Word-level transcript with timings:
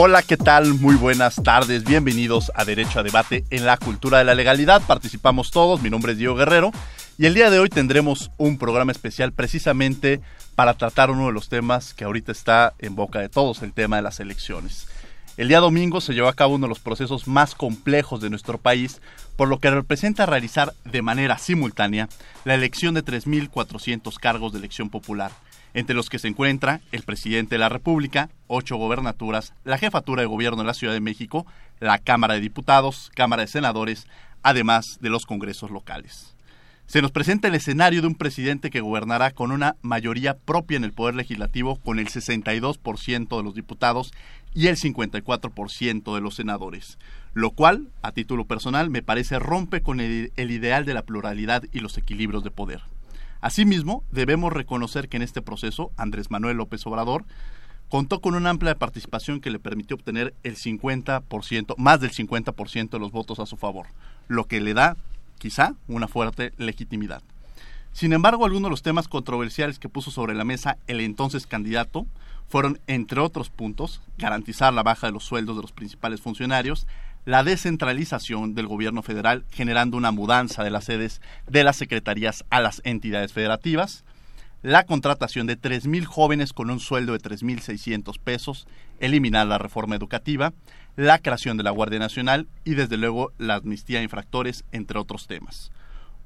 Hola, 0.00 0.22
¿qué 0.22 0.36
tal? 0.36 0.74
Muy 0.74 0.94
buenas 0.94 1.34
tardes. 1.42 1.82
Bienvenidos 1.82 2.52
a 2.54 2.64
Derecho 2.64 3.00
a 3.00 3.02
Debate 3.02 3.42
en 3.50 3.66
la 3.66 3.76
Cultura 3.76 4.18
de 4.18 4.24
la 4.24 4.36
Legalidad. 4.36 4.80
Participamos 4.86 5.50
todos. 5.50 5.82
Mi 5.82 5.90
nombre 5.90 6.12
es 6.12 6.18
Diego 6.18 6.36
Guerrero. 6.36 6.70
Y 7.18 7.26
el 7.26 7.34
día 7.34 7.50
de 7.50 7.58
hoy 7.58 7.68
tendremos 7.68 8.30
un 8.36 8.58
programa 8.58 8.92
especial 8.92 9.32
precisamente 9.32 10.20
para 10.54 10.74
tratar 10.74 11.10
uno 11.10 11.26
de 11.26 11.32
los 11.32 11.48
temas 11.48 11.94
que 11.94 12.04
ahorita 12.04 12.30
está 12.30 12.74
en 12.78 12.94
boca 12.94 13.18
de 13.18 13.28
todos, 13.28 13.60
el 13.64 13.72
tema 13.72 13.96
de 13.96 14.02
las 14.02 14.20
elecciones. 14.20 14.86
El 15.36 15.48
día 15.48 15.58
domingo 15.58 16.00
se 16.00 16.14
llevó 16.14 16.28
a 16.28 16.34
cabo 16.34 16.54
uno 16.54 16.66
de 16.66 16.70
los 16.70 16.78
procesos 16.78 17.26
más 17.26 17.56
complejos 17.56 18.20
de 18.20 18.30
nuestro 18.30 18.58
país, 18.58 19.00
por 19.34 19.48
lo 19.48 19.58
que 19.58 19.68
representa 19.68 20.26
realizar 20.26 20.74
de 20.84 21.02
manera 21.02 21.38
simultánea 21.38 22.08
la 22.44 22.54
elección 22.54 22.94
de 22.94 23.04
3.400 23.04 24.14
cargos 24.20 24.52
de 24.52 24.60
elección 24.60 24.90
popular 24.90 25.32
entre 25.78 25.94
los 25.94 26.10
que 26.10 26.18
se 26.18 26.26
encuentra 26.26 26.80
el 26.90 27.04
presidente 27.04 27.54
de 27.54 27.60
la 27.60 27.68
República, 27.68 28.30
ocho 28.48 28.76
gobernaturas, 28.76 29.54
la 29.64 29.78
jefatura 29.78 30.22
de 30.22 30.26
gobierno 30.26 30.58
de 30.58 30.66
la 30.66 30.74
Ciudad 30.74 30.92
de 30.92 31.00
México, 31.00 31.46
la 31.78 31.98
Cámara 31.98 32.34
de 32.34 32.40
Diputados, 32.40 33.12
Cámara 33.14 33.42
de 33.42 33.48
Senadores, 33.48 34.08
además 34.42 34.98
de 35.00 35.08
los 35.08 35.24
congresos 35.24 35.70
locales. 35.70 36.34
Se 36.86 37.00
nos 37.00 37.12
presenta 37.12 37.46
el 37.46 37.54
escenario 37.54 38.00
de 38.00 38.08
un 38.08 38.16
presidente 38.16 38.70
que 38.70 38.80
gobernará 38.80 39.30
con 39.30 39.52
una 39.52 39.76
mayoría 39.80 40.36
propia 40.36 40.78
en 40.78 40.82
el 40.82 40.92
Poder 40.92 41.14
Legislativo 41.14 41.76
con 41.76 42.00
el 42.00 42.08
62% 42.08 43.36
de 43.36 43.42
los 43.44 43.54
diputados 43.54 44.12
y 44.54 44.66
el 44.66 44.76
54% 44.76 46.12
de 46.12 46.20
los 46.20 46.34
senadores, 46.34 46.98
lo 47.34 47.52
cual, 47.52 47.90
a 48.02 48.10
título 48.10 48.46
personal, 48.46 48.90
me 48.90 49.02
parece 49.02 49.38
rompe 49.38 49.80
con 49.80 50.00
el, 50.00 50.32
el 50.34 50.50
ideal 50.50 50.84
de 50.84 50.94
la 50.94 51.02
pluralidad 51.02 51.62
y 51.70 51.78
los 51.78 51.96
equilibrios 51.98 52.42
de 52.42 52.50
poder. 52.50 52.80
Asimismo, 53.40 54.02
debemos 54.10 54.52
reconocer 54.52 55.08
que 55.08 55.16
en 55.16 55.22
este 55.22 55.42
proceso 55.42 55.92
Andrés 55.96 56.30
Manuel 56.30 56.56
López 56.56 56.84
Obrador 56.86 57.24
contó 57.88 58.20
con 58.20 58.34
una 58.34 58.50
amplia 58.50 58.74
participación 58.74 59.40
que 59.40 59.50
le 59.50 59.58
permitió 59.58 59.96
obtener 59.96 60.34
el 60.42 60.56
50%, 60.56 61.74
más 61.78 62.00
del 62.00 62.10
50% 62.10 62.90
de 62.90 62.98
los 62.98 63.12
votos 63.12 63.38
a 63.38 63.46
su 63.46 63.56
favor, 63.56 63.86
lo 64.26 64.44
que 64.44 64.60
le 64.60 64.74
da, 64.74 64.96
quizá, 65.38 65.74
una 65.86 66.08
fuerte 66.08 66.52
legitimidad. 66.58 67.22
Sin 67.92 68.12
embargo, 68.12 68.44
algunos 68.44 68.68
de 68.68 68.70
los 68.70 68.82
temas 68.82 69.08
controversiales 69.08 69.78
que 69.78 69.88
puso 69.88 70.10
sobre 70.10 70.34
la 70.34 70.44
mesa 70.44 70.76
el 70.86 71.00
entonces 71.00 71.46
candidato 71.46 72.06
fueron, 72.48 72.80
entre 72.86 73.20
otros 73.20 73.50
puntos, 73.50 74.00
garantizar 74.18 74.72
la 74.72 74.82
baja 74.82 75.06
de 75.06 75.12
los 75.12 75.24
sueldos 75.24 75.56
de 75.56 75.62
los 75.62 75.72
principales 75.72 76.20
funcionarios, 76.20 76.86
la 77.24 77.44
descentralización 77.44 78.54
del 78.54 78.66
gobierno 78.66 79.02
federal, 79.02 79.44
generando 79.50 79.96
una 79.96 80.12
mudanza 80.12 80.64
de 80.64 80.70
las 80.70 80.84
sedes 80.84 81.20
de 81.46 81.64
las 81.64 81.76
secretarías 81.76 82.44
a 82.50 82.60
las 82.60 82.80
entidades 82.84 83.32
federativas, 83.32 84.04
la 84.62 84.84
contratación 84.84 85.46
de 85.46 85.60
3.000 85.60 86.04
jóvenes 86.04 86.52
con 86.52 86.70
un 86.70 86.80
sueldo 86.80 87.12
de 87.12 87.20
3.600 87.20 88.18
pesos, 88.18 88.66
eliminar 88.98 89.46
la 89.46 89.58
reforma 89.58 89.94
educativa, 89.94 90.52
la 90.96 91.20
creación 91.20 91.56
de 91.56 91.62
la 91.62 91.70
Guardia 91.70 92.00
Nacional 92.00 92.48
y 92.64 92.74
desde 92.74 92.96
luego 92.96 93.32
la 93.38 93.56
amnistía 93.56 94.00
a 94.00 94.02
infractores, 94.02 94.64
entre 94.72 94.98
otros 94.98 95.28
temas. 95.28 95.70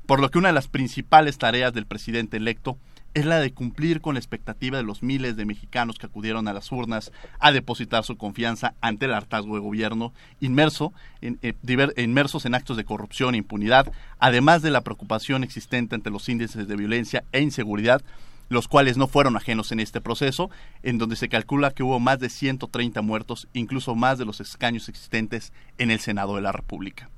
Por 0.06 0.18
lo 0.18 0.30
que 0.30 0.38
una 0.38 0.48
de 0.48 0.54
las 0.54 0.68
principales 0.68 1.36
tareas 1.36 1.74
del 1.74 1.86
presidente 1.86 2.38
electo 2.38 2.78
es 3.14 3.26
la 3.26 3.40
de 3.40 3.52
cumplir 3.52 4.00
con 4.00 4.14
la 4.14 4.20
expectativa 4.20 4.78
de 4.78 4.84
los 4.84 5.02
miles 5.02 5.36
de 5.36 5.44
mexicanos 5.44 5.98
que 5.98 6.06
acudieron 6.06 6.48
a 6.48 6.52
las 6.52 6.72
urnas 6.72 7.12
a 7.38 7.52
depositar 7.52 8.04
su 8.04 8.16
confianza 8.16 8.74
ante 8.80 9.06
el 9.06 9.14
hartazgo 9.14 9.54
de 9.54 9.60
gobierno 9.60 10.12
inmerso 10.40 10.92
en, 11.20 11.38
eh, 11.42 11.54
inmersos 11.98 12.46
en 12.46 12.54
actos 12.54 12.76
de 12.76 12.84
corrupción 12.84 13.34
e 13.34 13.38
impunidad, 13.38 13.92
además 14.18 14.62
de 14.62 14.70
la 14.70 14.80
preocupación 14.80 15.44
existente 15.44 15.94
ante 15.94 16.10
los 16.10 16.28
índices 16.28 16.66
de 16.66 16.76
violencia 16.76 17.24
e 17.32 17.40
inseguridad, 17.40 18.02
los 18.48 18.68
cuales 18.68 18.96
no 18.96 19.06
fueron 19.06 19.36
ajenos 19.36 19.72
en 19.72 19.80
este 19.80 20.00
proceso, 20.00 20.50
en 20.82 20.98
donde 20.98 21.16
se 21.16 21.28
calcula 21.28 21.70
que 21.70 21.82
hubo 21.82 22.00
más 22.00 22.18
de 22.18 22.28
130 22.28 23.00
muertos, 23.02 23.48
incluso 23.52 23.94
más 23.94 24.18
de 24.18 24.24
los 24.24 24.40
escaños 24.40 24.88
existentes 24.88 25.52
en 25.78 25.90
el 25.90 26.00
Senado 26.00 26.36
de 26.36 26.42
la 26.42 26.52
República. 26.52 27.10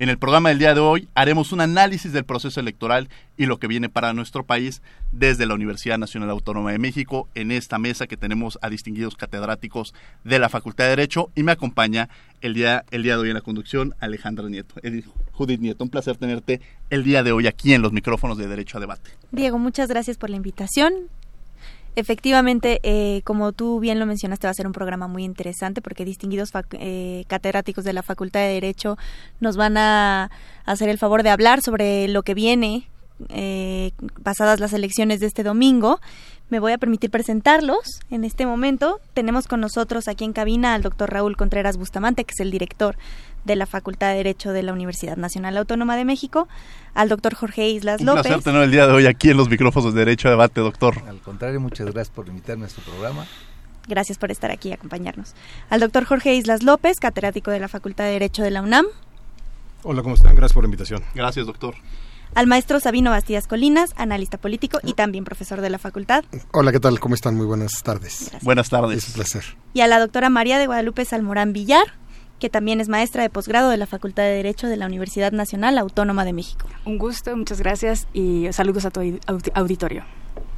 En 0.00 0.08
el 0.08 0.16
programa 0.16 0.48
del 0.48 0.58
día 0.58 0.72
de 0.72 0.80
hoy 0.80 1.10
haremos 1.14 1.52
un 1.52 1.60
análisis 1.60 2.14
del 2.14 2.24
proceso 2.24 2.58
electoral 2.58 3.10
y 3.36 3.44
lo 3.44 3.58
que 3.58 3.66
viene 3.66 3.90
para 3.90 4.14
nuestro 4.14 4.46
país 4.46 4.80
desde 5.12 5.44
la 5.44 5.52
Universidad 5.52 5.98
Nacional 5.98 6.30
Autónoma 6.30 6.72
de 6.72 6.78
México 6.78 7.28
en 7.34 7.50
esta 7.50 7.78
mesa 7.78 8.06
que 8.06 8.16
tenemos 8.16 8.58
a 8.62 8.70
distinguidos 8.70 9.14
catedráticos 9.14 9.92
de 10.24 10.38
la 10.38 10.48
Facultad 10.48 10.84
de 10.84 10.90
Derecho 10.96 11.30
y 11.34 11.42
me 11.42 11.52
acompaña 11.52 12.08
el 12.40 12.54
día, 12.54 12.86
el 12.90 13.02
día 13.02 13.16
de 13.16 13.20
hoy 13.20 13.28
en 13.28 13.34
la 13.34 13.42
conducción 13.42 13.94
Alejandra 14.00 14.48
Nieto. 14.48 14.76
Judith 15.32 15.60
Nieto, 15.60 15.84
un 15.84 15.90
placer 15.90 16.16
tenerte 16.16 16.62
el 16.88 17.04
día 17.04 17.22
de 17.22 17.32
hoy 17.32 17.46
aquí 17.46 17.74
en 17.74 17.82
los 17.82 17.92
micrófonos 17.92 18.38
de 18.38 18.48
Derecho 18.48 18.78
a 18.78 18.80
Debate. 18.80 19.10
Diego, 19.32 19.58
muchas 19.58 19.90
gracias 19.90 20.16
por 20.16 20.30
la 20.30 20.36
invitación. 20.36 20.94
Efectivamente, 21.96 22.80
eh, 22.82 23.22
como 23.24 23.52
tú 23.52 23.80
bien 23.80 23.98
lo 23.98 24.06
mencionaste, 24.06 24.46
va 24.46 24.52
a 24.52 24.54
ser 24.54 24.66
un 24.66 24.72
programa 24.72 25.08
muy 25.08 25.24
interesante 25.24 25.82
porque 25.82 26.04
distinguidos 26.04 26.50
eh, 26.72 27.24
catedráticos 27.26 27.84
de 27.84 27.92
la 27.92 28.02
Facultad 28.02 28.40
de 28.40 28.54
Derecho 28.54 28.96
nos 29.40 29.56
van 29.56 29.76
a 29.76 30.30
hacer 30.64 30.88
el 30.88 30.98
favor 30.98 31.22
de 31.22 31.30
hablar 31.30 31.62
sobre 31.62 32.06
lo 32.08 32.22
que 32.22 32.34
viene 32.34 32.88
eh, 33.28 33.92
pasadas 34.22 34.60
las 34.60 34.72
elecciones 34.72 35.20
de 35.20 35.26
este 35.26 35.42
domingo. 35.42 36.00
Me 36.48 36.58
voy 36.58 36.72
a 36.72 36.78
permitir 36.78 37.10
presentarlos 37.10 38.00
en 38.10 38.24
este 38.24 38.46
momento. 38.46 39.00
Tenemos 39.14 39.46
con 39.46 39.60
nosotros 39.60 40.08
aquí 40.08 40.24
en 40.24 40.32
cabina 40.32 40.74
al 40.74 40.82
doctor 40.82 41.10
Raúl 41.10 41.36
Contreras 41.36 41.76
Bustamante, 41.76 42.24
que 42.24 42.32
es 42.32 42.40
el 42.40 42.50
director 42.50 42.96
de 43.44 43.56
la 43.56 43.66
Facultad 43.66 44.10
de 44.10 44.16
Derecho 44.16 44.52
de 44.52 44.62
la 44.62 44.72
Universidad 44.72 45.16
Nacional 45.16 45.56
Autónoma 45.56 45.96
de 45.96 46.04
México, 46.04 46.48
al 46.94 47.08
doctor 47.08 47.34
Jorge 47.34 47.68
Islas 47.68 48.00
López. 48.00 48.26
Un 48.26 48.28
placer 48.28 48.42
tener 48.42 48.62
el 48.62 48.70
día 48.70 48.86
de 48.86 48.92
hoy 48.92 49.06
aquí 49.06 49.30
en 49.30 49.36
los 49.36 49.48
micrófonos 49.48 49.94
de 49.94 50.00
Derecho 50.00 50.28
a 50.28 50.32
Debate, 50.32 50.60
doctor. 50.60 51.02
Al 51.08 51.20
contrario, 51.20 51.60
muchas 51.60 51.86
gracias 51.86 52.14
por 52.14 52.28
invitarme 52.28 52.66
a 52.66 52.68
su 52.68 52.80
programa. 52.80 53.26
Gracias 53.88 54.18
por 54.18 54.30
estar 54.30 54.50
aquí 54.50 54.68
y 54.68 54.72
acompañarnos. 54.72 55.34
Al 55.68 55.80
doctor 55.80 56.04
Jorge 56.04 56.34
Islas 56.34 56.62
López, 56.62 57.00
catedrático 57.00 57.50
de 57.50 57.60
la 57.60 57.68
Facultad 57.68 58.04
de 58.04 58.12
Derecho 58.12 58.42
de 58.42 58.50
la 58.50 58.62
UNAM. 58.62 58.86
Hola, 59.82 60.02
¿cómo 60.02 60.14
están? 60.14 60.34
Gracias 60.34 60.52
por 60.52 60.62
la 60.62 60.66
invitación. 60.66 61.02
Gracias, 61.14 61.46
doctor. 61.46 61.74
Al 62.34 62.46
maestro 62.46 62.78
Sabino 62.78 63.10
Bastías 63.10 63.48
Colinas, 63.48 63.90
analista 63.96 64.38
político 64.38 64.78
y 64.84 64.92
también 64.92 65.24
profesor 65.24 65.60
de 65.60 65.70
la 65.70 65.78
facultad. 65.78 66.24
Hola, 66.52 66.70
¿qué 66.70 66.78
tal? 66.78 67.00
¿Cómo 67.00 67.16
están? 67.16 67.34
Muy 67.34 67.46
buenas 67.46 67.82
tardes. 67.82 68.30
Buenas 68.42 68.68
tardes. 68.68 68.98
Es 68.98 69.08
un 69.08 69.14
placer. 69.14 69.44
Y 69.74 69.80
a 69.80 69.88
la 69.88 69.98
doctora 69.98 70.30
María 70.30 70.58
de 70.58 70.66
Guadalupe 70.66 71.04
Salmorán 71.04 71.52
Villar, 71.52 71.94
que 72.40 72.50
también 72.50 72.80
es 72.80 72.88
maestra 72.88 73.22
de 73.22 73.30
posgrado 73.30 73.70
de 73.70 73.76
la 73.76 73.86
Facultad 73.86 74.24
de 74.24 74.30
Derecho 74.30 74.66
de 74.66 74.76
la 74.76 74.86
Universidad 74.86 75.30
Nacional 75.30 75.78
Autónoma 75.78 76.24
de 76.24 76.32
México. 76.32 76.66
Un 76.84 76.98
gusto, 76.98 77.36
muchas 77.36 77.60
gracias 77.60 78.08
y 78.12 78.48
saludos 78.52 78.84
a 78.86 78.90
tu 78.90 79.00
auditorio. 79.54 80.02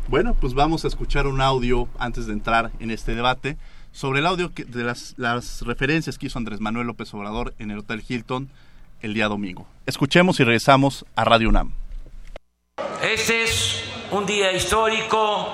Bueno, 0.08 0.34
pues 0.40 0.55
vamos 0.55 0.84
a 0.84 0.88
escuchar 0.88 1.26
un 1.26 1.40
audio 1.40 1.88
antes 1.99 2.26
de 2.26 2.32
entrar 2.32 2.70
en 2.81 2.90
este 2.90 3.14
debate 3.14 3.56
sobre 3.93 4.20
el 4.20 4.26
audio 4.26 4.50
de 4.55 4.84
las, 4.84 5.14
las 5.17 5.62
referencias 5.62 6.17
que 6.17 6.26
hizo 6.26 6.38
Andrés 6.38 6.61
Manuel 6.61 6.87
López 6.87 7.12
Obrador 7.14 7.55
en 7.58 7.70
el 7.70 7.79
Hotel 7.79 8.02
Hilton 8.06 8.49
el 9.02 9.14
día 9.14 9.29
domingo. 9.29 9.67
Escuchemos 9.84 10.38
y 10.40 10.44
regresamos 10.44 11.05
a 11.17 11.25
Radio 11.25 11.49
UNAM. 11.49 11.73
Este 13.02 13.43
es 13.43 13.82
un 14.12 14.25
día 14.25 14.52
histórico 14.52 15.49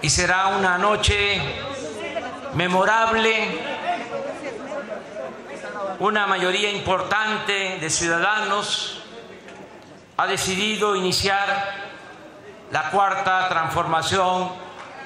y 0.00 0.08
será 0.08 0.56
una 0.56 0.78
noche 0.78 1.40
memorable 2.54 3.71
una 5.98 6.26
mayoría 6.26 6.70
importante 6.70 7.78
de 7.78 7.90
ciudadanos 7.90 9.02
ha 10.16 10.26
decidido 10.26 10.96
iniciar 10.96 11.82
la 12.70 12.90
cuarta 12.90 13.48
transformación 13.48 14.50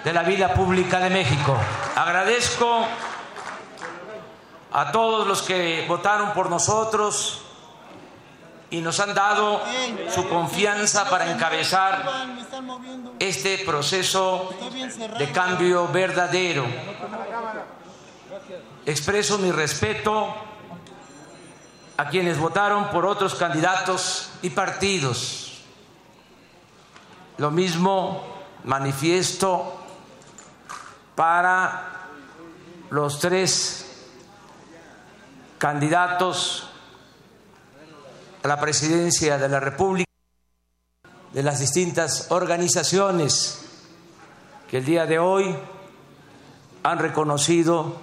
de 0.04 0.12
la 0.12 0.22
vida 0.22 0.54
pública 0.54 1.00
de 1.00 1.10
México. 1.10 1.56
Agradezco 1.94 2.86
a 4.72 4.92
todos 4.92 5.26
los 5.26 5.42
que 5.42 5.84
votaron 5.88 6.32
por 6.32 6.50
nosotros 6.50 7.42
y 8.70 8.80
nos 8.80 9.00
han 9.00 9.14
dado 9.14 9.62
su 10.14 10.28
confianza 10.28 11.08
para 11.08 11.30
encabezar 11.30 12.04
este 13.18 13.58
proceso 13.58 14.50
de 15.18 15.32
cambio 15.32 15.88
verdadero. 15.88 16.66
Expreso 18.84 19.38
mi 19.38 19.50
respeto 19.50 20.34
a 21.96 22.08
quienes 22.08 22.38
votaron 22.38 22.90
por 22.90 23.06
otros 23.06 23.34
candidatos 23.34 24.31
y 24.43 24.50
partidos. 24.50 25.62
Lo 27.38 27.50
mismo 27.50 28.25
manifiesto 28.64 29.81
para 31.14 32.08
los 32.90 33.19
tres 33.19 33.87
candidatos 35.58 36.69
a 38.42 38.49
la 38.49 38.60
presidencia 38.60 39.38
de 39.38 39.49
la 39.49 39.60
República 39.60 40.06
de 41.32 41.42
las 41.42 41.58
distintas 41.58 42.31
organizaciones 42.31 43.62
que 44.70 44.78
el 44.78 44.84
día 44.84 45.06
de 45.06 45.19
hoy 45.19 45.56
han 46.82 46.99
reconocido 46.99 47.96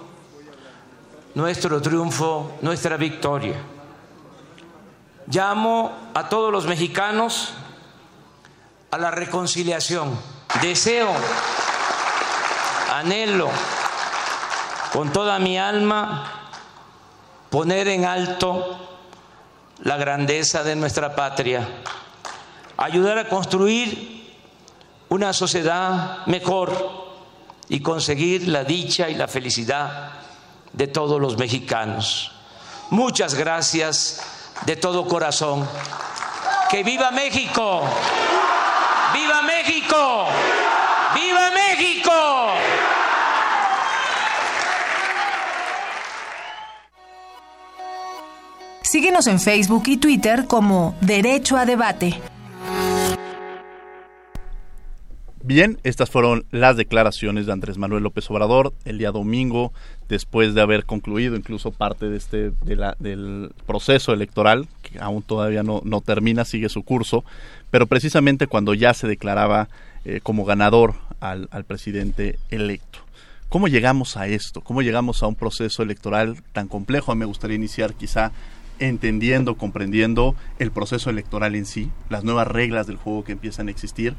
nuestro 1.34 1.80
triunfo, 1.80 2.58
nuestra 2.60 2.96
victoria. 2.96 3.73
Llamo 5.26 5.92
a 6.14 6.28
todos 6.28 6.52
los 6.52 6.66
mexicanos 6.66 7.54
a 8.90 8.98
la 8.98 9.10
reconciliación. 9.10 10.18
Deseo, 10.60 11.10
anhelo 12.92 13.48
con 14.92 15.12
toda 15.12 15.38
mi 15.38 15.58
alma 15.58 16.50
poner 17.50 17.88
en 17.88 18.04
alto 18.04 18.78
la 19.82 19.96
grandeza 19.96 20.62
de 20.62 20.76
nuestra 20.76 21.16
patria, 21.16 21.66
ayudar 22.76 23.18
a 23.18 23.28
construir 23.28 24.32
una 25.08 25.32
sociedad 25.32 26.26
mejor 26.26 26.72
y 27.68 27.80
conseguir 27.80 28.46
la 28.48 28.64
dicha 28.64 29.08
y 29.08 29.14
la 29.14 29.26
felicidad 29.26 30.10
de 30.72 30.86
todos 30.86 31.20
los 31.20 31.36
mexicanos. 31.36 32.32
Muchas 32.90 33.34
gracias 33.34 34.20
de 34.66 34.76
todo 34.76 35.06
corazón. 35.06 35.68
Que 36.70 36.82
viva 36.82 37.10
México. 37.10 37.82
Viva 39.12 39.42
México. 39.42 40.26
Viva 41.14 41.50
México. 41.50 42.12
Síguenos 48.82 49.26
en 49.26 49.40
Facebook 49.40 49.84
y 49.86 49.96
Twitter 49.96 50.46
como 50.46 50.94
Derecho 51.00 51.56
a 51.56 51.64
Debate. 51.64 52.20
Bien, 55.46 55.78
estas 55.82 56.08
fueron 56.08 56.46
las 56.52 56.78
declaraciones 56.78 57.44
de 57.44 57.52
Andrés 57.52 57.76
Manuel 57.76 58.02
López 58.02 58.30
Obrador 58.30 58.72
el 58.86 58.96
día 58.96 59.10
domingo, 59.10 59.74
después 60.08 60.54
de 60.54 60.62
haber 60.62 60.86
concluido 60.86 61.36
incluso 61.36 61.70
parte 61.70 62.08
de 62.08 62.16
este 62.16 62.52
del 62.62 63.52
proceso 63.66 64.14
electoral, 64.14 64.68
que 64.80 64.98
aún 65.00 65.22
todavía 65.22 65.62
no, 65.62 65.82
no, 65.84 66.00
termina, 66.00 66.46
sigue 66.46 66.70
su 66.70 66.82
curso, 66.82 67.26
pero 67.70 67.86
precisamente 67.86 68.46
cuando 68.46 68.72
ya 68.72 68.94
se 68.94 69.06
declaraba 69.06 69.68
eh, 70.06 70.20
como 70.22 70.46
ganador 70.46 70.94
al, 71.20 71.46
al 71.50 71.64
presidente 71.64 72.38
electo. 72.48 73.00
¿Cómo 73.50 73.68
llegamos 73.68 74.16
a 74.16 74.26
esto? 74.26 74.62
¿Cómo 74.62 74.80
llegamos 74.80 75.22
a 75.22 75.26
un 75.26 75.34
proceso 75.34 75.82
electoral 75.82 76.42
tan 76.54 76.68
complejo? 76.68 77.14
Me 77.14 77.26
gustaría 77.26 77.56
iniciar 77.56 77.92
quizá 77.92 78.32
entendiendo, 78.78 79.56
comprendiendo 79.56 80.34
el 80.58 80.70
proceso 80.70 81.10
electoral 81.10 81.54
en 81.54 81.66
sí, 81.66 81.90
las 82.08 82.24
nuevas 82.24 82.48
reglas 82.48 82.86
del 82.86 82.96
juego 82.96 83.24
que 83.24 83.32
empiezan 83.32 83.68
a 83.68 83.70
existir, 83.70 84.14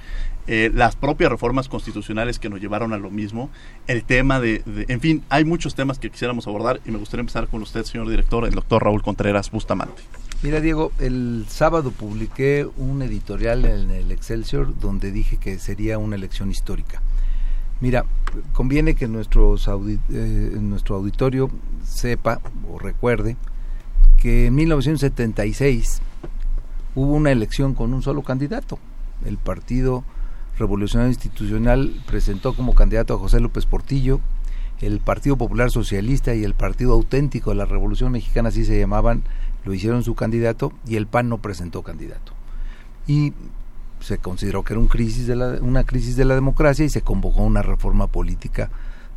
eh, 0.48 0.72
las 0.74 0.96
propias 0.96 1.32
reformas 1.32 1.68
constitucionales 1.68 2.40
que 2.40 2.50
nos 2.50 2.62
llevaron 2.62 2.94
a 2.94 2.98
lo 2.98 3.12
mismo, 3.12 3.50
el 3.88 4.04
tema 4.04 4.40
de, 4.40 4.64
en 4.88 5.02
fin, 5.02 5.24
hay 5.30 5.46
muchos 5.46 5.76
temas 5.76 6.00
que 6.00 6.10
quisiéramos 6.10 6.48
abordar 6.48 6.80
y 6.86 6.92
me 6.92 6.98
gustaría 6.98 7.22
empezar 7.22 7.48
con 7.48 7.62
usted, 7.62 7.84
señor 7.84 8.10
director, 8.10 8.46
el 8.46 8.52
doctor 8.52 8.84
Raúl 8.84 9.02
Contreras 9.02 9.52
Bustamante. 9.52 10.02
Mira, 10.44 10.62
Diego, 10.62 10.92
el 11.00 11.46
sábado 11.48 11.92
publiqué 11.92 12.68
un 12.78 13.02
editorial 13.02 13.66
en 13.66 13.90
el 13.90 14.12
Excelsior 14.12 14.78
donde 14.80 15.12
dije 15.12 15.38
que 15.38 15.58
sería 15.60 15.98
una 15.98 16.16
elección 16.16 16.52
histórica. 16.52 17.02
Mira, 17.82 18.06
conviene 18.54 18.96
que 18.96 19.08
nuestros 19.08 19.68
eh, 19.68 19.72
nuestro 20.62 20.96
auditorio 20.96 21.50
sepa 21.84 22.40
o 22.72 22.80
recuerde 22.80 23.38
que 24.22 24.48
en 24.48 24.56
1976 24.56 26.02
hubo 26.96 27.14
una 27.14 27.32
elección 27.32 27.74
con 27.74 27.94
un 27.94 28.02
solo 28.02 28.24
candidato. 28.24 28.80
El 29.26 29.38
Partido 29.38 30.04
Revolucionario 30.58 31.12
Institucional 31.12 31.94
presentó 32.06 32.54
como 32.54 32.76
candidato 32.76 33.14
a 33.14 33.18
José 33.18 33.40
López 33.40 33.66
Portillo, 33.66 34.20
el 34.82 35.00
Partido 35.00 35.38
Popular 35.38 35.72
Socialista 35.72 36.36
y 36.36 36.44
el 36.44 36.54
Partido 36.54 36.94
Auténtico 36.94 37.52
de 37.52 37.58
la 37.58 37.66
Revolución 37.66 38.12
Mexicana, 38.12 38.50
así 38.50 38.66
se 38.66 38.80
llamaban, 38.80 39.24
lo 39.64 39.74
hicieron 39.74 40.04
su 40.04 40.16
candidato 40.16 40.72
y 40.86 40.96
el 40.96 41.08
PAN 41.08 41.30
no 41.30 41.40
presentó 41.40 41.82
candidato. 41.82 42.34
Y 43.08 43.34
se 44.00 44.18
consideró 44.18 44.64
que 44.64 44.74
era 44.74 44.80
una 44.82 45.84
crisis 45.84 46.16
de 46.16 46.26
la 46.26 46.36
democracia 46.36 46.86
y 46.86 46.90
se 46.90 47.02
convocó 47.02 47.44
una 47.44 47.62
reforma 47.62 48.08
política 48.08 48.70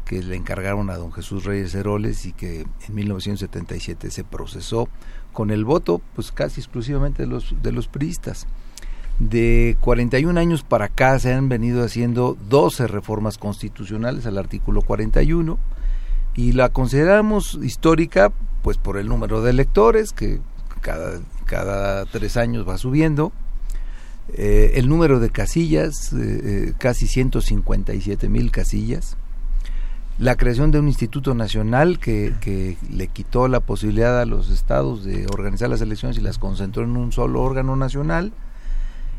que 0.09 0.23
le 0.23 0.37
encargaron 0.37 0.89
a 0.89 0.97
don 0.97 1.13
Jesús 1.13 1.45
Reyes 1.45 1.75
Heroles 1.75 2.25
y 2.25 2.33
que 2.33 2.63
en 2.63 2.95
1977 2.95 4.11
se 4.11 4.25
procesó 4.25 4.89
con 5.33 5.51
el 5.51 5.67
voto 5.67 6.01
pues 6.15 6.33
casi 6.33 6.61
exclusivamente 6.61 7.23
de 7.23 7.29
los, 7.29 7.55
de 7.63 7.73
los 7.73 7.89
priistas. 7.89 8.47
De 9.19 9.77
41 9.81 10.41
años 10.41 10.63
para 10.63 10.87
acá 10.87 11.19
se 11.19 11.35
han 11.35 11.51
venido 11.51 11.85
haciendo 11.85 12.39
12 12.49 12.87
reformas 12.87 13.37
constitucionales 13.37 14.25
al 14.25 14.39
artículo 14.39 14.81
41 14.81 15.59
y 16.35 16.53
la 16.53 16.71
consideramos 16.71 17.59
histórica 17.63 18.33
pues 18.63 18.79
por 18.79 18.97
el 18.97 19.09
número 19.09 19.43
de 19.43 19.51
electores 19.51 20.13
que 20.13 20.41
cada, 20.81 21.21
cada 21.45 22.07
tres 22.07 22.39
años 22.39 22.67
va 22.67 22.79
subiendo, 22.79 23.33
eh, 24.35 24.73
el 24.75 24.89
número 24.89 25.21
de 25.21 25.31
casillas, 25.31 26.13
eh, 26.13 26.17
eh, 26.19 26.73
casi 26.79 27.07
157 27.07 28.29
mil 28.29 28.51
casillas, 28.51 29.17
la 30.19 30.37
creación 30.37 30.71
de 30.73 30.81
un 30.81 30.89
instituto 30.89 31.35
nacional 31.35 32.01
que, 32.01 32.35
que, 32.41 32.77
le 32.91 33.07
quitó 33.09 33.47
la 33.47 33.61
posibilidad 33.61 34.21
a 34.21 34.27
los 34.27 34.51
estados 34.51 35.05
de 35.05 35.27
organizar 35.33 35.71
las 35.71 35.81
elecciones 35.81 36.19
y 36.19 36.21
las 36.21 36.39
concentró 36.39 36.83
en 36.83 36.97
un 36.97 37.13
solo 37.13 37.41
órgano 37.41 37.77
nacional, 37.77 38.33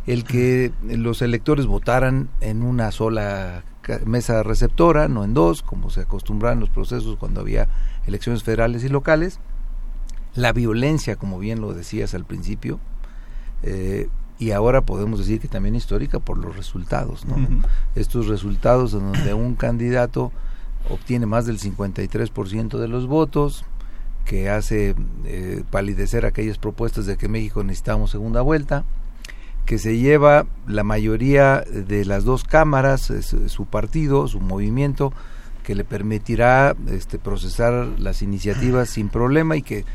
el 0.08 0.26
que 0.26 0.74
los 0.84 1.22
electores 1.22 1.68
votaran 1.68 2.30
en 2.42 2.64
una 2.64 2.92
sola 2.92 3.64
mesa 4.06 4.44
receptora, 4.44 5.08
no 5.08 5.24
en 5.24 5.34
dos, 5.34 5.62
como 5.62 5.90
se 5.90 6.02
acostumbraba 6.02 6.54
en 6.54 6.60
los 6.60 6.70
procesos 6.70 7.18
cuando 7.18 7.42
había 7.42 7.68
elecciones 8.06 8.44
federales 8.44 8.84
y 8.84 8.90
locales, 8.90 9.40
la 10.36 10.54
violencia, 10.54 11.16
como 11.16 11.40
bien 11.40 11.62
lo 11.62 11.74
decías 11.74 12.14
al 12.14 12.26
principio, 12.26 12.80
eh, 13.64 14.10
y 14.38 14.52
ahora 14.52 14.82
podemos 14.82 15.20
decir 15.20 15.40
que 15.40 15.48
también 15.48 15.76
histórica 15.76 16.20
por 16.20 16.38
los 16.38 16.56
resultados, 16.56 17.26
¿no? 17.26 17.36
Estos 17.96 18.28
resultados 18.28 18.94
en 18.94 19.12
donde 19.12 19.34
un 19.34 19.56
candidato 19.56 20.32
obtiene 20.90 21.26
más 21.26 21.46
del 21.46 21.60
53% 21.60 22.78
de 22.78 22.88
los 22.88 23.08
votos, 23.08 23.66
que 24.26 24.50
hace 24.50 24.96
eh, 25.26 25.64
palidecer 25.72 26.26
aquellas 26.26 26.58
propuestas 26.58 27.06
de 27.06 27.18
que 27.18 27.28
México 27.28 27.64
necesitamos 27.64 28.12
segunda 28.12 28.42
vuelta, 28.42 28.86
que 29.66 29.78
se 29.78 29.98
lleva 29.98 30.46
la 30.68 30.84
mayoría 30.84 31.62
de 31.62 32.06
las 32.06 32.24
dos 32.24 32.44
cámaras, 32.44 33.12
su 33.48 33.66
partido, 33.66 34.28
su 34.28 34.40
movimiento, 34.40 35.14
que 35.64 35.76
le 35.76 35.84
permitirá 35.84 36.76
este, 36.92 37.20
procesar 37.20 37.88
las 38.00 38.22
iniciativas 38.22 38.90
sin 38.90 39.10
problema 39.10 39.56
y 39.58 39.62
que 39.62 39.86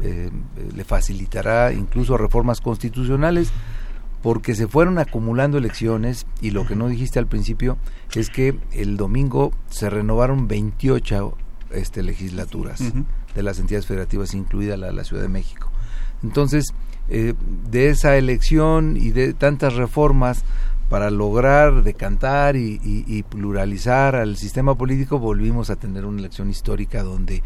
eh, 0.00 0.30
le 0.74 0.84
facilitará 0.84 1.72
incluso 1.72 2.16
reformas 2.16 2.60
constitucionales 2.60 3.52
porque 4.22 4.54
se 4.54 4.68
fueron 4.68 4.98
acumulando 4.98 5.58
elecciones 5.58 6.26
y 6.40 6.50
lo 6.50 6.66
que 6.66 6.76
no 6.76 6.88
dijiste 6.88 7.18
al 7.18 7.26
principio 7.26 7.76
es 8.14 8.30
que 8.30 8.56
el 8.72 8.96
domingo 8.96 9.52
se 9.68 9.90
renovaron 9.90 10.46
28 10.48 11.36
este, 11.72 12.02
legislaturas 12.02 12.80
de 13.34 13.42
las 13.42 13.58
entidades 13.58 13.86
federativas, 13.86 14.34
incluida 14.34 14.76
la 14.76 14.88
de 14.88 14.92
la 14.92 15.04
Ciudad 15.04 15.22
de 15.22 15.28
México. 15.28 15.70
Entonces, 16.22 16.72
eh, 17.08 17.34
de 17.70 17.88
esa 17.88 18.16
elección 18.16 18.96
y 18.96 19.10
de 19.10 19.34
tantas 19.34 19.74
reformas 19.74 20.44
para 20.88 21.10
lograr 21.10 21.82
decantar 21.82 22.54
y, 22.54 22.78
y, 22.82 23.22
pluralizar 23.22 24.14
al 24.14 24.36
sistema 24.36 24.74
político, 24.76 25.18
volvimos 25.18 25.70
a 25.70 25.76
tener 25.76 26.04
una 26.04 26.18
elección 26.18 26.50
histórica 26.50 27.02
donde 27.02 27.42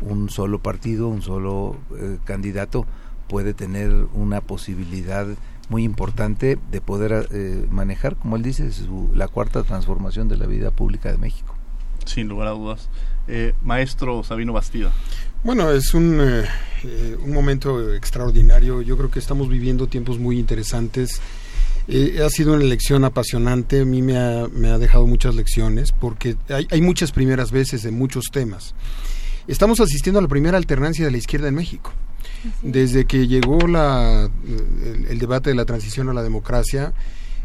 un 0.00 0.28
solo 0.28 0.58
partido, 0.58 1.06
un 1.08 1.22
solo 1.22 1.76
eh, 1.96 2.18
candidato 2.24 2.86
puede 3.28 3.54
tener 3.54 3.92
una 4.12 4.40
posibilidad 4.40 5.26
muy 5.70 5.84
importante 5.84 6.58
de 6.70 6.80
poder 6.80 7.28
eh, 7.32 7.66
manejar, 7.70 8.16
como 8.16 8.36
él 8.36 8.42
dice, 8.42 8.68
la 9.14 9.28
cuarta 9.28 9.62
transformación 9.62 10.28
de 10.28 10.36
la 10.36 10.46
vida 10.46 10.72
pública 10.72 11.10
de 11.10 11.16
México. 11.16 11.54
Sin 12.04 12.28
lugar 12.28 12.48
a 12.48 12.50
dudas. 12.50 12.88
Eh, 13.28 13.54
maestro 13.62 14.24
Sabino 14.24 14.52
Bastida. 14.52 14.90
Bueno, 15.44 15.70
es 15.70 15.94
un, 15.94 16.20
un 16.20 17.32
momento 17.32 17.94
extraordinario. 17.94 18.82
Yo 18.82 18.96
creo 18.96 19.10
que 19.10 19.20
estamos 19.20 19.48
viviendo 19.48 19.86
tiempos 19.86 20.18
muy 20.18 20.38
interesantes. 20.38 21.22
ha 21.88 22.28
sido 22.30 22.54
una 22.54 22.64
elección 22.64 23.04
apasionante. 23.04 23.82
A 23.82 23.84
mí 23.84 24.02
me 24.02 24.18
ha, 24.18 24.48
me 24.52 24.68
ha 24.68 24.78
dejado 24.78 25.06
muchas 25.06 25.36
lecciones 25.36 25.92
porque 25.92 26.36
hay, 26.48 26.66
hay 26.70 26.82
muchas 26.82 27.12
primeras 27.12 27.52
veces 27.52 27.84
en 27.84 27.96
muchos 27.96 28.24
temas. 28.32 28.74
Estamos 29.46 29.78
asistiendo 29.80 30.18
a 30.18 30.22
la 30.22 30.28
primera 30.28 30.58
alternancia 30.58 31.04
de 31.04 31.12
la 31.12 31.18
izquierda 31.18 31.48
en 31.48 31.54
México. 31.54 31.92
Desde 32.62 33.04
que 33.04 33.26
llegó 33.26 33.66
la, 33.66 34.30
el, 35.08 35.18
debate 35.18 35.50
de 35.50 35.56
la 35.56 35.64
transición 35.64 36.08
a 36.08 36.14
la 36.14 36.22
democracia, 36.22 36.92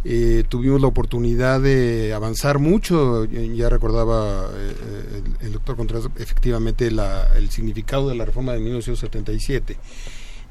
eh, 0.03 0.43
tuvimos 0.47 0.81
la 0.81 0.87
oportunidad 0.87 1.61
de 1.61 2.13
avanzar 2.13 2.59
mucho. 2.59 3.25
Ya 3.25 3.69
recordaba 3.69 4.49
eh, 4.53 5.21
el, 5.41 5.51
doctor 5.51 5.75
Contreras 5.75 6.07
efectivamente 6.17 6.87
el 6.87 7.49
significado 7.49 8.09
de 8.09 8.15
la 8.15 8.25
reforma 8.25 8.53
de 8.53 8.59
1977. 8.59 9.77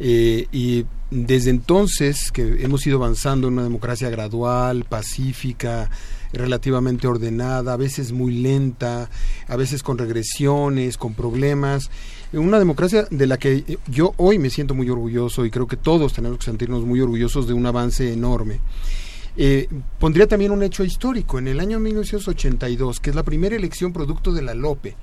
Eh, 0.00 0.48
y 0.50 0.86
desde 1.10 1.50
entonces 1.50 2.32
que 2.32 2.64
hemos 2.64 2.84
ido 2.86 2.96
avanzando 2.96 3.46
en 3.46 3.54
una 3.54 3.62
democracia 3.62 4.10
gradual, 4.10 4.84
pacífica, 4.84 5.88
relativamente 6.32 7.06
ordenada, 7.06 7.74
a 7.74 7.76
veces 7.76 8.12
muy 8.12 8.34
lenta, 8.34 9.08
a 9.46 9.56
veces 9.56 9.82
con 9.82 9.98
regresiones, 9.98 10.98
con 10.98 11.14
problemas. 11.14 11.90
Una 12.34 12.58
democracia 12.58 13.06
de 13.10 13.26
la 13.28 13.38
que 13.38 13.78
yo 13.86 14.12
hoy 14.16 14.40
me 14.40 14.50
siento 14.50 14.74
muy 14.74 14.90
orgulloso 14.90 15.44
y 15.44 15.50
creo 15.50 15.68
que 15.68 15.76
todos 15.76 16.12
tenemos 16.12 16.38
que 16.38 16.46
sentirnos 16.46 16.84
muy 16.84 17.00
orgullosos 17.00 17.46
de 17.46 17.54
un 17.54 17.64
avance 17.64 18.12
enorme. 18.12 18.58
Eh, 19.36 19.68
pondría 20.00 20.26
también 20.26 20.50
un 20.50 20.64
hecho 20.64 20.82
histórico. 20.82 21.38
En 21.38 21.46
el 21.46 21.60
año 21.60 21.78
1982, 21.78 22.98
que 22.98 23.10
es 23.10 23.16
la 23.16 23.22
primera 23.22 23.54
elección 23.54 23.92
producto 23.92 24.32
de 24.32 24.42
la 24.42 24.54
Lope, 24.54 24.96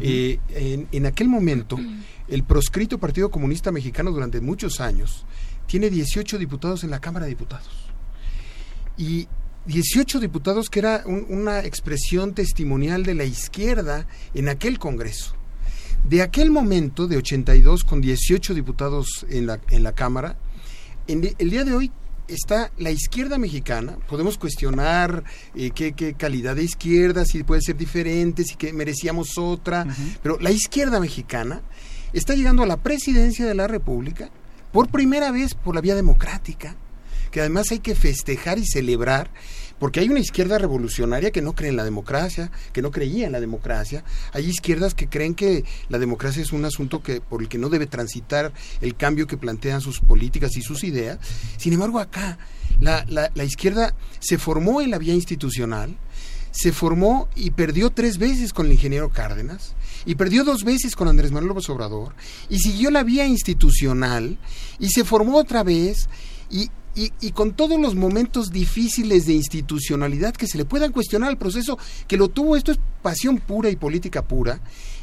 eh, 0.00 0.38
en, 0.50 0.88
en, 0.90 1.06
aquel 1.06 1.28
momento, 1.28 1.76
el 2.28 2.44
proscrito 2.44 2.98
Partido 2.98 3.30
Comunista 3.30 3.72
Mexicano 3.72 4.10
durante 4.10 4.40
muchos 4.40 4.80
años 4.80 5.26
tiene 5.66 5.90
18 5.90 6.38
diputados 6.38 6.82
en 6.82 6.90
la 6.90 7.00
Cámara 7.00 7.26
de 7.26 7.30
Diputados. 7.30 7.90
Y 8.96 9.28
18 9.66 10.18
diputados 10.18 10.70
que 10.70 10.78
era 10.78 11.04
una 11.06 11.60
expresión 11.60 12.34
testimonial 12.34 13.02
de 13.02 13.14
la 13.14 13.24
izquierda 13.24 14.06
en 14.32 14.48
aquel 14.48 14.78
Congreso. 14.78 15.39
De 16.08 16.22
aquel 16.22 16.50
momento, 16.50 17.06
de 17.06 17.16
82, 17.16 17.84
con 17.84 18.00
18 18.00 18.54
diputados 18.54 19.26
en 19.28 19.46
la, 19.46 19.60
en 19.70 19.82
la 19.82 19.92
Cámara, 19.92 20.36
en 21.06 21.34
el 21.38 21.50
día 21.50 21.64
de 21.64 21.74
hoy 21.74 21.92
está 22.30 22.70
la 22.78 22.90
izquierda 22.90 23.38
mexicana, 23.38 23.96
podemos 24.08 24.38
cuestionar 24.38 25.24
eh, 25.54 25.70
qué, 25.70 26.14
calidad 26.14 26.56
de 26.56 26.64
izquierda, 26.64 27.24
si 27.24 27.42
puede 27.42 27.62
ser 27.62 27.76
diferente, 27.76 28.44
si 28.44 28.54
que 28.54 28.72
merecíamos 28.72 29.36
otra, 29.36 29.86
pero 30.22 30.38
la 30.38 30.50
izquierda 30.50 31.00
mexicana 31.00 31.62
está 32.12 32.34
llegando 32.34 32.62
a 32.62 32.66
la 32.66 32.76
presidencia 32.76 33.46
de 33.46 33.54
la 33.54 33.66
República 33.66 34.30
por 34.72 34.88
primera 34.88 35.30
vez 35.32 35.54
por 35.54 35.74
la 35.74 35.80
vía 35.80 35.94
democrática, 35.94 36.76
que 37.30 37.40
además 37.40 37.70
hay 37.70 37.80
que 37.80 37.94
festejar 37.94 38.58
y 38.58 38.66
celebrar, 38.66 39.30
porque 39.80 39.98
hay 39.98 40.08
una 40.08 40.20
izquierda 40.20 40.58
revolucionaria 40.58 41.32
que 41.32 41.42
no 41.42 41.54
cree 41.54 41.70
en 41.70 41.76
la 41.76 41.84
democracia, 41.84 42.52
que 42.72 42.82
no 42.82 42.92
creía 42.92 43.26
en 43.26 43.32
la 43.32 43.40
democracia, 43.40 44.04
hay 44.32 44.46
izquierdas 44.46 44.94
que 44.94 45.08
creen 45.08 45.34
que 45.34 45.64
la 45.88 45.98
democracia 45.98 46.40
es 46.40 46.52
un 46.52 46.64
asunto 46.64 47.02
que 47.02 47.20
por 47.20 47.42
el 47.42 47.48
que 47.48 47.58
no 47.58 47.68
debe 47.68 47.86
transitar 47.86 48.52
el 48.80 48.94
cambio 48.94 49.26
que 49.26 49.36
plantean 49.36 49.80
sus 49.80 49.98
políticas 49.98 50.56
y 50.56 50.62
sus 50.62 50.84
ideas. 50.84 51.18
Sin 51.56 51.72
embargo, 51.72 51.98
acá 51.98 52.38
la, 52.78 53.04
la 53.08 53.44
izquierda 53.44 53.94
se 54.20 54.38
formó 54.38 54.80
en 54.80 54.92
la 54.92 54.98
vía 54.98 55.14
institucional, 55.14 55.96
se 56.52 56.72
formó 56.72 57.28
y 57.34 57.50
perdió 57.50 57.90
tres 57.90 58.18
veces 58.18 58.52
con 58.52 58.66
el 58.66 58.72
ingeniero 58.72 59.10
Cárdenas, 59.10 59.74
y 60.04 60.14
perdió 60.14 60.44
dos 60.44 60.64
veces 60.64 60.96
con 60.96 61.08
Andrés 61.08 61.30
Manuel 61.30 61.48
López 61.48 61.68
Obrador, 61.70 62.14
y 62.48 62.58
siguió 62.58 62.90
la 62.90 63.02
vía 63.02 63.26
institucional, 63.26 64.38
y 64.78 64.88
se 64.88 65.04
formó 65.04 65.38
otra 65.38 65.62
vez, 65.62 66.08
y, 66.50 66.70
y, 66.94 67.30
con 67.32 67.52
todos 67.52 67.80
los 67.80 67.94
momentos 67.94 68.50
difíciles 68.50 69.26
de 69.26 69.34
institucionalidad 69.34 70.34
que 70.34 70.46
se 70.46 70.58
le 70.58 70.64
puedan 70.64 70.92
cuestionar 70.92 71.30
al 71.30 71.38
proceso 71.38 71.78
que 72.08 72.16
lo 72.16 72.28
tuvo, 72.28 72.56
esto 72.56 72.72
es 72.72 72.78
pasión 73.02 73.38
pura 73.38 73.70
y 73.70 73.76
política 73.76 74.26
pura, 74.26 74.60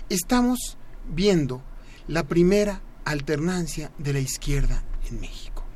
estamos 0.10 0.78
viendo 1.10 1.62
la 2.08 2.24
primera 2.24 2.82
alternancia 3.06 3.92
de 3.98 4.14
la 4.14 4.20
izquierda 4.20 4.84
en 5.10 5.22
México. 5.22 5.67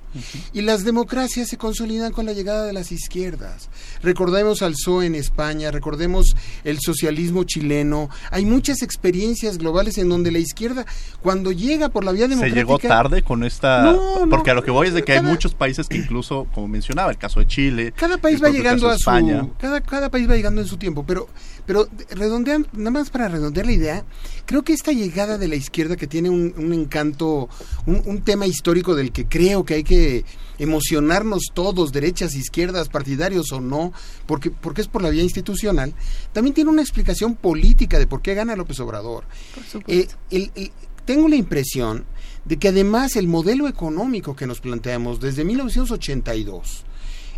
Y 0.53 0.61
las 0.61 0.83
democracias 0.83 1.49
se 1.49 1.57
consolidan 1.57 2.11
con 2.11 2.25
la 2.25 2.33
llegada 2.33 2.65
de 2.65 2.73
las 2.73 2.91
izquierdas. 2.91 3.69
Recordemos 4.01 4.61
al 4.61 4.73
PSOE 4.73 5.05
en 5.05 5.15
España, 5.15 5.71
recordemos 5.71 6.35
el 6.63 6.79
socialismo 6.79 7.43
chileno. 7.43 8.09
Hay 8.31 8.45
muchas 8.45 8.81
experiencias 8.81 9.57
globales 9.57 9.97
en 9.97 10.09
donde 10.09 10.31
la 10.31 10.39
izquierda, 10.39 10.85
cuando 11.21 11.51
llega 11.51 11.89
por 11.89 12.03
la 12.03 12.11
vía 12.11 12.27
democrática... 12.27 12.55
Se 12.55 12.59
llegó 12.59 12.79
tarde 12.79 13.23
con 13.23 13.43
esta... 13.43 13.95
porque 14.29 14.51
a 14.51 14.53
lo 14.53 14.63
que 14.63 14.71
voy 14.71 14.87
es 14.87 14.93
de 14.93 15.03
que 15.03 15.13
hay 15.13 15.21
muchos 15.21 15.53
países 15.53 15.87
que 15.87 15.97
incluso, 15.97 16.47
como 16.53 16.67
mencionaba, 16.67 17.11
el 17.11 17.17
caso 17.17 17.39
de 17.39 17.47
Chile... 17.47 17.93
Cada 17.95 18.17
país 18.17 18.41
va 18.43 18.49
llegando 18.49 18.89
a 18.89 18.97
su... 18.97 19.51
Cada, 19.59 19.81
cada 19.81 20.09
país 20.09 20.29
va 20.29 20.35
llegando 20.35 20.61
en 20.61 20.67
su 20.67 20.77
tiempo, 20.77 21.03
pero 21.05 21.27
pero 21.71 21.87
redondean, 22.09 22.67
nada 22.73 22.91
más 22.91 23.09
para 23.11 23.29
redondear 23.29 23.65
la 23.65 23.71
idea, 23.71 24.05
creo 24.45 24.61
que 24.61 24.73
esta 24.73 24.91
llegada 24.91 25.37
de 25.37 25.47
la 25.47 25.55
izquierda 25.55 25.95
que 25.95 26.05
tiene 26.05 26.29
un, 26.29 26.73
encanto, 26.73 27.47
un, 27.85 28.21
tema 28.23 28.45
histórico 28.45 28.93
del 28.93 29.13
que 29.13 29.25
creo 29.25 29.63
que 29.63 29.75
hay 29.75 29.83
que 29.85 30.25
emocionarnos 30.59 31.43
todos, 31.53 31.93
derechas, 31.93 32.35
izquierdas, 32.35 32.89
partidarios 32.89 33.53
o 33.53 33.61
no, 33.61 33.93
porque, 34.25 34.51
porque 34.51 34.81
es 34.81 34.89
por 34.89 35.01
la 35.01 35.11
vía 35.11 35.23
institucional, 35.23 35.93
también 36.33 36.53
tiene 36.53 36.71
una 36.71 36.81
explicación 36.81 37.35
política 37.35 37.99
de 37.99 38.05
por 38.05 38.21
qué 38.21 38.33
gana 38.33 38.57
López 38.57 38.77
Obrador. 38.81 39.23
Eh, 39.87 40.09
tengo 41.05 41.29
la 41.29 41.37
impresión 41.37 42.03
de 42.43 42.57
que 42.59 42.67
además 42.67 43.15
el 43.15 43.29
modelo 43.29 43.69
económico 43.69 44.35
que 44.35 44.45
nos 44.45 44.59
planteamos 44.59 45.21
desde 45.21 45.45
1982, 45.45 46.83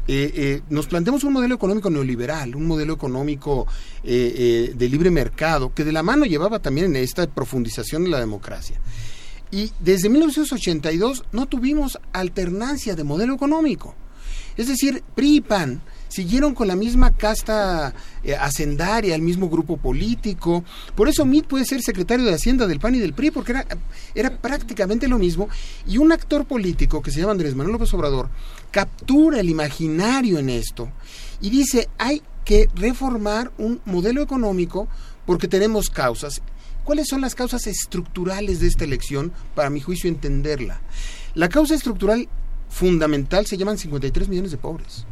eh, 0.06 0.32
eh, 0.36 0.62
nos 0.70 0.88
planteamos 0.88 1.24
un 1.24 1.32
modelo 1.32 1.56
económico 1.56 1.90
neoliberal, 1.90 2.56
un 2.56 2.68
modelo 2.68 2.94
económico 2.94 3.68
eh, 4.04 4.74
de 4.76 4.90
libre 4.90 5.10
mercado, 5.10 5.74
que 5.74 5.86
de 5.86 5.94
la 5.94 6.04
mano 6.04 6.26
llevaba 6.26 6.60
también 6.60 6.88
en 6.88 6.98
esta 6.98 7.26
profundización 7.28 8.04
de 8.04 8.10
la 8.10 8.20
democracia. 8.20 8.80
Y 9.50 9.72
desde 9.80 10.10
1982 10.10 11.24
no 11.32 11.46
tuvimos 11.46 12.00
alternancia 12.12 12.96
de 12.96 13.04
modelo 13.04 13.36
económico. 13.36 13.96
Es 14.58 14.68
decir, 14.68 15.04
PRI 15.16 15.42
PAN 15.42 15.82
siguieron 16.14 16.54
con 16.54 16.68
la 16.68 16.76
misma 16.76 17.16
casta 17.16 17.94
eh, 18.24 18.36
hacendaria, 18.36 19.16
el 19.16 19.22
mismo 19.22 19.50
grupo 19.50 19.78
político. 19.78 20.64
Por 20.96 21.10
eso 21.10 21.26
Mitt 21.26 21.48
puede 21.48 21.66
ser 21.66 21.82
secretario 21.82 22.26
de 22.26 22.34
Hacienda 22.34 22.68
del 22.68 22.80
PAN 22.80 22.96
y 22.96 23.00
del 23.00 23.14
PRI, 23.14 23.32
porque 23.32 23.54
era, 23.54 23.66
era 24.14 24.38
prácticamente 24.38 25.08
lo 25.08 25.18
mismo. 25.18 25.50
Y 25.88 25.98
un 25.98 26.12
actor 26.12 26.46
político 26.46 27.02
que 27.02 27.12
se 27.12 27.20
llama 27.20 27.32
Andrés 27.32 27.56
Manuel 27.56 27.74
López 27.74 27.94
Obrador 27.94 28.30
captura 28.70 29.40
el 29.40 29.50
imaginario 29.50 30.38
en 30.38 30.50
esto 30.50 30.90
y 31.42 31.50
dice, 31.50 31.90
hay 31.98 32.22
que 32.46 32.70
reformar 32.76 33.52
un 33.58 33.82
modelo 33.86 34.22
económico 34.22 34.88
porque 35.26 35.48
tenemos 35.48 35.90
causas. 35.90 36.42
¿Cuáles 36.84 37.08
son 37.08 37.22
las 37.22 37.34
causas 37.34 37.66
estructurales 37.66 38.60
de 38.60 38.68
esta 38.68 38.84
elección? 38.84 39.32
Para 39.56 39.70
mi 39.70 39.80
juicio, 39.80 40.10
entenderla. 40.10 40.82
La 41.34 41.50
causa 41.50 41.76
estructural 41.76 42.28
fundamental 42.70 43.46
se 43.46 43.58
llaman 43.58 43.78
53 43.78 44.28
millones 44.28 44.52
de 44.52 44.58
pobres. 44.58 45.06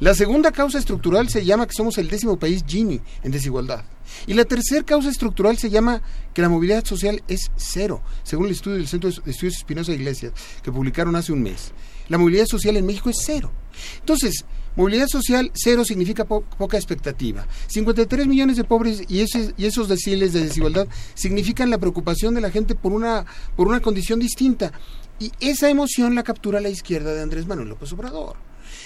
La 0.00 0.14
segunda 0.14 0.50
causa 0.50 0.78
estructural 0.78 1.28
se 1.28 1.44
llama 1.44 1.66
que 1.66 1.74
somos 1.74 1.98
el 1.98 2.08
décimo 2.08 2.36
país 2.36 2.64
Gini 2.66 3.00
en 3.22 3.30
desigualdad. 3.30 3.84
Y 4.26 4.34
la 4.34 4.44
tercera 4.44 4.82
causa 4.82 5.08
estructural 5.08 5.56
se 5.56 5.70
llama 5.70 6.02
que 6.32 6.42
la 6.42 6.48
movilidad 6.48 6.84
social 6.84 7.22
es 7.28 7.50
cero, 7.56 8.02
según 8.22 8.46
el 8.46 8.52
estudio 8.52 8.76
del 8.76 8.88
Centro 8.88 9.10
de 9.10 9.30
Estudios 9.30 9.56
Espinosa 9.56 9.92
Iglesias, 9.92 10.32
que 10.62 10.72
publicaron 10.72 11.14
hace 11.16 11.32
un 11.32 11.42
mes. 11.42 11.72
La 12.08 12.18
movilidad 12.18 12.46
social 12.46 12.76
en 12.76 12.86
México 12.86 13.08
es 13.08 13.18
cero. 13.24 13.52
Entonces, 14.00 14.44
movilidad 14.76 15.06
social 15.06 15.50
cero 15.54 15.84
significa 15.84 16.24
poca 16.24 16.76
expectativa. 16.76 17.46
53 17.68 18.26
millones 18.26 18.56
de 18.56 18.64
pobres 18.64 19.04
y, 19.08 19.20
ese, 19.20 19.54
y 19.56 19.66
esos 19.66 19.88
deciles 19.88 20.32
de 20.32 20.42
desigualdad 20.42 20.88
significan 21.14 21.70
la 21.70 21.78
preocupación 21.78 22.34
de 22.34 22.40
la 22.40 22.50
gente 22.50 22.74
por 22.74 22.92
una, 22.92 23.24
por 23.56 23.68
una 23.68 23.80
condición 23.80 24.18
distinta. 24.18 24.72
Y 25.20 25.30
esa 25.40 25.70
emoción 25.70 26.14
la 26.14 26.24
captura 26.24 26.60
la 26.60 26.68
izquierda 26.68 27.14
de 27.14 27.22
Andrés 27.22 27.46
Manuel 27.46 27.68
López 27.68 27.92
Obrador. 27.92 28.36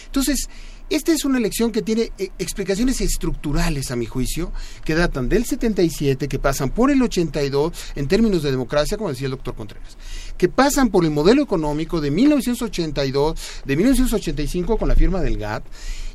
Entonces, 0.06 0.48
esta 0.90 1.12
es 1.12 1.24
una 1.26 1.36
elección 1.36 1.70
que 1.70 1.82
tiene 1.82 2.12
eh, 2.18 2.30
explicaciones 2.38 3.00
estructurales, 3.02 3.90
a 3.90 3.96
mi 3.96 4.06
juicio, 4.06 4.52
que 4.84 4.94
datan 4.94 5.28
del 5.28 5.44
77, 5.44 6.28
que 6.28 6.38
pasan 6.38 6.70
por 6.70 6.90
el 6.90 7.02
82 7.02 7.72
en 7.94 8.08
términos 8.08 8.42
de 8.42 8.50
democracia, 8.50 8.96
como 8.96 9.10
decía 9.10 9.26
el 9.26 9.32
doctor 9.32 9.54
Contreras, 9.54 9.98
que 10.38 10.48
pasan 10.48 10.88
por 10.88 11.04
el 11.04 11.10
modelo 11.10 11.42
económico 11.42 12.00
de 12.00 12.10
1982, 12.10 13.38
de 13.66 13.76
1985 13.76 14.78
con 14.78 14.88
la 14.88 14.94
firma 14.94 15.20
del 15.20 15.36
GATT, 15.36 15.66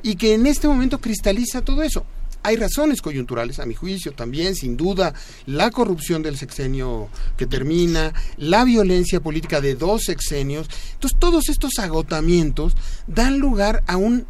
y 0.02 0.16
que 0.16 0.34
en 0.34 0.48
este 0.48 0.68
momento 0.68 1.00
cristaliza 1.00 1.62
todo 1.62 1.84
eso. 1.84 2.06
hay 2.46 2.58
razones 2.58 3.02
coyunturales, 3.02 3.60
a 3.60 3.66
mi 3.66 3.74
juicio 3.74 4.12
también, 4.12 4.54
sin 4.54 4.76
duda, 4.76 5.14
la 5.46 5.72
corrupción 5.72 6.22
del 6.24 6.38
sexenio 6.38 7.08
que 7.38 7.46
termina, 7.46 8.14
la 8.36 8.66
violencia 8.66 9.22
política 9.22 9.62
de 9.62 9.76
dos 9.76 10.04
sexenios. 10.04 10.68
Entonces, 10.96 11.18
todos 11.20 11.48
estos 11.48 11.80
agotamientos 11.80 12.74
dan 13.08 13.40
lugar 13.40 13.82
a, 13.88 13.96
un, 13.96 14.26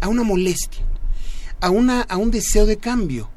a 0.00 0.08
una 0.08 0.22
molestia, 0.22 0.84
a, 1.60 1.70
una, 1.70 2.02
a 2.02 2.16
un 2.16 2.30
deseo 2.30 2.66
de 2.66 2.78
cambio 2.78 3.28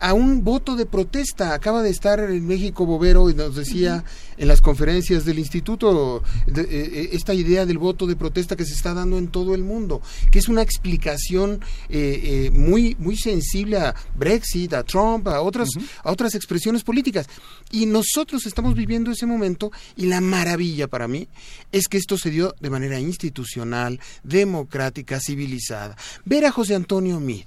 a 0.00 0.12
un 0.12 0.44
voto 0.44 0.76
de 0.76 0.86
protesta. 0.86 1.54
Acaba 1.54 1.82
de 1.82 1.90
estar 1.90 2.20
en 2.20 2.46
México 2.46 2.86
Bovero 2.86 3.30
y 3.30 3.34
nos 3.34 3.54
decía 3.54 4.04
en 4.36 4.48
las 4.48 4.60
conferencias 4.60 5.24
del 5.24 5.38
instituto 5.38 6.22
eh, 6.46 6.52
eh, 6.56 7.08
esta 7.12 7.34
idea 7.34 7.66
del 7.66 7.78
voto 7.78 8.06
de 8.06 8.16
protesta 8.16 8.56
que 8.56 8.64
se 8.64 8.74
está 8.74 8.94
dando 8.94 9.18
en 9.18 9.28
todo 9.28 9.54
el 9.54 9.64
mundo, 9.64 10.00
que 10.30 10.38
es 10.38 10.48
una 10.48 10.62
explicación 10.62 11.60
eh, 11.88 12.50
muy, 12.52 12.96
muy 12.98 13.16
sensible 13.16 13.78
a 13.78 13.94
Brexit, 14.14 14.74
a 14.74 14.84
Trump, 14.84 15.26
a 15.28 15.40
otras, 15.40 15.68
a 16.04 16.12
otras 16.12 16.34
expresiones 16.34 16.84
políticas. 16.84 17.26
Y 17.70 17.86
nosotros 17.86 18.46
estamos 18.46 18.74
viviendo 18.74 19.10
ese 19.10 19.26
momento 19.26 19.72
y 19.96 20.06
la 20.06 20.20
maravilla 20.20 20.88
para 20.88 21.08
mí 21.08 21.28
es 21.72 21.88
que 21.88 21.98
esto 21.98 22.16
se 22.16 22.30
dio 22.30 22.54
de 22.60 22.70
manera 22.70 22.98
institucional, 23.00 24.00
democrática, 24.22 25.20
civilizada. 25.20 25.96
Ver 26.24 26.46
a 26.46 26.52
José 26.52 26.74
Antonio 26.74 27.20
Meade 27.20 27.46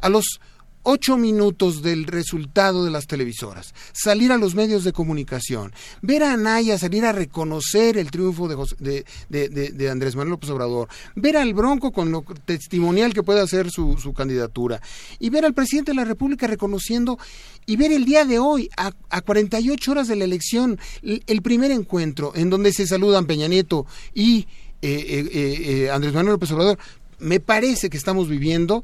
a 0.00 0.08
los 0.08 0.40
ocho 0.82 1.16
minutos 1.16 1.82
del 1.82 2.06
resultado 2.06 2.84
de 2.84 2.90
las 2.90 3.06
televisoras, 3.06 3.74
salir 3.92 4.32
a 4.32 4.36
los 4.36 4.54
medios 4.54 4.84
de 4.84 4.92
comunicación, 4.92 5.72
ver 6.00 6.22
a 6.22 6.32
Anaya 6.32 6.78
salir 6.78 7.04
a 7.04 7.12
reconocer 7.12 7.96
el 7.96 8.10
triunfo 8.10 8.48
de, 8.48 9.04
de, 9.28 9.90
Andrés 9.90 10.16
Manuel 10.16 10.32
López 10.32 10.50
Obrador, 10.50 10.88
ver 11.14 11.36
al 11.36 11.54
Bronco 11.54 11.92
con 11.92 12.10
lo 12.10 12.22
testimonial 12.44 13.14
que 13.14 13.22
puede 13.22 13.40
hacer 13.40 13.70
su, 13.70 14.12
candidatura, 14.16 14.80
y 15.18 15.30
ver 15.30 15.44
al 15.44 15.54
presidente 15.54 15.92
de 15.92 15.96
la 15.96 16.04
República 16.04 16.46
reconociendo, 16.46 17.18
y 17.66 17.76
ver 17.76 17.92
el 17.92 18.04
día 18.04 18.24
de 18.24 18.38
hoy, 18.38 18.68
a, 18.76 18.92
a 19.10 19.20
48 19.20 19.92
horas 19.92 20.08
de 20.08 20.16
la 20.16 20.24
elección, 20.24 20.78
el, 21.02 21.42
primer 21.42 21.70
encuentro 21.70 22.32
en 22.34 22.50
donde 22.50 22.72
se 22.72 22.86
saludan 22.86 23.26
Peña 23.26 23.48
Nieto 23.48 23.86
y 24.14 24.46
eh, 24.80 25.28
eh, 25.32 25.84
eh, 25.84 25.90
Andrés 25.90 26.12
Manuel 26.12 26.34
López 26.34 26.50
Obrador, 26.52 26.78
me 27.18 27.40
parece 27.40 27.88
que 27.88 27.96
estamos 27.96 28.28
viviendo 28.28 28.82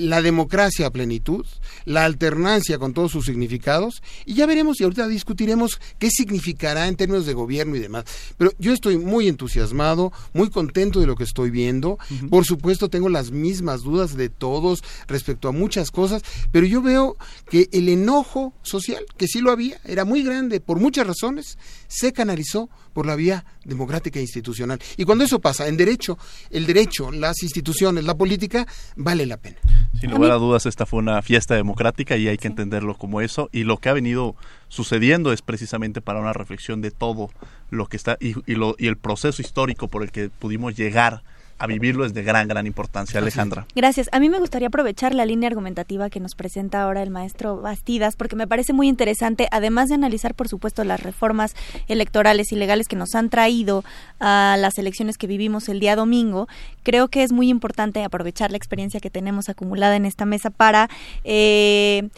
la 0.00 0.22
democracia 0.22 0.86
a 0.86 0.90
plenitud, 0.90 1.46
la 1.84 2.04
alternancia 2.04 2.78
con 2.78 2.94
todos 2.94 3.12
sus 3.12 3.26
significados, 3.26 4.02
y 4.24 4.34
ya 4.34 4.46
veremos 4.46 4.80
y 4.80 4.84
ahorita 4.84 5.06
discutiremos 5.08 5.80
qué 5.98 6.10
significará 6.10 6.88
en 6.88 6.96
términos 6.96 7.26
de 7.26 7.34
gobierno 7.34 7.76
y 7.76 7.80
demás. 7.80 8.04
Pero 8.36 8.52
yo 8.58 8.72
estoy 8.72 8.98
muy 8.98 9.28
entusiasmado, 9.28 10.12
muy 10.32 10.50
contento 10.50 11.00
de 11.00 11.06
lo 11.06 11.16
que 11.16 11.24
estoy 11.24 11.50
viendo. 11.50 11.98
Por 12.30 12.44
supuesto, 12.44 12.88
tengo 12.88 13.08
las 13.08 13.30
mismas 13.30 13.82
dudas 13.82 14.16
de 14.16 14.28
todos 14.28 14.82
respecto 15.06 15.48
a 15.48 15.52
muchas 15.52 15.90
cosas, 15.90 16.22
pero 16.50 16.66
yo 16.66 16.82
veo 16.82 17.16
que 17.48 17.68
el 17.72 17.88
enojo 17.88 18.52
social, 18.62 19.04
que 19.16 19.26
sí 19.26 19.40
lo 19.40 19.50
había, 19.50 19.80
era 19.84 20.04
muy 20.04 20.22
grande 20.22 20.60
por 20.60 20.80
muchas 20.80 21.06
razones, 21.06 21.58
se 21.88 22.12
canalizó 22.12 22.70
por 22.92 23.06
la 23.06 23.16
vía 23.16 23.44
democrática 23.64 24.18
e 24.18 24.22
institucional. 24.22 24.78
Y 24.96 25.04
cuando 25.04 25.24
eso 25.24 25.38
pasa, 25.38 25.68
en 25.68 25.76
derecho, 25.76 26.18
el 26.50 26.66
derecho, 26.66 27.10
las 27.10 27.42
instituciones, 27.42 28.04
la 28.04 28.16
política, 28.16 28.66
vale 28.96 29.26
la 29.26 29.36
pena. 29.36 29.56
Sin 30.00 30.10
lugar 30.10 30.30
a 30.30 30.36
dudas, 30.36 30.66
esta 30.66 30.86
fue 30.86 30.98
una 30.98 31.20
fiesta 31.22 31.54
democrática 31.54 32.16
y 32.16 32.28
hay 32.28 32.38
que 32.38 32.48
entenderlo 32.48 32.96
como 32.96 33.20
eso. 33.20 33.48
Y 33.52 33.64
lo 33.64 33.78
que 33.78 33.88
ha 33.88 33.92
venido 33.92 34.36
sucediendo 34.68 35.32
es 35.32 35.42
precisamente 35.42 36.00
para 36.00 36.20
una 36.20 36.32
reflexión 36.32 36.80
de 36.80 36.90
todo 36.90 37.30
lo 37.70 37.86
que 37.86 37.96
está 37.96 38.16
y, 38.20 38.34
lo, 38.54 38.76
y 38.78 38.86
el 38.86 38.96
proceso 38.96 39.42
histórico 39.42 39.88
por 39.88 40.02
el 40.02 40.10
que 40.10 40.28
pudimos 40.28 40.76
llegar 40.76 41.22
a 41.60 41.66
vivirlo 41.66 42.06
es 42.06 42.14
de 42.14 42.22
gran, 42.22 42.48
gran 42.48 42.66
importancia, 42.66 43.20
Alejandra. 43.20 43.66
Gracias. 43.76 44.08
A 44.12 44.18
mí 44.18 44.30
me 44.30 44.38
gustaría 44.38 44.68
aprovechar 44.68 45.14
la 45.14 45.26
línea 45.26 45.46
argumentativa 45.46 46.08
que 46.08 46.18
nos 46.18 46.34
presenta 46.34 46.82
ahora 46.82 47.02
el 47.02 47.10
maestro 47.10 47.60
Bastidas, 47.60 48.16
porque 48.16 48.34
me 48.34 48.46
parece 48.46 48.72
muy 48.72 48.88
interesante, 48.88 49.46
además 49.50 49.90
de 49.90 49.96
analizar, 49.96 50.34
por 50.34 50.48
supuesto, 50.48 50.84
las 50.84 51.02
reformas 51.02 51.54
electorales 51.86 52.50
y 52.52 52.56
legales 52.56 52.88
que 52.88 52.96
nos 52.96 53.14
han 53.14 53.28
traído 53.28 53.84
a 54.20 54.56
las 54.58 54.78
elecciones 54.78 55.18
que 55.18 55.26
vivimos 55.26 55.68
el 55.68 55.80
día 55.80 55.96
domingo, 55.96 56.48
creo 56.82 57.08
que 57.08 57.22
es 57.22 57.30
muy 57.30 57.50
importante 57.50 58.02
aprovechar 58.02 58.50
la 58.50 58.56
experiencia 58.56 58.98
que 58.98 59.10
tenemos 59.10 59.50
acumulada 59.50 59.96
en 59.96 60.06
esta 60.06 60.24
mesa 60.24 60.48
para... 60.48 60.88
Eh, 61.24 62.08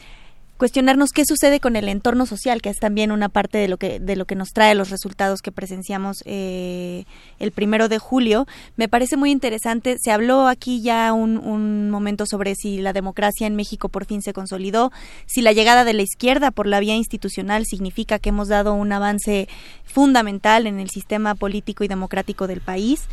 cuestionarnos 0.62 1.11
qué 1.11 1.25
sucede 1.27 1.59
con 1.59 1.75
el 1.75 1.88
entorno 1.88 2.25
social, 2.25 2.62
que 2.62 2.68
es 2.68 2.77
también 2.77 3.11
una 3.11 3.29
parte 3.29 3.59
de 3.59 3.66
lo 3.66 3.79
que, 3.79 3.98
de 3.98 4.14
lo 4.14 4.27
que 4.27 4.37
nos 4.37 4.51
trae 4.51 4.77
los 4.77 4.90
resultados 4.90 5.42
que 5.42 5.51
presenciamos 5.51 6.22
eh, 6.25 7.05
el 7.40 7.51
primero 7.51 7.88
de 7.88 7.98
julio. 7.98 8.46
Me 8.77 8.88
parece 8.88 9.16
muy 9.16 9.33
interesante. 9.33 9.96
Se 10.01 10.12
habló 10.12 10.46
aquí 10.46 10.81
ya 10.81 11.12
un, 11.14 11.37
un 11.38 11.90
momento 11.90 12.27
sobre 12.27 12.55
si 12.55 12.79
la 12.79 12.92
democracia 12.92 13.48
en 13.48 13.57
México 13.57 13.88
por 13.88 14.05
fin 14.05 14.22
se 14.22 14.33
consolidó, 14.33 14.92
si 15.27 15.42
la 15.42 15.51
llegada 15.51 15.83
de 15.83 15.94
la 15.94 16.03
izquierda 16.03 16.53
por 16.53 16.68
la 16.68 16.79
vía 16.79 16.94
institucional 16.94 17.66
significa 17.66 18.20
que 18.20 18.29
hemos 18.29 18.46
dado 18.46 18.72
un 18.72 18.92
avance 18.92 19.48
fundamental 19.83 20.68
en 20.68 20.79
el 20.79 20.90
sistema 20.90 21.35
político 21.35 21.83
y 21.83 21.88
democrático 21.88 22.46
del 22.46 22.61
país. 22.61 23.09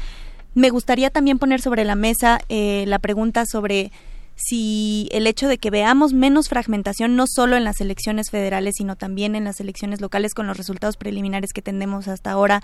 Me 0.53 0.69
gustaría 0.69 1.09
también 1.09 1.39
poner 1.39 1.61
sobre 1.61 1.83
la 1.83 1.95
mesa 1.95 2.41
eh, 2.49 2.83
la 2.87 2.99
pregunta 2.99 3.45
sobre 3.47 3.91
si 4.39 5.09
el 5.11 5.27
hecho 5.27 5.47
de 5.47 5.57
que 5.57 5.69
veamos 5.69 6.13
menos 6.13 6.47
fragmentación 6.47 7.15
no 7.15 7.25
solo 7.27 7.57
en 7.57 7.65
las 7.65 7.81
elecciones 7.81 8.29
federales, 8.29 8.75
sino 8.77 8.95
también 8.95 9.35
en 9.35 9.43
las 9.43 9.59
elecciones 9.59 9.99
locales 9.99 10.33
con 10.33 10.47
los 10.47 10.57
resultados 10.57 10.95
preliminares 10.95 11.51
que 11.53 11.61
tenemos 11.61 12.07
hasta 12.07 12.31
ahora, 12.31 12.63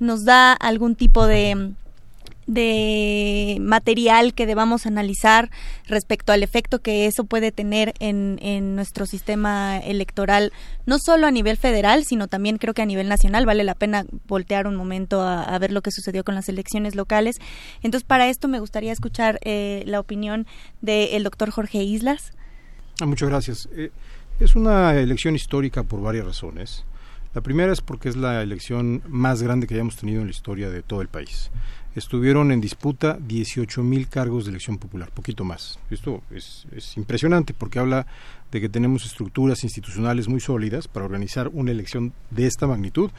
nos 0.00 0.24
da 0.24 0.52
algún 0.52 0.96
tipo 0.96 1.26
de 1.26 1.72
de 2.46 3.58
material 3.60 4.34
que 4.34 4.46
debamos 4.46 4.86
analizar 4.86 5.50
respecto 5.86 6.32
al 6.32 6.42
efecto 6.42 6.80
que 6.80 7.06
eso 7.06 7.24
puede 7.24 7.52
tener 7.52 7.94
en, 7.98 8.38
en, 8.42 8.74
nuestro 8.74 9.06
sistema 9.06 9.78
electoral, 9.78 10.52
no 10.86 10.98
solo 10.98 11.26
a 11.26 11.30
nivel 11.30 11.56
federal, 11.56 12.04
sino 12.04 12.28
también 12.28 12.58
creo 12.58 12.74
que 12.74 12.82
a 12.82 12.86
nivel 12.86 13.08
nacional. 13.08 13.46
Vale 13.46 13.64
la 13.64 13.74
pena 13.74 14.04
voltear 14.26 14.66
un 14.66 14.76
momento 14.76 15.22
a, 15.22 15.58
ver 15.58 15.72
lo 15.72 15.82
que 15.82 15.90
sucedió 15.90 16.24
con 16.24 16.34
las 16.34 16.48
elecciones 16.48 16.94
locales. 16.94 17.36
Entonces, 17.82 18.06
para 18.06 18.28
esto 18.28 18.48
me 18.48 18.60
gustaría 18.60 18.92
escuchar 18.92 19.38
eh, 19.42 19.82
la 19.86 20.00
opinión 20.00 20.46
del 20.80 21.22
doctor 21.22 21.50
Jorge 21.50 21.82
Islas. 21.82 22.32
Ah, 23.00 23.06
muchas 23.06 23.28
gracias. 23.28 23.68
Eh, 23.72 23.90
es 24.40 24.56
una 24.56 24.94
elección 24.94 25.34
histórica 25.34 25.82
por 25.82 26.00
varias 26.00 26.26
razones. 26.26 26.84
La 27.34 27.40
primera 27.40 27.72
es 27.72 27.80
porque 27.80 28.08
es 28.08 28.16
la 28.16 28.42
elección 28.42 29.02
más 29.08 29.42
grande 29.42 29.66
que 29.66 29.74
hayamos 29.74 29.96
tenido 29.96 30.20
en 30.20 30.28
la 30.28 30.30
historia 30.30 30.70
de 30.70 30.82
todo 30.82 31.02
el 31.02 31.08
país 31.08 31.50
estuvieron 31.94 32.52
en 32.52 32.60
disputa 32.60 33.18
18 33.20 33.82
mil 33.82 34.08
cargos 34.08 34.44
de 34.44 34.50
elección 34.50 34.78
popular, 34.78 35.10
poquito 35.10 35.44
más. 35.44 35.78
Esto 35.90 36.22
es, 36.30 36.66
impresionante 36.96 37.54
porque 37.54 37.78
habla 37.78 38.06
de 38.50 38.60
que 38.60 38.68
tenemos 38.68 39.04
estructuras 39.04 39.64
institucionales 39.64 40.28
muy 40.28 40.40
sólidas 40.40 40.88
para 40.88 41.06
organizar 41.06 41.48
una 41.52 41.70
elección 41.70 42.12
de 42.30 42.46
esta 42.46 42.66
magnitud 42.66 43.10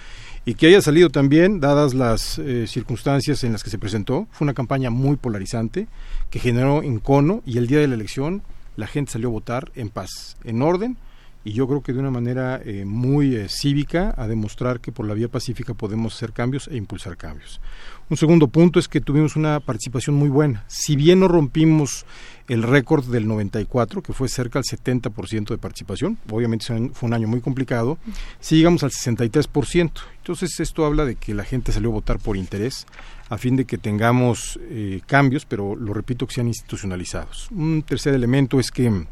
y 0.46 0.56
que 0.56 0.68
haya 0.68 0.82
salido 0.82 1.10
también, 1.10 1.60
dadas 1.60 1.94
las 1.94 2.40
eh, 2.40 2.68
circunstancias 2.68 3.44
en 3.44 3.52
las 3.52 3.64
que 3.64 3.70
se 3.70 3.78
presentó, 3.78 4.28
fue 4.32 4.46
una 4.46 4.54
campaña 4.54 4.90
muy 4.90 5.18
polarizante 5.18 5.88
que 6.30 6.40
generó 6.40 6.84
encono 6.84 7.42
y 7.46 7.58
el 7.58 7.68
día 7.68 7.80
de 7.80 7.88
la 7.88 7.96
elección 7.96 8.44
la 8.76 8.88
gente 8.88 9.14
salió 9.14 9.30
a 9.30 9.32
votar 9.32 9.72
en 9.76 9.90
paz, 9.90 10.38
en 10.44 10.62
orden 10.62 10.98
y 11.46 11.54
yo 11.54 11.68
creo 11.68 11.82
que 11.82 11.94
de 11.94 12.00
una 12.00 12.10
manera 12.10 12.60
eh, 12.66 12.86
muy 12.86 13.36
eh, 13.36 13.48
cívica 13.50 14.16
a 14.18 14.28
demostrar 14.28 14.80
que 14.80 14.92
por 14.92 15.08
la 15.08 15.14
vía 15.14 15.30
pacífica 15.30 15.76
podemos 15.76 16.16
hacer 16.16 16.34
cambios 16.34 16.68
e 16.68 16.76
impulsar 16.76 17.16
cambios. 17.18 17.62
Un 18.10 18.18
segundo 18.18 18.48
punto 18.48 18.80
es 18.80 18.88
que 18.88 19.00
tuvimos 19.00 19.36
una 19.36 19.60
participación 19.60 20.16
muy 20.16 20.30
buena. 20.30 20.66
Si 20.68 20.96
bien 20.96 21.20
no 21.20 21.28
rompimos 21.28 22.06
el 22.48 22.64
récord 22.64 23.06
del 23.06 23.28
94, 23.28 24.02
que 24.02 24.14
fue 24.14 24.28
cerca 24.28 24.60
del 24.60 24.66
70% 24.66 25.50
de 25.50 25.58
participación, 25.60 26.18
obviamente 26.32 26.66
fue 26.94 27.08
un 27.08 27.14
año 27.14 27.28
muy 27.28 27.42
complicado, 27.42 28.00
sí 28.40 28.58
llegamos 28.58 28.84
al 28.84 28.92
63%. 28.92 29.92
Entonces 30.18 30.60
esto 30.60 30.86
habla 30.86 31.06
de 31.06 31.16
que 31.16 31.36
la 31.36 31.44
gente 31.44 31.72
salió 31.72 31.90
a 31.90 31.94
votar 31.94 32.18
por 32.18 32.38
interés, 32.38 32.88
a 33.30 33.38
fin 33.38 33.56
de 33.56 33.66
que 33.66 33.78
tengamos 33.78 34.60
eh, 34.64 35.02
cambios, 35.06 35.46
pero 35.46 35.76
lo 35.76 35.94
repito, 35.94 36.26
que 36.26 36.34
sean 36.34 36.48
institucionalizados. 36.48 37.50
Un 37.52 37.84
tercer 37.84 38.16
elemento 38.16 38.60
es 38.60 38.72
que 38.72 39.06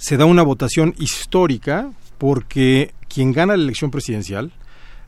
se 0.00 0.16
da 0.16 0.24
una 0.24 0.42
votación 0.42 0.94
histórica 0.98 1.92
porque 2.16 2.94
quien 3.06 3.32
gana 3.32 3.54
la 3.54 3.62
elección 3.62 3.90
presidencial 3.90 4.50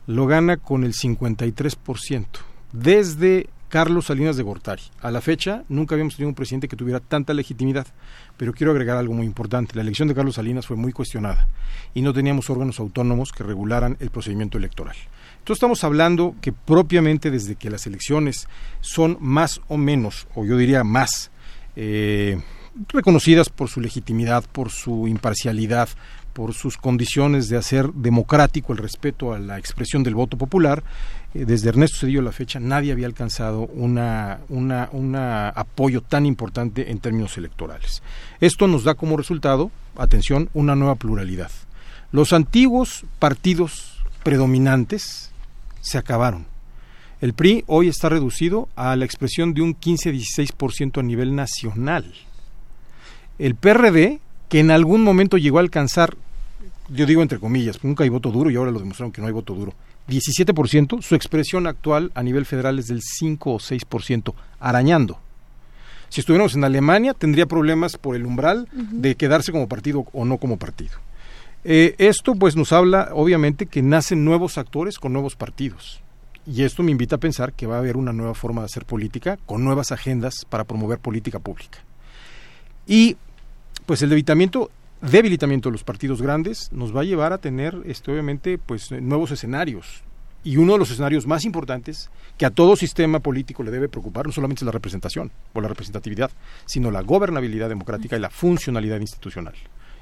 lo 0.05 0.27
gana 0.27 0.57
con 0.57 0.83
el 0.83 0.93
53% 0.93 2.25
desde 2.73 3.49
Carlos 3.69 4.05
Salinas 4.05 4.37
de 4.37 4.43
Gortari. 4.43 4.83
A 5.01 5.09
la 5.09 5.19
fecha 5.19 5.63
nunca 5.67 5.95
habíamos 5.95 6.15
tenido 6.15 6.29
un 6.29 6.35
presidente 6.35 6.67
que 6.67 6.75
tuviera 6.75 6.99
tanta 6.99 7.33
legitimidad, 7.33 7.87
pero 8.37 8.53
quiero 8.53 8.71
agregar 8.71 8.97
algo 8.97 9.15
muy 9.15 9.25
importante. 9.25 9.75
La 9.75 9.81
elección 9.81 10.07
de 10.07 10.13
Carlos 10.13 10.35
Salinas 10.35 10.67
fue 10.67 10.77
muy 10.77 10.91
cuestionada 10.91 11.47
y 11.95 12.03
no 12.03 12.13
teníamos 12.13 12.51
órganos 12.51 12.79
autónomos 12.79 13.31
que 13.31 13.43
regularan 13.43 13.97
el 13.99 14.11
procedimiento 14.11 14.59
electoral. 14.59 14.95
Entonces 15.39 15.57
estamos 15.57 15.83
hablando 15.83 16.35
que 16.39 16.53
propiamente 16.53 17.31
desde 17.31 17.55
que 17.55 17.71
las 17.71 17.87
elecciones 17.87 18.47
son 18.81 19.17
más 19.19 19.59
o 19.67 19.77
menos, 19.77 20.27
o 20.35 20.45
yo 20.45 20.55
diría 20.55 20.83
más, 20.83 21.31
eh, 21.75 22.39
reconocidas 22.89 23.49
por 23.49 23.69
su 23.69 23.81
legitimidad, 23.81 24.43
por 24.51 24.71
su 24.71 25.07
imparcialidad, 25.07 25.89
por 26.33 26.53
sus 26.53 26.77
condiciones 26.77 27.47
de 27.47 27.57
hacer 27.57 27.93
democrático 27.93 28.73
el 28.73 28.79
respeto 28.79 29.33
a 29.33 29.39
la 29.39 29.59
expresión 29.59 30.03
del 30.03 30.15
voto 30.15 30.37
popular. 30.37 30.83
Eh, 31.33 31.45
desde 31.45 31.69
Ernesto 31.69 31.99
Cedillo 31.99 32.21
a 32.21 32.23
la 32.23 32.31
fecha 32.31 32.59
nadie 32.59 32.91
había 32.91 33.05
alcanzado 33.05 33.67
una, 33.67 34.39
una, 34.49 34.89
un 34.91 35.15
apoyo 35.15 36.01
tan 36.01 36.25
importante 36.25 36.91
en 36.91 36.99
términos 36.99 37.37
electorales. 37.37 38.01
Esto 38.41 38.67
nos 38.67 38.83
da 38.83 38.95
como 38.95 39.17
resultado, 39.17 39.71
atención, 39.95 40.49
una 40.53 40.75
nueva 40.75 40.95
pluralidad. 40.95 41.51
Los 42.11 42.33
antiguos 42.33 43.05
partidos 43.19 43.99
predominantes 44.23 45.31
se 45.81 45.97
acabaron. 45.97 46.47
El 47.21 47.33
PRI 47.33 47.63
hoy 47.67 47.87
está 47.87 48.09
reducido 48.09 48.67
a 48.75 48.95
la 48.95 49.05
expresión 49.05 49.53
de 49.53 49.61
un 49.61 49.79
15-16% 49.79 50.99
a 50.99 51.03
nivel 51.03 51.35
nacional. 51.35 52.13
El 53.39 53.55
PRD 53.55 54.19
que 54.49 54.59
en 54.59 54.71
algún 54.71 55.03
momento 55.03 55.37
llegó 55.37 55.57
a 55.57 55.61
alcanzar, 55.61 56.15
yo 56.89 57.05
digo 57.05 57.21
entre 57.21 57.39
comillas, 57.39 57.83
nunca 57.83 58.03
hay 58.03 58.09
voto 58.09 58.29
duro 58.29 58.51
y 58.51 58.55
ahora 58.55 58.71
lo 58.71 58.79
demostraron 58.79 59.11
que 59.11 59.21
no 59.21 59.27
hay 59.27 59.33
voto 59.33 59.53
duro, 59.55 59.73
17%, 60.07 61.01
su 61.01 61.15
expresión 61.15 61.65
actual 61.65 62.11
a 62.13 62.23
nivel 62.23 62.45
federal 62.45 62.77
es 62.77 62.87
del 62.87 63.01
5 63.01 63.51
o 63.51 63.59
6%, 63.59 64.33
arañando. 64.59 65.17
Si 66.09 66.19
estuviéramos 66.19 66.55
en 66.55 66.63
Alemania, 66.63 67.13
tendría 67.13 67.47
problemas 67.47 67.97
por 67.97 68.15
el 68.15 68.25
umbral 68.25 68.67
de 68.71 69.15
quedarse 69.15 69.51
como 69.51 69.67
partido 69.67 70.05
o 70.13 70.25
no 70.25 70.37
como 70.37 70.57
partido. 70.57 70.99
Eh, 71.63 71.95
esto 71.97 72.35
pues 72.35 72.55
nos 72.55 72.71
habla, 72.73 73.09
obviamente, 73.13 73.65
que 73.65 73.81
nacen 73.81 74.23
nuevos 74.23 74.57
actores 74.57 74.99
con 74.99 75.13
nuevos 75.13 75.35
partidos. 75.35 76.01
Y 76.45 76.63
esto 76.63 76.83
me 76.83 76.91
invita 76.91 77.15
a 77.15 77.19
pensar 77.19 77.53
que 77.53 77.65
va 77.65 77.77
a 77.77 77.79
haber 77.79 77.95
una 77.95 78.13
nueva 78.13 78.35
forma 78.35 78.61
de 78.61 78.65
hacer 78.65 78.85
política, 78.85 79.39
con 79.45 79.63
nuevas 79.63 79.91
agendas 79.91 80.45
para 80.47 80.65
promover 80.65 80.99
política 80.99 81.39
pública. 81.39 81.79
Y 82.85 83.17
pues 83.85 84.01
el 84.01 84.09
debilitamiento 84.09 84.71
debilitamiento 85.11 85.69
de 85.69 85.73
los 85.73 85.83
partidos 85.83 86.21
grandes 86.21 86.71
nos 86.71 86.95
va 86.95 87.01
a 87.01 87.03
llevar 87.03 87.33
a 87.33 87.37
tener 87.37 87.77
este, 87.85 88.11
obviamente 88.11 88.57
pues 88.57 88.91
nuevos 88.91 89.31
escenarios. 89.31 90.03
Y 90.45 90.57
uno 90.57 90.73
de 90.73 90.79
los 90.79 90.91
escenarios 90.91 91.25
más 91.25 91.45
importantes 91.45 92.09
que 92.37 92.45
a 92.45 92.49
todo 92.49 92.75
sistema 92.75 93.19
político 93.19 93.63
le 93.63 93.71
debe 93.71 93.89
preocupar 93.89 94.25
no 94.25 94.31
solamente 94.33 94.61
es 94.61 94.65
la 94.65 94.71
representación 94.71 95.31
o 95.53 95.61
la 95.61 95.69
representatividad 95.69 96.31
sino 96.65 96.91
la 96.91 97.01
gobernabilidad 97.01 97.69
democrática 97.69 98.17
y 98.17 98.19
la 98.19 98.29
funcionalidad 98.29 98.99
institucional. 98.99 99.53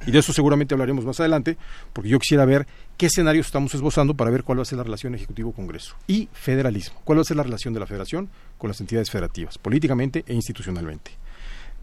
Y 0.05 0.11
de 0.11 0.17
eso 0.17 0.33
seguramente 0.33 0.73
hablaremos 0.73 1.05
más 1.05 1.19
adelante 1.19 1.57
porque 1.93 2.09
yo 2.09 2.17
quisiera 2.17 2.45
ver 2.45 2.65
qué 2.97 3.07
escenarios 3.07 3.47
estamos 3.47 3.73
esbozando 3.75 4.15
para 4.15 4.31
ver 4.31 4.43
cuál 4.43 4.59
va 4.59 4.63
a 4.63 4.65
ser 4.65 4.77
la 4.77 4.83
relación 4.83 5.13
ejecutivo-congreso 5.13 5.95
y 6.07 6.27
federalismo. 6.33 6.99
Cuál 7.03 7.19
va 7.19 7.21
a 7.21 7.25
ser 7.25 7.37
la 7.37 7.43
relación 7.43 7.73
de 7.73 7.79
la 7.79 7.85
federación 7.85 8.29
con 8.57 8.67
las 8.67 8.81
entidades 8.81 9.11
federativas 9.11 9.59
políticamente 9.59 10.23
e 10.27 10.33
institucionalmente 10.33 11.11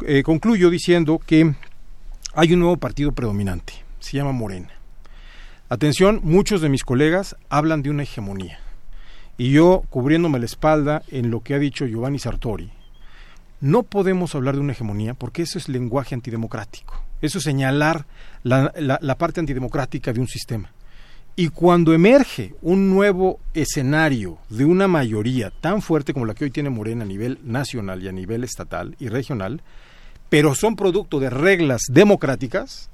eh, 0.07 0.23
concluyo 0.23 0.71
diciendo 0.71 1.21
que 1.25 1.55
hay 2.35 2.53
un 2.53 2.61
nuevo 2.61 2.77
partido 2.77 3.13
predominante, 3.13 3.75
se 3.99 4.17
llama 4.17 4.33
Morena. 4.33 4.71
Atención, 5.69 6.21
muchos 6.23 6.61
de 6.61 6.69
mis 6.69 6.85
colegas 6.85 7.37
hablan 7.49 7.83
de 7.83 7.91
una 7.91 8.05
hegemonía. 8.05 8.59
Y 9.37 9.53
yo, 9.53 9.85
cubriéndome 9.91 10.39
la 10.39 10.47
espalda 10.47 11.03
en 11.09 11.31
lo 11.31 11.41
que 11.41 11.55
ha 11.55 11.59
dicho 11.59 11.87
Giovanni 11.87 12.19
Sartori, 12.19 12.71
no 13.61 13.83
podemos 13.83 14.35
hablar 14.35 14.55
de 14.55 14.61
una 14.61 14.73
hegemonía 14.73 15.15
porque 15.15 15.43
eso 15.43 15.59
es 15.59 15.69
lenguaje 15.69 16.15
antidemocrático. 16.15 17.03
Eso 17.21 17.39
es 17.39 17.45
señalar 17.45 18.07
la, 18.43 18.73
la 18.77 19.19
parte 19.19 19.41
antidemocrática 19.41 20.13
de 20.13 20.21
un 20.21 20.29
sistema. 20.29 20.73
Y 21.39 21.51
cuando 21.51 21.93
emerge 21.93 22.55
un 22.63 22.91
nuevo 22.91 23.39
escenario 23.55 24.39
de 24.49 24.65
una 24.65 24.89
mayoría 24.89 25.51
tan 25.51 25.83
fuerte 25.83 26.13
como 26.13 26.27
la 26.27 26.35
que 26.35 26.45
hoy 26.45 26.51
tiene 26.51 26.69
Morena 26.69 27.05
a 27.05 27.07
nivel 27.07 27.39
nacional 27.45 28.03
y 28.03 28.09
a 28.09 28.13
nivel 28.13 28.43
estatal 28.43 28.97
y 28.99 29.09
regional, 29.09 29.63
pero 30.29 30.55
son 30.55 30.77
producto 30.77 31.21
de 31.21 31.31
reglas 31.31 31.83
democráticas, 31.91 32.91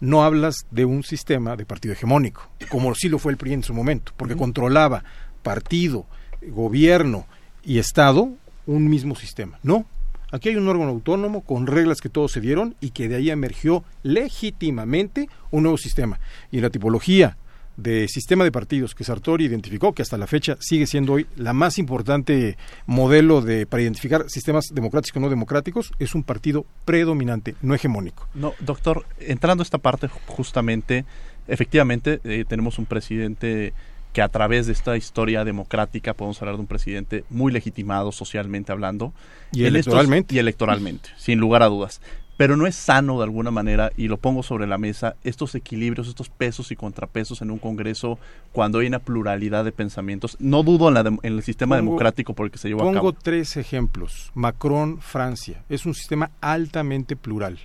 no 0.00 0.22
hablas 0.22 0.66
de 0.70 0.84
un 0.84 1.02
sistema 1.02 1.56
de 1.56 1.64
partido 1.64 1.94
hegemónico, 1.94 2.50
como 2.68 2.94
sí 2.94 3.08
lo 3.08 3.18
fue 3.18 3.32
el 3.32 3.38
PRI 3.38 3.54
en 3.54 3.62
su 3.62 3.74
momento, 3.74 4.12
porque 4.16 4.36
controlaba 4.36 5.04
partido, 5.42 6.06
gobierno 6.42 7.26
y 7.62 7.78
Estado 7.78 8.30
un 8.66 8.88
mismo 8.88 9.14
sistema. 9.14 9.58
No, 9.62 9.86
aquí 10.30 10.50
hay 10.50 10.56
un 10.56 10.68
órgano 10.68 10.90
autónomo 10.90 11.42
con 11.42 11.66
reglas 11.66 12.00
que 12.00 12.08
todos 12.08 12.32
se 12.32 12.40
dieron 12.40 12.74
y 12.80 12.90
que 12.90 13.08
de 13.08 13.16
ahí 13.16 13.30
emergió 13.30 13.84
legítimamente 14.02 15.28
un 15.50 15.62
nuevo 15.62 15.78
sistema. 15.78 16.18
Y 16.50 16.56
en 16.56 16.62
la 16.62 16.70
tipología 16.70 17.36
de 17.76 18.08
sistema 18.08 18.44
de 18.44 18.52
partidos 18.52 18.94
que 18.94 19.04
Sartori 19.04 19.46
identificó, 19.46 19.92
que 19.92 20.02
hasta 20.02 20.18
la 20.18 20.26
fecha 20.26 20.56
sigue 20.60 20.86
siendo 20.86 21.14
hoy 21.14 21.26
la 21.36 21.52
más 21.52 21.78
importante 21.78 22.56
modelo 22.86 23.40
de 23.40 23.66
para 23.66 23.82
identificar 23.82 24.28
sistemas 24.28 24.66
democráticos 24.72 25.16
o 25.16 25.20
no 25.20 25.30
democráticos, 25.30 25.92
es 25.98 26.14
un 26.14 26.22
partido 26.22 26.64
predominante, 26.84 27.54
no 27.62 27.74
hegemónico. 27.74 28.28
No, 28.34 28.54
doctor, 28.60 29.06
entrando 29.18 29.62
a 29.62 29.64
esta 29.64 29.78
parte 29.78 30.08
justamente, 30.26 31.04
efectivamente 31.48 32.20
eh, 32.24 32.44
tenemos 32.46 32.78
un 32.78 32.86
presidente 32.86 33.72
que 34.12 34.22
a 34.22 34.28
través 34.28 34.66
de 34.66 34.72
esta 34.72 34.96
historia 34.96 35.44
democrática 35.44 36.14
podemos 36.14 36.40
hablar 36.40 36.54
de 36.54 36.60
un 36.60 36.68
presidente 36.68 37.24
muy 37.30 37.52
legitimado 37.52 38.12
socialmente 38.12 38.70
hablando. 38.70 39.12
Y 39.50 39.64
electoralmente. 39.64 40.34
y 40.34 40.38
electoralmente, 40.38 41.10
sin 41.16 41.40
lugar 41.40 41.64
a 41.64 41.66
dudas 41.66 42.00
pero 42.36 42.56
no 42.56 42.66
es 42.66 42.74
sano 42.74 43.18
de 43.18 43.24
alguna 43.24 43.50
manera, 43.50 43.92
y 43.96 44.08
lo 44.08 44.16
pongo 44.16 44.42
sobre 44.42 44.66
la 44.66 44.78
mesa, 44.78 45.16
estos 45.22 45.54
equilibrios, 45.54 46.08
estos 46.08 46.28
pesos 46.28 46.72
y 46.72 46.76
contrapesos 46.76 47.42
en 47.42 47.50
un 47.50 47.58
Congreso 47.58 48.18
cuando 48.52 48.78
hay 48.78 48.86
una 48.86 48.98
pluralidad 48.98 49.64
de 49.64 49.72
pensamientos. 49.72 50.36
No 50.40 50.62
dudo 50.62 50.88
en, 50.88 51.18
el 51.22 51.42
sistema 51.42 51.76
democrático 51.76 52.34
porque 52.34 52.58
se 52.58 52.68
llevó 52.68 52.82
a 52.82 52.92
cabo. 52.92 53.10
Pongo 53.10 53.12
tres 53.12 53.56
ejemplos. 53.56 54.32
Macron, 54.34 55.00
Francia. 55.00 55.64
Es 55.68 55.86
un 55.86 55.94
sistema 55.94 56.30
altamente 56.40 57.16
plural. 57.16 57.58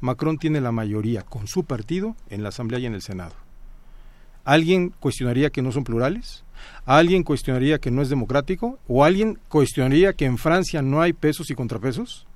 Macron 0.00 0.36
tiene 0.36 0.60
la 0.60 0.72
mayoría 0.72 1.22
con 1.22 1.46
su 1.46 1.64
partido 1.64 2.16
en 2.28 2.42
la 2.42 2.50
Asamblea 2.50 2.80
y 2.80 2.86
en 2.86 2.94
el 2.94 3.02
Senado. 3.02 3.34
¿Alguien 4.44 4.92
cuestionaría 4.98 5.50
que 5.50 5.62
no 5.62 5.70
son 5.70 5.84
plurales? 5.84 6.44
¿Alguien 6.84 7.22
cuestionaría 7.22 7.78
que 7.78 7.92
no 7.92 8.02
es 8.02 8.08
democrático? 8.08 8.78
¿O 8.88 9.04
alguien 9.04 9.38
cuestionaría 9.48 10.12
que 10.12 10.24
en 10.24 10.38
Francia 10.38 10.82
no 10.82 11.00
hay 11.00 11.12
pesos 11.12 11.50
y 11.50 11.54
contrapesos? 11.54 12.26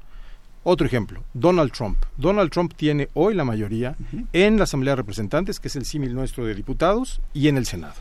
Otro 0.68 0.84
ejemplo, 0.84 1.22
Donald 1.32 1.70
Trump. 1.70 1.96
Donald 2.16 2.50
Trump 2.50 2.74
tiene 2.74 3.08
hoy 3.14 3.34
la 3.34 3.44
mayoría 3.44 3.94
en 4.32 4.56
la 4.56 4.64
Asamblea 4.64 4.94
de 4.94 4.96
Representantes, 4.96 5.60
que 5.60 5.68
es 5.68 5.76
el 5.76 5.84
símil 5.84 6.12
nuestro 6.12 6.44
de 6.44 6.56
diputados, 6.56 7.20
y 7.32 7.46
en 7.46 7.56
el 7.56 7.66
Senado. 7.66 7.94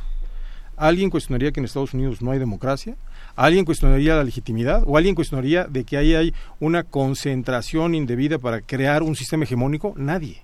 ¿Alguien 0.75 1.11
cuestionaría 1.11 1.51
que 1.51 1.59
en 1.59 1.65
Estados 1.65 1.93
Unidos 1.93 2.23
no 2.23 2.31
hay 2.31 2.39
democracia? 2.39 2.95
¿Alguien 3.35 3.65
cuestionaría 3.65 4.15
la 4.15 4.23
legitimidad? 4.23 4.81
¿O 4.87 4.97
alguien 4.97 5.13
cuestionaría 5.13 5.65
de 5.65 5.83
que 5.83 5.95
ahí 5.95 6.15
hay 6.15 6.33
una 6.59 6.81
concentración 6.81 7.93
indebida 7.93 8.39
para 8.39 8.61
crear 8.61 9.03
un 9.03 9.15
sistema 9.15 9.43
hegemónico? 9.43 9.93
Nadie. 9.95 10.41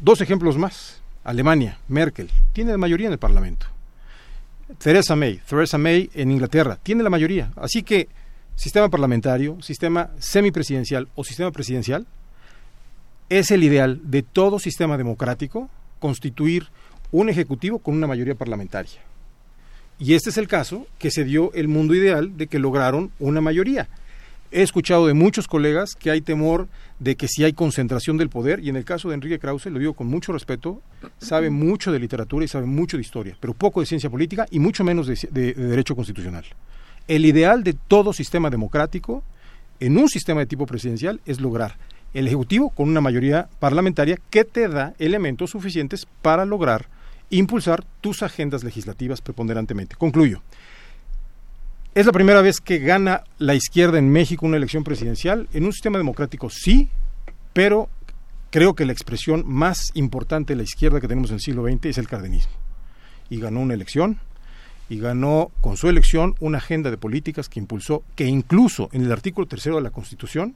Dos 0.00 0.20
ejemplos 0.20 0.58
más. 0.58 1.02
Alemania, 1.22 1.78
Merkel, 1.86 2.30
tiene 2.52 2.72
la 2.72 2.78
mayoría 2.78 3.06
en 3.06 3.12
el 3.12 3.20
Parlamento. 3.20 3.68
Theresa 4.78 5.14
May, 5.14 5.40
Theresa 5.48 5.78
May 5.78 6.10
en 6.14 6.32
Inglaterra, 6.32 6.80
tiene 6.82 7.04
la 7.04 7.10
mayoría. 7.10 7.52
Así 7.54 7.84
que 7.84 8.08
sistema 8.58 8.88
parlamentario, 8.88 9.56
sistema 9.62 10.10
semipresidencial 10.18 11.08
o 11.14 11.22
sistema 11.22 11.52
presidencial, 11.52 12.06
es 13.28 13.52
el 13.52 13.62
ideal 13.62 14.00
de 14.02 14.22
todo 14.22 14.58
sistema 14.58 14.98
democrático 14.98 15.70
constituir 16.00 16.66
un 17.12 17.28
ejecutivo 17.28 17.78
con 17.78 17.94
una 17.94 18.08
mayoría 18.08 18.34
parlamentaria. 18.34 19.00
Y 20.00 20.14
este 20.14 20.30
es 20.30 20.38
el 20.38 20.48
caso 20.48 20.86
que 20.98 21.12
se 21.12 21.24
dio 21.24 21.52
el 21.54 21.68
mundo 21.68 21.94
ideal 21.94 22.36
de 22.36 22.48
que 22.48 22.58
lograron 22.58 23.12
una 23.20 23.40
mayoría. 23.40 23.88
He 24.50 24.62
escuchado 24.62 25.06
de 25.06 25.14
muchos 25.14 25.46
colegas 25.46 25.90
que 25.94 26.10
hay 26.10 26.20
temor 26.20 26.68
de 26.98 27.14
que 27.14 27.28
si 27.28 27.44
hay 27.44 27.52
concentración 27.52 28.16
del 28.16 28.28
poder, 28.28 28.60
y 28.60 28.70
en 28.70 28.76
el 28.76 28.84
caso 28.84 29.08
de 29.08 29.14
Enrique 29.14 29.38
Krause, 29.38 29.66
lo 29.66 29.78
digo 29.78 29.92
con 29.94 30.08
mucho 30.08 30.32
respeto, 30.32 30.82
sabe 31.18 31.48
mucho 31.50 31.92
de 31.92 32.00
literatura 32.00 32.44
y 32.44 32.48
sabe 32.48 32.66
mucho 32.66 32.96
de 32.96 33.02
historia, 33.02 33.36
pero 33.38 33.54
poco 33.54 33.80
de 33.80 33.86
ciencia 33.86 34.10
política 34.10 34.46
y 34.50 34.58
mucho 34.58 34.82
menos 34.82 35.06
de, 35.06 35.28
de 35.30 35.54
derecho 35.54 35.94
constitucional. 35.94 36.44
El 37.08 37.24
ideal 37.24 37.64
de 37.64 37.72
todo 37.72 38.12
sistema 38.12 38.50
democrático 38.50 39.24
en 39.80 39.96
un 39.96 40.08
sistema 40.08 40.40
de 40.40 40.46
tipo 40.46 40.66
presidencial 40.66 41.20
es 41.24 41.40
lograr 41.40 41.76
el 42.12 42.26
Ejecutivo 42.26 42.70
con 42.70 42.88
una 42.88 43.00
mayoría 43.00 43.48
parlamentaria 43.58 44.18
que 44.30 44.44
te 44.44 44.68
da 44.68 44.94
elementos 44.98 45.50
suficientes 45.50 46.06
para 46.22 46.44
lograr 46.44 46.86
impulsar 47.30 47.84
tus 48.00 48.22
agendas 48.22 48.62
legislativas 48.62 49.20
preponderantemente. 49.20 49.96
Concluyo. 49.96 50.42
Es 51.94 52.06
la 52.06 52.12
primera 52.12 52.42
vez 52.42 52.60
que 52.60 52.78
gana 52.78 53.24
la 53.38 53.54
izquierda 53.54 53.98
en 53.98 54.10
México 54.10 54.46
una 54.46 54.56
elección 54.56 54.84
presidencial. 54.84 55.48
En 55.52 55.64
un 55.64 55.72
sistema 55.72 55.98
democrático 55.98 56.48
sí, 56.50 56.88
pero 57.52 57.88
creo 58.50 58.74
que 58.74 58.84
la 58.84 58.92
expresión 58.92 59.44
más 59.46 59.90
importante 59.94 60.52
de 60.52 60.58
la 60.58 60.62
izquierda 60.62 61.00
que 61.00 61.08
tenemos 61.08 61.30
en 61.30 61.36
el 61.36 61.40
siglo 61.40 61.64
XX 61.64 61.86
es 61.86 61.98
el 61.98 62.06
cardenismo. 62.06 62.52
Y 63.30 63.40
ganó 63.40 63.60
una 63.60 63.74
elección 63.74 64.20
y 64.88 64.98
ganó 64.98 65.50
con 65.60 65.76
su 65.76 65.88
elección 65.88 66.34
una 66.40 66.58
agenda 66.58 66.90
de 66.90 66.96
políticas 66.96 67.48
que 67.48 67.60
impulsó, 67.60 68.02
que 68.16 68.24
incluso 68.24 68.88
en 68.92 69.04
el 69.04 69.12
artículo 69.12 69.46
tercero 69.46 69.76
de 69.76 69.82
la 69.82 69.90
Constitución 69.90 70.54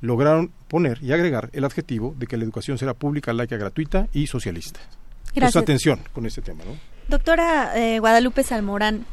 lograron 0.00 0.52
poner 0.68 1.02
y 1.02 1.12
agregar 1.12 1.50
el 1.52 1.64
adjetivo 1.64 2.14
de 2.18 2.26
que 2.26 2.36
la 2.36 2.44
educación 2.44 2.78
será 2.78 2.94
pública, 2.94 3.32
laica, 3.32 3.56
gratuita 3.56 4.08
y 4.12 4.26
socialista. 4.26 4.80
Gracias. 5.34 5.62
atención 5.62 6.00
con 6.12 6.26
este 6.26 6.40
tema. 6.40 6.64
¿no? 6.64 6.76
Doctora 7.08 7.76
eh, 7.76 7.98
Guadalupe 7.98 8.42
Salmorán, 8.42 9.06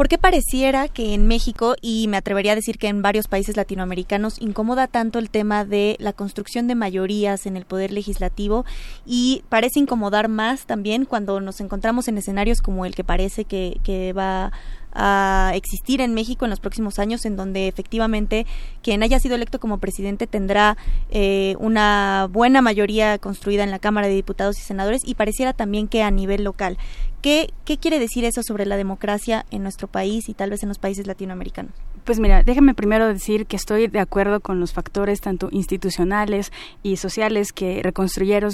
¿Por 0.00 0.08
qué 0.08 0.16
pareciera 0.16 0.88
que 0.88 1.12
en 1.12 1.26
México, 1.26 1.76
y 1.82 2.08
me 2.08 2.16
atrevería 2.16 2.52
a 2.52 2.54
decir 2.54 2.78
que 2.78 2.88
en 2.88 3.02
varios 3.02 3.28
países 3.28 3.58
latinoamericanos, 3.58 4.40
incomoda 4.40 4.86
tanto 4.86 5.18
el 5.18 5.28
tema 5.28 5.66
de 5.66 5.96
la 6.00 6.14
construcción 6.14 6.66
de 6.66 6.74
mayorías 6.74 7.44
en 7.44 7.54
el 7.54 7.66
poder 7.66 7.92
legislativo 7.92 8.64
y 9.04 9.44
parece 9.50 9.78
incomodar 9.78 10.28
más 10.28 10.64
también 10.64 11.04
cuando 11.04 11.42
nos 11.42 11.60
encontramos 11.60 12.08
en 12.08 12.16
escenarios 12.16 12.62
como 12.62 12.86
el 12.86 12.94
que 12.94 13.04
parece 13.04 13.44
que, 13.44 13.78
que 13.84 14.14
va 14.14 14.52
a 14.92 15.52
existir 15.54 16.00
en 16.00 16.14
México 16.14 16.44
en 16.44 16.50
los 16.50 16.60
próximos 16.60 16.98
años, 16.98 17.24
en 17.24 17.36
donde 17.36 17.68
efectivamente 17.68 18.46
quien 18.82 19.02
haya 19.02 19.18
sido 19.18 19.34
electo 19.34 19.60
como 19.60 19.78
presidente 19.78 20.26
tendrá 20.26 20.76
eh, 21.10 21.56
una 21.58 22.28
buena 22.30 22.62
mayoría 22.62 23.18
construida 23.18 23.64
en 23.64 23.70
la 23.70 23.78
Cámara 23.78 24.08
de 24.08 24.14
Diputados 24.14 24.58
y 24.58 24.62
Senadores 24.62 25.02
y 25.04 25.14
pareciera 25.14 25.52
también 25.52 25.88
que 25.88 26.02
a 26.02 26.10
nivel 26.10 26.44
local. 26.44 26.78
¿Qué, 27.22 27.52
¿Qué 27.66 27.76
quiere 27.76 27.98
decir 27.98 28.24
eso 28.24 28.42
sobre 28.42 28.64
la 28.64 28.78
democracia 28.78 29.44
en 29.50 29.62
nuestro 29.62 29.88
país 29.88 30.28
y 30.28 30.34
tal 30.34 30.50
vez 30.50 30.62
en 30.62 30.70
los 30.70 30.78
países 30.78 31.06
latinoamericanos? 31.06 31.74
Pues 32.04 32.18
mira, 32.18 32.42
déjame 32.42 32.74
primero 32.74 33.06
decir 33.06 33.46
que 33.46 33.56
estoy 33.56 33.86
de 33.86 34.00
acuerdo 34.00 34.40
con 34.40 34.58
los 34.58 34.72
factores 34.72 35.20
tanto 35.20 35.48
institucionales 35.52 36.50
y 36.82 36.96
sociales 36.96 37.52
que 37.52 37.82
reconstruyeron, 37.82 38.52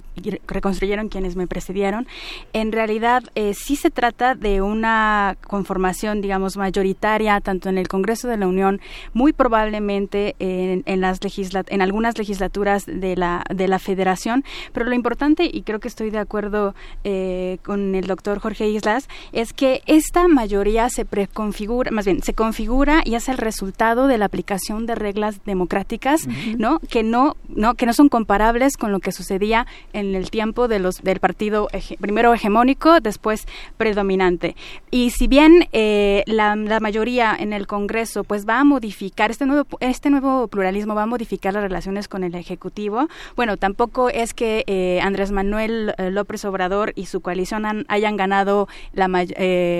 reconstruyeron 0.48 1.08
quienes 1.08 1.36
me 1.36 1.46
precedieron. 1.46 2.08
En 2.52 2.72
realidad, 2.72 3.22
eh, 3.36 3.54
sí 3.54 3.76
se 3.76 3.90
trata 3.90 4.34
de 4.34 4.62
una 4.62 5.36
conformación, 5.46 6.20
digamos, 6.26 6.56
mayoritaria, 6.56 7.40
tanto 7.40 7.68
en 7.68 7.78
el 7.78 7.86
Congreso 7.86 8.26
de 8.26 8.36
la 8.36 8.46
Unión, 8.48 8.80
muy 9.14 9.32
probablemente 9.32 10.34
en, 10.38 10.82
en 10.86 11.00
las 11.00 11.20
en 11.68 11.82
algunas 11.82 12.18
legislaturas 12.18 12.84
de 12.86 13.16
la, 13.16 13.44
de 13.48 13.68
la 13.68 13.78
Federación. 13.78 14.44
Pero 14.72 14.86
lo 14.86 14.94
importante, 14.94 15.48
y 15.52 15.62
creo 15.62 15.78
que 15.78 15.88
estoy 15.88 16.10
de 16.10 16.18
acuerdo 16.18 16.74
eh, 17.04 17.58
con 17.62 17.94
el 17.94 18.06
doctor 18.06 18.38
Jorge 18.40 18.68
Islas, 18.68 19.08
es 19.32 19.52
que 19.52 19.82
esta 19.86 20.26
mayoría 20.26 20.88
se 20.88 21.04
preconfigura, 21.04 21.90
más 21.90 22.06
bien, 22.06 22.22
se 22.22 22.34
configura 22.34 23.02
y 23.04 23.14
hace 23.14 23.32
el 23.32 23.38
resultado 23.38 24.08
de 24.08 24.18
la 24.18 24.24
aplicación 24.24 24.86
de 24.86 24.94
reglas 24.94 25.44
democráticas, 25.44 26.26
¿no? 26.58 26.80
Que 26.90 27.02
no, 27.02 27.36
no, 27.48 27.74
que 27.74 27.86
no 27.86 27.92
son 27.92 28.08
comparables 28.08 28.76
con 28.76 28.90
lo 28.90 28.98
que 28.98 29.12
sucedía 29.12 29.66
en 29.92 30.14
el 30.14 30.30
tiempo 30.30 30.66
de 30.68 30.80
los 30.80 30.96
del 31.02 31.20
partido 31.20 31.68
primero 32.00 32.34
hegemónico, 32.34 33.00
después 33.00 33.46
predominante. 33.76 34.56
Y 34.90 35.10
si 35.10 35.28
bien 35.28 35.68
eh, 35.72 36.15
la, 36.26 36.56
mayoría 36.80 37.34
en 37.38 37.52
el 37.52 37.66
Congreso, 37.66 38.24
pues 38.24 38.46
va 38.46 38.60
a 38.60 38.64
modificar 38.64 39.30
este 39.30 39.46
nuevo 39.46 39.66
este 39.80 40.10
nuevo 40.10 40.48
pluralismo 40.48 40.94
va 40.94 41.02
a 41.02 41.06
modificar 41.06 41.54
las 41.54 41.62
relaciones 41.62 42.08
con 42.08 42.24
el 42.24 42.34
ejecutivo. 42.34 43.08
Bueno, 43.34 43.56
tampoco 43.56 44.08
es 44.08 44.34
que 44.34 44.64
eh, 44.66 45.00
Andrés 45.02 45.32
Manuel 45.32 45.94
eh, 45.98 46.10
López 46.10 46.44
Obrador 46.44 46.92
y 46.96 47.06
su 47.06 47.20
coalición 47.20 47.84
hayan 47.88 48.16
ganado 48.16 48.68
la 48.92 49.06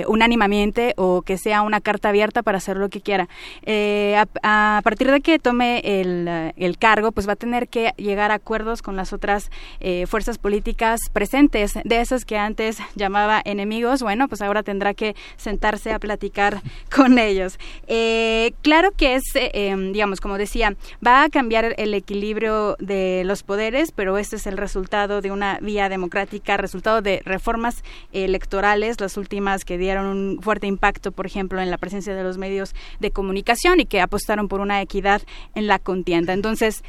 unánimamente 0.07 0.93
o 0.97 1.21
que 1.21 1.37
sea 1.37 1.61
una 1.61 1.81
carta 1.81 2.09
abierta 2.09 2.43
para 2.43 2.57
hacer 2.57 2.77
lo 2.77 2.89
que 2.89 3.01
quiera. 3.01 3.27
Eh, 3.63 4.21
a, 4.43 4.81
partir 4.83 5.11
de 5.11 5.21
que 5.21 5.39
tome 5.39 5.81
el, 5.83 6.77
cargo, 6.79 7.11
pues 7.11 7.27
va 7.27 7.33
a 7.33 7.35
tener 7.35 7.67
que 7.67 7.93
llegar 7.97 8.31
a 8.31 8.35
acuerdos 8.35 8.81
con 8.81 8.95
las 8.95 9.13
otras 9.13 9.49
eh, 9.79 10.05
fuerzas 10.07 10.37
políticas 10.37 10.99
presentes, 11.11 11.73
de 11.83 12.01
esas 12.01 12.25
que 12.25 12.37
antes 12.37 12.77
llamaba 12.95 13.41
enemigos, 13.43 14.01
bueno, 14.01 14.27
pues 14.27 14.41
ahora 14.41 14.63
tendrá 14.63 14.93
que 14.93 15.15
sentarse 15.37 15.91
a 15.91 15.99
platicar 15.99 16.26
con 16.95 17.19
ellos. 17.19 17.59
Eh, 17.87 18.53
claro 18.61 18.91
que 18.91 19.15
es, 19.15 19.23
em, 19.35 19.91
digamos, 19.93 20.21
como 20.21 20.37
decía, 20.37 20.75
va 21.05 21.23
a 21.23 21.29
cambiar 21.29 21.75
el 21.77 21.93
equilibrio 21.93 22.75
de 22.79 23.23
los 23.25 23.43
poderes, 23.43 23.91
pero 23.91 24.17
este 24.17 24.35
es 24.35 24.47
el 24.47 24.57
resultado 24.57 25.21
de 25.21 25.31
una 25.31 25.59
vía 25.61 25.89
democrática, 25.89 26.57
resultado 26.57 27.01
de 27.01 27.21
reformas 27.25 27.83
electorales, 28.11 28.99
las 28.99 29.17
últimas 29.17 29.65
que 29.65 29.77
dieron 29.77 30.05
un 30.05 30.41
fuerte 30.41 30.67
impacto, 30.67 31.11
por 31.11 31.25
ejemplo, 31.25 31.61
en 31.61 31.71
la 31.71 31.77
presencia 31.77 32.15
de 32.15 32.23
los 32.23 32.37
medios 32.37 32.73
de 32.99 33.11
comunicación 33.11 33.79
y 33.79 33.85
que 33.85 34.01
apostaron 34.01 34.47
por 34.47 34.61
una 34.61 34.81
equidad 34.81 35.21
en 35.55 35.67
la 35.67 35.79
contienda. 35.79 36.33
Entonces, 36.33 36.83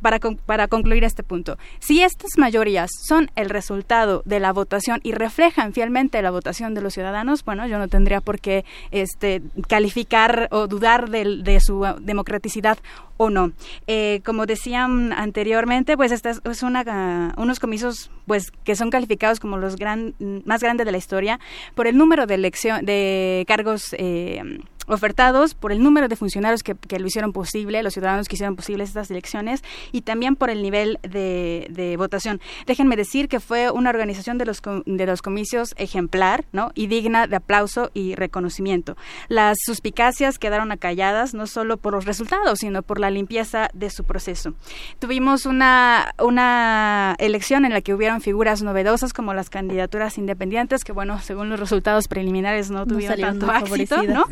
para, 0.00 0.18
para 0.46 0.68
concluir 0.68 1.04
este 1.04 1.22
punto, 1.22 1.58
si 1.80 2.02
estas 2.02 2.38
mayorías 2.38 2.90
son 3.06 3.30
el 3.36 3.50
resultado 3.50 4.22
de 4.24 4.40
la 4.40 4.52
votación 4.52 5.00
y 5.02 5.12
reflejan 5.12 5.72
fielmente 5.72 6.20
la 6.22 6.30
votación 6.30 6.74
de 6.74 6.80
los 6.80 6.94
ciudadanos, 6.94 7.44
bueno, 7.44 7.66
yo 7.66 7.78
no 7.78 7.88
tendría 7.88 8.20
por 8.20 8.40
qué 8.40 8.64
este, 8.90 9.42
calificar 9.68 10.48
o 10.50 10.66
dudar 10.66 11.10
de, 11.10 11.42
de 11.42 11.60
su 11.60 11.84
democraticidad 12.00 12.78
o 13.18 13.30
no. 13.30 13.52
Eh, 13.86 14.20
como 14.24 14.46
decían 14.46 15.12
anteriormente, 15.12 15.96
pues 15.96 16.12
esta 16.12 16.30
es 16.30 16.62
una, 16.62 17.34
unos 17.36 17.60
comicios 17.60 18.10
pues 18.26 18.50
que 18.64 18.76
son 18.76 18.90
calificados 18.90 19.40
como 19.40 19.58
los 19.58 19.76
gran, 19.76 20.14
más 20.44 20.62
grandes 20.62 20.86
de 20.86 20.92
la 20.92 20.98
historia 20.98 21.38
por 21.74 21.86
el 21.86 21.98
número 21.98 22.26
de 22.26 22.34
elección 22.34 22.84
de 22.84 23.44
cargos 23.46 23.94
eh, 23.98 24.60
ofertados, 24.88 25.54
por 25.54 25.72
el 25.72 25.82
número 25.82 26.08
de 26.08 26.16
funcionarios 26.16 26.62
que, 26.62 26.74
lo 26.98 27.06
hicieron 27.06 27.32
posible, 27.32 27.82
los 27.82 27.92
ciudadanos 27.92 28.28
que 28.28 28.36
hicieron 28.36 28.56
posibles 28.56 28.88
estas 28.88 29.10
elecciones 29.10 29.62
y 29.92 30.02
también 30.02 30.36
por 30.36 30.50
el 30.50 30.62
nivel 30.62 30.98
de, 31.02 31.94
votación. 31.98 32.40
Déjenme 32.66 32.96
decir 32.96 33.28
que 33.28 33.40
fue 33.40 33.70
una 33.70 33.90
organización 33.90 34.38
de 34.38 34.44
los, 34.44 34.62
de 34.62 35.06
los 35.06 35.22
comicios 35.22 35.74
ejemplar 35.78 36.44
¿no? 36.52 36.70
y 36.74 36.86
digna 36.86 37.26
de 37.26 37.36
aplauso 37.36 37.90
y 37.94 38.14
reconocimiento. 38.14 38.96
Las 39.28 39.58
suspicacias 39.64 40.38
quedaron 40.38 40.70
acalladas 40.72 41.34
no 41.34 41.46
solo 41.46 41.76
por 41.76 41.94
los 41.94 42.04
resultados, 42.04 42.60
sino 42.60 42.82
por 42.82 43.00
la 43.00 43.10
limpieza 43.10 43.68
de 43.74 43.90
su 43.90 44.04
proceso. 44.04 44.54
Tuvimos 44.98 45.46
una, 45.46 46.14
una 46.18 47.16
elección 47.18 47.64
en 47.64 47.72
la 47.72 47.80
que 47.80 47.94
hubieron 47.94 48.20
figuras 48.20 48.62
novedosas 48.62 49.12
como 49.12 49.34
las 49.34 49.50
candidaturas 49.50 50.18
independientes, 50.18 50.84
que 50.84 50.92
bueno, 50.92 51.20
según 51.20 51.48
los 51.48 51.60
resultados 51.60 52.08
preliminares 52.08 52.70
no, 52.70 52.86
tuvieron 52.86 53.20
tanto 53.20 53.52
éxito, 53.52 54.02
¿no? 54.02 54.26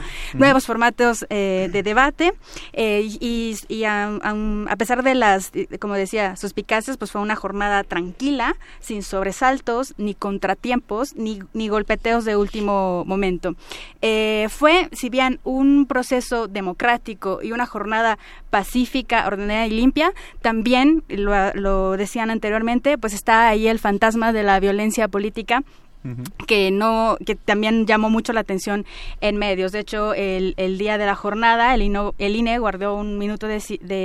Nuevos 0.47 0.67
formatos 0.67 1.27
eh, 1.29 1.69
de 1.73 1.83
debate 1.83 2.33
eh, 2.73 3.05
y, 3.21 3.85
a, 3.85 4.77
pesar 4.79 5.03
de 5.03 5.17
las, 5.17 5.51
como 5.81 5.95
decía, 5.95 6.37
suspicacias, 6.37 6.97
pues 6.99 7.11
fue 7.11 7.21
una 7.21 7.35
jornada 7.35 7.83
tranquila, 7.83 8.55
sin 8.79 9.03
sobresaltos, 9.03 9.95
ni 9.97 10.15
contratiempos, 10.15 11.17
ni, 11.17 11.41
ni 11.53 11.67
golpeteos 11.67 12.25
de 12.25 12.37
último 12.37 13.05
momento. 13.07 13.57
Eh, 14.03 14.47
fue, 14.49 14.89
si 14.93 15.11
bien 15.11 15.41
un 15.43 15.87
proceso 15.87 16.47
democrático 16.47 17.41
y 17.43 17.51
una 17.51 17.67
jornada 17.67 18.17
pacífica, 18.51 19.27
ordenada 19.27 19.67
y 19.67 19.71
limpia, 19.71 20.13
también, 20.43 21.03
lo, 21.09 21.53
lo 21.55 21.97
decían 21.97 22.31
anteriormente, 22.31 22.99
pues 22.99 23.15
está 23.15 23.49
ahí 23.49 23.67
el 23.67 23.81
fantasma 23.81 24.33
de 24.33 24.45
la 24.45 24.61
violencia 24.61 25.09
política 25.09 25.65
que 26.47 26.71
no 26.71 27.17
que 27.25 27.35
también 27.35 27.87
llamó 27.87 28.11
mucho 28.11 28.33
la 28.33 28.41
atención 28.41 28.85
en 29.21 29.37
medios. 29.37 29.73
De 29.73 29.81
hecho, 29.81 30.15
el, 30.15 30.55
día 30.79 30.99
de 30.99 31.07
la 31.07 31.15
jornada, 31.15 31.75
el, 31.75 31.83
el 32.19 32.37
INE 32.37 32.59
guardó 32.59 32.97
un 32.97 33.19
minuto 33.19 33.47
de, 33.47 33.61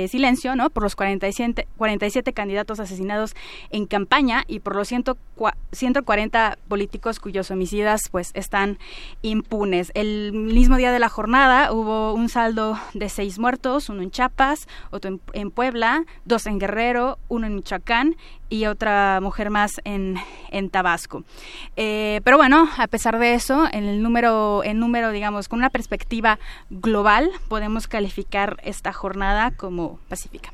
silencio 0.08 0.56
¿no? 0.56 0.70
por 0.70 0.82
los 0.82 0.96
47, 0.96 1.66
47 1.76 2.32
candidatos 2.32 2.80
asesinados 2.80 3.34
en 3.70 3.86
campaña 3.86 4.44
y 4.46 4.60
por 4.60 4.76
los 4.76 4.88
140 4.88 6.58
políticos 6.68 7.20
cuyos 7.20 7.50
homicidas 7.50 8.02
pues 8.10 8.30
están 8.34 8.78
impunes. 9.22 9.90
El 9.94 10.32
mismo 10.32 10.76
día 10.76 10.92
de 10.92 10.98
la 10.98 11.08
jornada 11.08 11.72
hubo 11.72 12.14
un 12.14 12.28
saldo 12.28 12.78
de 12.94 13.08
seis 13.08 13.38
muertos, 13.38 13.88
uno 13.88 14.02
en 14.02 14.10
Chiapas, 14.10 14.66
otro 14.90 15.18
en 15.32 15.50
Puebla, 15.50 16.04
dos 16.24 16.46
en 16.46 16.58
Guerrero, 16.58 17.18
uno 17.28 17.46
en 17.46 17.54
Michoacán 17.54 18.16
y 18.52 18.66
otra 18.66 19.18
mujer 19.22 19.48
más 19.48 19.80
en, 19.84 20.16
en 20.50 20.68
Tabasco. 20.68 21.24
Eh, 21.76 22.20
pero 22.22 22.36
bueno, 22.36 22.68
a 22.76 22.86
pesar 22.86 23.18
de 23.18 23.32
eso, 23.32 23.66
en 23.72 23.84
el 23.84 24.02
número, 24.02 24.62
en 24.62 24.78
número, 24.78 25.10
digamos, 25.10 25.48
con 25.48 25.58
una 25.58 25.70
perspectiva 25.70 26.38
global, 26.68 27.30
podemos 27.48 27.88
calificar 27.88 28.58
esta 28.62 28.92
jornada 28.92 29.52
como 29.52 29.98
pacífica. 30.10 30.52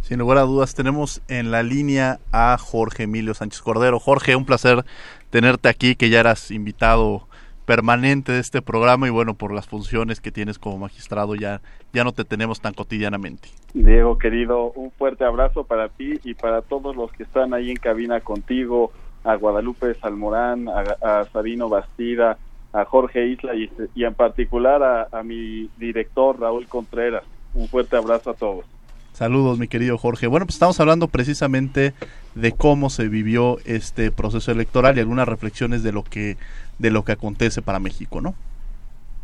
Sin 0.00 0.18
lugar 0.18 0.38
a 0.38 0.42
dudas, 0.42 0.74
tenemos 0.74 1.20
en 1.28 1.50
la 1.50 1.62
línea 1.62 2.20
a 2.32 2.56
Jorge 2.58 3.02
Emilio 3.02 3.34
Sánchez 3.34 3.60
Cordero. 3.60 4.00
Jorge, 4.00 4.34
un 4.34 4.46
placer 4.46 4.86
tenerte 5.28 5.68
aquí, 5.68 5.94
que 5.94 6.08
ya 6.08 6.20
eras 6.20 6.50
invitado 6.50 7.28
permanente 7.66 8.32
de 8.32 8.40
este 8.40 8.62
programa 8.62 9.08
y 9.08 9.10
bueno, 9.10 9.34
por 9.34 9.52
las 9.52 9.66
funciones 9.66 10.20
que 10.20 10.32
tienes 10.32 10.58
como 10.58 10.78
magistrado 10.78 11.34
ya, 11.34 11.60
ya 11.92 12.02
no 12.02 12.12
te 12.12 12.24
tenemos 12.24 12.60
tan 12.60 12.72
cotidianamente. 12.72 13.50
Diego, 13.84 14.16
querido, 14.16 14.72
un 14.72 14.90
fuerte 14.90 15.24
abrazo 15.24 15.64
para 15.64 15.90
ti 15.90 16.18
y 16.24 16.32
para 16.32 16.62
todos 16.62 16.96
los 16.96 17.12
que 17.12 17.24
están 17.24 17.52
ahí 17.52 17.70
en 17.70 17.76
cabina 17.76 18.20
contigo, 18.20 18.90
a 19.22 19.34
Guadalupe 19.34 19.92
Salmorán, 19.94 20.66
a, 20.68 21.24
Sabino 21.30 21.68
Bastida, 21.68 22.38
a 22.72 22.84
Jorge 22.86 23.26
Isla 23.26 23.52
y, 23.54 24.04
en 24.04 24.14
particular 24.14 24.82
a, 24.82 25.08
a 25.12 25.22
mi 25.22 25.68
director 25.76 26.40
Raúl 26.40 26.66
Contreras. 26.68 27.24
Un 27.52 27.68
fuerte 27.68 27.96
abrazo 27.96 28.30
a 28.30 28.34
todos. 28.34 28.64
Saludos, 29.12 29.58
mi 29.58 29.68
querido 29.68 29.98
Jorge. 29.98 30.26
Bueno, 30.26 30.46
pues 30.46 30.54
estamos 30.54 30.80
hablando 30.80 31.08
precisamente 31.08 31.92
de 32.34 32.52
cómo 32.52 32.88
se 32.88 33.08
vivió 33.08 33.58
este 33.66 34.10
proceso 34.10 34.52
electoral 34.52 34.96
y 34.96 35.00
algunas 35.00 35.28
reflexiones 35.28 35.82
de 35.82 35.92
lo 35.92 36.02
que 36.02 36.38
de 36.78 36.90
lo 36.90 37.04
que 37.04 37.12
acontece 37.12 37.60
para 37.60 37.78
México, 37.78 38.22
¿no? 38.22 38.34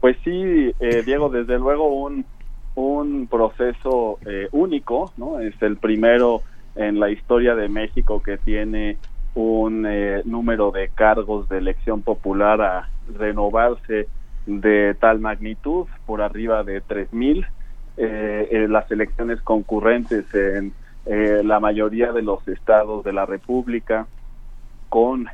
Pues 0.01 0.17
sí, 0.25 0.73
eh, 0.81 1.03
Diego, 1.07 1.31
desde 1.31 1.59
luego 1.59 1.87
un, 1.87 2.27
un 2.75 3.27
proceso 3.27 4.19
eh, 4.27 4.49
único, 4.53 5.13
¿no? 5.17 5.41
Es 5.41 5.61
el 5.63 5.77
primero 5.77 6.43
en 6.75 6.99
la 6.99 7.11
historia 7.11 7.55
de 7.55 7.69
México 7.69 8.23
que 8.23 8.39
tiene 8.39 8.97
un 9.35 9.87
eh, 9.87 10.23
número 10.25 10.71
de 10.71 10.89
cargos 10.89 11.49
de 11.49 11.59
elección 11.59 12.03
popular 12.03 12.61
a 12.63 12.89
renovarse 13.15 14.09
de 14.47 14.95
tal 14.99 15.21
magnitud, 15.21 15.87
por 16.07 16.23
arriba 16.23 16.65
de 16.65 16.83
3.000, 16.83 17.47
eh, 17.99 18.67
las 18.69 18.91
elecciones 18.91 19.41
concurrentes 19.43 20.25
en 20.35 20.73
la 21.05 21.59
mayoría 21.59 22.13
de 22.13 22.23
los 22.23 22.47
estados 22.47 23.05
de 23.05 23.13
la 23.13 23.27
República, 23.27 24.07
con 24.89 25.27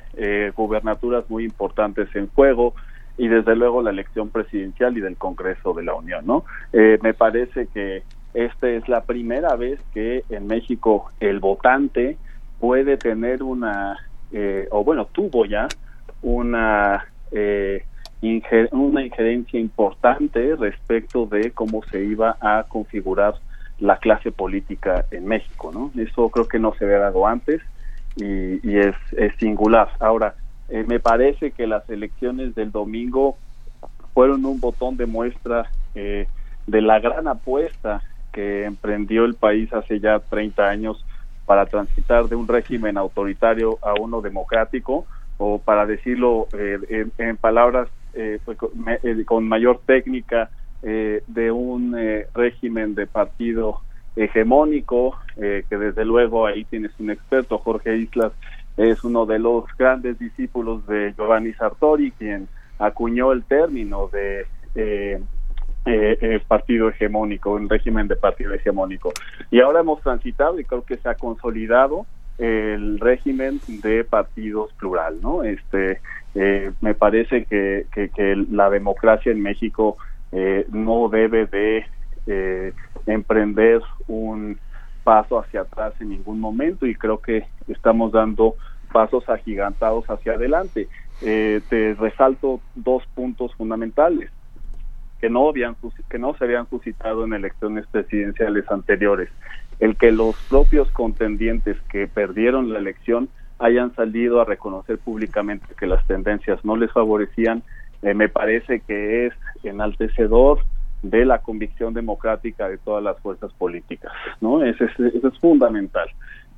gubernaturas 0.56 1.28
muy 1.28 1.44
importantes 1.44 2.08
en 2.14 2.28
juego, 2.28 2.74
y 3.18 3.26
desde 3.28 3.56
luego 3.56 3.82
la 3.82 3.90
elección 3.90 4.30
presidencial 4.30 4.96
y 4.96 5.00
del 5.00 5.16
Congreso 5.16 5.74
de 5.74 5.82
la 5.82 5.94
Unión, 5.94 6.24
¿no? 6.24 6.44
Eh, 6.72 6.98
me 7.02 7.12
parece 7.12 7.66
que 7.66 8.04
esta 8.32 8.70
es 8.70 8.88
la 8.88 9.02
primera 9.02 9.56
vez 9.56 9.80
que 9.92 10.22
en 10.30 10.46
México 10.46 11.10
el 11.18 11.40
votante 11.40 12.16
puede 12.60 12.96
tener 12.96 13.42
una, 13.42 13.96
eh, 14.32 14.68
o 14.70 14.84
bueno, 14.84 15.06
tuvo 15.06 15.44
ya 15.44 15.66
una, 16.22 17.06
eh, 17.32 17.84
una 18.70 19.04
injerencia 19.04 19.58
importante 19.58 20.54
respecto 20.56 21.26
de 21.26 21.50
cómo 21.50 21.82
se 21.90 22.04
iba 22.04 22.36
a 22.40 22.64
configurar 22.68 23.34
la 23.80 23.98
clase 23.98 24.30
política 24.30 25.04
en 25.10 25.26
México, 25.26 25.70
¿no? 25.72 25.90
Eso 26.00 26.28
creo 26.28 26.46
que 26.46 26.58
no 26.58 26.74
se 26.74 26.84
había 26.84 26.98
dado 26.98 27.26
antes 27.26 27.60
y, 28.16 28.68
y 28.68 28.78
es, 28.78 28.96
es 29.16 29.34
singular. 29.36 29.88
Ahora, 30.00 30.34
eh, 30.68 30.84
me 30.86 31.00
parece 31.00 31.52
que 31.52 31.66
las 31.66 31.88
elecciones 31.88 32.54
del 32.54 32.70
domingo 32.70 33.36
fueron 34.12 34.44
un 34.44 34.60
botón 34.60 34.96
de 34.96 35.06
muestra 35.06 35.70
eh, 35.94 36.26
de 36.66 36.82
la 36.82 36.98
gran 37.00 37.26
apuesta 37.26 38.02
que 38.32 38.64
emprendió 38.64 39.24
el 39.24 39.34
país 39.34 39.72
hace 39.72 40.00
ya 40.00 40.18
30 40.18 40.68
años 40.68 41.04
para 41.46 41.64
transitar 41.64 42.28
de 42.28 42.36
un 42.36 42.46
régimen 42.46 42.98
autoritario 42.98 43.78
a 43.80 43.94
uno 43.98 44.20
democrático, 44.20 45.06
o 45.38 45.58
para 45.58 45.86
decirlo 45.86 46.46
eh, 46.52 47.06
en, 47.16 47.36
palabras 47.38 47.88
con, 49.26 49.48
mayor 49.48 49.80
técnica, 49.86 50.50
de 50.82 51.50
un 51.50 51.96
régimen 52.34 52.94
de 52.94 53.06
partido 53.06 53.80
hegemónico, 54.16 55.16
que 55.36 55.64
desde 55.70 56.04
luego 56.04 56.46
ahí 56.46 56.64
tienes 56.64 56.92
un 56.98 57.10
experto, 57.10 57.58
Jorge 57.58 57.96
Islas, 57.96 58.32
es 58.78 59.02
uno 59.02 59.26
de 59.26 59.40
los 59.40 59.64
grandes 59.76 60.18
discípulos 60.18 60.86
de 60.86 61.12
Giovanni 61.16 61.52
Sartori, 61.54 62.12
quien 62.12 62.48
acuñó 62.78 63.32
el 63.32 63.42
término 63.42 64.08
de 64.08 64.46
eh, 64.76 65.20
eh, 65.84 66.18
eh, 66.20 66.40
partido 66.46 66.88
hegemónico, 66.88 67.50
un 67.50 67.68
régimen 67.68 68.06
de 68.06 68.14
partido 68.14 68.54
hegemónico. 68.54 69.12
Y 69.50 69.60
ahora 69.60 69.80
hemos 69.80 70.00
transitado 70.00 70.60
y 70.60 70.64
creo 70.64 70.84
que 70.84 70.96
se 70.96 71.08
ha 71.08 71.16
consolidado 71.16 72.06
el 72.38 73.00
régimen 73.00 73.60
de 73.66 74.04
partidos 74.04 74.72
plural, 74.74 75.18
¿no? 75.20 75.42
Este, 75.42 76.00
me 76.80 76.94
parece 76.94 77.46
que, 77.46 77.86
que, 77.92 78.46
la 78.52 78.70
democracia 78.70 79.32
en 79.32 79.42
México 79.42 79.96
no 80.70 81.08
debe 81.08 81.46
de 81.46 82.74
emprender 83.06 83.80
un 84.06 84.56
paso 85.08 85.38
hacia 85.38 85.62
atrás 85.62 85.94
en 86.00 86.10
ningún 86.10 86.38
momento 86.38 86.84
y 86.84 86.94
creo 86.94 87.16
que 87.16 87.46
estamos 87.66 88.12
dando 88.12 88.56
pasos 88.92 89.26
agigantados 89.30 90.04
hacia 90.10 90.34
adelante. 90.34 90.86
Eh, 91.22 91.62
te 91.70 91.94
resalto 91.94 92.60
dos 92.74 93.04
puntos 93.14 93.54
fundamentales 93.54 94.30
que 95.18 95.30
no 95.30 95.48
habían 95.48 95.76
que 96.10 96.18
no 96.18 96.36
se 96.36 96.44
habían 96.44 96.68
suscitado 96.68 97.24
en 97.24 97.32
elecciones 97.32 97.86
presidenciales 97.86 98.70
anteriores. 98.70 99.30
El 99.80 99.96
que 99.96 100.12
los 100.12 100.36
propios 100.50 100.90
contendientes 100.90 101.78
que 101.90 102.06
perdieron 102.06 102.70
la 102.70 102.78
elección 102.78 103.30
hayan 103.58 103.94
salido 103.94 104.42
a 104.42 104.44
reconocer 104.44 104.98
públicamente 104.98 105.74
que 105.74 105.86
las 105.86 106.06
tendencias 106.06 106.62
no 106.66 106.76
les 106.76 106.92
favorecían, 106.92 107.62
eh, 108.02 108.12
me 108.12 108.28
parece 108.28 108.80
que 108.80 109.24
es 109.24 109.32
enaltecedor 109.62 110.58
de 111.02 111.24
la 111.24 111.38
convicción 111.38 111.94
democrática 111.94 112.68
de 112.68 112.78
todas 112.78 113.02
las 113.02 113.18
fuerzas 113.20 113.52
políticas, 113.54 114.12
¿no? 114.40 114.64
Eso 114.64 114.84
es, 114.84 115.14
eso 115.14 115.28
es 115.28 115.38
fundamental. 115.38 116.08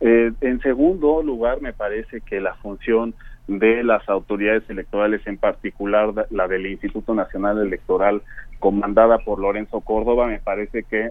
Eh, 0.00 0.33
en 0.40 0.61
segundo 0.61 1.22
lugar, 1.22 1.61
me 1.61 1.72
parece 1.72 2.22
que 2.22 2.40
la 2.40 2.55
función 2.55 3.14
de 3.46 3.83
las 3.83 4.09
autoridades 4.09 4.68
electorales, 4.70 5.26
en 5.26 5.37
particular 5.37 6.26
la 6.31 6.48
del 6.48 6.66
Instituto 6.66 7.14
Nacional 7.14 7.59
Electoral, 7.59 8.22
comandada 8.59 9.18
por 9.18 9.40
Lorenzo 9.40 9.81
Córdoba, 9.81 10.26
me 10.26 10.38
parece 10.38 10.85
que 10.85 11.11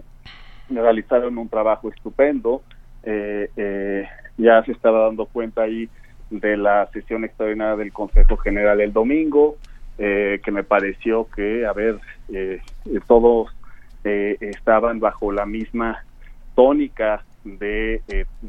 realizaron 0.70 1.38
un 1.38 1.48
trabajo 1.48 1.90
estupendo. 1.90 2.62
Eh, 3.02 3.50
eh, 3.56 4.08
ya 4.38 4.62
se 4.64 4.72
estaba 4.72 5.04
dando 5.04 5.26
cuenta 5.26 5.62
ahí 5.62 5.88
de 6.30 6.56
la 6.56 6.88
sesión 6.92 7.24
extraordinaria 7.24 7.76
del 7.76 7.92
Consejo 7.92 8.36
General 8.38 8.80
el 8.80 8.92
domingo, 8.92 9.56
eh, 10.02 10.40
que 10.42 10.50
me 10.50 10.64
pareció 10.64 11.28
que, 11.28 11.66
a 11.66 11.74
ver, 11.74 11.98
eh, 12.32 12.62
todos 13.06 13.54
eh, 14.02 14.38
estaban 14.40 14.98
bajo 14.98 15.30
la 15.30 15.44
misma 15.44 16.06
tónica 16.54 17.22
de 17.44 18.00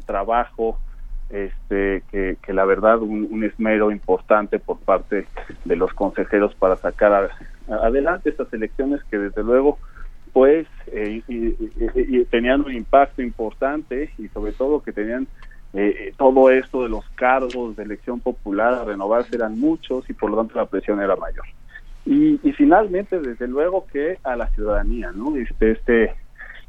trabajo, 0.06 0.78
este, 1.28 2.04
que, 2.10 2.52
la 2.54 2.64
verdad 2.64 3.02
un, 3.02 3.44
esmero 3.44 3.90
importante 3.90 4.58
por 4.60 4.78
parte 4.78 5.26
de 5.66 5.76
los 5.76 5.92
consejeros 5.92 6.54
para 6.54 6.76
sacar 6.76 7.28
adelante 7.68 8.30
estas 8.30 8.50
elecciones 8.54 9.04
que 9.10 9.18
desde 9.18 9.42
luego 9.42 9.78
pues 10.32 10.66
tenían 12.30 12.62
un 12.62 12.72
impacto 12.72 13.20
importante 13.20 14.10
y 14.16 14.28
sobre 14.28 14.52
todo 14.52 14.82
que 14.82 14.92
tenían 14.92 15.28
eh, 15.74 16.12
todo 16.18 16.50
esto 16.50 16.82
de 16.82 16.90
los 16.90 17.04
cargos 17.14 17.76
de 17.76 17.84
elección 17.84 18.20
popular 18.20 18.74
a 18.74 18.84
renovarse 18.84 19.34
eran 19.34 19.58
muchos 19.58 20.08
y 20.10 20.12
por 20.12 20.30
lo 20.30 20.36
tanto 20.36 20.56
la 20.56 20.66
presión 20.66 21.00
era 21.00 21.16
mayor. 21.16 21.46
Y, 22.04 22.36
finalmente, 22.56 23.20
desde 23.20 23.46
luego 23.46 23.86
que 23.86 24.18
a 24.24 24.34
la 24.34 24.48
ciudadanía, 24.48 25.12
¿no? 25.12 25.36
Este, 25.36 25.70
este 25.70 26.14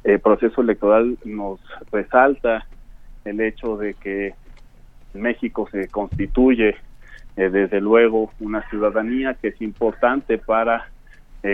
eh, 0.04 0.20
proceso 0.20 0.62
electoral 0.62 1.18
nos 1.26 1.60
resalta 1.92 2.68
el 3.26 3.42
hecho 3.42 3.76
de 3.76 3.96
que 3.96 4.36
México 5.13 5.68
se 5.72 5.88
constituye 5.88 6.76
eh, 7.36 7.50
desde 7.50 7.82
luego 7.82 8.32
una 8.39 8.68
ciudadanía 8.70 9.34
que 9.34 9.50
es 9.50 9.62
importante 9.62 10.38
para 10.38 10.89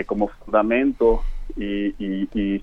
como 0.06 0.28
fundamento 0.28 1.24
y, 1.56 1.86
y, 1.98 2.28
y, 2.32 2.62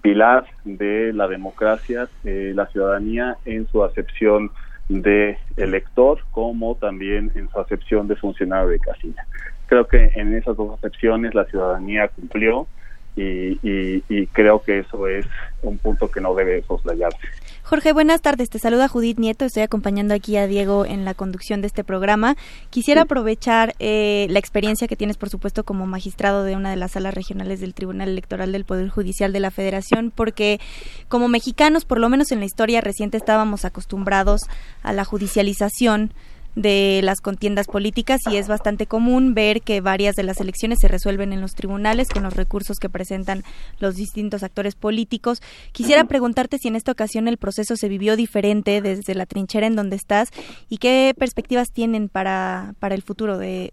pilar 0.00 0.46
de 0.64 1.12
la 1.12 1.28
democracia, 1.28 2.08
eh, 2.24 2.52
la 2.54 2.66
ciudadanía 2.68 3.36
en 3.44 3.66
su 3.68 3.84
acepción 3.84 4.50
de 4.88 5.38
elector 5.56 6.20
como 6.30 6.74
también 6.76 7.30
en 7.34 7.48
su 7.50 7.58
acepción 7.58 8.08
de 8.08 8.16
funcionario 8.16 8.68
de 8.68 8.78
casilla. 8.78 9.26
Creo 9.66 9.86
que 9.86 10.10
en 10.14 10.34
esas 10.34 10.56
dos 10.56 10.78
acepciones 10.78 11.34
la 11.34 11.44
ciudadanía 11.44 12.08
cumplió 12.08 12.66
y, 13.14 13.58
y 13.62 14.26
creo 14.28 14.62
que 14.62 14.80
eso 14.80 15.06
es 15.06 15.26
un 15.62 15.78
punto 15.78 16.10
que 16.10 16.20
no 16.20 16.34
debe 16.34 16.62
soslayarse. 16.62 17.28
Jorge, 17.72 17.94
buenas 17.94 18.20
tardes. 18.20 18.50
Te 18.50 18.58
saluda 18.58 18.86
Judith 18.86 19.18
Nieto. 19.18 19.46
Estoy 19.46 19.62
acompañando 19.62 20.12
aquí 20.12 20.36
a 20.36 20.46
Diego 20.46 20.84
en 20.84 21.06
la 21.06 21.14
conducción 21.14 21.62
de 21.62 21.68
este 21.68 21.84
programa. 21.84 22.36
Quisiera 22.68 23.00
aprovechar 23.00 23.74
eh, 23.78 24.26
la 24.28 24.38
experiencia 24.38 24.86
que 24.86 24.94
tienes, 24.94 25.16
por 25.16 25.30
supuesto, 25.30 25.64
como 25.64 25.86
magistrado 25.86 26.44
de 26.44 26.54
una 26.54 26.68
de 26.68 26.76
las 26.76 26.92
salas 26.92 27.14
regionales 27.14 27.60
del 27.60 27.72
Tribunal 27.72 28.10
Electoral 28.10 28.52
del 28.52 28.66
Poder 28.66 28.90
Judicial 28.90 29.32
de 29.32 29.40
la 29.40 29.50
Federación, 29.50 30.12
porque 30.14 30.60
como 31.08 31.28
mexicanos, 31.28 31.86
por 31.86 31.98
lo 31.98 32.10
menos 32.10 32.30
en 32.30 32.40
la 32.40 32.44
historia 32.44 32.82
reciente, 32.82 33.16
estábamos 33.16 33.64
acostumbrados 33.64 34.42
a 34.82 34.92
la 34.92 35.06
judicialización 35.06 36.12
de 36.54 37.00
las 37.02 37.20
contiendas 37.20 37.66
políticas 37.66 38.20
y 38.30 38.36
es 38.36 38.48
bastante 38.48 38.86
común 38.86 39.34
ver 39.34 39.62
que 39.62 39.80
varias 39.80 40.14
de 40.14 40.22
las 40.22 40.40
elecciones 40.40 40.80
se 40.80 40.88
resuelven 40.88 41.32
en 41.32 41.40
los 41.40 41.54
tribunales 41.54 42.08
con 42.08 42.22
los 42.22 42.36
recursos 42.36 42.78
que 42.78 42.88
presentan 42.88 43.42
los 43.80 43.96
distintos 43.96 44.42
actores 44.42 44.74
políticos. 44.74 45.40
Quisiera 45.72 46.04
preguntarte 46.04 46.58
si 46.58 46.68
en 46.68 46.76
esta 46.76 46.92
ocasión 46.92 47.28
el 47.28 47.38
proceso 47.38 47.76
se 47.76 47.88
vivió 47.88 48.16
diferente 48.16 48.82
desde 48.82 49.14
la 49.14 49.26
trinchera 49.26 49.66
en 49.66 49.76
donde 49.76 49.96
estás 49.96 50.30
y 50.68 50.78
qué 50.78 51.14
perspectivas 51.16 51.72
tienen 51.72 52.08
para, 52.08 52.74
para 52.78 52.94
el 52.94 53.02
futuro 53.02 53.38
de, 53.38 53.70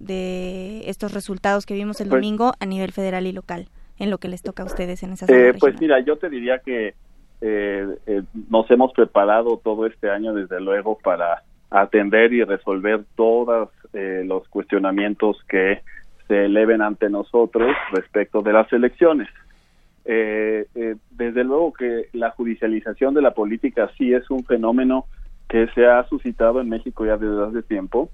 estos 0.85 1.13
resultados 1.13 1.65
que 1.65 1.73
vimos 1.73 1.99
el 2.01 2.09
pues 2.09 2.19
domingo 2.19 2.53
a 2.59 2.65
nivel 2.65 2.91
federal 2.91 3.27
y 3.27 3.31
local, 3.31 3.67
en 3.97 4.09
lo 4.09 4.17
que 4.17 4.27
les 4.27 4.41
toca 4.41 4.63
a 4.63 4.65
ustedes 4.65 5.03
en 5.03 5.13
esas 5.13 5.29
eh, 5.29 5.53
Pues 5.59 5.79
mira, 5.79 5.99
yo 5.99 6.17
te 6.17 6.29
diría 6.29 6.59
que 6.59 6.93
eh, 7.41 7.87
eh, 8.05 8.23
nos 8.49 8.69
hemos 8.71 8.91
preparado 8.93 9.57
todo 9.63 9.85
este 9.85 10.09
año 10.09 10.33
desde 10.33 10.59
luego 10.59 10.97
para 11.01 11.43
atender 11.71 12.33
y 12.33 12.43
resolver 12.43 13.03
todos 13.15 13.69
eh, 13.93 14.23
los 14.25 14.47
cuestionamientos 14.49 15.37
que 15.47 15.81
se 16.27 16.45
eleven 16.45 16.81
ante 16.81 17.09
nosotros 17.09 17.75
respecto 17.91 18.41
de 18.41 18.53
las 18.53 18.71
elecciones. 18.73 19.27
Eh, 20.05 20.65
eh, 20.75 20.95
desde 21.11 21.43
luego 21.43 21.73
que 21.73 22.07
la 22.13 22.31
judicialización 22.31 23.13
de 23.13 23.21
la 23.21 23.33
política 23.33 23.89
sí 23.97 24.13
es 24.13 24.29
un 24.29 24.43
fenómeno 24.43 25.05
que 25.47 25.67
se 25.73 25.85
ha 25.85 26.03
suscitado 26.07 26.61
en 26.61 26.69
México 26.69 27.05
ya 27.05 27.17
desde 27.17 27.43
hace 27.43 27.63
tiempo, 27.63 28.09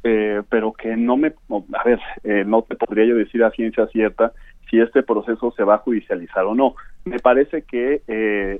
pero 0.00 0.72
que 0.72 0.96
no 0.96 1.18
me, 1.18 1.34
a 1.74 1.84
ver, 1.84 2.00
no 2.46 2.62
te 2.62 2.76
podría 2.76 3.04
yo 3.04 3.16
decir 3.16 3.44
a 3.44 3.50
ciencia 3.50 3.86
cierta 3.88 4.32
si 4.70 4.80
este 4.80 5.02
proceso 5.02 5.52
se 5.54 5.64
va 5.64 5.74
a 5.74 5.78
judicializar 5.78 6.46
o 6.46 6.54
no. 6.54 6.76
Me 7.04 7.18
parece 7.18 7.62
que 7.62 8.00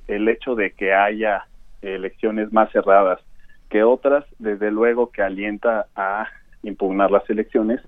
el 0.07 0.29
hecho 0.29 0.55
de 0.57 0.73
que 0.73 0.93
haya 0.93 1.47
elecciones 1.81 2.53
más 2.53 2.71
cerradas 2.71 3.21
que 3.69 3.83
otras, 3.83 4.25
desde 4.39 4.71
luego 4.71 5.11
que 5.11 5.23
alienta 5.23 5.87
a 5.95 6.27
impugnar 6.63 7.11
las 7.11 7.29
elecciones 7.31 7.81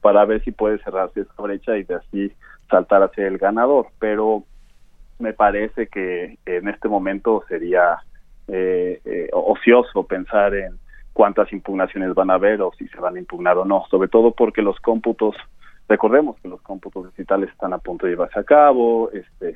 para 0.00 0.24
ver 0.24 0.42
si 0.44 0.52
puede 0.52 0.78
cerrarse 0.78 1.20
esa 1.20 1.42
brecha 1.42 1.76
y 1.76 1.84
de 1.84 1.94
así 1.96 2.32
saltar 2.70 3.02
hacia 3.02 3.26
el 3.26 3.38
ganador. 3.38 3.88
Pero 3.98 4.44
me 5.18 5.32
parece 5.32 5.88
que 5.88 6.38
en 6.46 6.68
este 6.68 6.88
momento 6.88 7.44
sería 7.48 7.98
eh, 8.48 9.00
eh, 9.04 9.28
ocioso 9.32 10.04
pensar 10.04 10.54
en 10.54 10.78
cuántas 11.12 11.52
impugnaciones 11.52 12.14
van 12.14 12.30
a 12.30 12.34
haber 12.34 12.60
o 12.60 12.72
si 12.78 12.86
se 12.88 13.00
van 13.00 13.16
a 13.16 13.18
impugnar 13.18 13.56
o 13.58 13.64
no, 13.64 13.84
sobre 13.90 14.08
todo 14.08 14.32
porque 14.32 14.62
los 14.62 14.78
cómputos, 14.80 15.34
recordemos 15.88 16.38
que 16.40 16.48
los 16.48 16.60
cómputos 16.60 17.06
digitales 17.08 17.50
están 17.50 17.72
a 17.72 17.78
punto 17.78 18.06
de 18.06 18.12
llevarse 18.12 18.38
a 18.38 18.44
cabo, 18.44 19.10
este, 19.12 19.54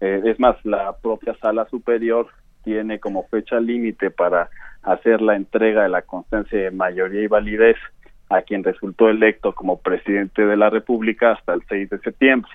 eh, 0.00 0.22
es 0.24 0.40
más, 0.40 0.56
la 0.64 0.96
propia 0.96 1.34
sala 1.38 1.66
superior 1.68 2.26
tiene 2.68 3.00
como 3.00 3.26
fecha 3.28 3.58
límite 3.60 4.10
para 4.10 4.50
hacer 4.82 5.22
la 5.22 5.36
entrega 5.36 5.84
de 5.84 5.88
la 5.88 6.02
constancia 6.02 6.64
de 6.64 6.70
mayoría 6.70 7.22
y 7.22 7.26
validez 7.26 7.76
a 8.28 8.42
quien 8.42 8.62
resultó 8.62 9.08
electo 9.08 9.54
como 9.54 9.80
presidente 9.80 10.44
de 10.44 10.54
la 10.54 10.68
República 10.68 11.32
hasta 11.32 11.54
el 11.54 11.62
6 11.66 11.88
de 11.88 11.98
septiembre. 12.00 12.50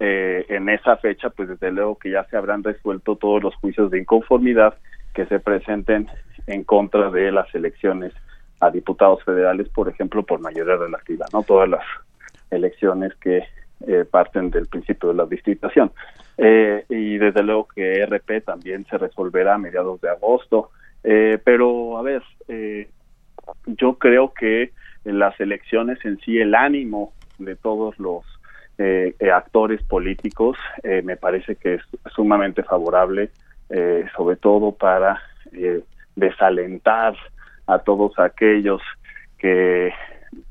Eh, 0.00 0.46
en 0.48 0.68
esa 0.68 0.96
fecha, 0.96 1.30
pues 1.30 1.48
desde 1.48 1.70
luego 1.70 1.96
que 1.96 2.10
ya 2.10 2.24
se 2.24 2.36
habrán 2.36 2.64
resuelto 2.64 3.14
todos 3.14 3.40
los 3.40 3.54
juicios 3.54 3.88
de 3.92 4.00
inconformidad 4.00 4.74
que 5.14 5.26
se 5.26 5.38
presenten 5.38 6.08
en 6.48 6.64
contra 6.64 7.08
de 7.10 7.30
las 7.30 7.54
elecciones 7.54 8.12
a 8.58 8.70
diputados 8.72 9.22
federales, 9.22 9.68
por 9.68 9.88
ejemplo, 9.88 10.24
por 10.24 10.40
mayoría 10.40 10.74
relativa, 10.74 11.26
¿no? 11.32 11.44
Todas 11.44 11.68
las 11.68 11.84
elecciones 12.50 13.14
que 13.20 13.44
eh, 13.86 14.04
parten 14.04 14.50
del 14.50 14.66
principio 14.66 15.08
de 15.08 15.14
la 15.14 15.26
distritación. 15.26 15.90
Eh, 16.36 16.84
y 16.88 17.16
desde 17.18 17.42
luego 17.42 17.68
que 17.68 18.04
RP 18.04 18.44
también 18.44 18.84
se 18.86 18.98
resolverá 18.98 19.54
a 19.54 19.58
mediados 19.58 20.00
de 20.00 20.10
agosto. 20.10 20.70
Eh, 21.02 21.38
pero, 21.42 21.96
a 21.96 22.02
ver, 22.02 22.22
yo 23.66 23.94
creo 23.94 24.34
que 24.34 24.72
las 25.04 25.38
elecciones 25.40 25.98
en 26.04 26.18
sí, 26.20 26.38
el 26.38 26.54
ánimo 26.54 27.12
de 27.38 27.56
todos 27.56 27.98
los 27.98 28.24
actores 29.34 29.82
políticos 29.82 30.56
me 30.82 31.16
parece 31.16 31.56
que 31.56 31.74
es 31.74 31.82
sumamente 32.14 32.62
favorable, 32.62 33.30
sobre 34.16 34.36
todo 34.36 34.72
para 34.72 35.20
desalentar 36.16 37.14
a 37.66 37.78
todos 37.78 38.18
aquellos 38.18 38.80
que, 39.38 39.92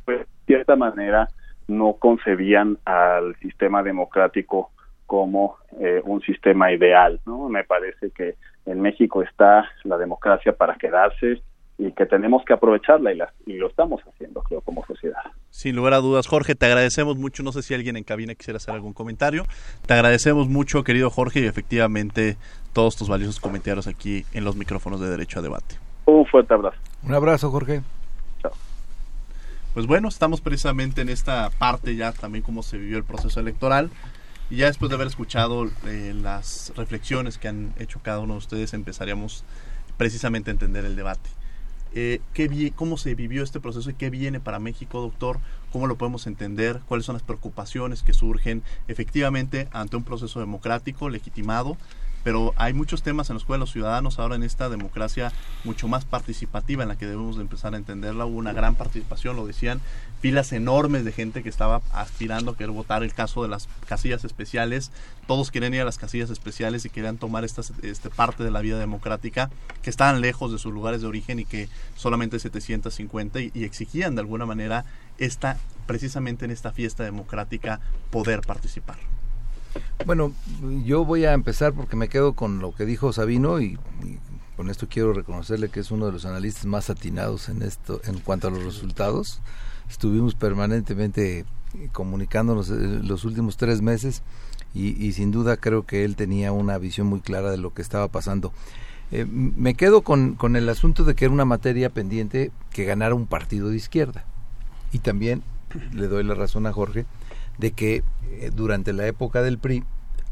pues, 0.05 0.19
de 0.19 0.25
cierta 0.45 0.75
manera, 0.75 1.27
no 1.69 1.93
concebían 1.93 2.77
al 2.85 3.35
sistema 3.37 3.83
democrático 3.83 4.71
como 5.05 5.57
eh, 5.79 6.01
un 6.03 6.21
sistema 6.21 6.71
ideal, 6.71 7.19
¿no? 7.25 7.49
Me 7.49 7.63
parece 7.63 8.11
que 8.11 8.35
en 8.65 8.81
México 8.81 9.23
está 9.23 9.67
la 9.83 9.97
democracia 9.97 10.53
para 10.53 10.75
quedarse 10.75 11.41
y 11.79 11.91
que 11.93 12.05
tenemos 12.05 12.43
que 12.45 12.53
aprovecharla 12.53 13.13
y, 13.13 13.17
la, 13.17 13.33
y 13.45 13.53
lo 13.53 13.67
estamos 13.67 14.01
haciendo, 14.01 14.41
creo, 14.41 14.61
como 14.61 14.85
sociedad. 14.85 15.23
Sin 15.49 15.75
lugar 15.75 15.93
a 15.93 15.97
dudas, 15.97 16.27
Jorge, 16.27 16.53
te 16.53 16.65
agradecemos 16.65 17.17
mucho. 17.17 17.41
No 17.41 17.51
sé 17.53 17.63
si 17.63 17.73
alguien 17.73 17.95
en 17.95 18.03
cabina 18.03 18.35
quisiera 18.35 18.57
hacer 18.57 18.75
algún 18.75 18.93
comentario. 18.93 19.45
Te 19.87 19.93
agradecemos 19.93 20.49
mucho, 20.49 20.83
querido 20.83 21.09
Jorge, 21.09 21.39
y 21.39 21.45
efectivamente 21.45 22.35
todos 22.73 22.97
tus 22.97 23.07
valiosos 23.07 23.39
comentarios 23.39 23.87
aquí 23.87 24.25
en 24.33 24.43
los 24.43 24.57
micrófonos 24.57 24.99
de 24.99 25.09
Derecho 25.09 25.39
a 25.39 25.41
Debate. 25.41 25.75
Un 26.05 26.25
fuerte 26.25 26.53
abrazo. 26.53 26.77
Un 27.03 27.13
abrazo, 27.13 27.49
Jorge. 27.49 27.81
Pues 29.73 29.85
bueno, 29.85 30.07
estamos 30.07 30.41
precisamente 30.41 31.01
en 31.01 31.09
esta 31.09 31.51
parte 31.51 31.95
ya 31.95 32.11
también 32.11 32.43
cómo 32.43 32.63
se 32.63 32.77
vivió 32.79 32.97
el 32.97 33.03
proceso 33.03 33.39
electoral. 33.39 33.91
Y 34.49 34.57
ya 34.57 34.65
después 34.65 34.89
de 34.89 34.95
haber 34.95 35.07
escuchado 35.07 35.69
eh, 35.85 36.13
las 36.19 36.73
reflexiones 36.75 37.37
que 37.37 37.49
han 37.49 37.73
hecho 37.77 37.99
cada 38.01 38.19
uno 38.19 38.33
de 38.33 38.39
ustedes, 38.39 38.73
empezaríamos 38.73 39.43
precisamente 39.95 40.49
a 40.49 40.53
entender 40.53 40.85
el 40.85 40.95
debate. 40.95 41.29
Eh, 41.93 42.19
¿qué 42.33 42.71
¿Cómo 42.75 42.97
se 42.97 43.13
vivió 43.13 43.43
este 43.43 43.59
proceso 43.59 43.91
y 43.91 43.93
qué 43.93 44.09
viene 44.09 44.39
para 44.39 44.57
México, 44.57 45.01
doctor? 45.01 45.39
¿Cómo 45.71 45.85
lo 45.85 45.97
podemos 45.97 46.25
entender? 46.25 46.81
¿Cuáles 46.87 47.05
son 47.05 47.13
las 47.13 47.23
preocupaciones 47.23 48.01
que 48.01 48.13
surgen 48.13 48.63
efectivamente 48.87 49.67
ante 49.71 49.97
un 49.97 50.03
proceso 50.03 50.39
democrático, 50.39 51.09
legitimado, 51.09 51.77
pero 52.23 52.53
hay 52.57 52.73
muchos 52.73 53.03
temas 53.03 53.29
en 53.29 53.35
los 53.35 53.45
cuales 53.45 53.61
los 53.61 53.71
ciudadanos 53.71 54.19
ahora 54.19 54.35
en 54.35 54.43
esta 54.43 54.69
democracia 54.69 55.31
mucho 55.63 55.87
más 55.87 56.05
participativa 56.05 56.83
en 56.83 56.89
la 56.89 56.97
que 56.97 57.05
debemos 57.05 57.35
de 57.35 57.43
empezar 57.43 57.73
a 57.73 57.77
entenderla, 57.77 58.25
hubo 58.25 58.37
una 58.37 58.53
gran 58.53 58.75
participación, 58.75 59.35
lo 59.35 59.45
decían, 59.45 59.81
filas 60.21 60.51
enormes 60.51 61.05
de 61.05 61.11
gente 61.11 61.43
que 61.43 61.49
estaba 61.49 61.81
aspirando 61.93 62.51
a 62.51 62.57
querer 62.57 62.71
votar 62.71 63.03
el 63.03 63.13
caso 63.13 63.41
de 63.41 63.49
las 63.49 63.67
casillas 63.87 64.25
especiales, 64.25 64.91
todos 65.27 65.51
querían 65.51 65.73
ir 65.73 65.81
a 65.81 65.85
las 65.85 65.97
casillas 65.97 66.29
especiales 66.29 66.85
y 66.85 66.89
querían 66.89 67.17
tomar 67.17 67.43
esta 67.43 67.61
este, 67.81 68.09
parte 68.09 68.43
de 68.43 68.51
la 68.51 68.61
vida 68.61 68.79
democrática 68.79 69.49
que 69.81 69.89
estaban 69.89 70.21
lejos 70.21 70.51
de 70.51 70.57
sus 70.57 70.73
lugares 70.73 71.01
de 71.01 71.07
origen 71.07 71.39
y 71.39 71.45
que 71.45 71.69
solamente 71.95 72.39
750 72.39 73.39
y, 73.39 73.51
y 73.53 73.63
exigían 73.63 74.15
de 74.15 74.21
alguna 74.21 74.45
manera 74.45 74.85
esta 75.17 75.57
precisamente 75.85 76.45
en 76.45 76.51
esta 76.51 76.71
fiesta 76.71 77.03
democrática 77.03 77.79
poder 78.11 78.41
participar. 78.41 78.97
Bueno, 80.05 80.33
yo 80.85 81.05
voy 81.05 81.25
a 81.25 81.33
empezar 81.33 81.73
porque 81.73 81.95
me 81.95 82.09
quedo 82.09 82.33
con 82.33 82.59
lo 82.59 82.73
que 82.73 82.85
dijo 82.85 83.13
Sabino 83.13 83.61
y, 83.61 83.77
con 84.55 84.69
esto 84.69 84.87
quiero 84.89 85.13
reconocerle 85.13 85.69
que 85.69 85.79
es 85.79 85.91
uno 85.91 86.05
de 86.07 86.11
los 86.11 86.25
analistas 86.25 86.65
más 86.65 86.89
atinados 86.89 87.47
en 87.47 87.61
esto 87.61 88.01
en 88.05 88.19
cuanto 88.19 88.47
a 88.47 88.51
los 88.51 88.63
resultados. 88.63 89.39
Estuvimos 89.89 90.35
permanentemente 90.35 91.45
comunicándonos 91.93 92.69
eh, 92.69 92.99
los 93.03 93.23
últimos 93.23 93.55
tres 93.57 93.81
meses 93.81 94.21
y, 94.73 95.13
sin 95.13 95.31
duda 95.31 95.57
creo 95.57 95.85
que 95.85 96.03
él 96.03 96.15
tenía 96.15 96.51
una 96.51 96.77
visión 96.77 97.07
muy 97.07 97.21
clara 97.21 97.51
de 97.51 97.57
lo 97.57 97.73
que 97.73 97.81
estaba 97.81 98.07
pasando. 98.07 98.51
Eh, 99.11 99.25
me 99.25 99.73
quedo 99.75 100.01
con, 100.01 100.35
con 100.35 100.55
el 100.55 100.67
asunto 100.69 101.03
de 101.05 101.15
que 101.15 101.25
era 101.25 101.33
una 101.33 101.45
materia 101.45 101.89
pendiente 101.89 102.51
que 102.71 102.85
ganara 102.85 103.15
un 103.15 103.27
partido 103.27 103.69
de 103.69 103.77
izquierda. 103.77 104.25
Y 104.91 104.99
también 104.99 105.41
le 105.93 106.07
doy 106.07 106.23
la 106.23 106.35
razón 106.35 106.67
a 106.67 106.73
Jorge 106.73 107.05
de 107.59 107.71
que 107.71 108.03
eh, 108.31 108.51
durante 108.55 108.93
la 108.93 109.05
época 109.05 109.43
del 109.43 109.59
PRI 109.59 109.83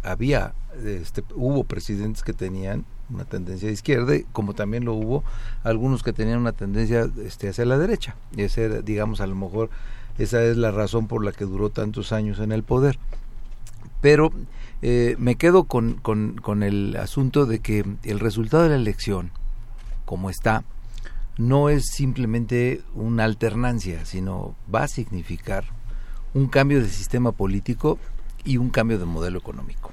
había, 0.04 0.54
este, 0.84 1.24
hubo 1.36 1.64
presidentes 1.66 2.24
que 2.24 2.34
tenían 2.34 2.86
una 3.10 3.26
tendencia 3.26 3.68
de 3.68 3.74
izquierda, 3.74 4.16
como 4.32 4.54
también 4.54 4.86
lo 4.86 4.94
hubo 4.94 5.24
algunos 5.64 6.04
que 6.04 6.14
tenían 6.14 6.40
una 6.40 6.54
tendencia 6.54 7.10
este, 7.24 7.50
hacia 7.50 7.66
la 7.66 7.78
derecha. 7.78 8.16
Y 8.36 8.42
ese, 8.44 8.82
digamos, 8.82 9.22
a 9.22 9.28
lo 9.28 9.36
mejor 9.36 9.70
esa 10.18 10.44
es 10.44 10.58
la 10.58 10.72
razón 10.72 11.08
por 11.08 11.24
la 11.24 11.32
que 11.32 11.46
duró 11.46 11.70
tantos 11.70 12.12
años 12.12 12.40
en 12.40 12.52
el 12.52 12.64
poder. 12.64 12.98
Pero 14.02 14.32
eh, 14.82 15.16
me 15.20 15.36
quedo 15.36 15.66
con, 15.66 15.96
con 15.96 16.64
el 16.64 16.96
asunto 16.98 17.46
de 17.46 17.60
que 17.60 17.86
el 18.04 18.20
resultado 18.20 18.64
de 18.64 18.70
la 18.70 18.76
elección, 18.76 19.32
como 20.06 20.30
está, 20.30 20.64
no 21.38 21.70
es 21.70 21.86
simplemente 21.86 22.82
una 22.96 23.24
alternancia, 23.24 24.06
sino 24.06 24.56
va 24.74 24.84
a 24.84 24.88
significar 24.88 25.66
un 26.34 26.48
cambio 26.48 26.82
de 26.82 26.90
sistema 26.90 27.32
político 27.32 28.00
y 28.44 28.58
un 28.58 28.70
cambio 28.70 29.00
de 29.00 29.06
modelo 29.06 29.40
económico. 29.40 29.92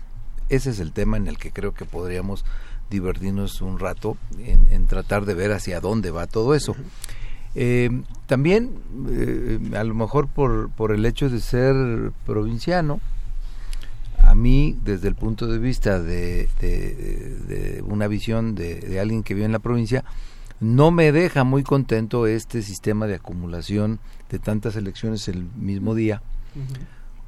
Ese 0.48 0.70
es 0.70 0.80
el 0.80 0.92
tema 0.92 1.16
en 1.16 1.26
el 1.26 1.38
que 1.38 1.50
creo 1.50 1.74
que 1.74 1.84
podríamos 1.84 2.44
divertirnos 2.90 3.60
un 3.62 3.78
rato 3.78 4.16
en, 4.38 4.86
tratar 4.86 5.24
de 5.24 5.34
ver 5.34 5.52
hacia 5.52 5.80
dónde 5.80 6.10
va 6.10 6.26
todo 6.26 6.54
eso. 6.54 6.76
Eh, 7.54 7.90
también, 8.26 8.74
eh, 9.08 9.58
a 9.76 9.84
lo 9.84 9.94
mejor 9.94 10.28
por, 10.28 10.70
por 10.70 10.92
el 10.92 11.06
hecho 11.06 11.30
de 11.30 11.40
ser 11.40 12.12
provinciano, 12.26 13.00
a 14.18 14.34
mí, 14.34 14.76
desde 14.84 15.08
el 15.08 15.14
punto 15.14 15.46
de 15.46 15.58
vista 15.58 16.00
de, 16.00 16.48
de, 16.60 17.82
una 17.86 18.08
visión 18.08 18.54
de, 18.54 18.98
alguien 19.00 19.22
que 19.22 19.34
vive 19.34 19.46
en 19.46 19.52
la 19.52 19.58
provincia, 19.58 20.04
no 20.60 20.90
me 20.90 21.12
deja 21.12 21.44
muy 21.44 21.62
contento 21.62 22.26
este 22.26 22.62
sistema 22.62 23.06
de 23.06 23.16
acumulación 23.16 24.00
de 24.30 24.38
tantas 24.38 24.76
elecciones 24.76 25.28
el 25.28 25.44
mismo 25.56 25.94
día, 25.94 26.22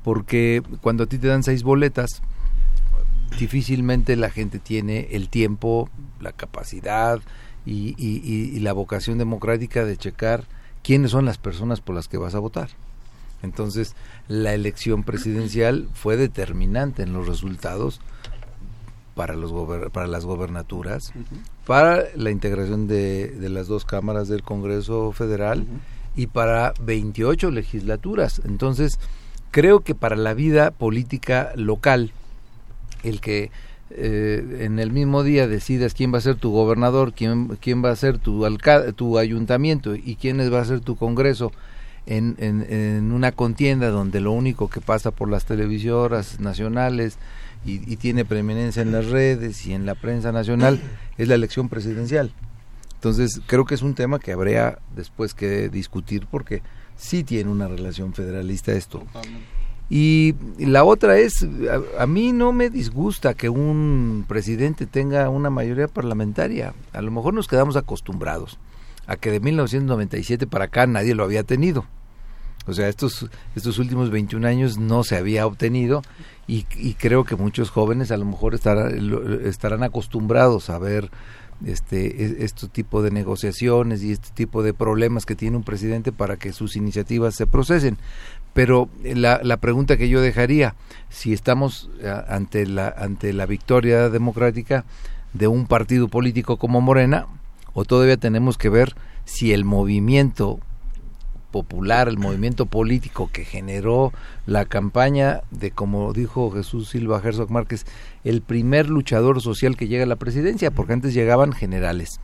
porque 0.02 0.62
cuando 0.80 1.04
a 1.04 1.06
ti 1.06 1.18
te 1.18 1.28
dan 1.28 1.42
seis 1.42 1.62
boletas, 1.62 2.22
difícilmente 3.38 4.16
la 4.16 4.30
gente 4.30 4.58
tiene 4.58 5.08
el 5.12 5.28
tiempo, 5.28 5.90
la 6.20 6.32
capacidad 6.32 7.20
y, 7.64 7.94
y, 7.98 8.58
la 8.60 8.72
vocación 8.72 9.18
democrática 9.18 9.84
de 9.84 9.96
checar 9.96 10.44
quiénes 10.82 11.10
son 11.10 11.24
las 11.24 11.38
personas 11.38 11.80
por 11.80 11.94
las 11.94 12.08
que 12.08 12.18
vas 12.18 12.34
a 12.34 12.38
votar. 12.38 12.70
Entonces, 13.42 13.94
la 14.28 14.54
elección 14.54 15.02
presidencial 15.02 15.88
fue 15.94 16.16
determinante 16.16 17.02
en 17.02 17.12
los 17.12 17.26
resultados 17.26 18.00
para, 19.14 19.34
los 19.34 19.52
para 19.90 20.06
las 20.06 20.24
gobernaturas, 20.24 21.12
para 21.66 22.04
la 22.14 22.30
integración 22.30 22.86
de, 22.86 23.28
de, 23.28 23.48
las 23.48 23.66
dos 23.66 23.84
cámaras 23.84 24.28
del 24.28 24.42
Congreso 24.42 25.12
Federal 25.12 25.66
y 26.14 26.28
para 26.28 26.72
28 26.80 27.50
legislaturas. 27.50 28.40
Entonces, 28.44 29.00
creo 29.50 29.80
que 29.80 29.94
para 29.94 30.16
la 30.16 30.32
vida 30.32 30.70
política 30.70 31.52
local, 31.56 32.12
el 33.02 33.20
que 33.20 33.50
eh, 33.90 34.58
en 34.60 34.78
el 34.78 34.90
mismo 34.90 35.22
día 35.22 35.46
decidas 35.46 35.94
quién 35.94 36.12
va 36.12 36.18
a 36.18 36.22
ser 36.22 36.36
tu 36.36 36.50
gobernador, 36.50 37.12
quién, 37.12 37.56
quién 37.60 37.84
va 37.84 37.90
a 37.90 37.96
ser 37.96 38.18
tu, 38.18 38.44
tu 38.94 39.18
ayuntamiento 39.18 39.94
y 39.94 40.16
quién 40.16 40.38
va 40.52 40.60
a 40.60 40.64
ser 40.64 40.80
tu 40.80 40.96
congreso, 40.96 41.52
en, 42.06 42.36
en, 42.38 42.66
en, 42.68 43.12
una 43.12 43.32
contienda 43.32 43.90
donde 43.90 44.20
lo 44.20 44.30
único 44.30 44.68
que 44.68 44.80
pasa 44.80 45.10
por 45.10 45.28
las 45.28 45.44
televisoras 45.44 46.38
nacionales 46.38 47.18
y, 47.66 47.82
y, 47.92 47.96
tiene 47.96 48.24
preeminencia 48.24 48.82
en 48.82 48.92
las 48.92 49.06
redes 49.06 49.66
y 49.66 49.72
en 49.72 49.86
la 49.86 49.94
prensa 49.94 50.32
nacional 50.32 50.80
es 51.18 51.28
la 51.28 51.34
elección 51.34 51.68
presidencial. 51.68 52.32
Entonces 52.94 53.40
creo 53.46 53.64
que 53.64 53.74
es 53.74 53.82
un 53.82 53.94
tema 53.94 54.18
que 54.18 54.32
habría 54.32 54.78
después 54.94 55.34
que 55.34 55.68
discutir 55.68 56.26
porque 56.30 56.62
Sí 56.96 57.24
tiene 57.24 57.50
una 57.50 57.68
relación 57.68 58.14
federalista 58.14 58.72
esto. 58.72 59.04
Y 59.88 60.34
la 60.58 60.82
otra 60.82 61.18
es, 61.18 61.46
a, 61.98 62.06
mí 62.06 62.32
no 62.32 62.52
me 62.52 62.70
disgusta 62.70 63.34
que 63.34 63.48
un 63.48 64.24
presidente 64.26 64.86
tenga 64.86 65.28
una 65.28 65.50
mayoría 65.50 65.86
parlamentaria. 65.86 66.74
A 66.92 67.02
lo 67.02 67.10
mejor 67.10 67.34
nos 67.34 67.46
quedamos 67.46 67.76
acostumbrados 67.76 68.58
a 69.06 69.16
que 69.16 69.30
de 69.30 69.38
1997 69.38 70.48
para 70.48 70.64
acá 70.64 70.86
nadie 70.86 71.14
lo 71.14 71.22
había 71.22 71.44
tenido. 71.44 71.84
O 72.66 72.72
sea, 72.72 72.88
estos, 72.88 73.28
estos 73.54 73.78
últimos 73.78 74.10
21 74.10 74.48
años 74.48 74.78
no 74.78 75.04
se 75.04 75.16
había 75.16 75.46
obtenido 75.46 76.02
y, 76.48 76.94
creo 76.94 77.24
que 77.24 77.34
muchos 77.34 77.70
jóvenes 77.70 78.12
a 78.12 78.16
lo 78.16 78.24
mejor 78.24 78.54
estarán, 78.54 79.42
estarán 79.44 79.82
acostumbrados 79.82 80.70
a 80.70 80.78
ver 80.78 81.10
este, 81.64 82.44
este 82.44 82.68
tipo 82.68 83.02
de 83.02 83.10
negociaciones 83.10 84.02
y 84.02 84.12
este 84.12 84.28
tipo 84.32 84.62
de 84.62 84.72
problemas 84.72 85.26
que 85.26 85.34
tiene 85.34 85.56
un 85.56 85.64
presidente 85.64 86.12
para 86.12 86.36
que 86.36 86.52
sus 86.52 86.76
iniciativas 86.76 87.34
se 87.34 87.46
procesen. 87.46 87.98
Pero 88.52 88.88
la, 89.02 89.40
la 89.42 89.56
pregunta 89.56 89.96
que 89.96 90.08
yo 90.08 90.20
dejaría, 90.20 90.76
si 91.08 91.32
estamos 91.32 91.90
eh, 92.00 92.14
ante 92.28 92.66
la, 92.66 92.88
ante 92.88 93.32
la 93.32 93.46
victoria 93.46 94.08
democrática 94.08 94.84
de 95.32 95.48
un 95.48 95.66
partido 95.66 96.08
político 96.08 96.56
como 96.58 96.80
Morena, 96.80 97.26
o 97.74 97.84
todavía 97.84 98.16
tenemos 98.16 98.56
que 98.56 98.68
ver 98.68 98.94
si 99.24 99.52
el 99.52 99.64
movimiento 99.64 100.60
popular, 101.56 102.06
el 102.06 102.18
movimiento 102.18 102.66
político 102.66 103.30
que 103.32 103.46
generó 103.46 104.12
la 104.44 104.66
campaña 104.66 105.40
de, 105.50 105.70
como 105.70 106.12
dijo 106.12 106.50
Jesús 106.50 106.90
Silva 106.90 107.22
Herzog 107.24 107.50
Márquez, 107.50 107.86
el 108.24 108.42
primer 108.42 108.90
luchador 108.90 109.40
social 109.40 109.74
que 109.74 109.88
llega 109.88 110.04
a 110.04 110.06
la 110.06 110.16
presidencia, 110.16 110.70
porque 110.70 110.92
antes 110.92 111.14
llegaban 111.14 111.52
generales, 111.52 112.20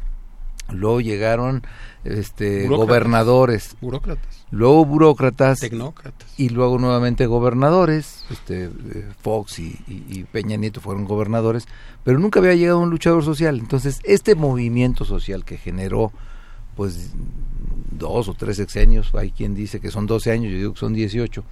luego 0.69 1.01
llegaron 1.01 1.63
este 2.05 2.69
gobernadores, 2.69 3.75
burócratas, 3.81 4.45
luego 4.51 4.85
burócratas, 4.85 5.61
tecnócratas. 5.61 6.29
y 6.37 6.51
luego 6.51 6.79
nuevamente 6.79 7.25
gobernadores, 7.25 8.27
este 8.31 8.65
eh, 8.65 8.71
Fox 9.23 9.61
y, 9.61 9.79
y, 9.89 10.25
Peña 10.25 10.59
Nieto 10.59 10.83
fueron 10.83 11.07
gobernadores, 11.07 11.67
pero 12.05 12.19
nunca 12.19 12.41
había 12.41 12.55
llegado 12.55 12.81
un 12.81 12.91
luchador 12.91 13.25
social. 13.25 13.59
Entonces 13.61 14.01
este 14.05 14.35
movimiento 14.35 15.07
social 15.07 15.47
que 15.47 15.57
generó 15.57 16.13
pues 16.77 17.13
dos 18.03 18.29
o 18.29 18.35
tres 18.35 18.57
sexenios, 18.57 19.15
hay 19.15 19.31
quien 19.31 19.55
dice 19.55 19.81
que 19.81 19.91
son 19.91 20.07
12 20.07 20.31
años, 20.31 20.53
yo 20.53 20.59
digo 20.59 20.73
que 20.75 20.81
son 20.81 20.93
18 20.93 21.45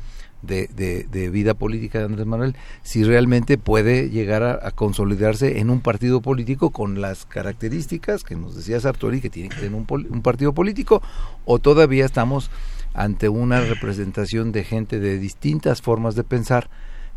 de, 0.43 1.07
de, 1.11 1.31
vida 1.31 1.55
política 1.55 1.99
de 1.99 2.07
Andrés 2.07 2.27
Manuel, 2.27 2.57
si 2.83 3.05
realmente 3.05 3.57
puede 3.57 4.11
llegar 4.11 4.43
a, 4.43 4.71
consolidarse 4.73 5.61
en 5.61 5.71
un 5.71 5.81
partido 5.81 6.21
político 6.21 6.71
con 6.71 7.01
las 7.01 7.25
características 7.27 8.25
que 8.25 8.37
nos 8.37 8.57
decía 8.57 8.81
Sartori 8.81 9.21
que 9.21 9.31
tiene 9.31 9.49
que 9.49 9.57
tener 9.57 9.75
un, 9.75 9.87
un 9.89 10.23
partido 10.23 10.53
político, 10.53 11.03
o 11.45 11.59
todavía 11.59 12.05
estamos 12.05 12.51
ante 12.95 13.29
una 13.29 13.61
representación 13.61 14.51
de 14.51 14.65
gente 14.65 14.99
de 14.99 15.19
distintas 15.19 15.81
formas 15.81 16.15
de 16.15 16.25
pensar 16.25 16.69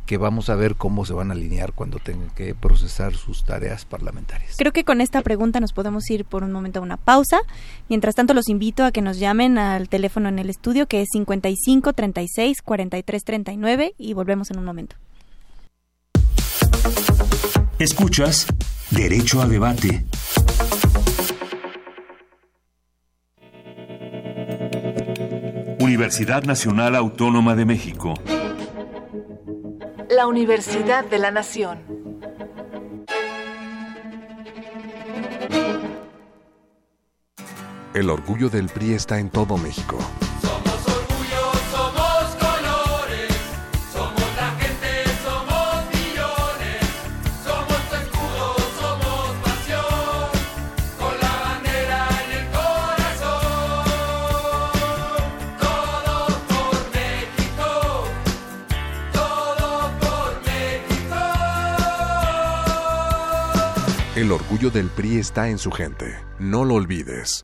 que 0.05 0.17
vamos 0.17 0.49
a 0.49 0.55
ver 0.55 0.75
cómo 0.75 1.05
se 1.05 1.13
van 1.13 1.31
a 1.31 1.33
alinear 1.33 1.73
cuando 1.73 1.99
tengan 1.99 2.29
que 2.31 2.53
procesar 2.55 3.15
sus 3.15 3.43
tareas 3.43 3.85
parlamentarias. 3.85 4.55
Creo 4.57 4.73
que 4.73 4.83
con 4.83 5.01
esta 5.01 5.21
pregunta 5.21 5.59
nos 5.59 5.73
podemos 5.73 6.09
ir 6.09 6.25
por 6.25 6.43
un 6.43 6.51
momento 6.51 6.79
a 6.79 6.83
una 6.83 6.97
pausa. 6.97 7.39
Mientras 7.89 8.15
tanto, 8.15 8.33
los 8.33 8.49
invito 8.49 8.83
a 8.83 8.91
que 8.91 9.01
nos 9.01 9.19
llamen 9.19 9.57
al 9.57 9.89
teléfono 9.89 10.29
en 10.29 10.39
el 10.39 10.49
estudio 10.49 10.87
que 10.87 11.01
es 11.01 11.09
55 11.13 11.93
36 11.93 12.61
43 12.61 13.23
39 13.23 13.95
y 13.97 14.13
volvemos 14.13 14.51
en 14.51 14.59
un 14.59 14.65
momento. 14.65 14.95
Escuchas 17.79 18.47
Derecho 18.91 19.41
a 19.41 19.47
Debate. 19.47 20.05
Universidad 25.79 26.43
Nacional 26.43 26.95
Autónoma 26.95 27.55
de 27.55 27.65
México 27.65 28.13
la 30.09 30.27
Universidad 30.27 31.05
de 31.05 31.19
la 31.19 31.31
Nación. 31.31 31.79
El 37.93 38.09
orgullo 38.09 38.49
del 38.49 38.69
PRI 38.69 38.93
está 38.93 39.19
en 39.19 39.29
todo 39.29 39.57
México. 39.57 39.97
El 64.23 64.31
orgullo 64.31 64.69
del 64.69 64.87
PRI 64.87 65.17
está 65.17 65.49
en 65.49 65.57
su 65.57 65.69
gente. 65.69 66.17
No 66.39 66.63
lo 66.63 66.75
olvides. 66.75 67.43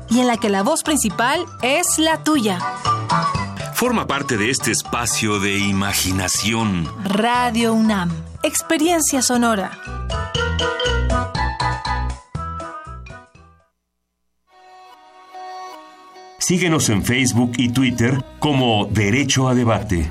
y 0.11 0.19
en 0.19 0.27
la 0.27 0.37
que 0.37 0.49
la 0.49 0.61
voz 0.61 0.83
principal 0.83 1.45
es 1.61 1.97
la 1.97 2.23
tuya. 2.23 2.59
Forma 3.73 4.05
parte 4.05 4.37
de 4.37 4.51
este 4.51 4.71
espacio 4.71 5.39
de 5.39 5.57
imaginación. 5.57 6.87
Radio 7.03 7.73
UNAM, 7.73 8.11
experiencia 8.43 9.21
sonora. 9.21 9.71
Síguenos 16.37 16.89
en 16.89 17.05
Facebook 17.05 17.53
y 17.57 17.69
Twitter 17.69 18.23
como 18.39 18.85
Derecho 18.85 19.47
a 19.47 19.55
Debate. 19.55 20.09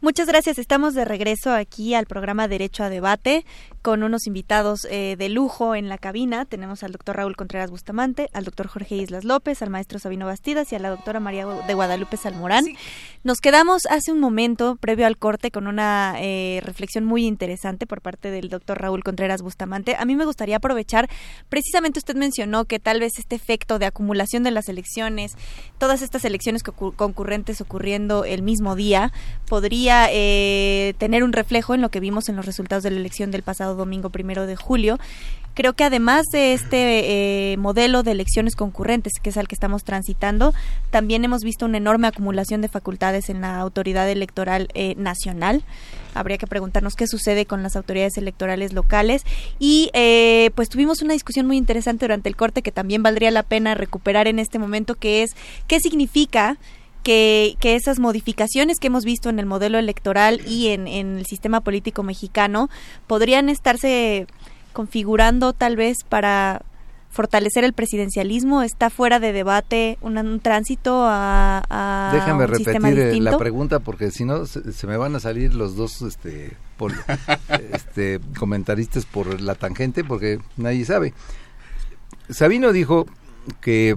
Muchas 0.00 0.28
gracias. 0.28 0.58
Estamos 0.58 0.94
de 0.94 1.04
regreso 1.04 1.52
aquí 1.52 1.94
al 1.94 2.06
programa 2.06 2.46
Derecho 2.46 2.84
a 2.84 2.88
Debate 2.88 3.44
con 3.82 4.02
unos 4.02 4.26
invitados 4.26 4.86
eh, 4.90 5.16
de 5.18 5.28
lujo 5.28 5.74
en 5.74 5.88
la 5.88 5.98
cabina. 5.98 6.44
Tenemos 6.44 6.82
al 6.82 6.92
doctor 6.92 7.16
Raúl 7.16 7.36
Contreras 7.36 7.70
Bustamante, 7.70 8.28
al 8.32 8.44
doctor 8.44 8.66
Jorge 8.66 8.96
Islas 8.96 9.24
López, 9.24 9.62
al 9.62 9.70
maestro 9.70 9.98
Sabino 9.98 10.26
Bastidas 10.26 10.72
y 10.72 10.76
a 10.76 10.78
la 10.78 10.90
doctora 10.90 11.20
María 11.20 11.46
de 11.46 11.74
Guadalupe 11.74 12.16
Salmorán. 12.16 12.64
Nos 13.24 13.38
quedamos 13.38 13.86
hace 13.86 14.12
un 14.12 14.20
momento, 14.20 14.76
previo 14.76 15.06
al 15.06 15.16
corte, 15.16 15.50
con 15.50 15.66
una 15.66 16.14
eh, 16.18 16.60
reflexión 16.64 17.04
muy 17.04 17.26
interesante 17.26 17.86
por 17.86 18.00
parte 18.00 18.30
del 18.30 18.48
doctor 18.48 18.80
Raúl 18.80 19.02
Contreras 19.02 19.42
Bustamante. 19.42 19.96
A 19.98 20.04
mí 20.04 20.16
me 20.16 20.24
gustaría 20.24 20.56
aprovechar, 20.56 21.08
precisamente 21.48 21.98
usted 21.98 22.16
mencionó 22.16 22.64
que 22.64 22.78
tal 22.78 23.00
vez 23.00 23.18
este 23.18 23.36
efecto 23.36 23.78
de 23.78 23.86
acumulación 23.86 24.42
de 24.42 24.50
las 24.50 24.68
elecciones, 24.68 25.36
todas 25.78 26.02
estas 26.02 26.24
elecciones 26.24 26.62
concurrentes 26.62 27.60
ocurriendo 27.60 28.24
el 28.24 28.42
mismo 28.42 28.76
día, 28.76 29.12
podría 29.48 30.08
eh, 30.10 30.94
tener 30.98 31.24
un 31.24 31.32
reflejo 31.32 31.74
en 31.74 31.80
lo 31.80 31.90
que 31.90 32.00
vimos 32.00 32.28
en 32.28 32.36
los 32.36 32.46
resultados 32.46 32.82
de 32.82 32.90
la 32.90 32.98
elección 32.98 33.30
del 33.30 33.42
pasado 33.42 33.76
domingo 33.78 34.10
primero 34.10 34.46
de 34.46 34.56
julio. 34.56 34.98
Creo 35.54 35.72
que 35.72 35.82
además 35.82 36.24
de 36.30 36.52
este 36.52 37.52
eh, 37.52 37.56
modelo 37.56 38.04
de 38.04 38.12
elecciones 38.12 38.54
concurrentes, 38.54 39.14
que 39.20 39.30
es 39.30 39.36
al 39.36 39.48
que 39.48 39.56
estamos 39.56 39.82
transitando, 39.82 40.54
también 40.90 41.24
hemos 41.24 41.40
visto 41.42 41.64
una 41.64 41.78
enorme 41.78 42.06
acumulación 42.06 42.60
de 42.60 42.68
facultades 42.68 43.28
en 43.28 43.40
la 43.40 43.58
autoridad 43.58 44.08
electoral 44.08 44.68
eh, 44.74 44.94
nacional 44.96 45.64
habría 46.14 46.38
que 46.38 46.46
preguntarnos 46.46 46.94
qué 46.94 47.06
sucede 47.06 47.46
con 47.46 47.62
las 47.62 47.76
autoridades 47.76 48.16
electorales 48.18 48.72
locales. 48.72 49.22
Y 49.58 49.90
eh, 49.92 50.50
pues 50.54 50.68
tuvimos 50.68 51.02
una 51.02 51.12
discusión 51.12 51.46
muy 51.46 51.56
interesante 51.56 52.04
durante 52.04 52.28
el 52.28 52.36
corte 52.36 52.62
que 52.62 52.72
también 52.72 53.02
valdría 53.02 53.30
la 53.30 53.42
pena 53.42 53.74
recuperar 53.74 54.26
en 54.26 54.38
este 54.38 54.58
momento, 54.58 54.94
que 54.94 55.22
es 55.22 55.30
qué 55.66 55.80
significa 55.80 56.58
que, 57.02 57.56
que, 57.60 57.74
esas 57.74 57.98
modificaciones 57.98 58.78
que 58.78 58.88
hemos 58.88 59.04
visto 59.04 59.28
en 59.28 59.38
el 59.38 59.46
modelo 59.46 59.78
electoral 59.78 60.40
y 60.46 60.68
en, 60.68 60.86
en 60.86 61.18
el 61.18 61.26
sistema 61.26 61.60
político 61.60 62.02
mexicano 62.02 62.68
podrían 63.06 63.48
estarse 63.48 64.26
configurando 64.72 65.52
tal 65.52 65.76
vez 65.76 65.98
para 66.08 66.62
fortalecer 67.10 67.64
el 67.64 67.72
presidencialismo? 67.72 68.62
¿Está 68.62 68.90
fuera 68.90 69.18
de 69.18 69.32
debate 69.32 69.98
un, 70.02 70.40
tránsito 70.40 71.04
a, 71.04 71.62
a 71.68 72.10
Déjame 72.12 72.44
un 72.44 72.50
repetir 72.50 72.98
eh, 72.98 73.20
la 73.20 73.36
pregunta 73.38 73.80
porque 73.80 74.10
si 74.10 74.24
no 74.24 74.46
se, 74.46 74.86
me 74.86 74.96
van 74.96 75.16
a 75.16 75.20
salir 75.20 75.54
los 75.54 75.76
dos 75.76 76.02
este, 76.02 76.56
este, 77.72 78.20
comentaristas 78.38 79.04
por 79.04 79.40
la 79.40 79.54
tangente 79.54 80.04
porque 80.04 80.38
nadie 80.56 80.84
sabe. 80.84 81.14
Sabino 82.30 82.72
dijo 82.72 83.06
que 83.60 83.94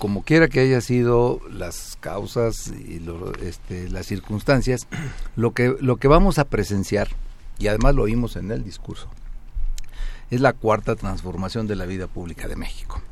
como 0.00 0.22
quiera 0.22 0.48
que 0.48 0.60
haya 0.60 0.80
sido 0.80 1.40
las 1.52 1.98
causas 2.00 2.68
y 2.68 3.02
este, 3.42 3.88
las 3.90 4.06
circunstancias, 4.06 4.88
lo 5.36 5.52
que, 5.52 5.76
lo 5.78 5.98
que 5.98 6.08
vamos 6.08 6.38
a 6.38 6.46
presenciar, 6.46 7.08
y 7.58 7.68
además 7.68 7.94
lo 7.94 8.04
oímos 8.04 8.36
en 8.36 8.50
el 8.50 8.64
discurso, 8.64 9.08
es 10.30 10.40
la 10.40 10.54
cuarta 10.54 10.96
transformación 10.96 11.66
de 11.66 11.76
la 11.76 11.84
vida 11.84 12.06
pública 12.06 12.48
de 12.48 12.56
México. 12.56 13.02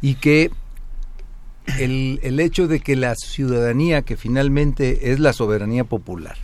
Y 0.00 0.14
que 0.14 0.50
el, 1.78 2.18
el 2.22 2.40
hecho 2.40 2.68
de 2.68 2.80
que 2.80 2.96
la 2.96 3.14
ciudadanía, 3.16 4.00
que 4.00 4.16
finalmente 4.16 5.12
es 5.12 5.20
la 5.20 5.34
soberanía 5.34 5.84
popular, 5.84 6.38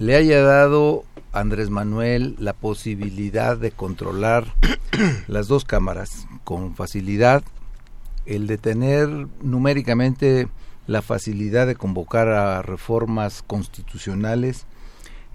le 0.00 0.16
haya 0.16 0.42
dado 0.42 1.04
a 1.32 1.38
Andrés 1.38 1.70
Manuel 1.70 2.34
la 2.40 2.52
posibilidad 2.52 3.56
de 3.56 3.70
controlar 3.70 4.54
las 5.28 5.46
dos 5.46 5.64
cámaras 5.64 6.26
con 6.42 6.74
facilidad, 6.74 7.44
el 8.28 8.46
de 8.46 8.58
tener 8.58 9.08
numéricamente 9.42 10.48
la 10.86 11.02
facilidad 11.02 11.66
de 11.66 11.76
convocar 11.76 12.28
a 12.28 12.62
reformas 12.62 13.42
constitucionales, 13.42 14.66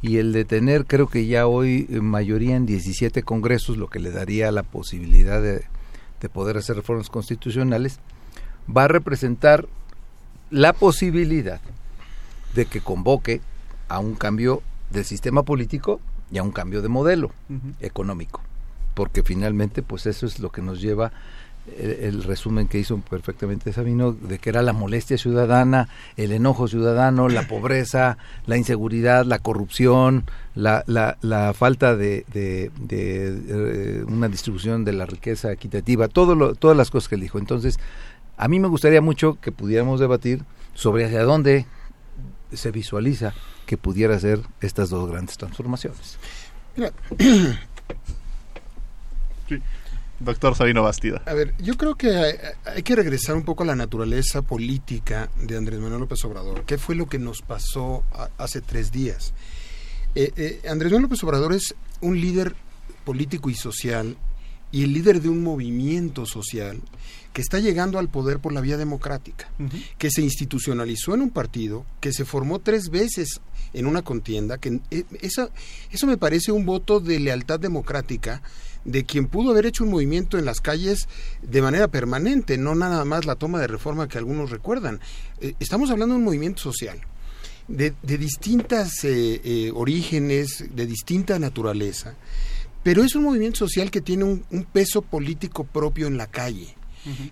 y 0.04 0.18
el 0.18 0.34
de 0.34 0.44
tener 0.44 0.86
creo 0.86 1.08
que 1.08 1.26
ya 1.26 1.48
hoy 1.48 1.88
eh, 1.90 2.02
mayoría 2.02 2.56
en 2.56 2.66
17 2.66 3.24
congresos, 3.24 3.78
lo 3.78 3.90
que 3.90 4.00
le 4.00 4.12
daría 4.12 4.52
la 4.52 4.64
posibilidad 4.64 5.42
de, 5.42 5.64
poder 6.32 6.56
hacer 6.56 6.78
reformas 6.78 7.10
constitucionales, 7.10 8.00
va 8.66 8.86
a 8.86 8.88
representar 8.88 9.68
la 10.52 10.72
posibilidad 10.72 11.60
de 12.56 12.66
que 12.66 12.80
convoque 12.80 13.42
a 13.90 14.00
un 14.00 14.16
cambio 14.16 14.62
del 14.90 15.04
sistema 15.04 15.44
político 15.44 16.00
y 16.32 16.38
a 16.38 16.44
un 16.44 16.52
cambio 16.52 16.82
de 16.82 16.88
modelo 16.88 17.32
económico, 17.82 18.42
porque 18.94 19.22
finalmente 19.22 19.84
pues 19.84 20.06
eso 20.06 20.26
es 20.26 20.40
lo 20.40 20.50
que 20.50 20.62
nos 20.62 20.80
lleva 20.80 21.12
el, 21.78 22.24
resumen 22.24 22.68
que 22.68 22.78
hizo 22.78 22.98
perfectamente 22.98 23.72
Sabino 23.72 24.12
de 24.12 24.38
que 24.38 24.50
era 24.50 24.62
la 24.62 24.74
molestia 24.74 25.18
ciudadana, 25.18 25.88
el 26.18 26.34
enojo 26.34 26.68
ciudadano, 26.68 27.30
la 27.30 27.48
pobreza, 27.48 28.18
la 28.46 28.58
inseguridad, 28.58 29.26
la 29.26 29.40
corrupción, 29.40 30.26
la, 30.56 30.84
la, 30.88 31.18
la 31.22 31.54
falta 31.54 31.96
de, 31.96 32.26
de, 32.34 32.72
eh, 32.90 34.04
una 34.08 34.28
distribución 34.28 34.84
de 34.84 34.94
la 34.94 35.06
riqueza 35.06 35.52
equitativa, 35.52 36.08
todo 36.10 36.36
lo, 36.36 36.56
todas 36.56 36.76
las 36.76 36.92
cosas 36.92 37.08
que 37.08 37.16
él 37.16 37.22
dijo. 37.22 37.40
Entonces, 37.40 37.80
a 38.38 38.48
mí 38.48 38.60
me 38.60 38.68
gustaría 38.68 39.02
mucho 39.02 39.40
que 39.40 39.52
pudiéramos 39.52 40.00
debatir 40.00 40.44
sobre 40.74 41.06
hacia 41.06 41.24
dónde 41.24 41.66
se 42.52 42.72
visualiza 42.72 43.34
que 43.66 43.78
pudiera 43.78 44.20
ser 44.20 44.42
estas 44.60 44.90
dos 44.90 45.10
grandes 45.10 45.38
transformaciones. 45.38 46.18
sí. 49.48 49.62
Doctor 50.24 50.56
Sabino 50.56 50.84
Bastida. 50.84 51.22
A 51.26 51.34
ver, 51.34 51.54
yo 51.60 51.76
creo 51.76 51.96
que 51.96 52.38
hay, 52.66 52.84
que 52.84 52.96
regresar 52.96 53.36
un 53.36 53.44
poco 53.44 53.64
a 53.64 53.66
la 53.66 53.76
naturaleza 53.76 54.42
política 54.42 55.30
de 55.42 55.58
Andrés 55.58 55.80
Manuel 55.80 56.02
López 56.02 56.24
Obrador. 56.26 56.64
¿Qué 56.66 56.78
fue 56.78 56.96
lo 56.96 57.08
que 57.08 57.20
nos 57.20 57.42
pasó 57.42 58.04
hace 58.38 58.62
tres 58.62 58.92
días? 58.92 59.34
Eh, 60.16 60.32
eh, 60.36 60.62
Andrés 60.70 60.92
Manuel 60.92 61.04
López 61.04 61.24
Obrador 61.24 61.54
es 61.54 61.76
un 62.02 62.20
líder 62.20 62.56
político 63.04 63.50
y 63.50 63.56
social 63.56 64.16
y 64.72 64.84
el 64.84 64.94
líder 64.94 65.22
de 65.22 65.30
un 65.30 65.44
movimiento 65.44 66.26
social 66.26 66.82
que 67.32 67.42
está 67.42 67.60
llegando 67.60 68.00
al 68.00 68.10
poder 68.10 68.40
por 68.40 68.54
la 68.54 68.62
vía 68.62 68.78
democrática, 68.78 69.50
que 69.98 70.12
se 70.12 70.22
institucionalizó 70.22 71.14
en 71.14 71.22
un 71.22 71.30
partido, 71.32 71.86
que 72.00 72.14
se 72.14 72.26
formó 72.26 72.60
tres 72.60 72.90
veces 72.90 73.42
en 73.74 73.88
una 73.88 74.04
contienda, 74.04 74.58
que 74.60 74.82
eh, 74.92 75.04
eso, 75.22 75.50
eso 75.92 76.08
me 76.08 76.18
parece 76.18 76.52
un 76.52 76.66
voto 76.66 77.00
de 77.00 77.20
lealtad 77.20 77.60
democrática 77.60 78.42
de 78.86 79.06
quien 79.06 79.28
pudo 79.28 79.52
haber 79.52 79.66
hecho 79.66 79.84
un 79.84 79.92
movimiento 79.92 80.38
en 80.38 80.46
las 80.46 80.62
calles 80.62 81.08
de 81.42 81.62
manera 81.62 81.88
permanente, 81.88 82.58
no 82.58 82.76
nada 82.76 83.06
más 83.06 83.26
la 83.26 83.36
toma 83.36 83.60
de 83.60 83.68
reforma 83.68 84.08
que 84.08 84.18
algunos 84.18 84.50
recuerdan. 84.50 85.00
Eh, 85.40 85.54
estamos 85.60 85.90
hablando 85.90 86.16
de 86.16 86.20
un 86.20 86.26
movimiento 86.26 86.62
social. 86.62 87.00
De, 87.70 87.94
de 88.04 88.18
distintas 88.18 89.06
eh, 89.06 89.40
eh, 89.42 89.72
orígenes, 89.74 90.66
de 90.76 90.86
distinta 90.86 91.40
naturaleza, 91.40 92.16
pero 92.84 93.06
es 93.06 93.16
un 93.16 93.24
movimiento 93.24 93.60
social 93.60 93.90
que 93.90 94.02
tiene 94.02 94.26
un, 94.26 94.68
peso 94.74 95.02
político 95.02 95.64
propio 95.64 96.08
en 96.08 96.18
la 96.18 96.28
calle, 96.28 96.76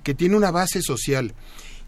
que 0.03 0.13
tiene 0.13 0.37
una 0.37 0.49
base 0.49 0.81
social. 0.81 1.33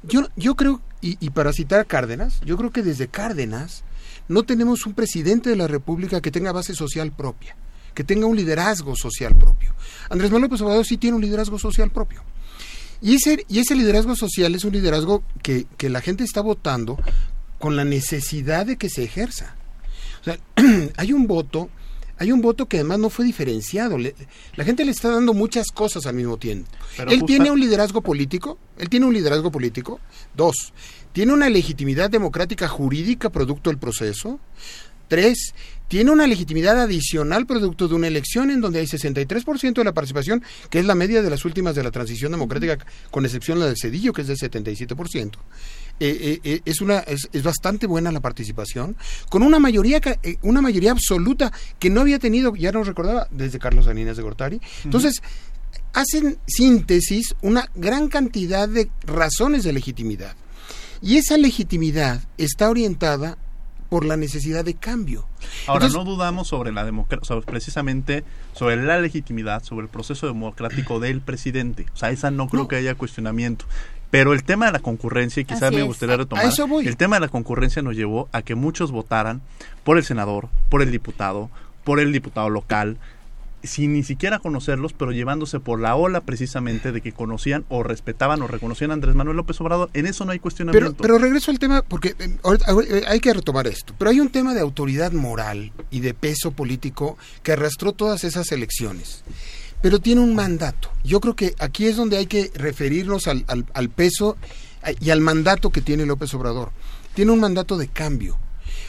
Yo, 0.03 0.27
yo 0.35 0.55
creo, 0.55 0.81
y, 0.99 1.15
y, 1.25 1.29
para 1.29 1.53
citar 1.53 1.79
a 1.79 1.85
Cárdenas, 1.85 2.41
yo 2.41 2.57
creo 2.57 2.71
que 2.71 2.83
desde 2.83 3.07
Cárdenas 3.07 3.85
no 4.27 4.43
tenemos 4.43 4.85
un 4.85 4.93
presidente 4.93 5.49
de 5.49 5.55
la 5.55 5.69
República 5.69 6.19
que 6.19 6.31
tenga 6.31 6.51
base 6.51 6.75
social 6.75 7.13
propia 7.13 7.55
que 7.93 8.03
tenga 8.03 8.25
un 8.25 8.35
liderazgo 8.35 8.95
social 8.95 9.37
propio. 9.37 9.73
Andrés 10.09 10.31
Manuel 10.31 10.49
López 10.49 10.61
Obrador 10.61 10.85
sí 10.85 10.97
tiene 10.97 11.15
un 11.15 11.21
liderazgo 11.21 11.59
social 11.59 11.91
propio. 11.91 12.23
Y 13.01 13.15
ese, 13.15 13.45
y 13.49 13.59
ese 13.59 13.75
liderazgo 13.75 14.15
social 14.15 14.55
es 14.55 14.63
un 14.63 14.71
liderazgo 14.73 15.23
que, 15.41 15.65
que 15.77 15.89
la 15.89 16.01
gente 16.01 16.23
está 16.23 16.41
votando 16.41 16.97
con 17.59 17.75
la 17.75 17.85
necesidad 17.85 18.65
de 18.65 18.77
que 18.77 18.89
se 18.89 19.03
ejerza. 19.03 19.55
O 20.21 20.23
sea, 20.23 20.39
hay 20.97 21.13
un 21.13 21.27
voto, 21.27 21.69
hay 22.17 22.31
un 22.31 22.41
voto 22.41 22.67
que 22.67 22.77
además 22.77 22.99
no 22.99 23.09
fue 23.09 23.25
diferenciado. 23.25 23.97
la 23.97 24.63
gente 24.63 24.85
le 24.85 24.91
está 24.91 25.09
dando 25.09 25.33
muchas 25.33 25.67
cosas 25.67 26.05
al 26.05 26.15
mismo 26.15 26.37
tiempo. 26.37 26.69
él 27.07 27.23
tiene 27.25 27.51
un 27.51 27.59
liderazgo 27.59 28.01
político, 28.01 28.57
él 28.77 28.87
tiene 28.89 29.05
un 29.05 29.13
liderazgo 29.13 29.51
político. 29.51 29.99
Dos, 30.35 30.73
tiene 31.11 31.33
una 31.33 31.49
legitimidad 31.49 32.09
democrática 32.09 32.67
jurídica 32.67 33.29
producto 33.29 33.69
del 33.69 33.79
proceso. 33.79 34.39
Tres, 35.09 35.53
tiene 35.93 36.09
una 36.09 36.25
legitimidad 36.25 36.81
adicional 36.81 37.45
producto 37.45 37.87
de 37.87 37.93
una 37.93 38.07
elección 38.07 38.49
en 38.49 38.61
donde 38.61 38.79
hay 38.79 38.87
63% 38.87 39.75
de 39.75 39.83
la 39.83 39.93
participación, 39.93 40.43
que 40.71 40.79
es 40.79 40.85
la 40.85 40.95
media 40.95 41.21
de 41.21 41.29
las 41.29 41.45
últimas 41.45 41.75
de 41.75 41.83
la 41.83 41.91
transición 41.91 42.31
democrática, 42.31 42.83
con 43.11 43.25
excepción 43.25 43.59
la 43.59 43.67
del 43.67 43.77
Cedillo, 43.79 44.11
que 44.11 44.23
es 44.23 44.27
del 44.27 44.37
77%. 44.39 45.33
Eh, 45.99 46.17
eh, 46.19 46.39
eh, 46.43 46.61
es, 46.65 46.81
una, 46.81 46.97
es, 47.01 47.43
bastante 47.43 47.85
buena 47.85 48.11
la 48.11 48.21
participación, 48.21 48.97
con 49.29 49.43
una 49.43 49.59
mayoría, 49.59 50.01
una 50.41 50.63
mayoría 50.63 50.89
absoluta 50.89 51.53
que 51.77 51.91
no 51.91 52.01
había 52.01 52.17
tenido, 52.17 52.55
ya 52.55 52.71
no 52.71 52.83
recordaba, 52.83 53.27
desde 53.29 53.59
Carlos 53.59 53.85
Salinas 53.85 54.17
de 54.17 54.23
Gortari. 54.23 54.59
Entonces, 54.85 55.21
hacen 55.93 56.39
síntesis 56.47 57.35
una 57.43 57.69
gran 57.75 58.07
cantidad 58.07 58.67
de 58.67 58.89
razones 59.05 59.63
de 59.63 59.73
legitimidad. 59.73 60.35
Y 61.03 61.17
esa 61.17 61.37
legitimidad 61.37 62.21
está 62.39 62.71
orientada 62.71 63.37
por 63.93 64.05
la 64.05 64.17
necesidad 64.17 64.65
de 64.65 64.73
cambio. 64.73 65.27
Ahora, 65.67 65.87
no 65.87 66.03
dudamos 66.03 66.47
sobre 66.47 66.71
la 66.71 66.83
democracia, 66.83 67.39
precisamente 67.41 68.23
sobre 68.53 68.75
la 68.77 68.99
legitimidad, 68.99 69.61
sobre 69.61 69.83
el 69.83 69.87
proceso 69.87 70.25
democrático 70.25 70.99
del 70.99 71.21
presidente. 71.21 71.85
O 71.93 71.95
sea, 71.95 72.09
esa 72.09 72.31
no 72.31 72.47
creo 72.47 72.67
que 72.67 72.75
haya 72.75 72.95
cuestionamiento. 72.95 73.65
Pero 74.09 74.33
el 74.33 74.43
tema 74.43 74.65
de 74.65 74.71
la 74.71 74.79
concurrencia, 74.79 75.41
y 75.41 75.45
quizás 75.45 75.71
me 75.71 75.83
gustaría 75.83 76.17
retomar, 76.17 76.43
el 76.83 76.97
tema 76.97 77.17
de 77.17 77.19
la 77.19 77.27
concurrencia 77.27 77.83
nos 77.83 77.95
llevó 77.95 78.29
a 78.31 78.41
que 78.41 78.55
muchos 78.55 78.91
votaran 78.91 79.43
por 79.83 79.99
el 79.99 80.03
senador, 80.03 80.49
por 80.69 80.81
el 80.81 80.89
diputado, 80.89 81.51
por 81.83 81.99
el 81.99 82.11
diputado 82.11 82.49
local, 82.49 82.97
sin 83.63 83.93
ni 83.93 84.03
siquiera 84.03 84.39
conocerlos, 84.39 84.93
pero 84.93 85.11
llevándose 85.11 85.59
por 85.59 85.79
la 85.79 85.95
ola 85.95 86.21
precisamente 86.21 86.91
de 86.91 87.01
que 87.01 87.13
conocían 87.13 87.65
o 87.69 87.83
respetaban 87.83 88.41
o 88.41 88.47
reconocían 88.47 88.91
a 88.91 88.95
Andrés 88.95 89.15
Manuel 89.15 89.37
López 89.37 89.59
Obrador. 89.61 89.89
En 89.93 90.05
eso 90.05 90.25
no 90.25 90.31
hay 90.31 90.39
cuestionamiento. 90.39 90.95
Pero, 91.01 91.17
regreso 91.17 91.51
al 91.51 91.59
tema, 91.59 91.81
porque 91.81 92.15
eh, 92.19 92.37
eh, 92.89 93.03
hay 93.07 93.19
que 93.19 93.33
retomar 93.33 93.67
esto, 93.67 93.93
pero 93.97 94.11
hay 94.11 94.19
un 94.19 94.29
tema 94.29 94.53
de 94.53 94.59
autoridad 94.59 95.11
moral 95.13 95.71
y 95.89 96.01
de 96.01 96.13
peso 96.13 96.51
político 96.51 97.17
que 97.41 97.53
arrastró 97.53 97.93
todas 97.93 98.23
esas 98.23 98.51
elecciones. 98.51 99.23
Pero 99.81 99.99
tiene 99.99 100.21
un 100.21 100.35
mandato. 100.35 100.89
Yo 101.03 101.19
creo 101.19 101.35
que 101.35 101.55
aquí 101.59 101.87
es 101.87 101.97
donde 101.97 102.17
hay 102.17 102.25
que 102.25 102.51
referirnos 102.55 103.27
al, 103.27 103.45
al 103.47 103.89
peso 103.89 104.37
eh, 104.85 104.95
y 104.99 105.09
al 105.09 105.21
mandato 105.21 105.69
que 105.71 105.81
tiene 105.81 106.05
López 106.05 106.33
Obrador. 106.33 106.71
Tiene 107.13 107.31
un 107.31 107.39
mandato 107.39 107.77
de 107.77 107.87
cambio 107.87 108.37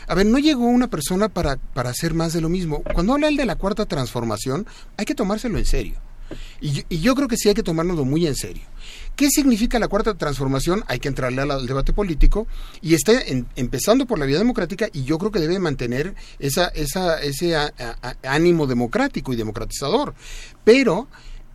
a 0.07 0.15
ver, 0.15 0.27
no 0.27 0.39
llegó 0.39 0.67
una 0.67 0.89
persona 0.89 1.29
para, 1.29 1.57
para 1.57 1.91
hacer 1.91 2.15
más 2.15 2.33
de 2.33 2.41
lo 2.41 2.49
mismo. 2.49 2.83
Cuando 2.95 3.15
habla 3.15 3.29
él 3.29 3.37
de 3.37 3.47
la 3.47 3.57
cuarta 3.57 3.87
transformación, 3.87 4.67
hay 4.97 5.05
que 5.05 5.15
tomárselo 5.15 5.59
en 5.59 5.65
serio. 5.67 5.95
Y, 6.61 6.85
y 6.89 7.01
yo 7.01 7.15
creo 7.15 7.29
que 7.29 7.37
sí 7.37 7.49
hay 7.49 7.55
que 7.55 7.63
tomárnoslo 7.63 8.05
muy 8.05 8.27
en 8.27 8.35
serio. 8.35 8.63
¿Qué 9.15 9.29
significa 9.31 9.79
la 9.79 9.87
cuarta 9.89 10.15
transformación? 10.15 10.83
Hay 10.89 10.99
que 10.99 11.09
entrarle 11.09 11.43
al, 11.43 11.67
debate 11.67 11.93
político 11.93 12.49
y 12.83 12.95
está 12.95 13.13
empezando 13.57 14.07
por 14.07 14.19
la 14.19 14.25
vía 14.27 14.39
democrática 14.39 14.89
y 14.93 15.05
yo 15.05 15.19
creo 15.19 15.31
que 15.31 15.39
debe 15.39 15.59
mantener 15.61 16.15
esa, 16.41 16.69
esa, 16.69 17.23
ese 17.23 17.55
a- 17.55 17.73
ánimo 18.25 18.67
democrático 18.67 19.33
y 19.33 19.37
democratizador. 19.37 20.15
Pero 20.65 21.07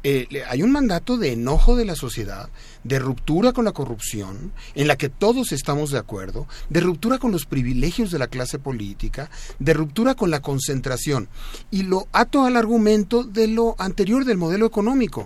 eh, 0.03 0.27
hay 0.47 0.63
un 0.63 0.71
mandato 0.71 1.17
de 1.17 1.33
enojo 1.33 1.75
de 1.75 1.83
la 1.83 1.95
sociedad, 1.95 2.49
de 2.83 2.99
ruptura 2.99 3.51
con 3.51 3.65
la 3.65 3.73
corrupción, 3.73 4.53
en 4.75 4.87
la 4.87 4.97
que 4.97 5.09
todos 5.09 5.51
estamos 5.51 5.91
de 5.91 5.97
acuerdo, 5.97 6.47
de 6.69 6.79
ruptura 6.79 7.17
con 7.17 7.31
los 7.31 7.45
privilegios 7.45 8.09
de 8.09 8.19
la 8.19 8.27
clase 8.27 8.59
política, 8.59 9.29
de 9.59 9.73
ruptura 9.73 10.15
con 10.15 10.31
la 10.31 10.41
concentración. 10.41 11.27
Y 11.69 11.83
lo 11.83 12.07
ato 12.13 12.45
al 12.45 12.55
argumento 12.55 13.23
de 13.23 13.47
lo 13.47 13.75
anterior 13.77 14.23
del 14.23 14.37
modelo 14.37 14.65
económico. 14.65 15.25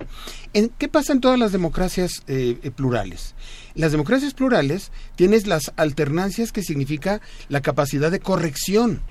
En, 0.53 0.69
¿Qué 0.69 0.87
pasa 0.87 1.13
en 1.13 1.21
todas 1.21 1.37
las 1.37 1.51
democracias 1.51 2.23
eh, 2.27 2.57
eh, 2.63 2.71
plurales? 2.71 3.35
Las 3.75 3.91
democracias 3.91 4.33
plurales 4.33 4.91
tienes 5.15 5.45
las 5.45 5.71
alternancias 5.75 6.51
que 6.51 6.63
significa 6.63 7.21
la 7.49 7.61
capacidad 7.61 8.09
de 8.09 8.19
corrección 8.19 9.01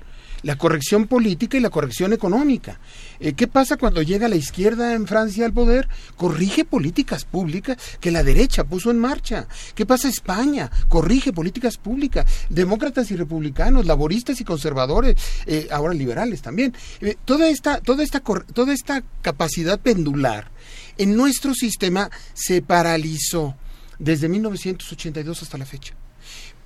la 0.43 0.57
corrección 0.57 1.07
política 1.07 1.57
y 1.57 1.61
la 1.61 1.69
corrección 1.69 2.13
económica. 2.13 2.79
Eh, 3.23 3.35
¿Qué 3.35 3.47
pasa 3.47 3.77
cuando 3.77 4.01
llega 4.01 4.27
la 4.27 4.35
izquierda 4.35 4.93
en 4.93 5.07
Francia 5.07 5.45
al 5.45 5.53
poder? 5.53 5.87
Corrige 6.17 6.65
políticas 6.65 7.23
públicas 7.23 7.77
que 8.01 8.11
la 8.11 8.21
derecha 8.21 8.65
puso 8.65 8.91
en 8.91 8.99
marcha. 8.99 9.47
¿Qué 9.75 9.85
pasa 9.85 10.09
España? 10.09 10.69
Corrige 10.89 11.31
políticas 11.31 11.77
públicas. 11.77 12.25
Demócratas 12.49 13.11
y 13.11 13.15
republicanos, 13.15 13.85
laboristas 13.85 14.41
y 14.41 14.43
conservadores, 14.43 15.15
eh, 15.45 15.69
ahora 15.71 15.93
liberales 15.93 16.41
también. 16.41 16.75
Eh, 16.99 17.15
toda, 17.23 17.47
esta, 17.47 17.79
toda, 17.79 18.03
esta, 18.03 18.19
toda 18.19 18.73
esta 18.73 19.05
capacidad 19.21 19.79
pendular 19.79 20.51
en 20.97 21.15
nuestro 21.15 21.53
sistema 21.53 22.09
se 22.33 22.61
paralizó 22.61 23.55
desde 23.99 24.27
1982 24.27 25.43
hasta 25.43 25.57
la 25.57 25.65
fecha 25.65 25.95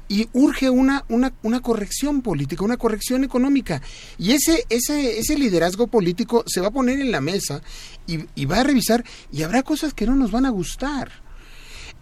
y 0.10 0.30
urge 0.34 0.70
una, 0.70 1.03
una, 1.10 1.34
una 1.43 1.62
corrección 1.62 2.22
política, 2.22 2.64
una 2.64 2.78
corrección 2.78 3.24
económica. 3.24 3.82
Y 4.18 4.32
ese, 4.32 4.66
ese, 4.70 5.20
ese 5.20 5.38
liderazgo 5.38 5.88
político 5.88 6.43
se 6.47 6.62
va 6.62 6.68
a 6.68 6.72
poner 6.72 6.99
en 6.99 7.12
la 7.12 7.22
mesa 7.22 7.62
y, 8.08 8.45
va 8.45 8.62
a 8.62 8.64
revisar 8.64 9.03
y 9.32 9.43
habrá 9.43 9.64
cosas 9.64 9.93
que 9.93 10.05
no 10.05 10.16
nos 10.16 10.32
van 10.32 10.45
a 10.45 10.49
gustar. 10.49 11.12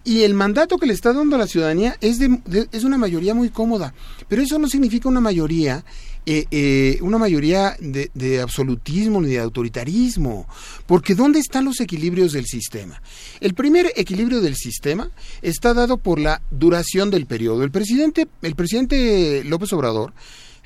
Y 0.04 0.22
el 0.22 0.36
mandato 0.36 0.78
que 0.78 0.86
le 0.86 0.94
está 0.94 1.14
dando 1.14 1.36
a 1.36 1.40
la 1.40 1.48
ciudadanía 1.48 1.98
es, 2.00 2.20
de, 2.20 2.40
de- 2.46 2.68
es 2.72 2.84
una 2.84 2.98
mayoría 3.00 3.34
muy 3.34 3.50
cómoda, 3.50 3.96
pero 4.28 4.44
eso 4.44 4.60
no 4.60 4.68
significa 4.68 5.10
una 5.10 5.20
mayoría, 5.22 5.84
eh, 6.26 6.46
eh, 6.50 6.98
una 7.02 7.18
mayoría 7.18 7.76
de, 7.80 8.10
de 8.14 8.42
absolutismo 8.42 9.22
ni 9.22 9.30
de 9.30 9.40
autoritarismo, 9.40 10.48
porque 10.86 11.16
¿dónde 11.16 11.40
están 11.40 11.66
los 11.66 11.80
equilibrios 11.80 12.32
del 12.32 12.46
sistema? 12.46 13.02
El 13.40 13.54
primer 13.54 13.92
equilibrio 13.96 14.42
del 14.42 14.56
sistema 14.56 15.12
está 15.42 15.74
dado 15.74 15.98
por 15.98 16.20
la 16.20 16.42
duración 16.52 17.12
del 17.12 17.26
periodo. 17.26 17.64
El 17.64 17.72
presidente, 17.72 18.28
el 18.42 18.56
presidente 18.56 19.44
López 19.44 19.72
Obrador 19.74 20.14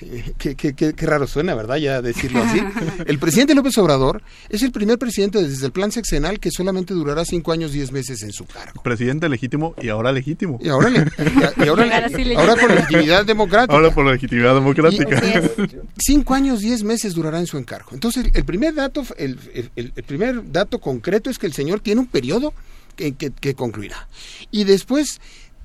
eh, 0.01 0.33
Qué, 0.37 0.55
qué- 0.55 0.73
qué- 0.73 0.93
qué 0.93 1.05
raro 1.05 1.27
suena, 1.27 1.55
¿verdad? 1.55 1.77
Ya 1.77 2.01
decirlo 2.01 2.41
así. 2.41 2.59
El 3.05 3.19
presidente 3.19 3.53
López 3.55 3.77
Obrador 3.77 4.21
es 4.49 4.61
el 4.63 4.71
primer 4.71 4.97
presidente 4.97 5.41
desde 5.43 5.65
el 5.65 5.71
plan 5.71 5.91
sexenal 5.91 6.39
que 6.39 6.51
solamente 6.51 6.93
durará 6.93 7.25
cinco 7.25 7.51
años, 7.51 7.71
diez 7.71 7.91
meses 7.91 8.21
en 8.23 8.31
su 8.31 8.45
cargo. 8.45 8.81
Presidente 8.83 9.27
legítimo 9.29 9.75
y 9.81 9.89
ahora 9.89 10.11
legítimo. 10.11 10.59
Y 10.61 10.69
ahora, 10.69 10.89
le- 10.89 10.99
y- 10.99 11.67
ahora, 11.67 11.85
le- 11.85 11.93
Ahora 11.93 12.07
sí 12.09 12.15
legítimo. 12.15 12.39
ahora 12.39 12.55
con 12.57 12.75
legitimidad 12.75 13.25
democrática. 13.25 13.73
Ahora 13.75 13.91
por 13.93 14.05
legitimidad 14.05 14.53
democrática. 14.55 15.21
Y- 15.25 15.77
cinco 15.97 16.33
años, 16.33 16.59
diez 16.59 16.83
meses 16.83 17.13
durará 17.13 17.39
en 17.39 17.47
su 17.47 17.57
encargo. 17.57 17.89
Entonces, 17.93 18.27
el 18.33 18.45
primer 18.45 18.73
dato, 18.75 19.03
el, 19.17 19.37
el- 19.75 19.91
el 19.95 20.03
primer 20.03 20.51
dato 20.51 20.79
concreto 20.79 21.29
es 21.29 21.37
que 21.37 21.45
el 21.47 21.53
señor 21.53 21.79
tiene 21.79 22.01
un 22.01 22.07
periodo 22.07 22.53
que, 22.95 23.13
que- 23.15 23.31
que 23.31 23.53
concluirá. 23.53 24.07
Y 24.51 24.63
después, 24.65 25.19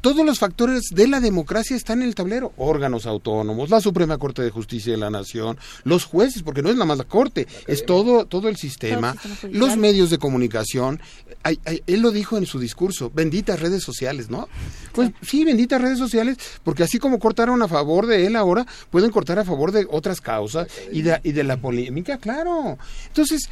todos 0.04 0.26
los 0.26 0.38
factores 0.38 0.90
de 0.90 1.08
la 1.08 1.18
democracia 1.18 1.74
están 1.74 2.02
en 2.02 2.08
el 2.08 2.14
tablero. 2.14 2.52
Órganos 2.58 3.06
autónomos, 3.06 3.70
la 3.70 3.80
Suprema 3.80 4.18
Corte 4.18 4.42
de 4.42 4.50
Justicia 4.50 4.92
de 4.92 4.98
la 4.98 5.08
Nación, 5.08 5.56
los 5.84 6.04
jueces, 6.04 6.42
porque 6.42 6.60
no 6.60 6.68
es 6.68 6.74
nada 6.74 6.84
más 6.84 6.98
la 6.98 7.04
Corte, 7.04 7.48
es 7.66 7.86
todo, 7.86 8.26
todo 8.26 8.50
el 8.50 8.56
sistema, 8.56 9.14
Todo 9.14 9.22
el 9.22 9.30
sistema 9.30 9.40
judicial. 9.40 9.60
los 9.70 9.76
medios 9.78 10.10
de 10.10 10.18
comunicación. 10.18 11.00
Ay, 11.42 11.58
ay, 11.64 11.82
él 11.86 12.00
lo 12.02 12.10
dijo 12.10 12.36
en 12.36 12.44
su 12.44 12.58
discurso, 12.58 13.10
benditas 13.14 13.60
redes 13.60 13.82
sociales, 13.82 14.28
¿no? 14.28 14.46
Pues 14.92 15.10
sí, 15.22 15.42
benditas 15.42 15.80
redes 15.80 15.98
sociales, 15.98 16.36
porque 16.62 16.82
así 16.82 16.98
como 16.98 17.18
cortaron 17.18 17.62
a 17.62 17.68
favor 17.68 18.06
de 18.06 18.26
él 18.26 18.36
ahora, 18.36 18.66
pueden 18.90 19.10
cortar 19.10 19.38
a 19.38 19.44
favor 19.44 19.72
de 19.72 19.86
otras 19.90 20.20
causas 20.20 20.68
y 20.92 21.00
de, 21.00 21.18
y 21.22 21.32
de 21.32 21.44
la 21.44 21.56
polémica, 21.56 22.18
claro. 22.18 22.76
Entonces, 23.06 23.48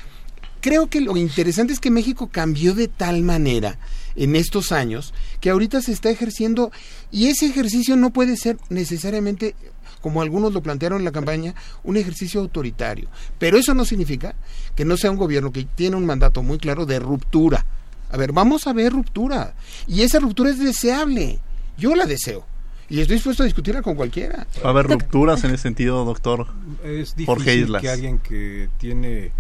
creo 0.63 0.87
que 0.89 1.03
lo 1.03 1.19
interesante 1.19 1.75
es 1.75 1.81
que 1.81 1.91
México 1.91 2.31
cambió 2.33 2.75
de 2.75 2.89
tal 2.89 3.21
manera 3.23 3.79
en 4.17 4.37
estos 4.37 4.73
años 4.73 5.13
que 5.41 5.51
ahorita 5.51 5.83
se 5.83 5.93
está 5.93 6.09
ejerciendo 6.09 6.73
y 7.11 7.27
ese 7.27 7.47
ejercicio 7.47 7.97
no 7.97 8.11
puede 8.11 8.37
ser 8.39 8.57
necesariamente 8.71 9.55
como 10.01 10.23
algunos 10.23 10.53
lo 10.53 10.63
plantearon 10.63 11.01
en 11.01 11.05
la 11.05 11.13
campaña, 11.13 11.55
un 11.85 11.97
ejercicio 11.97 12.41
autoritario. 12.41 13.09
Pero 13.39 13.57
eso 13.57 13.73
no 13.73 13.85
significa 13.85 14.35
que 14.75 14.85
no 14.85 14.97
sea 14.97 15.11
un 15.11 15.17
gobierno 15.17 15.53
que 15.53 15.65
tiene 15.65 15.97
un 15.97 16.07
mandato 16.07 16.43
muy 16.43 16.59
claro 16.59 16.87
de 16.87 16.99
ruptura. 16.99 17.65
A 18.11 18.17
ver, 18.17 18.33
vamos 18.33 18.67
a 18.67 18.73
ver 18.73 18.93
ruptura. 18.93 19.55
Y 19.87 20.03
esa 20.03 20.19
ruptura 20.19 20.51
es 20.51 20.59
deseable. 20.59 21.39
Yo 21.79 21.95
la 21.95 22.07
deseo. 22.07 22.45
Y 22.89 23.01
estoy 23.01 23.17
dispuesto 23.17 23.45
a 23.45 23.47
discutirla 23.47 23.81
con 23.81 23.95
cualquiera. 23.95 24.47
Va 24.63 24.69
a 24.69 24.71
haber 24.71 24.87
rupturas 24.87 25.45
en 25.45 25.53
ese 25.53 25.63
sentido, 25.63 26.05
doctor 26.05 26.49
Es 26.85 27.15
Jorge 27.25 27.53
difícil 27.53 27.65
Islas. 27.65 27.83
que 27.83 27.89
alguien 27.89 28.19
que 28.19 28.69
tiene... 28.79 29.31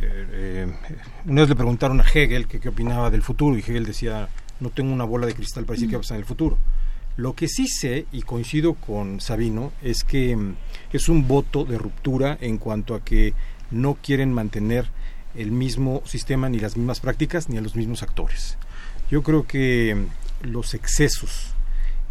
eh, 0.00 0.66
una 1.26 1.40
vez 1.42 1.48
le 1.48 1.56
preguntaron 1.56 2.00
a 2.00 2.04
Hegel 2.04 2.46
que 2.46 2.60
qué 2.60 2.68
opinaba 2.68 3.10
del 3.10 3.22
futuro 3.22 3.56
y 3.56 3.60
Hegel 3.60 3.86
decía, 3.86 4.28
no 4.60 4.70
tengo 4.70 4.92
una 4.92 5.04
bola 5.04 5.26
de 5.26 5.34
cristal 5.34 5.64
para 5.64 5.74
decir 5.74 5.88
qué 5.88 5.96
va 5.96 6.00
a 6.00 6.02
pasar 6.02 6.16
en 6.16 6.22
el 6.22 6.26
futuro. 6.26 6.58
Lo 7.16 7.34
que 7.34 7.46
sí 7.48 7.68
sé, 7.68 8.06
y 8.10 8.22
coincido 8.22 8.74
con 8.74 9.20
Sabino, 9.20 9.72
es 9.82 10.02
que 10.02 10.34
mm, 10.34 10.54
es 10.92 11.08
un 11.08 11.28
voto 11.28 11.64
de 11.64 11.76
ruptura 11.76 12.38
en 12.40 12.56
cuanto 12.56 12.94
a 12.94 13.04
que 13.04 13.34
no 13.70 13.98
quieren 14.02 14.32
mantener 14.32 14.88
el 15.34 15.50
mismo 15.50 16.02
sistema, 16.06 16.48
ni 16.48 16.58
las 16.58 16.76
mismas 16.76 17.00
prácticas, 17.00 17.48
ni 17.48 17.58
a 17.58 17.60
los 17.60 17.76
mismos 17.76 18.02
actores. 18.02 18.56
Yo 19.10 19.22
creo 19.22 19.46
que 19.46 19.94
mm, 19.94 20.46
los 20.46 20.72
excesos 20.74 21.52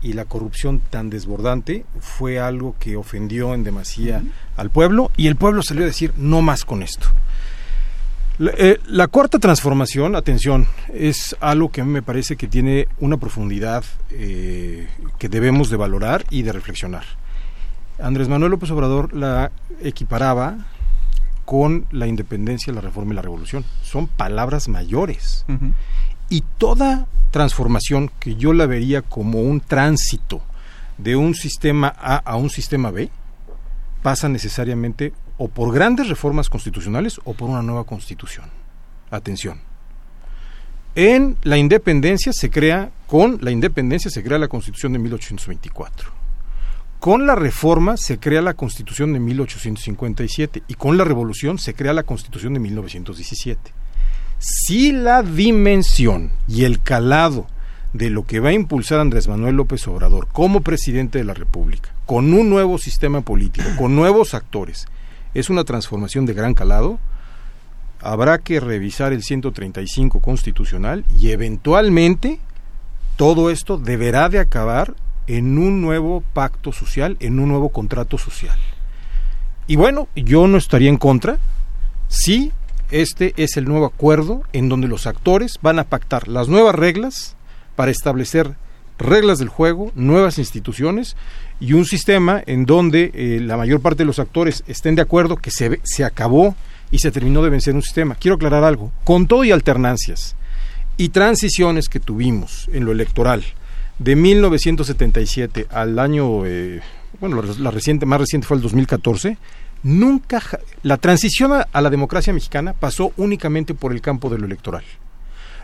y 0.04 0.14
la 0.14 0.26
corrupción 0.26 0.80
tan 0.80 1.10
desbordante 1.10 1.86
fue 2.00 2.40
algo 2.40 2.76
que 2.80 2.96
ofendió 2.96 3.54
en 3.54 3.64
demasía 3.64 4.24
al 4.58 4.70
pueblo 4.70 5.12
y 5.16 5.28
el 5.28 5.36
pueblo 5.36 5.62
salió 5.62 5.84
a 5.84 5.88
decir 5.88 6.14
no 6.18 6.42
más 6.42 6.66
con 6.66 6.84
esto. 6.84 7.08
La, 8.42 8.54
eh, 8.58 8.80
la 8.88 9.08
cuarta 9.08 9.38
transformación, 9.38 10.16
atención, 10.16 10.66
es 10.92 11.36
algo 11.42 11.70
que 11.70 11.82
a 11.82 11.86
mí 11.86 11.92
me 11.92 12.02
parece 12.02 12.38
que 12.38 12.48
tiene 12.48 12.88
una 13.00 13.18
profundidad 13.18 13.84
eh, 14.10 14.88
que 15.20 15.30
debemos 15.30 15.70
de 15.70 15.78
valorar 15.78 16.26
y 16.32 16.42
de 16.42 16.52
reflexionar. 16.52 17.04
Andrés 18.02 18.30
Manuel 18.30 18.50
López 18.50 18.72
Obrador 18.72 19.14
la 19.14 19.52
equiparaba 19.84 20.58
con 21.46 21.86
la 21.92 22.08
independencia, 22.08 22.74
la 22.74 22.82
reforma 22.82 23.14
y 23.14 23.16
la 23.18 23.22
revolución. 23.22 23.64
Son 23.84 24.08
palabras 24.08 24.70
mayores. 24.70 25.46
Y 26.28 26.44
toda 26.58 27.06
transformación 27.30 28.10
que 28.20 28.38
yo 28.38 28.54
la 28.54 28.66
vería 28.66 29.04
como 29.04 29.42
un 29.42 29.62
tránsito 29.62 30.42
de 30.98 31.16
un 31.16 31.36
sistema 31.36 31.94
A 31.96 32.16
a 32.16 32.38
un 32.38 32.50
sistema 32.50 32.89
B 32.89 33.12
pasa 34.02 34.30
necesariamente 34.30 35.14
o 35.44 35.48
por 35.48 35.74
grandes 35.74 36.08
reformas 36.08 36.50
constitucionales 36.50 37.20
o 37.24 37.34
por 37.34 37.50
una 37.50 37.64
nueva 37.64 37.84
constitución. 37.84 38.46
Atención. 39.10 39.60
En 40.94 41.36
la 41.42 41.58
independencia 41.58 42.32
se 42.32 42.52
crea, 42.52 42.92
con 43.08 43.39
la 43.42 43.50
independencia 43.50 44.12
se 44.12 44.22
crea 44.22 44.38
la 44.38 44.48
constitución 44.48 44.94
de 44.94 45.00
1824. 45.00 46.12
Con 47.00 47.26
la 47.26 47.34
reforma 47.34 47.98
se 47.98 48.20
crea 48.20 48.44
la 48.44 48.54
constitución 48.54 49.14
de 49.14 49.20
1857 49.20 50.62
y 50.68 50.76
con 50.76 50.96
la 50.96 51.06
revolución 51.06 51.58
se 51.58 51.74
crea 51.74 51.94
la 51.94 52.04
constitución 52.04 52.54
de 52.54 52.60
1917 52.60 53.74
si 54.38 54.92
la 54.92 55.22
dimensión 55.22 56.32
y 56.48 56.66
el 56.66 56.82
calado 56.82 57.48
de 57.94 58.10
lo 58.10 58.26
que 58.26 58.39
va 58.39 58.50
a 58.50 58.54
impulsar 58.54 59.00
Andrés 59.00 59.28
Manuel 59.28 59.56
López 59.56 59.88
Obrador 59.88 60.28
como 60.32 60.62
presidente 60.62 61.20
de 61.20 61.26
la 61.26 61.36
República, 61.36 61.94
con 62.08 62.34
un 62.34 62.50
nuevo 62.50 62.80
sistema 62.80 63.22
político, 63.22 63.68
con 63.78 63.96
nuevos 63.96 64.34
actores, 64.34 64.88
es 65.34 65.50
una 65.50 65.64
transformación 65.64 66.26
de 66.26 66.34
gran 66.34 66.54
calado, 66.54 67.00
habrá 68.02 68.40
que 68.40 68.60
revisar 68.60 69.14
el 69.14 69.24
135 69.24 70.20
constitucional 70.20 71.06
y 71.20 71.32
eventualmente 71.32 72.40
todo 73.16 73.50
esto 73.50 73.78
deberá 73.78 74.30
de 74.30 74.40
acabar 74.40 74.96
en 75.28 75.58
un 75.58 75.82
nuevo 75.82 76.24
pacto 76.34 76.72
social, 76.72 77.18
en 77.20 77.40
un 77.40 77.50
nuevo 77.50 77.70
contrato 77.70 78.18
social. 78.18 78.58
Y 79.68 79.76
bueno, 79.76 80.08
yo 80.16 80.48
no 80.48 80.58
estaría 80.58 80.90
en 80.90 80.98
contra 80.98 81.38
si 82.08 82.52
este 82.90 83.34
es 83.38 83.56
el 83.56 83.66
nuevo 83.66 83.86
acuerdo 83.86 84.44
en 84.52 84.68
donde 84.68 84.88
los 84.88 85.08
actores 85.08 85.54
van 85.62 85.80
a 85.80 85.86
pactar 85.86 86.28
las 86.28 86.50
nuevas 86.50 86.76
reglas 86.76 87.38
para 87.76 87.92
establecer 87.92 88.56
reglas 89.02 89.39
del 89.39 89.49
juego, 89.49 89.91
nuevas 89.95 90.38
instituciones 90.38 91.16
y 91.60 91.74
un 91.74 91.86
sistema 91.86 92.41
en 92.45 92.66
donde 92.66 93.12
eh, 93.14 93.39
la 93.41 93.58
mayor 93.58 93.82
parte 93.82 93.99
de 93.99 94.08
los 94.08 94.20
actores 94.20 94.64
estén 94.68 94.95
de 94.95 95.02
acuerdo 95.02 95.36
que 95.38 95.52
se, 95.52 95.80
se 95.84 96.04
acabó 96.04 96.56
y 96.91 96.99
se 96.99 97.12
terminó 97.12 97.41
de 97.43 97.49
vencer 97.49 97.74
un 97.74 97.82
sistema. 97.82 98.16
Quiero 98.16 98.36
aclarar 98.36 98.64
algo, 98.64 98.91
con 99.04 99.28
todo 99.28 99.43
y 99.43 99.52
alternancias 99.52 100.36
y 100.97 101.10
transiciones 101.10 101.89
que 101.89 101.99
tuvimos 101.99 102.70
en 102.74 102.86
lo 102.86 102.91
electoral, 102.91 103.43
de 103.97 104.16
1977 104.16 105.68
al 105.70 105.99
año, 105.99 106.45
eh, 106.45 106.82
bueno, 107.20 107.41
la, 107.41 107.72
más 108.06 108.20
reciente 108.20 108.47
fue 108.47 108.58
el 108.58 108.64
2014, 108.64 109.38
nunca, 109.84 110.41
la 110.84 110.97
transición 110.97 111.54
a 111.72 111.82
la 111.82 111.89
democracia 111.89 112.34
mexicana 112.34 112.74
pasó 112.74 113.14
únicamente 113.18 113.74
por 113.74 113.91
el 113.91 114.02
campo 114.02 114.30
de 114.30 114.38
lo 114.38 114.45
electoral 114.45 114.84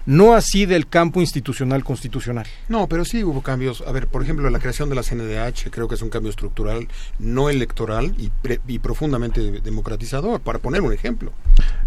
no 0.08 0.34
así 0.34 0.66
del 0.66 0.88
campo 0.88 1.20
institucional 1.20 1.84
constitucional. 1.84 2.48
No, 2.70 2.88
pero 2.88 3.04
sí 3.04 3.26
hubo 3.26 3.42
cambios. 3.42 3.84
A 3.86 3.92
ver, 3.92 4.08
por 4.08 4.24
ejemplo, 4.24 4.50
la 4.50 4.60
creación 4.60 4.88
de 4.88 4.96
la 4.96 5.04
CNDH 5.04 5.70
creo 5.70 5.90
que 5.90 5.96
es 5.96 6.02
un 6.02 6.10
cambio 6.10 6.30
estructural, 6.30 6.88
no 7.20 7.50
electoral 7.50 8.16
y, 8.18 8.30
pre, 8.30 8.62
y 8.68 8.80
profundamente 8.80 9.42
democratizador, 9.62 10.40
para 10.40 10.60
poner 10.60 10.82
un 10.82 10.94
ejemplo. 10.94 11.34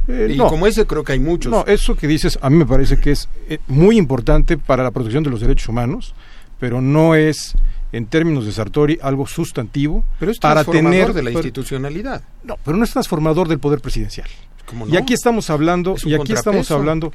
Eh, 0.07 0.33
y 0.35 0.37
no, 0.37 0.49
como 0.49 0.67
ese 0.67 0.87
creo 0.87 1.03
que 1.03 1.13
hay 1.13 1.19
muchos. 1.19 1.51
No, 1.51 1.65
eso 1.67 1.97
que 1.97 2.07
dices 2.07 2.39
a 2.43 2.51
mí 2.51 2.57
me 2.59 2.67
parece 2.67 3.01
que 3.01 3.13
es 3.13 3.27
eh, 3.49 3.59
muy 3.69 3.97
importante 3.97 4.59
para 4.59 4.83
la 4.83 4.91
protección 4.91 5.25
de 5.25 5.31
los 5.31 5.41
derechos 5.41 5.71
humanos, 5.71 6.15
pero 6.59 6.83
no 6.83 7.15
es 7.15 7.55
en 7.93 8.05
términos 8.05 8.45
de 8.45 8.53
Sartori 8.53 8.99
algo 9.03 9.27
sustantivo 9.27 10.05
pero 10.21 10.31
es 10.31 10.39
para 10.39 10.63
tener 10.63 11.15
de 11.15 11.23
la 11.23 11.31
institucionalidad. 11.31 12.23
No, 12.45 12.59
pero 12.63 12.77
no 12.77 12.85
es 12.85 12.91
transformador 12.91 13.49
del 13.49 13.59
poder 13.59 13.81
presidencial. 13.81 14.29
No? 14.75 14.87
Y 14.87 14.97
aquí 14.99 15.15
estamos 15.15 15.51
hablando 15.51 15.97
y 16.05 16.15
aquí 16.15 16.33
estamos 16.33 16.71
hablando 16.71 17.13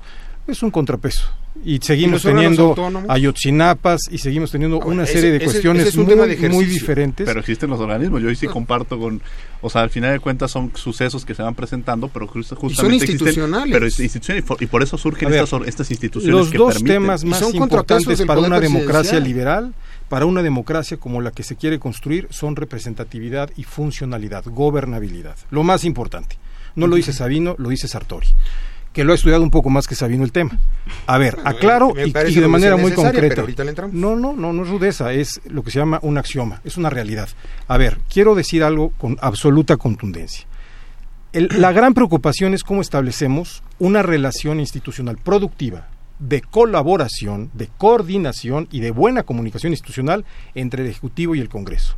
es 0.48 0.64
un 0.64 0.72
contrapeso. 0.72 1.30
Y 1.64 1.80
seguimos 1.82 2.24
¿Y 2.24 2.28
teniendo 2.28 2.76
ayotzinapas 3.08 4.02
y 4.12 4.18
seguimos 4.18 4.52
teniendo 4.52 4.80
una 4.80 5.04
ese, 5.04 5.14
serie 5.14 5.32
de 5.32 5.38
ese, 5.38 5.46
cuestiones 5.46 5.88
ese 5.88 5.98
muy, 6.00 6.14
de 6.14 6.50
muy, 6.50 6.66
diferentes. 6.66 7.26
Pero 7.26 7.40
existen 7.40 7.70
los 7.70 7.80
organismos, 7.80 8.22
yo 8.22 8.34
sí 8.36 8.46
comparto 8.48 9.00
con, 9.00 9.22
o 9.62 9.70
sea, 9.70 9.82
al 9.82 9.90
final 9.90 10.12
de 10.12 10.20
cuentas 10.20 10.52
son 10.52 10.72
sucesos 10.76 11.24
que 11.26 11.34
se 11.34 11.42
van 11.42 11.56
presentando, 11.56 12.10
pero 12.10 12.28
justamente 12.28 12.74
y 12.74 12.76
son 12.76 12.94
institucionales. 12.94 13.74
pero 13.74 13.86
instituciones, 13.86 14.44
y 14.60 14.66
por 14.66 14.84
eso 14.84 14.98
surgen 14.98 15.30
ver, 15.30 15.44
estas, 15.44 15.62
estas, 15.66 15.92
instituciones 15.92 16.36
Los 16.36 16.50
que 16.50 16.58
dos 16.58 16.74
permiten. 16.74 17.02
temas 17.02 17.24
más 17.24 17.54
importantes 17.54 18.22
para 18.24 18.42
una 18.42 18.60
democracia 18.60 19.20
liberal, 19.20 19.74
para 20.10 20.26
una 20.26 20.44
democracia 20.44 20.98
como 20.98 21.22
la 21.22 21.32
que 21.32 21.44
se 21.44 21.56
quiere 21.56 21.80
construir, 21.80 22.28
son 22.32 22.58
representatividad 22.58 23.50
y 23.56 23.64
funcionalidad, 23.64 24.44
gobernabilidad. 24.46 25.38
Lo 25.50 25.64
más 25.64 25.86
importante. 25.86 26.38
No 26.76 26.88
lo 26.88 26.98
dice 26.98 27.14
Sabino, 27.14 27.56
lo 27.58 27.70
dice 27.70 27.88
Sartori 27.88 28.28
que 28.96 29.04
lo 29.04 29.12
ha 29.12 29.16
estudiado 29.16 29.44
un 29.44 29.52
poco 29.52 29.70
más 29.70 29.88
que 29.88 29.94
Sabino 29.94 30.24
el 30.24 30.32
tema. 30.32 30.58
A 31.06 31.18
ver, 31.18 31.38
aclaro 31.44 31.94
y, 31.98 32.10
y, 32.10 32.40
de 32.40 32.48
manera 32.48 32.78
muy 32.78 32.94
concreta. 32.94 33.44
No, 33.92 34.16
no, 34.16 34.34
no, 34.34 34.54
no 34.54 34.64
es 34.64 34.70
rudeza, 34.70 35.12
es 35.12 35.42
lo 35.50 35.64
que 35.64 35.72
se 35.72 35.80
llama 35.80 36.00
un 36.02 36.18
axioma, 36.18 36.62
es 36.64 36.78
una 36.78 36.90
realidad. 36.90 37.28
A 37.68 37.78
ver, 37.78 38.00
quiero 38.10 38.36
decir 38.36 38.64
algo 38.64 38.94
con 38.98 39.18
absoluta 39.22 39.76
contundencia. 39.76 40.48
El, 41.34 41.50
la 41.60 41.74
gran 41.74 41.94
preocupación 41.94 42.54
es 42.54 42.64
cómo 42.64 42.80
establecemos 42.80 43.64
una 43.80 44.02
relación 44.02 44.62
institucional 44.62 45.18
productiva, 45.18 45.90
de 46.20 46.40
colaboración, 46.40 47.52
de 47.54 47.68
coordinación 47.78 48.70
y 48.72 48.80
de 48.80 48.92
buena 48.92 49.24
comunicación 49.24 49.74
institucional 49.74 50.24
entre 50.54 50.84
el 50.84 50.90
Ejecutivo 50.90 51.36
y 51.36 51.42
el 51.42 51.50
Congreso. 51.50 51.98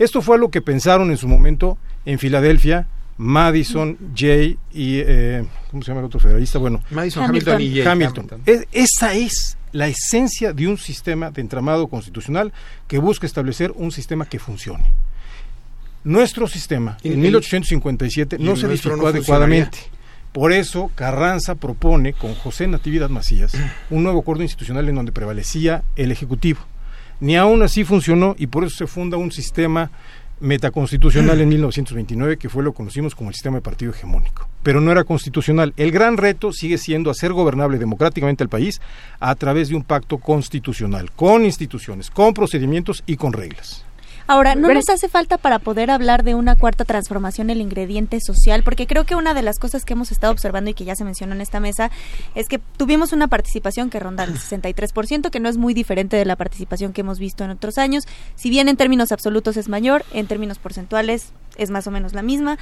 Esto 0.00 0.20
fue 0.20 0.38
lo 0.38 0.50
que 0.50 0.60
pensaron 0.60 1.12
en 1.12 1.16
su 1.16 1.28
momento 1.28 1.78
en 2.04 2.18
Filadelfia 2.18 2.88
Madison, 3.16 3.96
Jay 4.14 4.58
y 4.72 4.98
eh, 4.98 5.44
¿cómo 5.70 5.82
se 5.82 5.88
llama 5.88 6.00
el 6.00 6.06
otro 6.06 6.20
federalista? 6.20 6.58
Bueno, 6.58 6.82
Madison, 6.90 7.24
Hamilton, 7.24 7.54
Hamilton 7.54 7.60
y 7.60 7.82
Jay 7.82 7.92
Hamilton. 7.92 8.28
Hamilton. 8.30 8.42
Es, 8.46 8.66
esa 8.72 9.14
es 9.14 9.56
la 9.72 9.88
esencia 9.88 10.52
de 10.52 10.68
un 10.68 10.78
sistema 10.78 11.30
de 11.30 11.40
entramado 11.40 11.88
constitucional 11.88 12.52
que 12.86 12.98
busca 12.98 13.26
establecer 13.26 13.72
un 13.74 13.92
sistema 13.92 14.26
que 14.26 14.38
funcione. 14.38 14.92
Nuestro 16.04 16.46
sistema 16.46 16.98
en 17.02 17.20
1857 17.20 18.38
no 18.38 18.56
se 18.56 18.66
edificó 18.66 18.96
no 18.96 19.06
adecuadamente. 19.06 19.78
Por 20.32 20.52
eso 20.52 20.90
Carranza 20.94 21.54
propone 21.54 22.12
con 22.12 22.34
José 22.34 22.66
Natividad 22.66 23.08
Macías 23.08 23.52
un 23.88 24.02
nuevo 24.02 24.20
acuerdo 24.20 24.42
institucional 24.42 24.88
en 24.88 24.96
donde 24.96 25.12
prevalecía 25.12 25.82
el 25.96 26.12
Ejecutivo. 26.12 26.60
Ni 27.20 27.36
aún 27.36 27.62
así 27.62 27.84
funcionó 27.84 28.34
y 28.38 28.48
por 28.48 28.64
eso 28.64 28.76
se 28.76 28.86
funda 28.86 29.16
un 29.16 29.32
sistema 29.32 29.90
metaconstitucional 30.40 31.40
en 31.40 31.48
1929, 31.48 32.36
que 32.36 32.48
fue 32.48 32.62
lo 32.62 32.72
que 32.72 32.76
conocimos 32.76 33.14
como 33.14 33.30
el 33.30 33.34
sistema 33.34 33.56
de 33.56 33.62
partido 33.62 33.92
hegemónico. 33.92 34.48
Pero 34.62 34.80
no 34.80 34.92
era 34.92 35.04
constitucional. 35.04 35.72
El 35.76 35.90
gran 35.90 36.16
reto 36.16 36.52
sigue 36.52 36.78
siendo 36.78 37.10
hacer 37.10 37.32
gobernable 37.32 37.78
democráticamente 37.78 38.42
el 38.42 38.48
país 38.48 38.80
a 39.20 39.34
través 39.34 39.68
de 39.68 39.76
un 39.76 39.82
pacto 39.82 40.18
constitucional, 40.18 41.10
con 41.12 41.44
instituciones, 41.44 42.10
con 42.10 42.34
procedimientos 42.34 43.02
y 43.06 43.16
con 43.16 43.32
reglas. 43.32 43.84
Ahora, 44.26 44.54
¿no 44.54 44.72
nos 44.72 44.88
hace 44.88 45.08
falta 45.08 45.36
para 45.36 45.58
poder 45.58 45.90
hablar 45.90 46.24
de 46.24 46.34
una 46.34 46.56
cuarta 46.56 46.84
transformación 46.84 47.50
el 47.50 47.60
ingrediente 47.60 48.18
social? 48.20 48.62
Porque 48.62 48.86
creo 48.86 49.04
que 49.04 49.14
una 49.14 49.34
de 49.34 49.42
las 49.42 49.58
cosas 49.58 49.84
que 49.84 49.92
hemos 49.92 50.12
estado 50.12 50.32
observando 50.32 50.70
y 50.70 50.74
que 50.74 50.86
ya 50.86 50.96
se 50.96 51.04
mencionó 51.04 51.34
en 51.34 51.42
esta 51.42 51.60
mesa 51.60 51.90
es 52.34 52.48
que 52.48 52.58
tuvimos 52.58 53.12
una 53.12 53.28
participación 53.28 53.90
que 53.90 54.00
ronda 54.00 54.24
el 54.24 54.34
63%, 54.34 55.30
que 55.30 55.40
no 55.40 55.50
es 55.50 55.58
muy 55.58 55.74
diferente 55.74 56.16
de 56.16 56.24
la 56.24 56.36
participación 56.36 56.94
que 56.94 57.02
hemos 57.02 57.18
visto 57.18 57.44
en 57.44 57.50
otros 57.50 57.76
años. 57.76 58.04
Si 58.34 58.48
bien 58.48 58.68
en 58.70 58.76
términos 58.76 59.12
absolutos 59.12 59.58
es 59.58 59.68
mayor, 59.68 60.04
en 60.12 60.26
términos 60.26 60.58
porcentuales 60.58 61.32
es 61.56 61.70
más 61.70 61.86
o 61.86 61.90
menos 61.90 62.12
la 62.14 62.22
misma. 62.22 62.58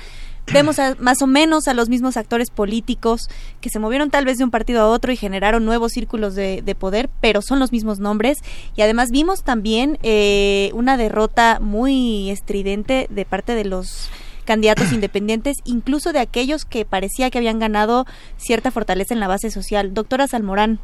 Vemos 0.52 0.78
a, 0.78 0.96
más 0.98 1.22
o 1.22 1.26
menos 1.26 1.68
a 1.68 1.74
los 1.74 1.88
mismos 1.88 2.16
actores 2.16 2.50
políticos 2.50 3.28
que 3.60 3.70
se 3.70 3.78
movieron 3.78 4.10
tal 4.10 4.24
vez 4.24 4.38
de 4.38 4.44
un 4.44 4.50
partido 4.50 4.80
a 4.82 4.88
otro 4.88 5.12
y 5.12 5.16
generaron 5.16 5.64
nuevos 5.64 5.92
círculos 5.92 6.34
de, 6.34 6.62
de 6.62 6.74
poder, 6.74 7.08
pero 7.20 7.42
son 7.42 7.58
los 7.58 7.72
mismos 7.72 7.98
nombres. 7.98 8.38
Y 8.76 8.82
además 8.82 9.10
vimos 9.10 9.44
también 9.44 9.98
eh, 10.02 10.70
una 10.74 10.96
derrota 10.96 11.58
muy 11.60 12.30
estridente 12.30 13.06
de 13.10 13.24
parte 13.24 13.54
de 13.54 13.64
los 13.64 14.10
candidatos 14.44 14.92
independientes, 14.92 15.58
incluso 15.64 16.12
de 16.12 16.20
aquellos 16.20 16.64
que 16.64 16.84
parecía 16.84 17.30
que 17.30 17.38
habían 17.38 17.58
ganado 17.58 18.06
cierta 18.36 18.70
fortaleza 18.70 19.14
en 19.14 19.20
la 19.20 19.28
base 19.28 19.50
social. 19.50 19.94
Doctora 19.94 20.26
Salmorán, 20.26 20.80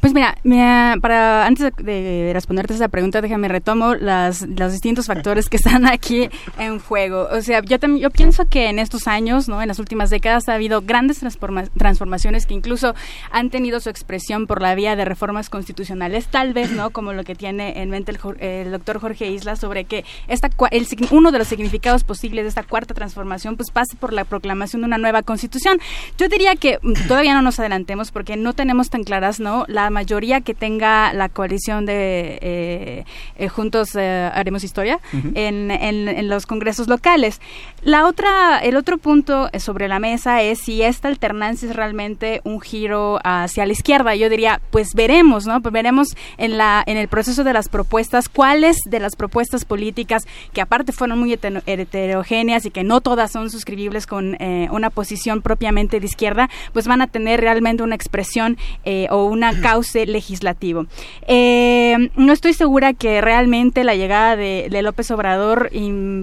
pues 0.00 0.12
mira, 0.14 0.36
mira, 0.44 0.96
para 1.00 1.46
antes 1.46 1.72
de 1.76 2.30
responderte 2.32 2.74
esa 2.74 2.88
pregunta, 2.88 3.20
déjame 3.20 3.48
retomo 3.48 3.94
las, 3.94 4.42
los 4.42 4.72
distintos 4.72 5.06
factores 5.06 5.48
que 5.48 5.56
están 5.56 5.86
aquí 5.86 6.28
en 6.58 6.78
juego. 6.78 7.28
O 7.30 7.40
sea, 7.42 7.62
yo 7.62 7.78
también 7.78 8.02
yo 8.02 8.10
pienso 8.10 8.46
que 8.46 8.68
en 8.68 8.78
estos 8.78 9.06
años, 9.08 9.48
¿no? 9.48 9.60
En 9.62 9.68
las 9.68 9.78
últimas 9.78 10.10
décadas 10.10 10.48
ha 10.48 10.54
habido 10.54 10.82
grandes 10.82 11.18
transforma 11.18 11.64
transformaciones 11.76 12.46
que 12.46 12.54
incluso 12.54 12.94
han 13.30 13.50
tenido 13.50 13.80
su 13.80 13.90
expresión 13.90 14.46
por 14.46 14.62
la 14.62 14.74
vía 14.74 14.96
de 14.96 15.04
reformas 15.04 15.50
constitucionales, 15.50 16.28
tal 16.28 16.52
vez, 16.52 16.70
¿no? 16.70 16.90
Como 16.90 17.12
lo 17.12 17.24
que 17.24 17.34
tiene 17.34 17.82
en 17.82 17.90
mente 17.90 18.12
el, 18.12 18.18
el 18.40 18.70
doctor 18.70 19.00
Jorge 19.00 19.28
Isla 19.28 19.56
sobre 19.56 19.84
que 19.84 20.04
esta 20.28 20.50
el, 20.70 20.86
uno 21.10 21.32
de 21.32 21.38
los 21.38 21.48
significados 21.48 22.04
posibles 22.04 22.44
de 22.44 22.48
esta 22.48 22.62
cuarta 22.62 22.94
transformación 22.94 23.56
pues 23.56 23.70
pase 23.70 23.96
por 23.96 24.12
la 24.12 24.24
proclamación 24.24 24.82
de 24.82 24.86
una 24.86 24.98
nueva 24.98 25.22
constitución. 25.22 25.78
Yo 26.18 26.28
diría 26.28 26.56
que 26.56 26.78
todavía 27.06 27.34
no 27.34 27.42
nos 27.42 27.58
adelantemos 27.58 28.10
porque 28.10 28.36
no 28.36 28.52
tenemos 28.52 28.90
tan 28.90 29.04
claras, 29.04 29.40
¿no? 29.40 29.57
La 29.68 29.90
mayoría 29.90 30.40
que 30.40 30.54
tenga 30.54 31.12
la 31.12 31.28
coalición 31.28 31.86
de 31.86 32.38
eh, 32.40 33.04
eh, 33.36 33.48
Juntos 33.48 33.94
eh, 33.94 34.30
Haremos 34.32 34.64
Historia 34.64 35.00
uh 35.12 35.16
-huh. 35.16 35.32
en, 35.34 35.70
en, 35.70 36.08
en, 36.08 36.28
los 36.28 36.46
congresos 36.46 36.88
locales. 36.88 37.40
La 37.82 38.06
otra, 38.06 38.58
el 38.58 38.76
otro 38.76 38.98
punto 38.98 39.48
sobre 39.58 39.88
la 39.88 39.98
mesa 39.98 40.42
es 40.42 40.60
si 40.60 40.82
esta 40.82 41.08
alternancia 41.08 41.68
es 41.68 41.76
realmente 41.76 42.40
un 42.44 42.60
giro 42.60 43.18
hacia 43.24 43.66
la 43.66 43.72
izquierda. 43.72 44.14
Yo 44.14 44.28
diría, 44.28 44.60
pues 44.70 44.94
veremos, 44.94 45.46
¿no? 45.46 45.60
Pues 45.60 45.72
veremos 45.72 46.08
en, 46.36 46.58
la, 46.58 46.82
en 46.86 46.96
el 46.96 47.08
proceso 47.08 47.44
de 47.44 47.52
las 47.52 47.68
propuestas 47.68 48.28
cuáles 48.28 48.76
de 48.84 49.00
las 49.00 49.16
propuestas 49.16 49.64
políticas 49.64 50.26
que 50.52 50.60
aparte 50.60 50.92
fueron 50.92 51.18
muy 51.18 51.32
heterogéneas 51.32 52.66
y 52.66 52.70
que 52.70 52.84
no 52.84 53.00
todas 53.00 53.30
son 53.32 53.50
suscribibles 53.50 54.06
con 54.06 54.36
eh, 54.40 54.68
una 54.70 54.90
posición 54.90 55.42
propiamente 55.42 56.00
de 56.00 56.06
izquierda, 56.06 56.48
pues 56.72 56.86
van 56.86 57.02
a 57.02 57.06
tener 57.06 57.40
realmente 57.40 57.82
una 57.82 57.94
expresión 57.94 58.56
eh, 58.84 59.06
o 59.10 59.24
cauce 59.62 60.06
legislativo. 60.06 60.86
Eh, 61.26 62.10
no 62.16 62.32
estoy 62.32 62.52
segura 62.52 62.92
que 62.92 63.20
realmente 63.20 63.84
la 63.84 63.94
llegada 63.94 64.36
de, 64.36 64.68
de 64.70 64.82
López 64.82 65.10
Obrador 65.10 65.70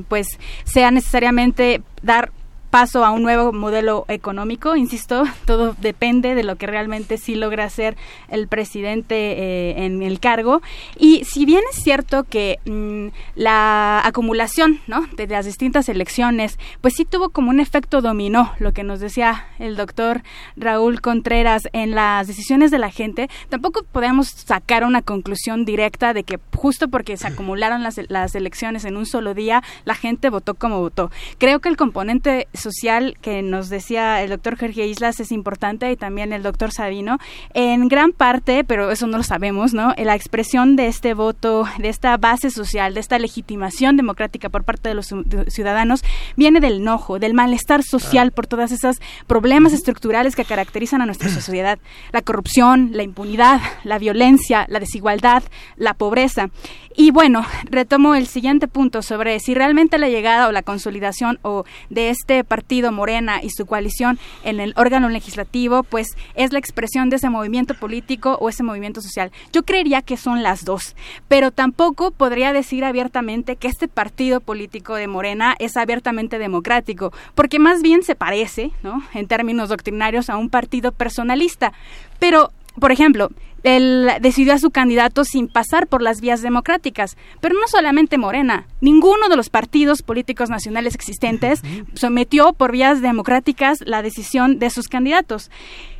pues 0.08 0.28
sea 0.64 0.92
necesariamente 0.92 1.82
dar 2.02 2.32
paso 2.76 3.06
a 3.06 3.12
un 3.12 3.24
nuevo 3.24 3.54
modelo 3.54 4.04
económico. 4.10 4.76
Insisto, 4.76 5.24
todo 5.46 5.78
depende 5.80 6.36
de 6.36 6.44
lo 6.44 6.58
que 6.58 6.68
realmente 6.68 7.18
sí 7.18 7.36
logra 7.36 7.64
hacer 7.64 7.96
el 8.28 8.50
presidente 8.50 9.16
eh, 9.16 9.86
en 9.86 10.04
el 10.04 10.20
cargo. 10.20 10.62
Y 11.00 11.24
si 11.24 11.46
bien 11.46 11.62
es 11.72 11.82
cierto 11.82 12.26
que 12.26 12.60
mmm, 12.66 13.16
la 13.36 14.06
acumulación 14.06 14.82
¿no? 14.88 15.08
de 15.16 15.26
las 15.26 15.46
distintas 15.46 15.88
elecciones, 15.88 16.60
pues 16.82 16.96
sí 16.96 17.06
tuvo 17.06 17.30
como 17.30 17.50
un 17.50 17.62
efecto 17.62 18.02
dominó, 18.02 18.52
lo 18.60 18.74
que 18.74 18.84
nos 18.84 19.00
decía 19.00 19.46
el 19.58 19.78
doctor 19.78 20.22
Raúl 20.58 21.00
Contreras 21.00 21.70
en 21.72 21.92
las 21.92 22.28
decisiones 22.28 22.72
de 22.72 22.80
la 22.80 22.92
gente, 22.92 23.30
tampoco 23.48 23.86
podemos 23.90 24.28
sacar 24.28 24.84
una 24.84 25.02
conclusión 25.02 25.64
directa 25.64 26.14
de 26.14 26.26
que 26.26 26.42
justo 26.54 26.90
porque 26.90 27.16
se 27.16 27.28
acumularon 27.28 27.84
las, 27.84 28.02
las 28.10 28.36
elecciones 28.36 28.84
en 28.84 28.98
un 28.98 29.06
solo 29.06 29.34
día, 29.34 29.64
la 29.86 29.96
gente 29.96 30.30
votó 30.30 30.56
como 30.56 30.82
votó. 30.82 31.10
Creo 31.38 31.62
que 31.62 31.70
el 31.70 31.78
componente 31.78 32.50
social 32.66 33.16
que 33.22 33.44
nos 33.44 33.70
decía 33.70 34.24
el 34.24 34.32
doctor 34.32 34.58
Jorge 34.60 34.88
Islas 34.88 35.20
es 35.20 35.32
importante 35.32 35.92
y 35.92 35.96
también 35.96 36.34
el 36.34 36.42
doctor 36.42 36.72
Sabino. 36.72 37.20
En 37.54 37.88
gran 37.88 38.12
parte, 38.12 38.64
pero 38.64 38.90
eso 38.90 39.06
no 39.06 39.18
lo 39.18 39.24
sabemos, 39.24 39.76
¿no? 39.76 39.94
La 39.98 40.16
expresión 40.16 40.76
de 40.76 40.88
este 40.88 41.14
voto, 41.14 41.66
de 41.78 41.90
esta 41.90 42.18
base 42.18 42.50
social, 42.50 42.96
de 42.96 43.02
esta 43.02 43.20
legitimación 43.20 43.98
democrática 43.98 44.50
por 44.50 44.64
parte 44.64 44.90
de 44.90 44.96
los 44.96 45.14
ciudadanos, 45.48 46.04
viene 46.36 46.60
del 46.60 46.78
enojo, 46.78 47.20
del 47.20 47.36
malestar 47.36 47.84
social 47.84 48.32
por 48.32 48.48
todas 48.48 48.72
esas 48.72 49.00
problemas 49.28 49.72
estructurales 49.72 50.36
que 50.36 50.44
caracterizan 50.44 51.04
a 51.04 51.06
nuestra 51.06 51.30
sociedad. 51.30 51.78
La 52.12 52.24
corrupción, 52.24 52.90
la 52.94 53.04
impunidad, 53.04 53.62
la 53.84 54.00
violencia, 54.00 54.66
la 54.70 54.80
desigualdad, 54.80 55.44
la 55.78 55.94
pobreza. 55.94 56.50
Y 56.98 57.12
bueno, 57.12 57.46
retomo 57.66 58.16
el 58.16 58.26
siguiente 58.26 58.68
punto 58.68 59.02
sobre 59.02 59.40
si 59.40 59.54
realmente 59.54 59.98
la 59.98 60.08
llegada 60.08 60.48
o 60.48 60.52
la 60.52 60.64
consolidación 60.64 61.40
o 61.42 61.66
de 61.90 62.10
este 62.10 62.44
partido 62.44 62.55
Morena 62.92 63.42
y 63.42 63.50
su 63.50 63.66
coalición 63.66 64.20
en 64.44 64.60
el 64.60 64.74
órgano 64.76 65.10
legislativo, 65.10 65.84
pues 65.84 66.08
es 66.36 66.52
la 66.52 66.60
expresión 66.60 67.10
de 67.10 67.18
ese 67.18 67.30
movimiento 67.30 67.74
político 67.74 68.38
o 68.40 68.50
ese 68.50 68.64
movimiento 68.64 69.02
social. 69.02 69.32
Yo 69.52 69.64
creería 69.64 70.02
que 70.02 70.18
son 70.18 70.44
las 70.44 70.66
dos, 70.66 70.96
pero 71.28 71.52
tampoco 71.52 72.12
podría 72.12 72.54
decir 72.54 72.84
abiertamente 72.84 73.56
que 73.56 73.68
este 73.68 73.88
partido 73.88 74.40
político 74.40 74.96
de 74.96 75.08
Morena 75.08 75.56
es 75.60 75.78
abiertamente 75.78 76.40
democrático, 76.40 77.12
porque 77.34 77.60
más 77.60 77.82
bien 77.82 78.04
se 78.04 78.16
parece, 78.16 78.72
¿no? 78.84 79.04
En 79.14 79.28
términos 79.28 79.70
doctrinarios 79.70 80.30
a 80.30 80.38
un 80.38 80.50
partido 80.50 80.92
personalista. 80.92 81.74
Pero 82.20 82.52
por 82.80 82.92
ejemplo, 82.92 83.30
él 83.64 84.10
decidió 84.22 84.54
a 84.54 84.60
su 84.60 84.70
candidato 84.70 85.24
sin 85.26 85.48
pasar 85.48 85.88
por 85.88 86.02
las 86.04 86.22
vías 86.22 86.42
democráticas. 86.42 87.18
Pero 87.42 87.56
no 87.56 87.68
solamente 87.68 88.18
Morena, 88.18 88.68
ninguno 88.80 89.28
de 89.28 89.36
los 89.36 89.50
partidos 89.50 90.04
políticos 90.04 90.50
nacionales 90.50 90.94
existentes 90.94 91.62
sometió 91.96 92.54
por 92.54 92.72
vías 92.72 93.02
democráticas 93.02 93.80
la 93.86 94.04
decisión 94.04 94.60
de 94.60 94.70
sus 94.70 94.88
candidatos. 94.88 95.50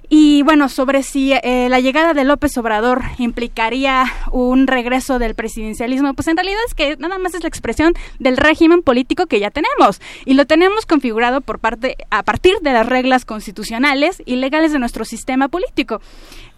Y 0.08 0.44
bueno, 0.44 0.70
sobre 0.70 1.02
si 1.02 1.34
eh, 1.34 1.68
la 1.70 1.80
llegada 1.80 2.14
de 2.14 2.24
López 2.24 2.56
Obrador 2.58 3.02
implicaría 3.18 4.06
un 4.32 4.68
regreso 4.68 5.18
del 5.18 5.34
presidencialismo, 5.34 6.14
pues 6.14 6.28
en 6.28 6.38
realidad 6.38 6.60
es 6.68 6.76
que 6.76 6.96
nada 6.98 7.18
más 7.18 7.34
es 7.34 7.42
la 7.42 7.50
expresión 7.50 7.94
del 8.20 8.38
régimen 8.38 8.84
político 8.84 9.26
que 9.26 9.40
ya 9.40 9.50
tenemos. 9.50 10.02
Y 10.26 10.36
lo 10.36 10.46
tenemos 10.46 10.86
configurado 10.86 11.42
por 11.42 11.60
parte, 11.60 11.98
a 12.12 12.22
partir 12.24 12.60
de 12.62 12.74
las 12.74 12.86
reglas 12.86 13.26
constitucionales 13.26 14.22
y 14.26 14.36
legales 14.36 14.72
de 14.74 14.80
nuestro 14.80 15.06
sistema 15.06 15.48
político. 15.48 16.02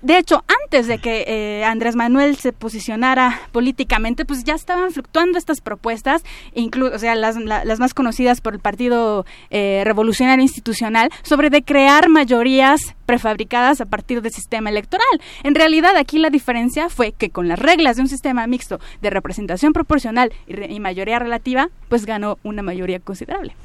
De 0.02 0.18
hecho, 0.18 0.44
antes 0.64 0.86
de 0.86 1.00
que 1.00 1.26
eh, 1.28 1.64
Andrés 1.64 1.96
Manuel 1.96 2.36
se 2.36 2.54
posicionara 2.54 3.42
políticamente, 3.52 4.26
pues 4.26 4.44
ya 4.44 4.54
estaban 4.54 4.92
fluctuando 4.92 5.40
estas 5.40 5.60
propuestas, 5.60 6.24
incluso, 6.54 6.96
o 6.96 7.00
sea, 7.00 7.16
las, 7.16 7.36
las, 7.36 7.80
más 7.80 7.94
conocidas 7.96 8.40
por 8.40 8.54
el 8.54 8.60
Partido 8.60 9.26
eh, 9.50 9.82
Revolucionario 9.86 10.44
Institucional, 10.44 11.10
sobre 11.24 11.50
de 11.50 11.64
crear 11.64 12.10
mayorías 12.10 12.96
prefabricadas 13.08 13.82
a 13.82 13.86
partir 13.86 14.22
del 14.22 14.32
sistema 14.32 14.70
electoral. 14.70 15.08
En 15.44 15.56
realidad, 15.56 15.96
aquí 15.96 16.20
la 16.20 16.30
diferencia 16.30 16.90
fue 16.90 17.12
que 17.12 17.32
con 17.32 17.48
las 17.48 17.58
reglas 17.58 17.96
de 17.96 18.04
un 18.04 18.08
sistema 18.08 18.46
mixto 18.46 18.80
de 19.02 19.10
representación 19.10 19.74
proporcional 19.74 20.32
y, 20.48 20.76
y 20.76 20.80
mayoría 20.80 21.18
relativa, 21.18 21.70
pues 21.90 22.06
ganó 22.06 22.38
una 22.44 22.62
mayoría 22.62 23.00
considerable. 23.00 23.56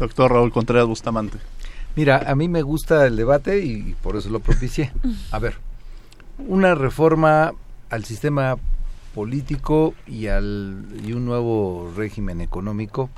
Doctor 0.00 0.32
Raúl 0.32 0.50
Contreras 0.50 0.86
Bustamante. 0.86 1.38
Mira, 1.94 2.24
a 2.26 2.34
mí 2.34 2.46
me 2.48 2.60
gusta 2.60 3.06
el 3.06 3.16
debate 3.16 3.64
y 3.64 3.94
por 4.02 4.16
eso 4.16 4.28
lo 4.28 4.40
propicié. 4.40 4.92
A 5.30 5.38
ver, 5.38 5.56
una 6.38 6.74
reforma 6.74 7.52
al 7.90 8.04
sistema 8.04 8.56
político 9.14 9.94
y, 10.06 10.26
al, 10.26 10.86
y 11.04 11.12
un 11.12 11.24
nuevo 11.24 11.92
régimen 11.96 12.40
económico 12.40 13.08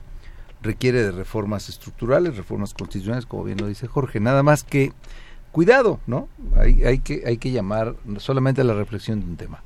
requiere 0.62 1.03
de 1.03 1.12
reformas 1.12 1.69
estructurales, 1.69 2.37
reformas 2.37 2.75
constitucionales, 2.75 3.27
como 3.27 3.45
bien 3.45 3.59
lo 3.59 3.66
dice 3.66 3.87
Jorge. 3.87 4.21
Nada 4.21 4.43
más 4.43 4.64
que 4.64 4.93
cuidado, 5.53 6.01
¿no? 6.07 6.29
Hay, 6.57 6.85
hay, 6.85 6.99
que, 7.01 7.23
hay 7.27 7.39
que 7.39 7.51
llamar 7.51 7.97
solamente 8.19 8.61
a 8.61 8.64
la 8.64 8.75
reflexión 8.75 9.21
de 9.21 9.27
un 9.27 9.37
tema. 9.37 9.62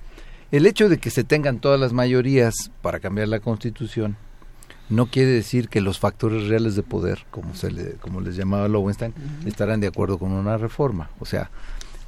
El 0.50 0.66
hecho 0.66 0.88
de 0.88 0.98
que 0.98 1.10
se 1.10 1.24
tengan 1.24 1.60
todas 1.60 1.80
las 1.80 1.92
mayorías 1.92 2.70
para 2.82 3.00
cambiar 3.00 3.28
la 3.28 3.40
constitución 3.40 4.16
no 4.90 5.06
quiere 5.06 5.30
decir 5.30 5.68
que 5.68 5.80
los 5.80 5.98
factores 5.98 6.48
reales 6.48 6.76
de 6.76 6.82
poder, 6.82 7.24
como, 7.30 7.54
se 7.54 7.70
le, 7.70 7.92
como 7.94 8.20
les 8.20 8.36
llamaba 8.36 8.68
Lowenstein, 8.68 9.14
estarán 9.46 9.80
de 9.80 9.86
acuerdo 9.86 10.18
con 10.18 10.32
una 10.32 10.58
reforma. 10.58 11.08
O 11.18 11.24
sea, 11.24 11.50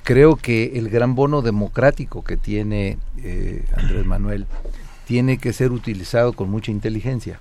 creo 0.05 0.37
que 0.37 0.79
el 0.79 0.91
gran 0.91 1.17
bono 1.17 1.43
democrático 1.43 2.23
que 2.23 2.37
tiene 2.37 2.99
eh, 3.19 3.65
Andrés 3.75 4.07
Manuel 4.07 4.47
tiene 5.07 5.39
que 5.39 5.53
ser 5.53 5.73
utilizado 5.73 6.35
con 6.35 6.51
mucha 6.51 6.71
inteligencia, 6.71 7.41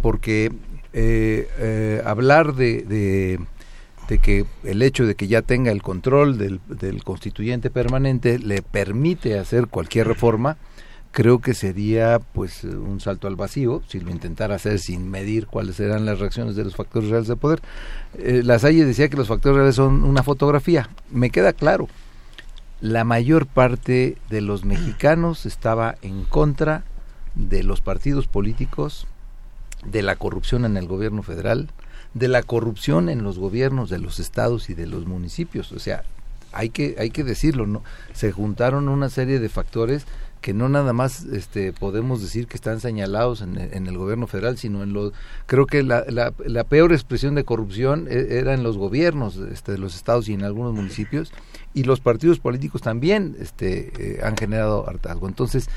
porque 0.00 0.50
eh, 0.92 1.48
eh, 1.58 2.02
hablar 2.04 2.54
de, 2.54 2.82
de, 2.82 3.38
que 4.18 4.44
el 4.64 4.82
hecho 4.82 5.06
de 5.06 5.14
que 5.14 5.26
ya 5.26 5.40
tenga 5.40 5.72
el 5.72 5.80
control 5.80 6.36
del, 6.36 6.60
del 6.68 7.02
constituyente 7.02 7.70
permanente 7.70 8.38
le 8.38 8.60
permite 8.60 9.38
hacer 9.38 9.68
cualquier 9.68 10.06
reforma, 10.06 10.58
creo 11.12 11.40
que 11.40 11.54
sería 11.54 12.18
pues 12.18 12.64
un 12.64 12.98
salto 13.00 13.28
al 13.28 13.36
vacío 13.36 13.82
si 13.86 14.00
lo 14.00 14.10
intentara 14.10 14.56
hacer 14.56 14.78
sin 14.78 15.10
medir 15.10 15.46
cuáles 15.46 15.76
serán 15.76 16.06
las 16.06 16.18
reacciones 16.18 16.56
de 16.56 16.64
los 16.64 16.74
factores 16.74 17.10
reales 17.10 17.28
de 17.28 17.36
poder. 17.36 17.60
Eh, 18.18 18.42
la 18.42 18.58
Salle 18.58 18.84
decía 18.84 19.08
que 19.08 19.16
los 19.16 19.28
factores 19.28 19.56
reales 19.56 19.76
son 19.76 20.04
una 20.04 20.22
fotografía. 20.22 20.88
Me 21.10 21.30
queda 21.30 21.52
claro. 21.52 21.88
La 22.80 23.04
mayor 23.04 23.46
parte 23.46 24.16
de 24.30 24.40
los 24.40 24.64
mexicanos 24.64 25.46
estaba 25.46 25.96
en 26.02 26.24
contra 26.24 26.82
de 27.34 27.62
los 27.62 27.80
partidos 27.80 28.26
políticos, 28.26 29.06
de 29.84 30.02
la 30.02 30.16
corrupción 30.16 30.64
en 30.64 30.76
el 30.76 30.86
gobierno 30.86 31.22
federal, 31.22 31.68
de 32.14 32.28
la 32.28 32.42
corrupción 32.42 33.08
en 33.08 33.22
los 33.22 33.38
gobiernos 33.38 33.90
de 33.90 33.98
los 33.98 34.18
estados 34.18 34.70
y 34.70 34.74
de 34.74 34.86
los 34.86 35.06
municipios. 35.06 35.72
O 35.72 35.78
sea, 35.78 36.04
hay 36.52 36.70
que, 36.70 36.96
hay 36.98 37.10
que 37.10 37.24
decirlo, 37.24 37.66
¿no? 37.66 37.82
Se 38.12 38.32
juntaron 38.32 38.88
una 38.88 39.08
serie 39.08 39.40
de 39.40 39.48
factores 39.48 40.06
que 40.42 40.52
no 40.52 40.68
nada 40.68 40.92
más 40.92 41.24
este, 41.24 41.72
podemos 41.72 42.20
decir 42.20 42.48
que 42.48 42.56
están 42.56 42.80
señalados 42.80 43.40
en, 43.40 43.56
el 43.56 43.96
gobierno 43.96 44.26
federal, 44.26 44.58
sino 44.58 44.82
en 44.82 44.92
los... 44.92 45.12
Creo 45.46 45.66
que 45.66 45.82
la, 45.82 46.04
la, 46.08 46.64
peor 46.64 46.92
expresión 46.92 47.36
de 47.36 47.44
corrupción 47.44 48.08
e, 48.10 48.38
era 48.38 48.52
en 48.52 48.64
los 48.64 48.76
gobiernos 48.76 49.36
este, 49.36 49.72
de 49.72 49.78
los 49.78 49.94
estados 49.94 50.28
y 50.28 50.34
en 50.34 50.42
algunos 50.42 50.74
municipios, 50.74 51.32
y 51.72 51.84
los 51.84 52.00
partidos 52.00 52.40
políticos 52.40 52.82
también 52.82 53.36
este, 53.40 53.92
eh, 53.98 54.20
han 54.22 54.36
generado 54.36 54.86
hartazgo. 54.88 55.28
Entonces, 55.28 55.70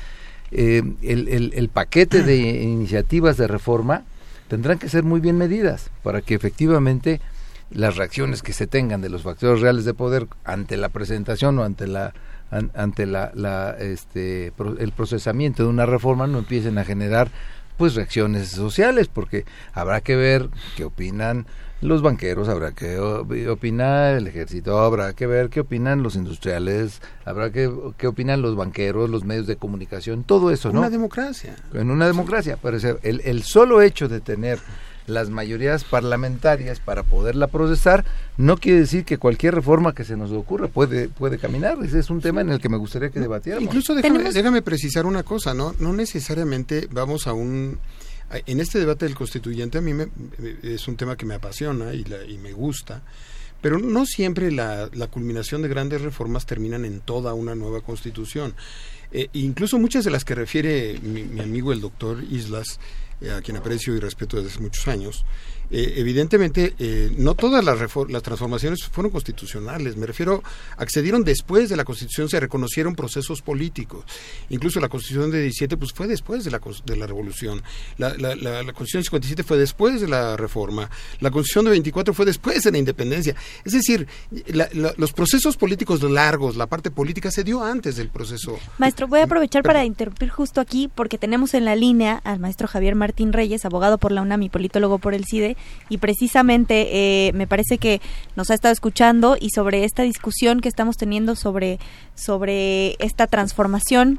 eh, 0.50 0.82
el, 1.00 1.28
el, 1.28 1.52
el 1.54 1.68
paquete 1.68 2.24
de 2.24 2.36
iniciativas 2.36 3.36
de 3.36 3.46
reforma 3.46 4.02
tendrán 4.48 4.78
que 4.78 4.88
ser 4.88 5.04
muy 5.04 5.20
bien 5.20 5.38
medidas 5.38 5.90
para 6.02 6.22
que 6.22 6.34
efectivamente 6.34 7.20
las 7.70 7.96
reacciones 7.96 8.42
que 8.42 8.52
se 8.52 8.66
tengan 8.66 9.00
de 9.00 9.10
los 9.10 9.22
factores 9.22 9.60
reales 9.60 9.84
de 9.84 9.94
poder 9.94 10.26
ante 10.44 10.76
la 10.76 10.88
presentación 10.88 11.58
o 11.58 11.64
ante 11.64 11.86
la 11.86 12.14
ante 12.50 13.06
la, 13.06 13.32
la, 13.34 13.70
este, 13.78 14.52
el 14.78 14.92
procesamiento 14.92 15.64
de 15.64 15.68
una 15.68 15.86
reforma 15.86 16.26
no 16.26 16.38
empiecen 16.38 16.78
a 16.78 16.84
generar 16.84 17.30
pues 17.76 17.94
reacciones 17.94 18.48
sociales 18.48 19.08
porque 19.08 19.44
habrá 19.72 20.00
que 20.00 20.16
ver 20.16 20.48
qué 20.76 20.84
opinan 20.84 21.46
los 21.82 22.00
banqueros, 22.00 22.48
habrá 22.48 22.72
que 22.72 22.98
opinar 22.98 24.14
el 24.14 24.26
ejército, 24.26 24.78
habrá 24.78 25.12
que 25.12 25.26
ver 25.26 25.50
qué 25.50 25.60
opinan 25.60 26.02
los 26.02 26.16
industriales, 26.16 27.02
habrá 27.26 27.50
que 27.52 27.70
qué 27.98 28.06
opinan 28.06 28.40
los 28.40 28.56
banqueros, 28.56 29.10
los 29.10 29.24
medios 29.24 29.46
de 29.46 29.56
comunicación, 29.56 30.24
todo 30.24 30.50
eso, 30.50 30.72
¿no? 30.72 30.80
Una 30.80 30.90
democracia. 30.90 31.54
En 31.74 31.90
una 31.90 32.06
democracia, 32.06 32.58
pero 32.62 32.78
el, 33.02 33.20
el 33.20 33.42
solo 33.42 33.82
hecho 33.82 34.08
de 34.08 34.20
tener 34.20 34.58
las 35.06 35.30
mayorías 35.30 35.84
parlamentarias 35.84 36.80
para 36.80 37.02
poderla 37.02 37.46
procesar, 37.46 38.04
no 38.36 38.56
quiere 38.56 38.80
decir 38.80 39.04
que 39.04 39.18
cualquier 39.18 39.54
reforma 39.54 39.94
que 39.94 40.04
se 40.04 40.16
nos 40.16 40.32
ocurra 40.32 40.68
puede, 40.68 41.08
puede 41.08 41.38
caminar. 41.38 41.78
Ese 41.82 41.98
es 41.98 42.10
un 42.10 42.20
tema 42.20 42.40
en 42.40 42.50
el 42.50 42.60
que 42.60 42.68
me 42.68 42.76
gustaría 42.76 43.10
que 43.10 43.20
debatiéramos. 43.20 43.64
Incluso 43.64 43.94
déjame, 43.94 44.32
déjame 44.32 44.62
precisar 44.62 45.06
una 45.06 45.22
cosa, 45.22 45.54
¿no? 45.54 45.74
No 45.78 45.92
necesariamente 45.92 46.88
vamos 46.90 47.26
a 47.26 47.32
un... 47.32 47.78
En 48.46 48.58
este 48.58 48.80
debate 48.80 49.04
del 49.04 49.14
constituyente 49.14 49.78
a 49.78 49.80
mí 49.80 49.94
me, 49.94 50.08
es 50.64 50.88
un 50.88 50.96
tema 50.96 51.16
que 51.16 51.24
me 51.24 51.34
apasiona 51.34 51.94
y, 51.94 52.02
la, 52.04 52.24
y 52.24 52.38
me 52.38 52.52
gusta, 52.52 53.02
pero 53.60 53.78
no 53.78 54.04
siempre 54.04 54.50
la, 54.50 54.90
la, 54.92 55.06
culminación 55.06 55.62
de 55.62 55.68
grandes 55.68 56.00
reformas 56.00 56.44
terminan 56.44 56.84
en 56.84 56.98
toda 56.98 57.34
una 57.34 57.54
nueva 57.54 57.82
constitución. 57.82 58.54
Eh, 59.12 59.28
incluso 59.34 59.78
muchas 59.78 60.04
de 60.04 60.10
las 60.10 60.24
que 60.24 60.34
refiere 60.34 60.98
mi, 61.02 61.22
mi 61.22 61.40
amigo 61.40 61.72
el 61.72 61.80
doctor 61.80 62.22
Islas, 62.28 62.66
eh, 62.68 63.05
a 63.34 63.40
quien 63.40 63.56
aprecio 63.56 63.94
y 63.94 64.00
respeto 64.00 64.36
desde 64.36 64.50
hace 64.50 64.60
muchos 64.60 64.86
años, 64.88 65.24
eh, 65.70 65.94
evidentemente 65.96 66.74
eh, 66.78 67.12
no 67.18 67.34
todas 67.34 67.64
las, 67.64 67.78
las 68.08 68.22
transformaciones 68.22 68.84
fueron 68.84 69.10
constitucionales, 69.10 69.96
me 69.96 70.06
refiero, 70.06 70.42
accedieron 70.76 71.24
después 71.24 71.68
de 71.68 71.76
la 71.76 71.84
constitución, 71.84 72.28
se 72.28 72.40
reconocieron 72.40 72.94
procesos 72.94 73.42
políticos, 73.42 74.04
incluso 74.48 74.80
la 74.80 74.88
constitución 74.88 75.30
de 75.30 75.42
17 75.42 75.76
pues 75.76 75.92
fue 75.92 76.06
después 76.06 76.44
de 76.44 76.50
la, 76.50 76.60
de 76.84 76.96
la 76.96 77.06
revolución, 77.06 77.62
la, 77.98 78.14
la, 78.16 78.34
la, 78.36 78.72
constitución 78.72 79.00
de 79.00 79.06
57 79.06 79.42
fue 79.42 79.58
después 79.58 80.00
de 80.00 80.08
la 80.08 80.36
reforma, 80.36 80.90
la 81.20 81.30
constitución 81.30 81.66
de 81.66 81.70
24 81.72 82.14
fue 82.14 82.24
después 82.26 82.62
de 82.62 82.72
la 82.72 82.78
independencia, 82.78 83.34
es 83.64 83.72
decir, 83.72 84.06
los 84.96 85.12
procesos 85.12 85.56
políticos 85.56 86.00
largos, 86.02 86.56
la 86.56 86.66
parte 86.66 86.90
política 86.90 87.30
se 87.30 87.44
dio 87.44 87.62
antes 87.62 87.96
del 87.96 88.08
proceso. 88.08 88.58
Maestro, 88.78 89.08
voy 89.08 89.20
a 89.20 89.24
aprovechar 89.24 89.62
para 89.62 89.84
interrumpir 89.84 90.28
justo 90.28 90.60
aquí 90.60 90.88
porque 90.94 91.18
tenemos 91.18 91.54
en 91.54 91.64
la 91.64 91.76
línea 91.76 92.20
al 92.24 92.38
maestro 92.38 92.68
Javier 92.68 92.94
Martín 92.94 93.32
Reyes, 93.32 93.64
abogado 93.64 93.98
por 93.98 94.12
la 94.12 94.22
UNAM 94.22 94.42
y 94.42 94.48
politólogo 94.48 94.98
por 94.98 95.14
el 95.14 95.24
CIDE, 95.24 95.55
y 95.88 95.98
precisamente 95.98 97.28
eh, 97.28 97.32
me 97.32 97.46
parece 97.46 97.78
que 97.78 98.00
nos 98.36 98.50
ha 98.50 98.54
estado 98.54 98.72
escuchando 98.72 99.36
y 99.40 99.50
sobre 99.50 99.84
esta 99.84 100.02
discusión 100.02 100.60
que 100.60 100.68
estamos 100.68 100.96
teniendo 100.96 101.36
sobre, 101.36 101.78
sobre 102.14 102.96
esta 102.98 103.26
transformación. 103.26 104.18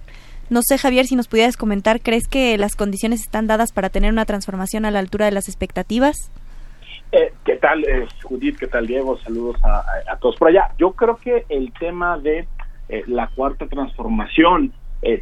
No 0.49 0.61
sé, 0.63 0.77
Javier, 0.77 1.05
si 1.05 1.15
nos 1.15 1.27
pudieras 1.27 1.57
comentar, 1.57 1.99
¿crees 2.01 2.27
que 2.27 2.57
las 2.57 2.75
condiciones 2.75 3.21
están 3.21 3.47
dadas 3.47 3.73
para 3.73 3.89
tener 3.89 4.11
una 4.11 4.25
transformación 4.25 4.85
a 4.85 4.91
la 4.91 4.99
altura 4.99 5.25
de 5.25 5.31
las 5.31 5.49
expectativas? 5.49 6.31
Eh, 7.11 7.33
¿Qué 7.45 7.55
tal, 7.55 7.83
eh, 7.85 8.07
Judith? 8.23 8.57
¿Qué 8.57 8.67
tal, 8.67 8.85
Diego? 8.85 9.17
Saludos 9.19 9.57
a, 9.63 10.17
todos 10.17 10.35
por 10.35 10.49
allá. 10.49 10.71
Yo 10.77 10.91
creo 10.91 11.17
que 11.17 11.45
el 11.49 11.71
tema 11.73 12.17
de 12.17 12.47
eh, 12.89 13.03
la 13.07 13.27
cuarta 13.27 13.67
transformación 13.67 14.73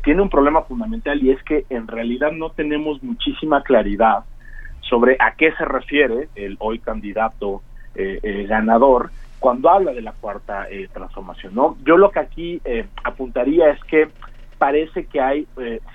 tiene 0.04 0.22
un 0.22 0.30
problema 0.30 0.62
fundamental 0.64 1.22
y 1.22 1.32
es 1.32 1.44
que 1.44 1.66
en 1.70 1.86
realidad 1.88 2.32
no 2.32 2.50
tenemos 2.50 3.04
muchísima 3.04 3.62
claridad 3.62 4.24
sobre 4.90 5.18
a 5.20 5.36
qué 5.36 5.52
se 5.54 5.66
refiere 5.66 6.30
el 6.36 6.58
hoy 6.60 6.80
candidato 6.80 7.62
ganador 7.96 9.10
cuando 9.40 9.70
habla 9.70 9.94
de 9.94 10.02
la 10.02 10.12
cuarta 10.12 10.68
transformación. 10.92 11.56
¿no? 11.56 11.78
Yo 11.86 11.96
lo 11.96 12.12
que 12.12 12.20
aquí 12.20 12.62
apuntaría 13.04 13.70
es 13.70 13.82
que 13.86 14.10
parece 14.58 15.06
que 15.06 15.22
hay 15.22 15.48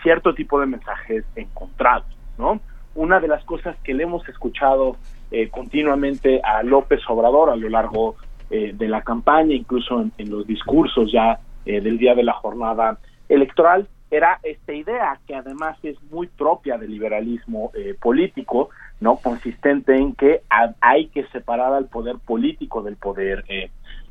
cierto 0.02 0.34
tipo 0.34 0.58
de 0.60 0.66
mensajes 0.66 1.24
encontrados. 1.36 2.06
¿no? 2.38 2.60
Una 2.94 3.20
de 3.20 3.28
las 3.28 3.44
cosas 3.44 3.76
que 3.84 3.92
le 3.92 4.04
hemos 4.04 4.26
escuchado 4.28 4.96
eh, 5.30 5.48
continuamente 5.48 6.40
a 6.42 6.64
López 6.64 7.00
Obrador 7.08 7.50
a 7.50 7.56
lo 7.56 7.68
largo 7.68 8.16
eh, 8.50 8.72
de 8.74 8.88
la 8.88 9.02
campaña, 9.02 9.54
incluso 9.54 10.04
en, 10.18 10.30
los 10.30 10.44
discursos 10.44 11.12
ya 11.12 11.38
eh, 11.64 11.80
del 11.80 11.98
día 11.98 12.16
de 12.16 12.24
la 12.24 12.32
jornada 12.32 12.98
electoral, 13.28 13.86
era 14.10 14.40
esta 14.42 14.72
idea 14.72 15.20
que 15.24 15.36
además 15.36 15.78
es 15.84 16.02
muy 16.10 16.26
propia 16.26 16.78
del 16.78 16.90
liberalismo 16.90 17.70
político, 18.00 18.70
no 19.00 19.16
consistente 19.16 19.96
en 19.96 20.14
que 20.14 20.42
hay 20.80 21.08
que 21.08 21.24
separar 21.28 21.72
al 21.72 21.86
poder 21.86 22.16
político 22.18 22.82
del 22.82 22.96
poder 22.96 23.44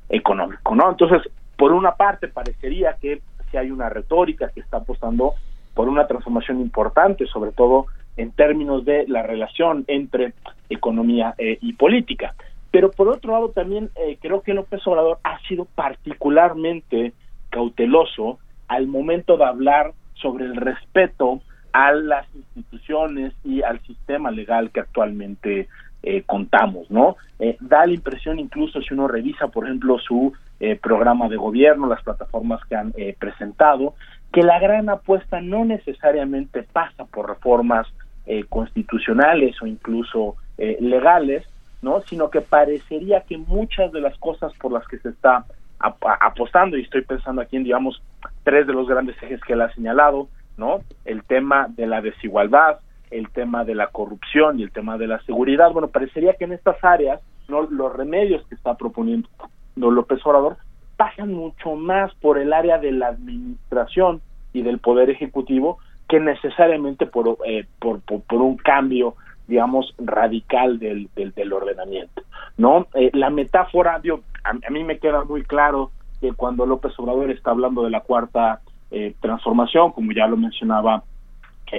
económico, 0.10 0.76
¿no? 0.76 0.90
Entonces, 0.90 1.22
por 1.58 1.74
una 1.74 1.96
parte 1.96 2.28
parecería 2.28 2.96
que 3.00 3.22
si 3.52 3.58
hay 3.58 3.72
una 3.72 3.90
retórica 3.90 4.50
que 4.50 4.62
está 4.62 4.78
apostando 4.78 5.34
por 5.74 5.88
una 5.88 6.08
transformación 6.08 6.60
importante, 6.60 7.26
sobre 7.28 7.52
todo 7.52 7.86
en 8.18 8.32
términos 8.32 8.84
de 8.86 9.06
la 9.08 9.24
relación 9.24 9.86
entre 9.88 10.34
economía 10.70 11.36
eh, 11.38 11.58
y 11.62 11.74
política. 11.74 12.36
Pero 12.72 12.92
por 12.92 13.08
otro 13.08 13.32
lado 13.32 13.50
también 13.50 13.90
eh, 13.96 14.18
creo 14.22 14.42
que 14.42 14.54
López 14.54 14.86
Obrador 14.86 15.20
ha 15.24 15.40
sido 15.48 15.66
particularmente 15.66 17.14
cauteloso 17.50 18.40
al 18.68 18.88
momento 18.88 19.38
de 19.38 19.46
hablar 19.46 19.94
sobre 20.16 20.46
el 20.46 20.56
respeto 20.56 21.42
a 21.74 21.92
las 21.92 22.26
instituciones 22.36 23.34
y 23.44 23.62
al 23.62 23.80
sistema 23.82 24.32
legal 24.32 24.72
que 24.72 24.82
actualmente 24.82 25.68
eh, 26.04 26.24
contamos, 26.26 26.90
¿no? 26.90 27.18
da 27.62 27.86
la 27.86 27.94
impresión 27.94 28.38
incluso 28.38 28.82
si 28.82 28.94
uno 28.94 29.08
revisa, 29.08 29.48
por 29.48 29.66
ejemplo, 29.66 29.98
su 29.98 30.34
programa 30.82 31.30
de 31.30 31.38
gobierno, 31.38 31.88
las 31.88 32.04
plataformas 32.04 32.60
que 32.66 32.76
han 32.76 32.94
presentado, 33.18 33.94
que 34.34 34.44
la 34.44 34.60
gran 34.60 34.90
apuesta 34.90 35.40
no 35.40 35.64
necesariamente 35.64 36.64
pasa 36.64 37.06
por 37.06 37.30
reformas 37.30 37.88
eh, 38.32 38.46
constitucionales 38.48 39.60
o 39.60 39.66
incluso 39.66 40.36
eh, 40.60 40.78
legales, 40.80 41.48
¿no? 41.82 42.02
Sino 42.02 42.30
que 42.30 42.42
parecería 42.42 43.22
que 43.22 43.40
muchas 43.40 43.92
de 43.92 44.02
las 44.02 44.16
cosas 44.20 44.54
por 44.60 44.72
las 44.72 44.88
que 44.88 45.00
se 45.00 45.10
está 45.10 45.46
apostando, 45.80 46.78
y 46.78 46.82
estoy 46.82 47.02
pensando 47.02 47.42
aquí 47.42 47.56
en, 47.56 47.64
digamos, 47.64 48.04
tres 48.44 48.68
de 48.68 48.74
los 48.74 48.88
grandes 48.88 49.16
ejes 49.24 49.42
que 49.42 49.54
él 49.54 49.62
ha 49.62 49.74
señalado, 49.74 50.28
¿no? 50.60 50.82
El 51.06 51.24
tema 51.24 51.68
de 51.70 51.88
la 51.88 52.02
desigualdad, 52.02 52.80
el 53.10 53.30
tema 53.30 53.64
de 53.64 53.74
la 53.74 53.88
corrupción 53.88 54.60
y 54.60 54.64
el 54.64 54.72
tema 54.72 54.98
de 54.98 55.08
la 55.08 55.20
seguridad. 55.22 55.72
Bueno, 55.72 55.88
parecería 55.88 56.34
que 56.34 56.44
en 56.44 56.54
estas 56.54 56.84
áreas, 56.84 57.22
¿no? 57.48 57.64
Los 57.64 57.96
remedios 57.96 58.46
que 58.48 58.56
está 58.56 58.76
proponiendo 58.76 59.28
López 59.76 60.20
Obrador 60.26 60.58
pasan 60.98 61.34
mucho 61.34 61.76
más 61.76 62.14
por 62.16 62.38
el 62.38 62.52
área 62.52 62.78
de 62.78 62.92
la 62.92 63.08
administración 63.08 64.22
y 64.52 64.64
del 64.64 64.80
poder 64.80 65.10
ejecutivo 65.10 65.78
que 66.10 66.20
necesariamente 66.20 67.06
por, 67.06 67.38
eh, 67.46 67.66
por, 67.80 68.02
por, 68.02 68.42
un 68.42 68.58
cambio 68.58 69.16
digamos 69.48 69.94
radical 69.98 70.78
del, 70.80 71.10
del, 71.16 71.54
ordenamiento 71.54 72.24
no 72.58 72.88
eh, 72.96 73.12
la 73.14 73.30
metáfora 73.30 74.00
digo, 74.00 74.22
a, 74.44 74.70
mí 74.70 74.84
me 74.84 75.00
queda 75.00 75.24
muy 75.24 75.44
claro 75.44 75.92
que 76.20 76.34
cuando 76.34 76.66
López 76.66 76.94
Obrador 76.98 77.32
está 77.32 77.52
hablando 77.52 77.84
de 77.84 77.92
la 77.92 78.02
cuarta 78.02 78.60
eh, 78.92 79.14
transformación 79.20 79.92
como 79.92 80.12
ya 80.12 80.28
lo 80.28 80.38
mencionaba 80.38 81.04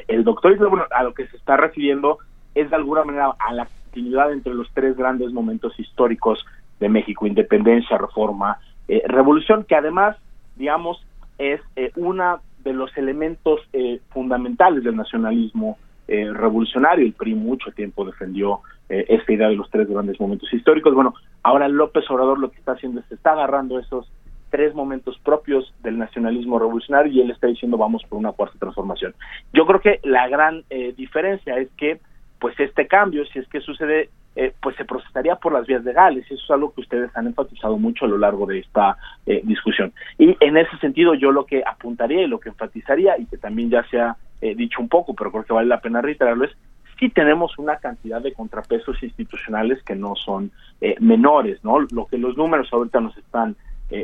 el 0.06 0.22
doctor 0.22 0.56
bueno, 0.68 0.84
a 0.90 1.02
lo 1.02 1.14
que 1.14 1.26
se 1.26 1.36
está 1.36 1.56
refiriendo 1.56 2.18
es 2.54 2.70
de 2.70 2.76
alguna 2.76 3.04
manera 3.04 3.34
a 3.38 3.52
la 3.52 3.66
continuidad 3.66 4.32
entre 4.32 4.54
los 4.54 4.68
tres 4.72 4.96
grandes 4.96 5.32
momentos 5.32 5.78
históricos 5.80 6.44
de 6.78 6.88
México 6.88 7.26
independencia 7.26 7.98
reforma 7.98 8.58
revolución 9.06 9.64
que 9.64 9.74
además 9.74 10.16
digamos 10.56 11.04
es 11.38 11.60
una 11.96 12.40
de 12.64 12.72
los 12.72 12.96
elementos 12.96 13.60
eh, 13.72 14.00
fundamentales 14.10 14.84
del 14.84 14.96
nacionalismo 14.96 15.78
eh, 16.08 16.30
revolucionario. 16.32 17.06
El 17.06 17.12
PRI 17.12 17.34
mucho 17.34 17.70
tiempo 17.72 18.04
defendió 18.04 18.60
eh, 18.88 19.04
esta 19.08 19.32
idea 19.32 19.48
de 19.48 19.56
los 19.56 19.70
tres 19.70 19.88
grandes 19.88 20.20
momentos 20.20 20.52
históricos. 20.52 20.94
Bueno, 20.94 21.14
ahora 21.42 21.68
López 21.68 22.04
Obrador 22.10 22.38
lo 22.38 22.50
que 22.50 22.58
está 22.58 22.72
haciendo 22.72 23.00
es 23.00 23.06
que 23.06 23.14
está 23.14 23.32
agarrando 23.32 23.78
esos 23.78 24.10
tres 24.50 24.74
momentos 24.74 25.18
propios 25.20 25.72
del 25.82 25.98
nacionalismo 25.98 26.58
revolucionario 26.58 27.12
y 27.12 27.20
él 27.20 27.30
está 27.30 27.46
diciendo 27.46 27.76
vamos 27.76 28.02
por 28.04 28.18
una 28.18 28.32
cuarta 28.32 28.58
transformación. 28.58 29.14
Yo 29.52 29.66
creo 29.66 29.80
que 29.80 30.00
la 30.02 30.28
gran 30.28 30.64
diferencia 30.96 31.56
es 31.56 31.68
que 31.76 32.00
pues 32.40 32.58
este 32.58 32.86
cambio, 32.86 33.24
si 33.26 33.38
es 33.38 33.48
que 33.48 33.60
sucede, 33.60 34.08
eh, 34.34 34.54
pues 34.62 34.74
se 34.76 34.84
procesaría 34.84 35.36
por 35.36 35.52
las 35.52 35.66
vías 35.66 35.84
legales. 35.84 36.24
Eso 36.26 36.42
es 36.42 36.50
algo 36.50 36.72
que 36.72 36.80
ustedes 36.80 37.14
han 37.16 37.26
enfatizado 37.26 37.76
mucho 37.76 38.06
a 38.06 38.08
lo 38.08 38.16
largo 38.16 38.46
de 38.46 38.60
esta 38.60 38.96
eh, 39.26 39.42
discusión. 39.44 39.92
Y 40.18 40.36
en 40.40 40.56
ese 40.56 40.76
sentido 40.78 41.14
yo 41.14 41.30
lo 41.30 41.44
que 41.44 41.62
apuntaría 41.64 42.22
y 42.22 42.26
lo 42.26 42.40
que 42.40 42.48
enfatizaría, 42.48 43.18
y 43.18 43.26
que 43.26 43.36
también 43.36 43.70
ya 43.70 43.84
se 43.90 44.00
ha 44.00 44.16
eh, 44.40 44.54
dicho 44.54 44.80
un 44.80 44.88
poco, 44.88 45.14
pero 45.14 45.30
creo 45.30 45.44
que 45.44 45.52
vale 45.52 45.68
la 45.68 45.80
pena 45.80 46.00
reiterarlo, 46.00 46.44
es 46.44 46.52
sí 46.98 47.10
tenemos 47.10 47.58
una 47.58 47.76
cantidad 47.76 48.22
de 48.22 48.32
contrapesos 48.32 49.02
institucionales 49.02 49.82
que 49.82 49.94
no 49.94 50.14
son 50.16 50.52
menores, 51.00 51.62
¿no? 51.64 51.80
Lo 51.80 52.06
que 52.06 52.18
los 52.18 52.36
números 52.36 52.68
ahorita 52.72 53.00
nos 53.00 53.16
están 53.16 53.56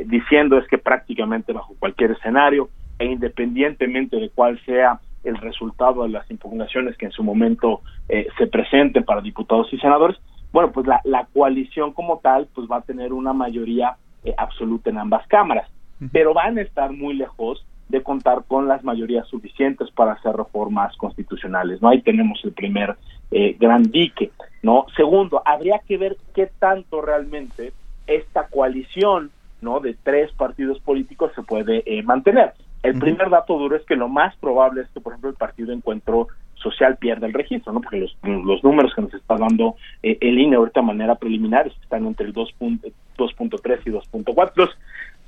diciendo 0.05 0.57
es 0.57 0.67
que 0.67 0.77
prácticamente 0.77 1.53
bajo 1.53 1.73
cualquier 1.79 2.11
escenario 2.11 2.69
e 2.99 3.05
independientemente 3.05 4.17
de 4.17 4.29
cuál 4.29 4.59
sea 4.65 4.99
el 5.23 5.37
resultado 5.37 6.03
de 6.03 6.09
las 6.09 6.29
impugnaciones 6.31 6.97
que 6.97 7.05
en 7.05 7.11
su 7.11 7.23
momento 7.23 7.81
eh, 8.09 8.27
se 8.37 8.47
presenten 8.47 9.03
para 9.03 9.21
diputados 9.21 9.71
y 9.71 9.77
senadores, 9.77 10.17
bueno, 10.51 10.71
pues 10.71 10.87
la, 10.87 11.01
la 11.03 11.27
coalición 11.33 11.93
como 11.93 12.19
tal 12.19 12.47
pues 12.53 12.67
va 12.69 12.77
a 12.77 12.81
tener 12.81 13.13
una 13.13 13.33
mayoría 13.33 13.97
eh, 14.23 14.33
absoluta 14.37 14.89
en 14.89 14.97
ambas 14.97 15.27
cámaras, 15.27 15.69
pero 16.11 16.33
van 16.33 16.57
a 16.57 16.61
estar 16.61 16.91
muy 16.91 17.15
lejos 17.15 17.65
de 17.89 18.03
contar 18.03 18.43
con 18.47 18.67
las 18.67 18.83
mayorías 18.83 19.27
suficientes 19.27 19.89
para 19.91 20.13
hacer 20.13 20.35
reformas 20.35 20.95
constitucionales, 20.97 21.81
¿no? 21.81 21.89
Ahí 21.89 22.01
tenemos 22.01 22.39
el 22.43 22.51
primer 22.51 22.95
eh, 23.31 23.55
gran 23.59 23.83
dique, 23.83 24.31
¿no? 24.61 24.85
Segundo, 24.95 25.41
habría 25.45 25.79
que 25.79 25.97
ver 25.97 26.17
qué 26.35 26.49
tanto 26.59 27.01
realmente 27.01 27.73
esta 28.05 28.47
coalición, 28.47 29.31
¿no? 29.61 29.79
De 29.79 29.95
tres 30.03 30.31
partidos 30.33 30.79
políticos 30.79 31.31
se 31.35 31.43
puede 31.43 31.83
mantener. 32.03 32.53
El 32.83 32.99
primer 32.99 33.29
dato 33.29 33.57
duro 33.57 33.75
es 33.75 33.83
que 33.85 33.95
lo 33.95 34.07
más 34.07 34.35
probable 34.37 34.81
es 34.81 34.89
que, 34.89 35.01
por 35.01 35.13
ejemplo, 35.13 35.29
el 35.29 35.35
Partido 35.35 35.73
Encuentro 35.73 36.27
Social 36.55 36.97
pierda 36.97 37.27
el 37.27 37.33
registro, 37.33 37.73
¿no? 37.73 37.81
Porque 37.81 37.97
los, 37.97 38.17
los 38.23 38.63
números 38.63 38.93
que 38.95 39.01
nos 39.01 39.13
está 39.13 39.35
dando 39.37 39.75
eh, 40.03 40.17
el 40.21 40.39
INE 40.39 40.55
ahorita 40.55 40.81
de 40.81 40.87
manera 40.87 41.15
preliminar 41.15 41.67
están 41.67 42.05
entre 42.05 42.27
el 42.27 42.33
2.3 42.33 42.91
y 43.85 43.89
2.4. 43.89 44.69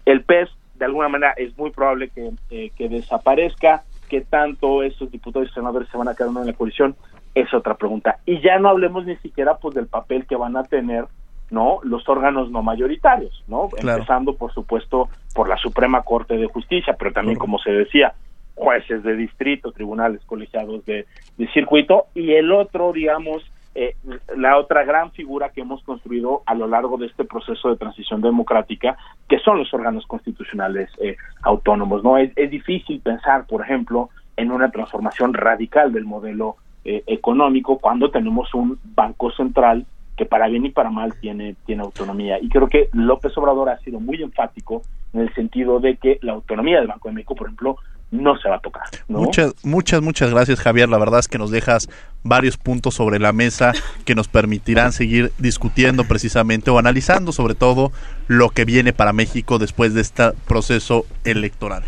El 0.05 0.23
PES, 0.23 0.49
de 0.75 0.85
alguna 0.85 1.09
manera, 1.09 1.33
es 1.37 1.57
muy 1.57 1.71
probable 1.71 2.09
que, 2.09 2.31
eh, 2.49 2.71
que 2.75 2.89
desaparezca. 2.89 3.83
que 4.09 4.21
tanto 4.21 4.81
esos 4.81 5.11
diputados 5.11 5.49
y 5.51 5.53
senadores 5.53 5.87
se 5.89 5.97
van 5.97 6.07
a 6.07 6.15
quedar 6.15 6.31
en 6.31 6.47
la 6.47 6.53
coalición? 6.53 6.95
Es 7.35 7.53
otra 7.53 7.75
pregunta. 7.75 8.17
Y 8.25 8.41
ya 8.41 8.57
no 8.57 8.69
hablemos 8.69 9.05
ni 9.05 9.15
siquiera 9.17 9.57
pues 9.57 9.75
del 9.75 9.85
papel 9.85 10.25
que 10.25 10.35
van 10.35 10.57
a 10.57 10.63
tener 10.63 11.05
no 11.51 11.79
los 11.83 12.07
órganos 12.07 12.49
no 12.51 12.61
mayoritarios 12.61 13.43
no 13.47 13.69
empezando 13.77 14.35
por 14.35 14.53
supuesto 14.53 15.09
por 15.33 15.49
la 15.49 15.57
Suprema 15.57 16.01
Corte 16.03 16.37
de 16.37 16.47
Justicia 16.47 16.95
pero 16.97 17.11
también 17.11 17.37
como 17.37 17.59
se 17.59 17.71
decía 17.71 18.13
jueces 18.55 19.03
de 19.03 19.15
distrito 19.15 19.71
tribunales 19.71 20.21
colegiados 20.25 20.85
de, 20.85 21.05
circuito 21.53 22.07
y 22.13 22.33
el 22.33 22.51
otro 22.51 22.91
digamos 22.93 23.43
eh, 23.75 23.95
la 24.35 24.57
otra 24.57 24.83
gran 24.83 25.11
figura 25.11 25.49
que 25.49 25.61
hemos 25.61 25.81
construido 25.83 26.41
a 26.45 26.55
lo 26.55 26.67
largo 26.67 26.97
de 26.97 27.05
este 27.05 27.23
proceso 27.23 27.69
de 27.69 27.77
transición 27.77 28.21
democrática 28.21 28.97
que 29.27 29.39
son 29.39 29.59
los 29.59 29.73
órganos 29.73 30.05
constitucionales 30.05 30.89
eh, 31.01 31.15
autónomos 31.43 32.03
no 32.03 32.17
es, 32.17 32.31
es, 32.35 32.49
difícil 32.49 32.99
pensar 32.99 33.45
por 33.45 33.61
ejemplo 33.61 34.09
en 34.35 34.51
una 34.51 34.71
transformación 34.71 35.33
radical 35.33 35.93
del 35.93 36.05
modelo 36.05 36.57
eh, 36.85 37.03
económico 37.07 37.77
cuando 37.77 38.09
tenemos 38.09 38.53
un 38.53 38.79
banco 38.83 39.31
central 39.31 39.85
que 40.19 40.25
para 40.25 40.49
bien 40.49 40.65
y 40.65 40.69
para 40.69 40.89
mal 40.89 41.13
tiene, 41.21 41.55
tiene 41.65 41.81
autonomía. 41.81 42.39
Y 42.41 42.49
creo 42.49 42.67
que 42.67 42.89
López 42.91 43.35
Obrador 43.37 43.69
ha 43.69 43.79
sido 43.79 44.01
muy 44.01 44.21
enfático 44.21 44.81
en 45.13 45.21
el 45.21 45.33
sentido 45.33 45.79
de 45.79 45.95
que 45.95 46.19
la 46.21 46.33
autonomía 46.33 46.79
del 46.79 46.87
Banco 46.87 47.07
de 47.07 47.15
México, 47.15 47.35
por 47.35 47.47
ejemplo, 47.47 47.77
no 48.11 48.37
se 48.37 48.49
va 48.49 48.57
a 48.57 48.59
tocar. 48.59 48.83
Muchas, 49.07 49.53
muchas, 49.63 50.01
muchas 50.01 50.31
gracias, 50.31 50.59
Javier. 50.59 50.89
La 50.89 50.97
verdad 50.97 51.21
es 51.21 51.29
que 51.29 51.37
nos 51.37 51.51
dejas 51.51 51.87
varios 52.21 52.57
puntos 52.57 52.95
sobre 52.95 53.17
la 53.17 53.31
mesa 53.31 53.71
que 54.05 54.13
nos 54.13 54.27
permitirán 54.27 54.91
seguir 54.91 55.31
discutiendo 55.37 56.03
precisamente 56.03 56.69
o 56.69 56.77
analizando 56.77 57.31
sobre 57.31 57.55
todo 57.55 57.93
lo 58.27 58.49
que 58.49 58.65
viene 58.65 58.91
para 58.91 59.13
México 59.13 59.57
después 59.57 59.93
de 59.93 60.01
este 60.01 60.31
proceso 60.49 61.05
electoral. 61.23 61.83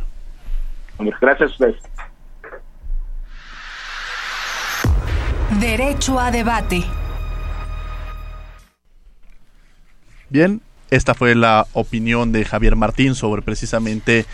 Gracias 1.20 1.50
a 1.50 1.52
ustedes. 1.52 1.76
Derecho 5.60 6.18
a 6.18 6.32
debate. 6.32 6.86
Bien, 10.32 10.62
esta 10.92 11.14
fue 11.14 11.36
la 11.36 11.68
opinión 11.74 12.32
de 12.32 12.46
Javier 12.46 12.78
Martín 12.78 13.16
sobre 13.16 13.42
precisamente 13.42 14.20
eh, 14.20 14.26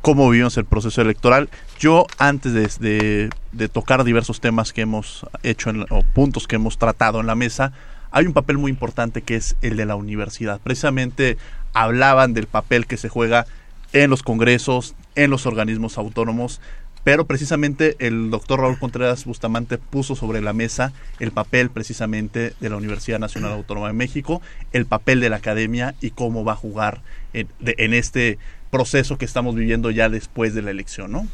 cómo 0.00 0.30
vivimos 0.30 0.56
el 0.56 0.66
proceso 0.66 1.02
electoral. 1.02 1.50
Yo, 1.80 2.06
antes 2.16 2.78
de, 2.78 3.28
de, 3.50 3.68
tocar 3.68 4.04
diversos 4.04 4.40
temas 4.40 4.72
que 4.72 4.82
hemos 4.82 5.26
hecho 5.42 5.70
en, 5.70 5.84
o 5.90 6.04
puntos 6.14 6.46
que 6.46 6.54
hemos 6.54 6.78
tratado 6.78 7.18
en 7.18 7.26
la 7.26 7.34
mesa, 7.34 7.72
hay 8.12 8.26
un 8.26 8.34
papel 8.34 8.56
muy 8.56 8.70
importante 8.70 9.22
que 9.22 9.34
es 9.34 9.56
el 9.62 9.76
de 9.76 9.84
la 9.84 9.96
universidad. 9.96 10.60
Precisamente 10.62 11.38
hablaban 11.72 12.34
del 12.34 12.46
papel 12.46 12.86
que 12.86 12.96
se 12.96 13.08
juega 13.08 13.46
en 13.92 14.10
los 14.10 14.22
congresos, 14.22 14.94
en 15.16 15.28
los 15.30 15.44
organismos 15.46 15.98
autónomos, 15.98 16.60
pero 17.04 17.26
precisamente 17.26 17.96
el 17.98 18.30
doctor 18.30 18.60
Raúl 18.60 18.78
Contreras 18.78 19.24
Bustamante 19.24 19.78
puso 19.78 20.14
sobre 20.14 20.40
la 20.40 20.52
mesa 20.52 20.92
el 21.18 21.32
papel 21.32 21.70
precisamente 21.70 22.54
de 22.60 22.70
la 22.70 22.76
Universidad 22.76 23.18
Nacional 23.18 23.52
Autónoma 23.52 23.88
de 23.88 23.94
México, 23.94 24.40
el 24.72 24.86
papel 24.86 25.20
de 25.20 25.30
la 25.30 25.36
academia 25.36 25.94
y 26.00 26.10
cómo 26.10 26.44
va 26.44 26.52
a 26.52 26.56
jugar 26.56 27.02
en, 27.32 27.94
este 27.94 28.38
proceso 28.70 29.18
que 29.18 29.24
estamos 29.24 29.54
viviendo 29.54 29.90
ya 29.90 30.08
después 30.08 30.54
de 30.54 30.62
la 30.62 30.70
elección, 30.70 31.12
¿no? 31.12 31.26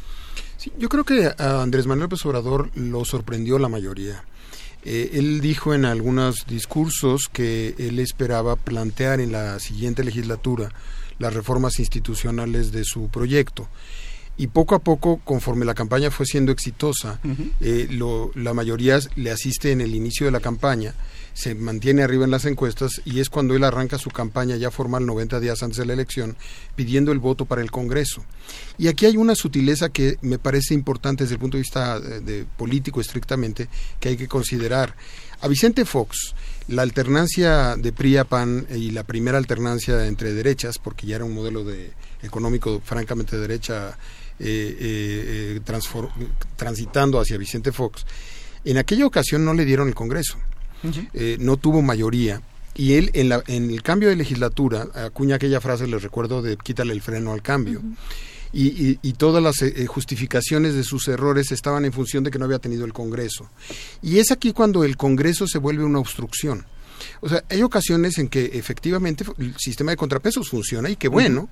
Sí, 0.57 0.71
yo 0.77 0.89
creo 0.89 1.05
que 1.05 1.31
a 1.37 1.61
Andrés 1.61 1.87
Manuel 1.87 2.05
López 2.05 2.25
Obrador 2.25 2.69
lo 2.75 3.05
sorprendió 3.05 3.59
la 3.59 3.69
mayoría. 3.69 4.23
Eh, 4.83 5.11
él 5.13 5.39
dijo 5.39 5.73
en 5.73 5.85
algunos 5.85 6.45
discursos 6.47 7.23
que 7.31 7.75
él 7.77 7.99
esperaba 7.99 8.55
plantear 8.55 9.19
en 9.19 9.31
la 9.31 9.59
siguiente 9.59 10.03
legislatura 10.03 10.71
las 11.17 11.33
reformas 11.33 11.79
institucionales 11.79 12.71
de 12.71 12.83
su 12.85 13.09
proyecto 13.09 13.67
y 14.39 14.47
poco 14.47 14.73
a 14.73 14.79
poco, 14.79 15.19
conforme 15.25 15.65
la 15.65 15.73
campaña 15.73 16.09
fue 16.11 16.25
siendo 16.25 16.53
exitosa, 16.53 17.19
eh, 17.59 17.87
lo, 17.91 18.31
la 18.35 18.53
mayoría 18.53 18.97
le 19.17 19.31
asiste 19.31 19.73
en 19.73 19.81
el 19.81 19.93
inicio 19.93 20.27
de 20.27 20.31
la 20.31 20.39
campaña, 20.39 20.95
se 21.33 21.55
mantiene 21.55 22.03
arriba 22.03 22.23
en 22.23 22.31
las 22.31 22.45
encuestas 22.45 23.01
y 23.03 23.19
es 23.19 23.29
cuando 23.29 23.53
él 23.53 23.65
arranca 23.65 23.97
su 23.97 24.09
campaña 24.11 24.55
ya 24.55 24.71
formal 24.71 25.05
90 25.05 25.41
días 25.41 25.61
antes 25.61 25.77
de 25.77 25.85
la 25.85 25.91
elección, 25.91 26.37
pidiendo 26.77 27.11
el 27.11 27.19
voto 27.19 27.43
para 27.43 27.61
el 27.61 27.69
Congreso. 27.69 28.23
Y 28.77 28.87
aquí 28.87 29.05
hay 29.05 29.17
una 29.17 29.35
sutileza 29.35 29.89
que 29.89 30.17
me 30.21 30.39
parece 30.39 30.73
importante 30.73 31.25
desde 31.25 31.35
el 31.35 31.41
punto 31.41 31.57
de 31.57 31.63
vista 31.63 31.99
de, 31.99 32.21
de 32.21 32.45
político 32.45 33.01
estrictamente, 33.01 33.67
que 33.99 34.07
hay 34.07 34.15
que 34.15 34.29
considerar. 34.29 34.95
A 35.41 35.49
Vicente 35.49 35.83
Fox, 35.83 36.33
la 36.69 36.83
alternancia 36.83 37.75
de 37.75 37.91
PRI-PAN 37.91 38.67
y 38.73 38.91
la 38.91 39.03
primera 39.03 39.37
alternancia 39.37 40.05
entre 40.05 40.33
derechas, 40.33 40.77
porque 40.77 41.07
ya 41.07 41.17
era 41.17 41.25
un 41.25 41.33
modelo 41.33 41.65
de 41.65 41.91
económico 42.21 42.81
francamente 42.83 43.35
de 43.35 43.41
derecha 43.41 43.97
eh, 44.39 45.59
eh, 45.59 46.29
transitando 46.55 47.19
hacia 47.19 47.37
Vicente 47.37 47.71
Fox, 47.71 48.05
en 48.63 48.77
aquella 48.77 49.05
ocasión 49.05 49.43
no 49.43 49.53
le 49.53 49.65
dieron 49.65 49.87
el 49.87 49.95
Congreso, 49.95 50.37
eh, 51.13 51.37
no 51.39 51.57
tuvo 51.57 51.81
mayoría. 51.81 52.41
Y 52.75 52.93
él, 52.93 53.11
en, 53.13 53.29
la, 53.29 53.43
en 53.47 53.69
el 53.69 53.83
cambio 53.83 54.09
de 54.09 54.15
legislatura, 54.15 54.87
acuña 54.93 55.35
aquella 55.35 55.59
frase, 55.59 55.87
les 55.87 56.01
recuerdo, 56.01 56.41
de 56.41 56.55
quítale 56.55 56.93
el 56.93 57.01
freno 57.01 57.33
al 57.33 57.41
cambio. 57.41 57.81
Y, 58.53 58.97
y, 59.01 59.13
todas 59.13 59.43
las 59.43 59.57
justificaciones 59.87 60.73
de 60.73 60.83
sus 60.83 61.07
errores 61.07 61.51
estaban 61.51 61.85
en 61.85 61.93
función 61.93 62.23
de 62.23 62.31
que 62.31 62.39
no 62.39 62.45
había 62.45 62.57
tenido 62.57 62.85
el 62.85 62.93
Congreso. 62.93 63.49
Y 64.01 64.17
es 64.17 64.31
aquí 64.31 64.53
cuando 64.53 64.83
el 64.83 64.97
Congreso 64.97 65.45
se 65.45 65.59
vuelve 65.59 65.83
una 65.83 65.99
obstrucción. 65.99 66.65
O 67.21 67.29
sea, 67.29 67.43
hay 67.49 67.61
ocasiones 67.61 68.17
en 68.17 68.27
que 68.27 68.45
efectivamente 68.53 69.23
el 69.37 69.55
sistema 69.57 69.91
de 69.91 69.97
contrapesos 69.97 70.49
funciona 70.49 70.89
y 70.89 70.95
qué 70.95 71.07
bueno, 71.07 71.49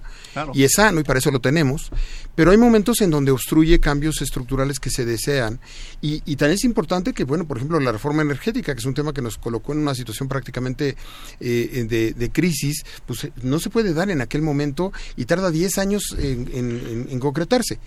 y 0.53 0.63
es 0.63 0.73
sano 0.73 0.99
y 0.99 1.03
para 1.03 1.19
eso 1.19 1.31
lo 1.31 1.39
tenemos, 1.39 1.91
pero 2.35 2.51
hay 2.51 2.57
momentos 2.57 3.01
en 3.01 3.09
donde 3.09 3.31
obstruye 3.31 3.79
cambios 3.79 4.21
estructurales 4.21 4.79
que 4.79 4.89
se 4.89 5.05
desean 5.05 5.59
y, 6.01 6.21
y 6.25 6.35
también 6.35 6.55
es 6.55 6.63
importante 6.63 7.13
que, 7.13 7.23
bueno, 7.23 7.47
por 7.47 7.57
ejemplo, 7.57 7.79
la 7.79 7.91
reforma 7.91 8.21
energética, 8.21 8.73
que 8.73 8.79
es 8.79 8.85
un 8.85 8.93
tema 8.93 9.13
que 9.13 9.21
nos 9.21 9.37
colocó 9.37 9.73
en 9.73 9.79
una 9.79 9.95
situación 9.95 10.27
prácticamente 10.27 10.95
eh, 11.39 11.85
de, 11.87 12.13
de, 12.13 12.29
crisis, 12.29 12.83
pues 13.05 13.27
no 13.41 13.59
se 13.59 13.69
puede 13.69 13.93
dar 13.93 14.09
en 14.09 14.21
aquel 14.21 14.41
momento 14.41 14.91
y 15.15 15.25
tarda 15.25 15.51
10 15.51 15.77
años 15.77 16.15
en, 16.17 16.49
en, 16.53 17.07
en 17.09 17.19
concretarse. 17.19 17.79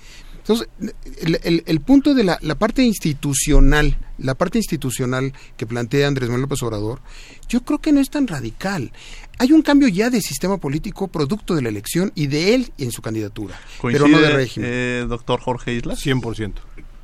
Entonces, 0.50 0.68
el, 1.44 1.62
el, 1.64 1.80
punto 1.80 2.12
de 2.12 2.24
la, 2.24 2.38
la, 2.42 2.56
parte 2.56 2.82
institucional, 2.82 3.96
la 4.18 4.34
parte 4.34 4.58
institucional 4.58 5.32
que 5.56 5.64
plantea 5.64 6.08
Andrés 6.08 6.28
Manuel 6.28 6.42
López 6.42 6.62
Obrador, 6.64 7.00
yo 7.48 7.62
creo 7.62 7.78
que 7.78 7.92
no 7.92 8.00
es 8.00 8.10
tan 8.10 8.26
radical. 8.26 8.90
Hay 9.38 9.52
un 9.52 9.62
cambio 9.62 9.86
ya 9.86 10.10
de 10.10 10.20
sistema 10.20 10.58
político 10.58 11.06
producto 11.06 11.54
de 11.54 11.62
la 11.62 11.68
elección 11.68 12.10
y 12.16 12.26
de 12.26 12.54
él 12.54 12.72
en 12.78 12.90
su 12.90 13.00
candidatura, 13.00 13.60
pero 13.80 14.08
no 14.08 14.20
de 14.20 14.30
régimen. 14.30 14.70
Eh, 14.72 15.06
doctor 15.08 15.40
Jorge 15.40 15.72
Isla. 15.74 15.94
100%. 15.94 16.54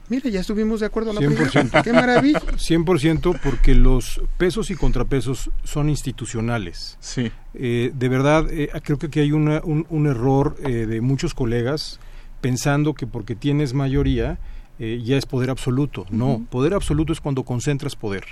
Mira, 0.08 0.28
ya 0.30 0.40
estuvimos 0.40 0.80
de 0.80 0.86
acuerdo 0.86 1.10
en 1.10 1.16
la 1.16 1.22
100%. 1.22 1.82
¡Qué 1.82 1.92
maravilla! 1.92 2.40
100% 2.40 3.40
porque 3.42 3.74
los 3.74 4.20
pesos 4.38 4.70
y 4.70 4.76
contrapesos 4.76 5.50
son 5.64 5.88
institucionales. 5.88 6.96
Sí. 7.00 7.30
Eh, 7.54 7.90
de 7.94 8.08
verdad, 8.08 8.46
eh, 8.50 8.70
creo 8.82 8.98
que 8.98 9.06
aquí 9.06 9.20
hay 9.20 9.32
una, 9.32 9.60
un, 9.64 9.86
un, 9.88 10.06
error 10.06 10.56
eh, 10.64 10.86
de 10.86 11.00
muchos 11.00 11.34
colegas 11.34 11.98
pensando 12.46 12.94
que 12.94 13.08
porque 13.08 13.34
tienes 13.34 13.74
mayoría 13.74 14.38
eh, 14.78 15.02
ya 15.04 15.16
es 15.16 15.26
poder 15.26 15.50
absoluto. 15.50 16.06
No, 16.10 16.46
poder 16.48 16.74
absoluto 16.74 17.12
es 17.12 17.20
cuando 17.20 17.42
concentras 17.42 17.96
poder. 17.96 18.24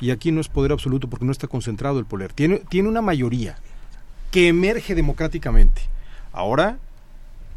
Y 0.00 0.10
aquí 0.10 0.32
no 0.32 0.40
es 0.40 0.48
poder 0.48 0.72
absoluto 0.72 1.08
porque 1.08 1.24
no 1.24 1.30
está 1.30 1.46
concentrado 1.46 2.00
el 2.00 2.04
poder. 2.04 2.32
Tiene, 2.32 2.62
tiene 2.68 2.88
una 2.88 3.02
mayoría 3.02 3.56
que 4.32 4.48
emerge 4.48 4.96
democráticamente. 4.96 5.80
Ahora, 6.32 6.78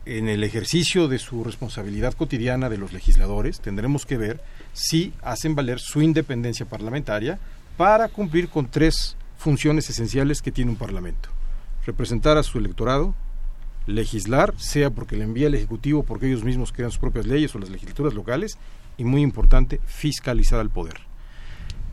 en 0.06 0.30
el 0.30 0.44
ejercicio 0.44 1.08
de 1.08 1.18
su 1.18 1.44
responsabilidad 1.44 2.14
cotidiana 2.14 2.70
de 2.70 2.78
los 2.78 2.94
legisladores, 2.94 3.60
tendremos 3.60 4.06
que 4.06 4.18
ver 4.18 4.44
si 4.74 5.12
hacen 5.24 5.56
valer 5.56 5.80
su 5.80 6.04
independencia 6.04 6.68
parlamentaria 6.68 7.40
para 7.78 8.10
cumplir 8.10 8.50
con 8.50 8.68
tres 8.68 9.18
funciones 9.40 9.90
esenciales 9.90 10.44
que 10.44 10.52
tiene 10.52 10.70
un 10.70 10.78
parlamento. 10.78 11.30
Representar 11.84 12.38
a 12.38 12.44
su 12.44 12.60
electorado, 12.60 13.16
legislar, 13.88 14.54
sea 14.58 14.90
porque 14.90 15.16
le 15.16 15.24
envía 15.24 15.48
el 15.48 15.56
Ejecutivo, 15.56 16.04
porque 16.04 16.28
ellos 16.28 16.44
mismos 16.44 16.72
crean 16.72 16.92
sus 16.92 17.00
propias 17.00 17.26
leyes 17.26 17.54
o 17.56 17.60
las 17.60 17.70
legislaturas 17.70 18.14
locales, 18.14 18.58
y 18.98 19.04
muy 19.04 19.22
importante, 19.22 19.80
fiscalizar 19.86 20.60
al 20.60 20.70
poder. 20.70 21.02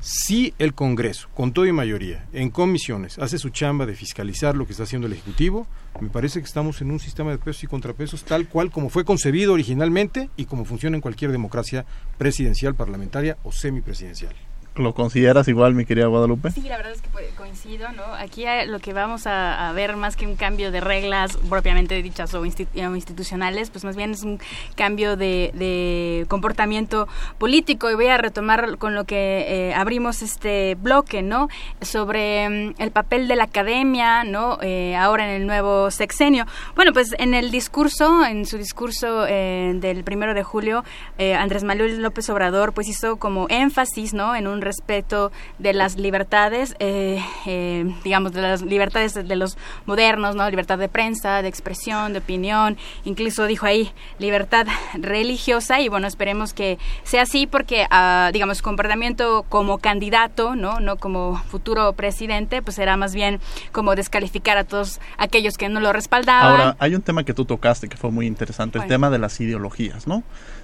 Si 0.00 0.52
el 0.58 0.74
Congreso, 0.74 1.28
con 1.32 1.52
toda 1.52 1.68
y 1.68 1.72
mayoría, 1.72 2.26
en 2.32 2.50
comisiones, 2.50 3.20
hace 3.20 3.38
su 3.38 3.50
chamba 3.50 3.86
de 3.86 3.94
fiscalizar 3.94 4.56
lo 4.56 4.66
que 4.66 4.72
está 4.72 4.82
haciendo 4.82 5.06
el 5.06 5.12
Ejecutivo, 5.12 5.68
me 6.00 6.08
parece 6.08 6.40
que 6.40 6.46
estamos 6.46 6.80
en 6.80 6.90
un 6.90 6.98
sistema 6.98 7.30
de 7.30 7.38
pesos 7.38 7.62
y 7.62 7.68
contrapesos 7.68 8.24
tal 8.24 8.48
cual 8.48 8.72
como 8.72 8.88
fue 8.88 9.04
concebido 9.04 9.52
originalmente 9.52 10.28
y 10.36 10.46
como 10.46 10.64
funciona 10.64 10.96
en 10.96 11.02
cualquier 11.02 11.30
democracia 11.30 11.86
presidencial, 12.18 12.74
parlamentaria 12.74 13.36
o 13.44 13.52
semipresidencial. 13.52 14.34
¿Lo 14.74 14.94
consideras 14.94 15.48
igual, 15.48 15.74
mi 15.74 15.84
querida 15.84 16.06
Guadalupe? 16.06 16.50
Sí, 16.50 16.62
la 16.62 16.78
verdad 16.78 16.92
es 16.92 17.02
que 17.02 17.12
coincido, 17.36 17.92
¿no? 17.92 18.04
Aquí 18.18 18.44
lo 18.66 18.78
que 18.78 18.94
vamos 18.94 19.26
a, 19.26 19.68
a, 19.68 19.72
ver 19.72 19.96
más 19.96 20.16
que 20.16 20.26
un 20.26 20.36
cambio 20.36 20.70
de 20.70 20.80
reglas 20.80 21.36
propiamente 21.48 22.00
dichas 22.02 22.32
o, 22.32 22.44
institucionales, 22.46 23.68
pues 23.68 23.84
más 23.84 23.96
bien 23.96 24.12
es 24.12 24.22
un 24.22 24.40
cambio 24.74 25.16
de, 25.16 25.50
de, 25.54 26.24
comportamiento 26.28 27.08
político. 27.38 27.90
Y 27.90 27.94
voy 27.94 28.06
a 28.06 28.16
retomar 28.16 28.78
con 28.78 28.94
lo 28.94 29.04
que 29.04 29.44
eh, 29.48 29.74
abrimos 29.74 30.22
este 30.22 30.74
bloque, 30.76 31.20
¿no? 31.20 31.48
Sobre 31.82 32.46
um, 32.46 32.74
el 32.78 32.90
papel 32.90 33.28
de 33.28 33.36
la 33.36 33.44
academia, 33.44 34.24
¿no? 34.24 34.58
Eh, 34.62 34.96
ahora 34.96 35.24
en 35.24 35.42
el 35.42 35.46
nuevo 35.46 35.90
sexenio. 35.90 36.46
Bueno, 36.74 36.94
pues 36.94 37.14
en 37.18 37.34
el 37.34 37.50
discurso, 37.50 38.24
en 38.24 38.46
su 38.46 38.56
discurso 38.56 39.26
eh, 39.28 39.72
del 39.74 40.04
primero 40.04 40.32
de 40.32 40.42
julio, 40.42 40.84
Andrés 41.18 41.64
Manuel 41.64 42.00
López 42.02 42.28
Obrador, 42.30 42.72
pues 42.72 42.88
hizo 42.88 43.16
como 43.16 43.46
énfasis, 43.50 44.14
¿no? 44.14 44.34
En 44.34 44.46
un 44.46 44.61
respeto 44.62 45.30
de 45.58 45.74
las 45.74 45.96
libertades, 45.96 46.74
eh, 46.78 47.22
eh, 47.46 47.94
digamos, 48.04 48.32
de 48.32 48.40
las 48.40 48.62
libertades 48.62 49.12
de, 49.14 49.22
de, 49.22 49.36
los 49.36 49.58
modernos, 49.84 50.34
¿no? 50.34 50.48
Libertad 50.48 50.78
de 50.78 50.88
prensa, 50.88 51.42
de 51.42 51.48
expresión, 51.48 52.12
de 52.12 52.20
opinión, 52.20 52.78
incluso 53.04 53.46
dijo 53.46 53.66
ahí 53.66 53.92
libertad 54.18 54.66
religiosa 54.94 55.80
y 55.80 55.88
bueno, 55.88 56.06
esperemos 56.06 56.54
que 56.54 56.78
sea 57.04 57.22
así 57.22 57.46
porque, 57.46 57.86
uh, 57.90 58.32
digamos, 58.32 58.62
comportamiento 58.62 59.44
como 59.48 59.78
candidato, 59.78 60.54
¿no? 60.54 60.80
No 60.80 60.96
como 60.96 61.36
futuro 61.48 61.92
presidente, 61.92 62.62
pues 62.62 62.76
será 62.76 62.96
más 62.96 63.14
bien 63.14 63.40
como 63.72 63.94
descalificar 63.94 64.56
a 64.58 64.64
todos 64.64 65.00
aquellos 65.18 65.58
que 65.58 65.68
no 65.68 65.80
lo 65.80 65.92
respaldaban. 65.92 66.50
Ahora, 66.52 66.76
hay 66.78 66.94
un 66.94 67.02
tema 67.02 67.24
que 67.24 67.34
tú 67.34 67.44
tocaste 67.44 67.88
que 67.88 67.96
fue 67.96 68.10
muy 68.10 68.26
interesante, 68.26 68.78
el 68.78 68.86
tema 68.86 69.10
de 69.10 69.18
las 69.18 69.40
ideologías, 69.40 70.06
¿no? 70.06 70.22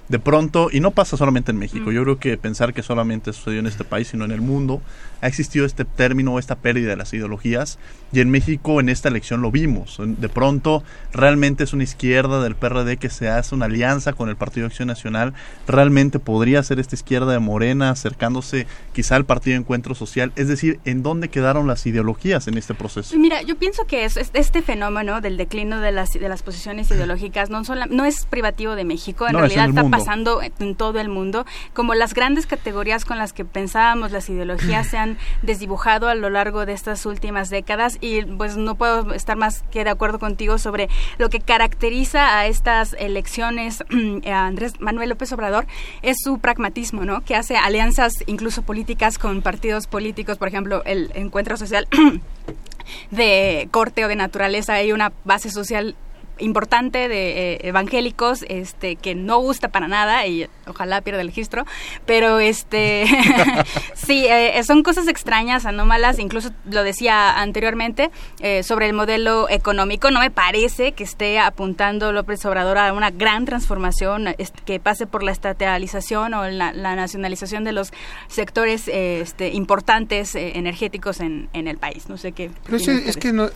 De 0.09 0.17
pronto, 0.17 0.69
y 0.71 0.79
no 0.79 0.89
pasa 0.89 1.17
solamente 1.17 1.51
en 1.51 1.57
México, 1.57 1.91
yo 1.91 2.01
creo 2.01 2.17
que 2.17 2.35
pensar 2.35 2.73
que 2.73 2.81
solamente 2.81 3.31
sucedió 3.31 3.59
en 3.59 3.67
este 3.67 3.83
país, 3.83 4.07
sino 4.07 4.25
en 4.25 4.31
el 4.31 4.41
mundo, 4.41 4.81
ha 5.21 5.27
existido 5.27 5.67
este 5.67 5.85
término, 5.85 6.39
esta 6.39 6.55
pérdida 6.55 6.89
de 6.89 6.95
las 6.95 7.13
ideologías, 7.13 7.77
y 8.11 8.19
en 8.19 8.31
México 8.31 8.79
en 8.79 8.89
esta 8.89 9.07
elección 9.07 9.43
lo 9.43 9.51
vimos. 9.51 9.99
De 9.99 10.27
pronto, 10.27 10.83
realmente 11.13 11.63
es 11.63 11.73
una 11.73 11.83
izquierda 11.83 12.41
del 12.41 12.55
PRD 12.55 12.97
que 12.97 13.11
se 13.11 13.29
hace 13.29 13.53
una 13.53 13.65
alianza 13.65 14.13
con 14.13 14.29
el 14.29 14.35
Partido 14.35 14.63
de 14.63 14.71
Acción 14.71 14.87
Nacional, 14.87 15.35
realmente 15.67 16.17
podría 16.17 16.63
ser 16.63 16.79
esta 16.79 16.95
izquierda 16.95 17.31
de 17.31 17.39
Morena 17.39 17.91
acercándose 17.91 18.65
quizá 18.93 19.15
al 19.15 19.25
Partido 19.25 19.53
de 19.53 19.59
Encuentro 19.59 19.93
Social, 19.93 20.31
es 20.35 20.47
decir, 20.47 20.79
¿en 20.85 21.03
dónde 21.03 21.29
quedaron 21.29 21.67
las 21.67 21.85
ideologías 21.85 22.47
en 22.47 22.57
este 22.57 22.73
proceso? 22.73 23.15
Mira, 23.15 23.43
yo 23.43 23.57
pienso 23.57 23.85
que 23.85 24.05
es, 24.05 24.17
este 24.17 24.63
fenómeno 24.63 25.21
del 25.21 25.37
declino 25.37 25.79
de 25.81 25.91
las, 25.91 26.13
de 26.13 26.29
las 26.29 26.41
posiciones 26.41 26.89
ideológicas 26.89 27.51
no, 27.51 27.61
no 27.91 28.05
es 28.05 28.25
privativo 28.25 28.75
de 28.75 28.85
México, 28.85 29.27
en 29.27 29.35
realidad 29.35 29.69
está 29.69 29.98
pasando 29.99 30.41
en 30.41 30.75
todo 30.75 30.99
el 30.99 31.09
mundo, 31.09 31.45
como 31.73 31.93
las 31.93 32.13
grandes 32.13 32.45
categorías 32.45 33.05
con 33.05 33.17
las 33.17 33.33
que 33.33 33.45
pensábamos 33.45 34.11
las 34.11 34.29
ideologías 34.29 34.87
se 34.87 34.97
han 34.97 35.17
desdibujado 35.41 36.07
a 36.07 36.15
lo 36.15 36.29
largo 36.29 36.65
de 36.65 36.73
estas 36.73 37.05
últimas 37.05 37.49
décadas 37.49 37.97
y 38.01 38.23
pues 38.23 38.57
no 38.57 38.75
puedo 38.75 39.13
estar 39.13 39.37
más 39.37 39.63
que 39.71 39.83
de 39.83 39.89
acuerdo 39.89 40.19
contigo 40.19 40.57
sobre 40.57 40.89
lo 41.17 41.29
que 41.29 41.39
caracteriza 41.39 42.39
a 42.39 42.47
estas 42.47 42.95
elecciones 42.99 43.83
a 44.25 44.45
Andrés 44.45 44.79
Manuel 44.79 45.09
López 45.09 45.31
Obrador 45.31 45.67
es 46.01 46.17
su 46.23 46.39
pragmatismo, 46.39 47.05
¿no? 47.05 47.21
Que 47.21 47.35
hace 47.35 47.57
alianzas 47.57 48.13
incluso 48.25 48.61
políticas 48.61 49.17
con 49.17 49.41
partidos 49.41 49.87
políticos, 49.87 50.37
por 50.37 50.47
ejemplo, 50.47 50.83
el 50.85 51.11
Encuentro 51.15 51.57
Social 51.57 51.87
de 53.11 53.67
corte 53.71 54.05
o 54.05 54.07
de 54.07 54.15
naturaleza, 54.15 54.73
hay 54.73 54.91
una 54.91 55.11
base 55.23 55.49
social 55.49 55.95
importante 56.39 57.07
de 57.07 57.53
eh, 57.53 57.59
evangélicos 57.63 58.45
este 58.47 58.95
que 58.95 59.15
no 59.15 59.39
gusta 59.39 59.69
para 59.69 59.87
nada 59.87 60.25
y 60.27 60.47
ojalá 60.67 61.01
pierda 61.01 61.21
el 61.21 61.27
registro 61.27 61.65
pero 62.05 62.39
este 62.39 63.05
sí 63.93 64.25
eh, 64.27 64.61
son 64.63 64.83
cosas 64.83 65.07
extrañas 65.07 65.65
anómalas 65.65 66.19
incluso 66.19 66.51
lo 66.65 66.83
decía 66.83 67.39
anteriormente 67.39 68.11
eh, 68.39 68.63
sobre 68.63 68.87
el 68.87 68.93
modelo 68.93 69.49
económico 69.49 70.11
no 70.11 70.19
me 70.19 70.31
parece 70.31 70.93
que 70.93 71.03
esté 71.03 71.39
apuntando 71.39 72.11
López 72.11 72.43
Obrador 72.45 72.77
a 72.77 72.93
una 72.93 73.11
gran 73.11 73.45
transformación 73.45 74.35
que 74.65 74.79
pase 74.79 75.05
por 75.05 75.23
la 75.23 75.31
estatalización 75.31 76.33
o 76.33 76.47
la, 76.47 76.71
nacionalización 76.73 77.63
de 77.63 77.71
los 77.71 77.91
sectores 78.27 78.87
este, 78.87 79.49
importantes 79.49 80.35
energéticos 80.35 81.19
en, 81.19 81.49
en, 81.53 81.67
el 81.67 81.77
país. 81.77 82.09
No 82.09 82.17
sé 82.17 82.31
qué 82.31 82.51
pero 82.65 82.77
es, 82.77 83.17
que 83.17 83.31
no 83.31 83.49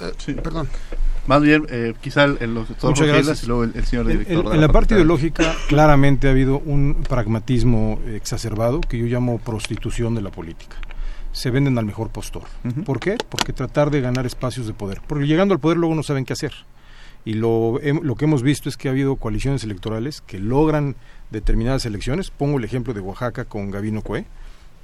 perdón 0.43 0.69
más 1.28 1.41
bien, 1.41 1.66
eh, 1.70 1.94
quizá 2.02 2.26
el, 2.26 2.38
gracias. 2.38 3.44
y 3.44 3.48
luego 3.48 3.64
el, 3.64 3.86
señor 3.86 4.08
director. 4.08 4.54
En, 4.54 4.62
la, 4.62 4.68
parte 4.68 4.95
ideológica, 4.95 5.56
claramente 5.68 6.28
ha 6.28 6.32
habido 6.32 6.60
un 6.60 7.04
pragmatismo 7.08 8.00
exacerbado 8.08 8.82
que 8.82 8.98
yo 8.98 9.06
llamo 9.06 9.38
prostitución 9.40 10.16
de 10.16 10.22
la 10.22 10.32
política. 10.32 10.76
Se 11.32 11.50
venden 11.50 11.78
al 11.78 11.86
mejor 11.86 12.10
postor. 12.10 12.44
¿Por 12.86 13.00
qué? 13.00 13.18
Porque 13.30 13.54
tratar 13.54 13.90
de 13.90 14.02
ganar 14.02 14.26
espacios 14.26 14.68
de 14.68 14.74
poder. 14.74 15.02
Porque 15.08 15.26
llegando 15.26 15.54
al 15.54 15.60
poder 15.60 15.78
luego 15.78 15.95
no 15.95 16.04
saben 16.04 16.26
qué 16.26 16.34
hacer. 16.34 16.54
Y 17.26 17.34
lo, 17.34 17.80
lo 17.82 18.16
que 18.16 18.26
hemos 18.26 18.44
visto 18.44 18.70
es 18.70 18.78
que 18.78 18.90
ha 18.90 18.91
habido 18.91 19.16
coaliciones 19.16 19.64
electorales 19.64 20.22
que 20.22 20.38
logran 20.40 20.95
determinadas 21.32 21.86
elecciones. 21.86 22.30
Pongo 22.30 22.60
el 22.60 22.66
ejemplo 22.66 22.94
de 22.94 23.00
Oaxaca 23.00 23.45
con 23.45 23.72
Gabino 23.72 24.02
Cue 24.02 24.26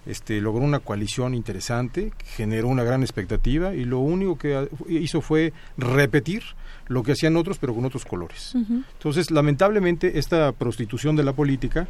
este, 0.05 0.41
logró 0.41 0.63
una 0.63 0.79
coalición 0.79 1.33
interesante, 1.33 2.13
generó 2.35 2.67
una 2.67 2.83
gran 2.83 3.01
expectativa 3.01 3.75
y 3.75 3.85
lo 3.85 3.99
único 3.99 4.37
que 4.37 4.67
hizo 4.87 5.21
fue 5.21 5.53
repetir 5.77 6.43
lo 6.87 7.03
que 7.03 7.11
hacían 7.11 7.35
otros, 7.37 7.57
pero 7.59 7.75
con 7.75 7.85
otros 7.85 8.05
colores. 8.05 8.55
Entonces, 8.55 9.31
lamentablemente, 9.31 10.17
esta 10.17 10.51
prostitución 10.51 11.15
de 11.15 11.23
la 11.23 11.33
política 11.33 11.87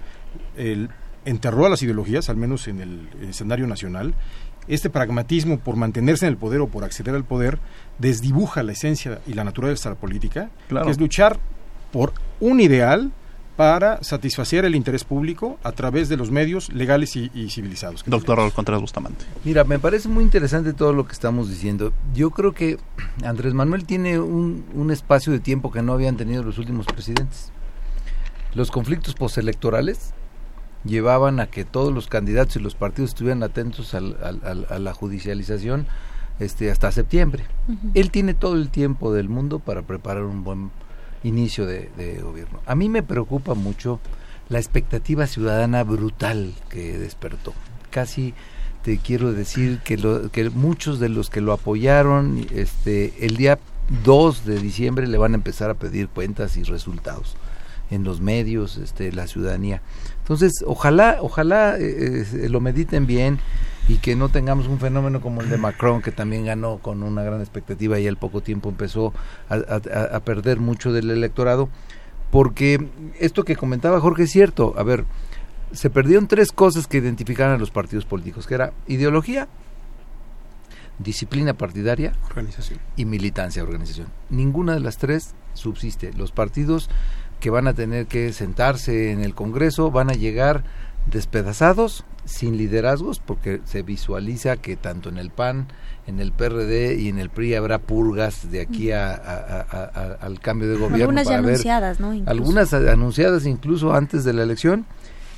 enterró 1.26 1.66
a 1.66 1.70
las 1.70 1.82
ideologías, 1.82 2.30
al 2.30 2.38
menos 2.38 2.68
en 2.68 2.82
el 2.82 3.08
escenario 3.30 3.68
nacional. 3.68 4.14
Este 4.68 4.90
pragmatismo 4.90 5.60
por 5.60 5.76
mantenerse 5.76 6.26
en 6.26 6.32
el 6.32 6.38
poder 6.38 6.62
o 6.62 6.68
por 6.68 6.84
acceder 6.84 7.16
al 7.16 7.24
poder 7.24 7.60
desdibuja 7.98 8.62
la 8.64 8.74
esencia 8.74 9.20
y 9.26 9.34
la 9.34 9.44
naturaleza 9.44 9.90
de 9.90 9.96
la 9.96 10.02
política, 10.02 10.50
que 10.68 10.90
es 10.90 11.00
luchar 11.00 11.40
por 11.92 12.14
un 12.40 12.60
ideal 12.60 13.12
para 13.60 14.02
satisfacer 14.02 14.64
el 14.64 14.74
interés 14.74 15.04
público 15.04 15.60
a 15.64 15.74
través 15.74 16.08
de 16.08 16.16
los 16.16 16.32
medios 16.32 16.72
legales 16.72 17.18
y, 17.18 17.50
civilizados. 17.50 18.06
Doctor 18.08 18.38
Raúl 18.38 18.54
Contreras 18.54 18.80
Bustamante. 18.80 19.26
Mira, 19.44 19.66
me 19.66 19.80
parece 19.80 20.08
muy 20.08 20.24
interesante 20.24 20.72
todo 20.72 20.94
lo 20.94 21.06
que 21.06 21.12
estamos 21.12 21.50
diciendo. 21.50 21.92
Yo 22.16 22.30
creo 22.30 22.54
que 22.54 22.78
Andrés 23.22 23.54
Manuel 23.54 23.84
tiene 23.84 24.18
un, 24.18 24.64
un 24.74 24.92
espacio 24.92 25.34
de 25.34 25.40
tiempo 25.40 25.74
que 25.74 25.82
no 25.82 25.92
habían 25.92 26.16
tenido 26.16 26.42
los 26.42 26.58
últimos 26.58 26.86
presidentes. 26.86 27.52
Los 28.54 28.72
conflictos 28.72 29.14
postelectorales 29.14 30.14
llevaban 30.86 31.42
a 31.42 31.48
que 31.48 31.66
todos 31.66 31.94
los 31.94 32.08
candidatos 32.08 32.56
y 32.56 32.60
los 32.60 32.76
partidos 32.76 33.10
estuvieran 33.10 33.44
atentos 33.44 33.94
a 33.94 34.00
la 34.00 34.94
judicialización 34.94 35.86
este, 36.40 36.72
hasta 36.72 36.94
septiembre. 36.94 37.44
Él 37.94 38.10
tiene 38.10 38.36
todo 38.36 38.56
el 38.56 38.70
tiempo 38.70 39.12
del 39.12 39.28
mundo 39.28 39.60
para 39.60 39.82
preparar 39.82 40.24
un 40.24 40.46
buen 40.46 40.72
inicio 41.24 41.66
de, 41.66 41.90
gobierno. 42.22 42.60
A 42.66 42.76
mí 42.76 42.90
me 42.90 43.04
preocupa 43.04 43.54
mucho 43.54 44.00
la 44.50 44.60
expectativa 44.60 45.28
ciudadana 45.28 45.84
brutal 45.84 46.54
que 46.70 46.98
despertó. 46.98 47.54
Casi 47.90 48.34
te 48.84 48.98
quiero 48.98 49.34
decir 49.34 49.80
que, 49.84 49.98
lo, 49.98 50.32
que 50.32 50.50
muchos 50.50 51.00
de 51.00 51.10
los 51.10 51.30
que 51.30 51.42
lo 51.42 51.54
apoyaron, 51.54 52.48
este, 52.52 53.14
el 53.26 53.38
día 53.38 53.60
2 54.04 54.46
de 54.46 54.60
diciembre 54.60 55.08
le 55.08 55.18
van 55.18 55.34
a 55.34 55.36
empezar 55.36 55.70
a 55.70 55.76
pedir 55.76 56.08
cuentas 56.08 56.58
y 56.58 56.64
resultados 56.64 57.36
en 57.92 58.04
los 58.04 58.22
medios, 58.22 58.78
este, 58.78 59.12
la 59.12 59.28
ciudadanía. 59.28 59.82
Entonces, 60.30 60.64
ojalá, 60.68 61.18
ojalá 61.22 61.76
eh, 61.80 62.24
eh, 62.34 62.50
lo 62.50 62.62
mediten 62.62 63.08
bien 63.08 63.40
y 63.88 63.98
que 63.98 64.16
no 64.16 64.30
tengamos 64.30 64.68
un 64.68 64.78
fenómeno 64.78 65.22
como 65.22 65.42
el 65.42 65.50
de 65.50 65.58
Macron, 65.58 66.04
que 66.04 66.12
también 66.12 66.46
ganó 66.46 66.78
con 66.78 67.02
una 67.02 67.24
gran 67.24 67.40
expectativa 67.40 68.00
y 68.00 68.08
al 68.08 68.16
poco 68.16 68.42
tiempo 68.42 68.70
empezó 68.70 69.12
a, 69.50 70.20
perder 70.20 70.60
mucho 70.60 70.94
del 70.94 71.10
electorado, 71.10 71.68
porque 72.30 72.90
esto 73.20 73.44
que 73.44 73.56
comentaba 73.56 74.00
Jorge 74.00 74.26
es 74.26 74.32
cierto, 74.32 74.76
a 74.78 74.84
ver, 74.84 75.06
se 75.72 75.90
perdieron 75.90 76.28
tres 76.28 76.52
cosas 76.52 76.86
que 76.86 77.00
identificaban 77.00 77.56
a 77.56 77.58
los 77.58 77.72
partidos 77.72 78.06
políticos, 78.06 78.46
que 78.46 78.54
era 78.54 78.72
ideología, 78.86 79.48
disciplina 81.00 81.56
partidaria 81.56 82.14
organización. 82.30 82.80
y 82.96 83.06
militancia 83.06 83.64
organización. 83.64 84.10
Ninguna 84.30 84.76
de 84.76 84.82
las 84.82 85.00
tres 85.00 85.34
subsiste. 85.56 86.14
Los 86.14 86.32
partidos 86.32 86.88
que 87.40 87.50
van 87.50 87.68
a 87.68 87.74
tener 87.74 88.08
que 88.08 88.34
sentarse 88.34 89.12
en 89.12 89.24
el 89.24 89.34
Congreso 89.34 89.92
van 89.92 90.10
a 90.10 90.14
llegar 90.14 90.64
despedazados, 91.06 92.06
sin 92.26 92.58
liderazgos, 92.58 93.20
porque 93.20 93.62
se 93.66 93.82
visualiza 93.82 94.58
que 94.58 94.76
tanto 94.76 95.10
en 95.10 95.18
el 95.18 95.32
PAN, 95.32 95.68
en 96.06 96.20
el 96.20 96.32
PRD 96.32 96.96
y 97.00 97.08
en 97.10 97.20
el 97.20 97.30
PRI 97.30 97.56
habrá 97.56 97.80
purgas 97.80 98.52
de 98.52 98.62
aquí 98.62 98.92
a, 98.92 99.14
al 100.22 100.40
cambio 100.40 100.68
de 100.70 100.76
gobierno. 100.76 101.20
Algunas 101.20 101.28
ya 101.28 101.38
anunciadas, 101.38 102.00
¿no? 102.00 102.12
Algunas 102.26 102.74
anunciadas 102.74 103.46
incluso 103.46 103.94
antes 103.94 104.24
de 104.24 104.34
la 104.34 104.44
elección. 104.44 104.86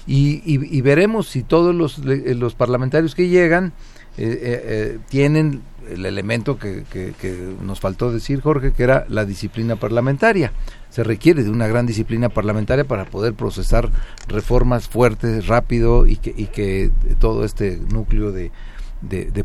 Y, 0.07 0.41
y, 0.45 0.81
veremos 0.81 1.29
si 1.29 1.43
todos 1.43 1.75
los, 1.75 1.99
los 1.99 2.55
parlamentarios 2.55 3.13
que 3.13 3.27
llegan 3.27 3.71
eh, 4.17 4.23
eh, 4.23 4.61
eh, 4.65 4.99
tienen 5.09 5.61
el 5.89 6.05
elemento 6.05 6.57
que, 6.57 6.83
que, 6.89 7.55
nos 7.61 7.79
faltó 7.79 8.11
decir, 8.11 8.41
Jorge, 8.41 8.73
que 8.73 8.83
era 8.83 9.05
la 9.09 9.25
disciplina 9.25 9.75
parlamentaria. 9.75 10.51
Se 10.89 11.03
requiere 11.03 11.43
de 11.43 11.49
una 11.49 11.67
gran 11.67 11.85
disciplina 11.85 12.29
parlamentaria 12.29 12.83
para 12.85 13.05
poder 13.05 13.33
procesar 13.33 13.89
reformas 14.27 14.87
fuertes, 14.87 15.47
rápido 15.47 16.05
y 16.05 16.17
que, 16.17 16.33
y 16.35 16.45
que 16.47 16.91
todo 17.19 17.45
este 17.45 17.77
núcleo 17.77 18.31
de, 18.31 18.51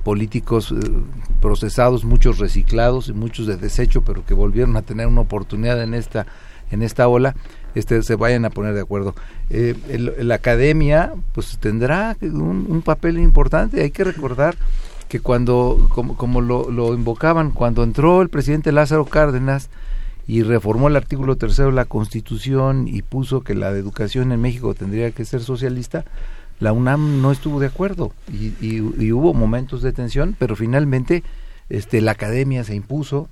políticos 0.03 0.73
eh, 0.73 0.77
procesados, 1.41 2.05
muchos 2.05 2.39
reciclados 2.39 3.09
y 3.09 3.13
muchos 3.13 3.47
de 3.47 3.57
desecho, 3.57 4.03
pero 4.03 4.25
que 4.25 4.35
volvieron 4.35 4.77
a 4.77 4.83
tener 4.83 5.07
una 5.07 5.23
oportunidad 5.23 5.83
en 5.83 5.95
esta, 5.95 6.27
en 6.71 6.83
esta 6.83 7.09
ola, 7.09 7.35
este, 7.75 8.03
se 8.03 8.17
vayan 8.17 8.45
a 8.45 8.51
poner 8.51 8.75
de 8.75 8.81
acuerdo. 8.81 9.15
Eh, 9.51 9.75
la 10.19 10.35
academia 10.35 11.13
pues 11.33 11.59
tendrá 11.59 12.17
un 12.21 12.83
papel 12.85 13.19
importante, 13.19 13.83
hay 13.83 13.91
que 13.91 14.05
recordar 14.05 14.57
que 15.09 15.21
cuando, 15.21 15.89
como, 15.95 16.17
como 16.17 16.41
lo, 16.41 16.71
lo, 16.71 16.95
invocaban, 16.95 17.51
cuando 17.51 17.83
entró 17.85 18.23
el 18.23 18.29
presidente 18.29 18.73
Lázaro 18.73 19.05
Cárdenas 19.05 19.71
y 20.27 20.43
reformó 20.43 20.89
el 20.89 20.97
artículo 20.97 21.37
tercero 21.37 21.69
de 21.69 21.75
la 21.75 21.85
Constitución 21.85 22.89
y 22.89 23.03
puso 23.03 23.43
que 23.43 23.55
la 23.55 23.71
educación 23.71 24.33
en 24.33 24.41
México 24.41 24.75
tendría 24.75 25.13
que 25.13 25.25
ser 25.25 25.43
socialista, 25.43 26.05
la 26.59 26.73
UNAM 26.73 27.23
no 27.23 27.31
estuvo 27.31 27.61
de 27.61 27.67
acuerdo. 27.67 28.13
Y, 28.33 28.53
y, 28.61 29.13
hubo 29.13 29.35
momentos 29.35 29.83
de 29.83 29.93
tensión, 29.93 30.35
pero 30.39 30.57
finalmente 30.57 31.23
este, 31.69 32.01
la 32.01 32.13
academia 32.13 32.65
se 32.65 32.75
impuso 32.75 33.29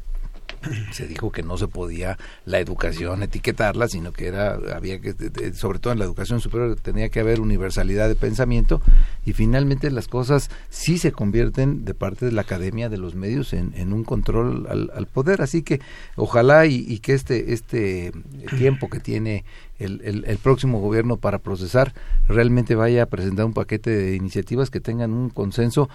se 0.92 1.06
dijo 1.06 1.30
que 1.30 1.42
no 1.42 1.56
se 1.56 1.68
podía 1.68 2.18
la 2.44 2.58
educación 2.58 3.22
etiquetarla, 3.22 3.88
sino 3.88 4.12
que 4.12 4.26
era 4.26 4.58
había 4.74 5.00
que 5.00 5.14
sobre 5.54 5.78
todo 5.78 5.92
en 5.92 5.98
la 5.98 6.04
educación 6.04 6.40
superior 6.40 6.76
tenía 6.80 7.08
que 7.08 7.20
haber 7.20 7.40
universalidad 7.40 8.08
de 8.08 8.14
pensamiento 8.14 8.80
y 9.24 9.32
finalmente 9.32 9.90
las 9.90 10.08
cosas 10.08 10.50
sí 10.70 10.98
se 10.98 11.12
convierten 11.12 11.84
de 11.84 11.94
parte 11.94 12.26
de 12.26 12.32
la 12.32 12.42
academia 12.42 12.88
de 12.88 12.98
los 12.98 13.14
medios 13.14 13.52
en, 13.52 13.92
un 13.92 14.04
control 14.04 14.66
al, 14.68 15.06
poder, 15.06 15.42
así 15.42 15.62
que 15.62 15.80
ojalá 16.16 16.66
y, 16.66 16.98
que 16.98 17.14
este 17.14 17.52
este 17.52 18.12
tiempo 18.56 18.88
que 18.88 19.00
tiene 19.00 19.44
el, 19.78 20.24
el, 20.26 20.38
próximo 20.38 20.80
gobierno 20.80 21.16
para 21.16 21.38
procesar 21.38 21.94
realmente 22.28 22.74
vaya 22.74 23.02
a 23.02 23.06
presentar 23.06 23.44
un 23.44 23.52
paquete 23.52 23.90
de 23.90 24.16
iniciativas 24.16 24.70
que 24.70 24.80
tengan 24.80 25.12
un 25.12 25.30
consenso 25.30 25.88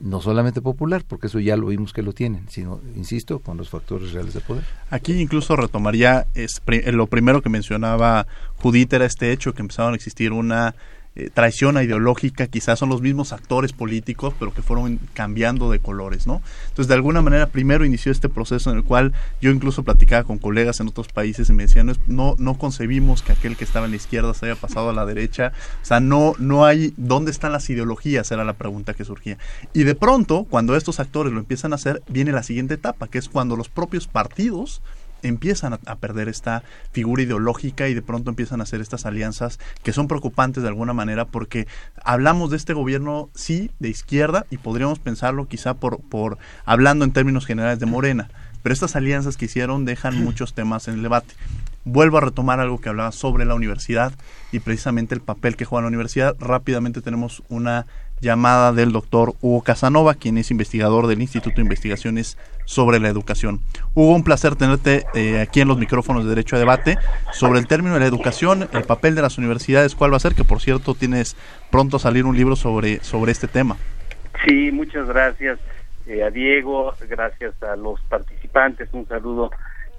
no 0.00 0.20
solamente 0.20 0.60
popular, 0.60 1.04
porque 1.06 1.28
eso 1.28 1.40
ya 1.40 1.56
lo 1.56 1.68
vimos 1.68 1.92
que 1.92 2.02
lo 2.02 2.12
tienen, 2.12 2.48
sino, 2.48 2.80
insisto, 2.96 3.38
con 3.38 3.56
los 3.56 3.70
factores 3.70 4.12
reales 4.12 4.34
de 4.34 4.40
poder. 4.40 4.64
Aquí 4.90 5.12
incluso 5.20 5.56
retomaría 5.56 6.26
es, 6.34 6.60
lo 6.92 7.06
primero 7.06 7.42
que 7.42 7.48
mencionaba 7.48 8.26
Judith 8.56 8.92
era 8.92 9.04
este 9.06 9.32
hecho 9.32 9.54
que 9.54 9.62
empezaron 9.62 9.92
a 9.92 9.96
existir 9.96 10.32
una 10.32 10.74
eh, 11.16 11.30
traición 11.32 11.76
ideológica, 11.76 12.48
quizás 12.48 12.78
son 12.78 12.88
los 12.88 13.00
mismos 13.00 13.32
actores 13.32 13.72
políticos, 13.72 14.34
pero 14.36 14.52
que 14.52 14.62
fueron 14.62 14.98
cambiando 15.12 15.70
de 15.70 15.78
colores, 15.78 16.26
¿no? 16.26 16.42
Entonces, 16.64 16.88
de 16.88 16.94
alguna 16.94 17.22
manera, 17.22 17.46
primero 17.46 17.84
inició 17.84 18.10
este 18.10 18.28
proceso 18.28 18.70
en 18.72 18.78
el 18.78 18.82
cual 18.82 19.12
yo 19.40 19.52
incluso 19.52 19.84
platicaba 19.84 20.24
con 20.24 20.38
colegas 20.38 20.80
en 20.80 20.88
otros 20.88 21.06
países 21.06 21.48
y 21.48 21.52
me 21.52 21.64
decían, 21.64 21.92
no, 22.08 22.34
no, 22.38 22.58
concebimos 22.58 23.22
que 23.22 23.30
aquel 23.30 23.56
que 23.56 23.62
estaba 23.62 23.86
en 23.86 23.92
la 23.92 23.96
izquierda 23.96 24.34
se 24.34 24.46
haya 24.46 24.56
pasado 24.56 24.90
a 24.90 24.92
la 24.92 25.06
derecha, 25.06 25.52
o 25.82 25.84
sea, 25.84 26.00
no, 26.00 26.34
no 26.38 26.64
hay, 26.64 26.92
¿dónde 26.96 27.30
están 27.30 27.52
las 27.52 27.70
ideologías? 27.70 28.32
Era 28.32 28.44
la 28.44 28.54
pregunta 28.54 28.94
que 28.94 29.04
surgía. 29.04 29.38
Y 29.72 29.84
de 29.84 29.94
pronto, 29.94 30.46
cuando 30.50 30.74
estos 30.74 30.98
actores 30.98 31.32
lo 31.32 31.38
empiezan 31.38 31.72
a 31.72 31.76
hacer, 31.76 32.02
viene 32.08 32.32
la 32.32 32.42
siguiente 32.42 32.74
etapa, 32.74 33.06
que 33.06 33.18
es 33.18 33.28
cuando 33.28 33.54
los 33.54 33.68
propios 33.68 34.08
partidos 34.08 34.82
empiezan 35.28 35.74
a, 35.74 35.96
perder 35.96 36.28
esta 36.28 36.62
figura 36.92 37.22
ideológica 37.22 37.88
y 37.88 37.94
de 37.94 38.02
pronto 38.02 38.30
empiezan 38.30 38.60
a 38.60 38.64
hacer 38.64 38.80
estas 38.80 39.06
alianzas 39.06 39.58
que 39.82 39.92
son 39.92 40.08
preocupantes 40.08 40.62
de 40.62 40.68
alguna 40.68 40.92
manera 40.92 41.24
porque 41.24 41.66
hablamos 42.02 42.50
de 42.50 42.56
este 42.56 42.72
gobierno, 42.72 43.30
sí, 43.34 43.70
de 43.78 43.88
izquierda 43.88 44.46
y 44.50 44.58
podríamos 44.58 44.98
pensarlo 44.98 45.46
quizá 45.46 45.74
por, 45.74 46.00
por 46.00 46.38
hablando 46.64 47.04
en 47.04 47.12
términos 47.12 47.46
generales 47.46 47.78
de 47.80 47.86
Morena, 47.86 48.28
pero 48.62 48.72
estas 48.72 48.96
alianzas 48.96 49.36
que 49.36 49.44
hicieron 49.44 49.84
dejan 49.84 50.22
muchos 50.24 50.54
temas 50.54 50.88
en 50.88 50.94
el 50.94 51.02
debate. 51.02 51.34
Vuelvo 51.84 52.16
a 52.16 52.22
retomar 52.22 52.60
algo 52.60 52.80
que 52.80 52.88
hablaba 52.88 53.12
sobre 53.12 53.44
la 53.44 53.54
universidad 53.54 54.14
y 54.52 54.60
precisamente 54.60 55.14
el 55.14 55.20
papel 55.20 55.54
que 55.54 55.66
juega 55.66 55.82
la 55.82 55.88
universidad. 55.88 56.34
Rápidamente 56.40 57.02
tenemos 57.02 57.42
una 57.50 57.86
llamada 58.24 58.72
del 58.72 58.90
doctor 58.90 59.34
Hugo 59.40 59.62
Casanova, 59.62 60.14
quien 60.14 60.38
es 60.38 60.50
investigador 60.50 61.06
del 61.06 61.22
Instituto 61.22 61.56
de 61.56 61.62
Investigaciones 61.62 62.36
sobre 62.64 62.98
la 62.98 63.08
Educación. 63.08 63.60
Hugo, 63.94 64.16
un 64.16 64.24
placer 64.24 64.56
tenerte 64.56 65.04
eh, 65.14 65.40
aquí 65.40 65.60
en 65.60 65.68
los 65.68 65.78
micrófonos 65.78 66.24
de 66.24 66.30
Derecho 66.30 66.56
a 66.56 66.58
Debate 66.58 66.96
sobre 67.32 67.60
el 67.60 67.68
término 67.68 67.94
de 67.94 68.00
la 68.00 68.06
educación, 68.06 68.68
el 68.72 68.82
papel 68.82 69.14
de 69.14 69.22
las 69.22 69.38
universidades, 69.38 69.94
cuál 69.94 70.12
va 70.12 70.16
a 70.16 70.20
ser, 70.20 70.34
que 70.34 70.42
por 70.42 70.60
cierto 70.60 70.94
tienes 70.94 71.36
pronto 71.70 71.98
a 71.98 72.00
salir 72.00 72.24
un 72.24 72.36
libro 72.36 72.56
sobre, 72.56 72.98
sobre 73.04 73.30
este 73.30 73.46
tema. 73.46 73.76
Sí, 74.44 74.72
muchas 74.72 75.06
gracias 75.06 75.60
eh, 76.06 76.24
a 76.24 76.30
Diego, 76.30 76.92
gracias 77.08 77.62
a 77.62 77.76
los 77.76 78.00
participantes, 78.02 78.88
un 78.92 79.06
saludo 79.06 79.50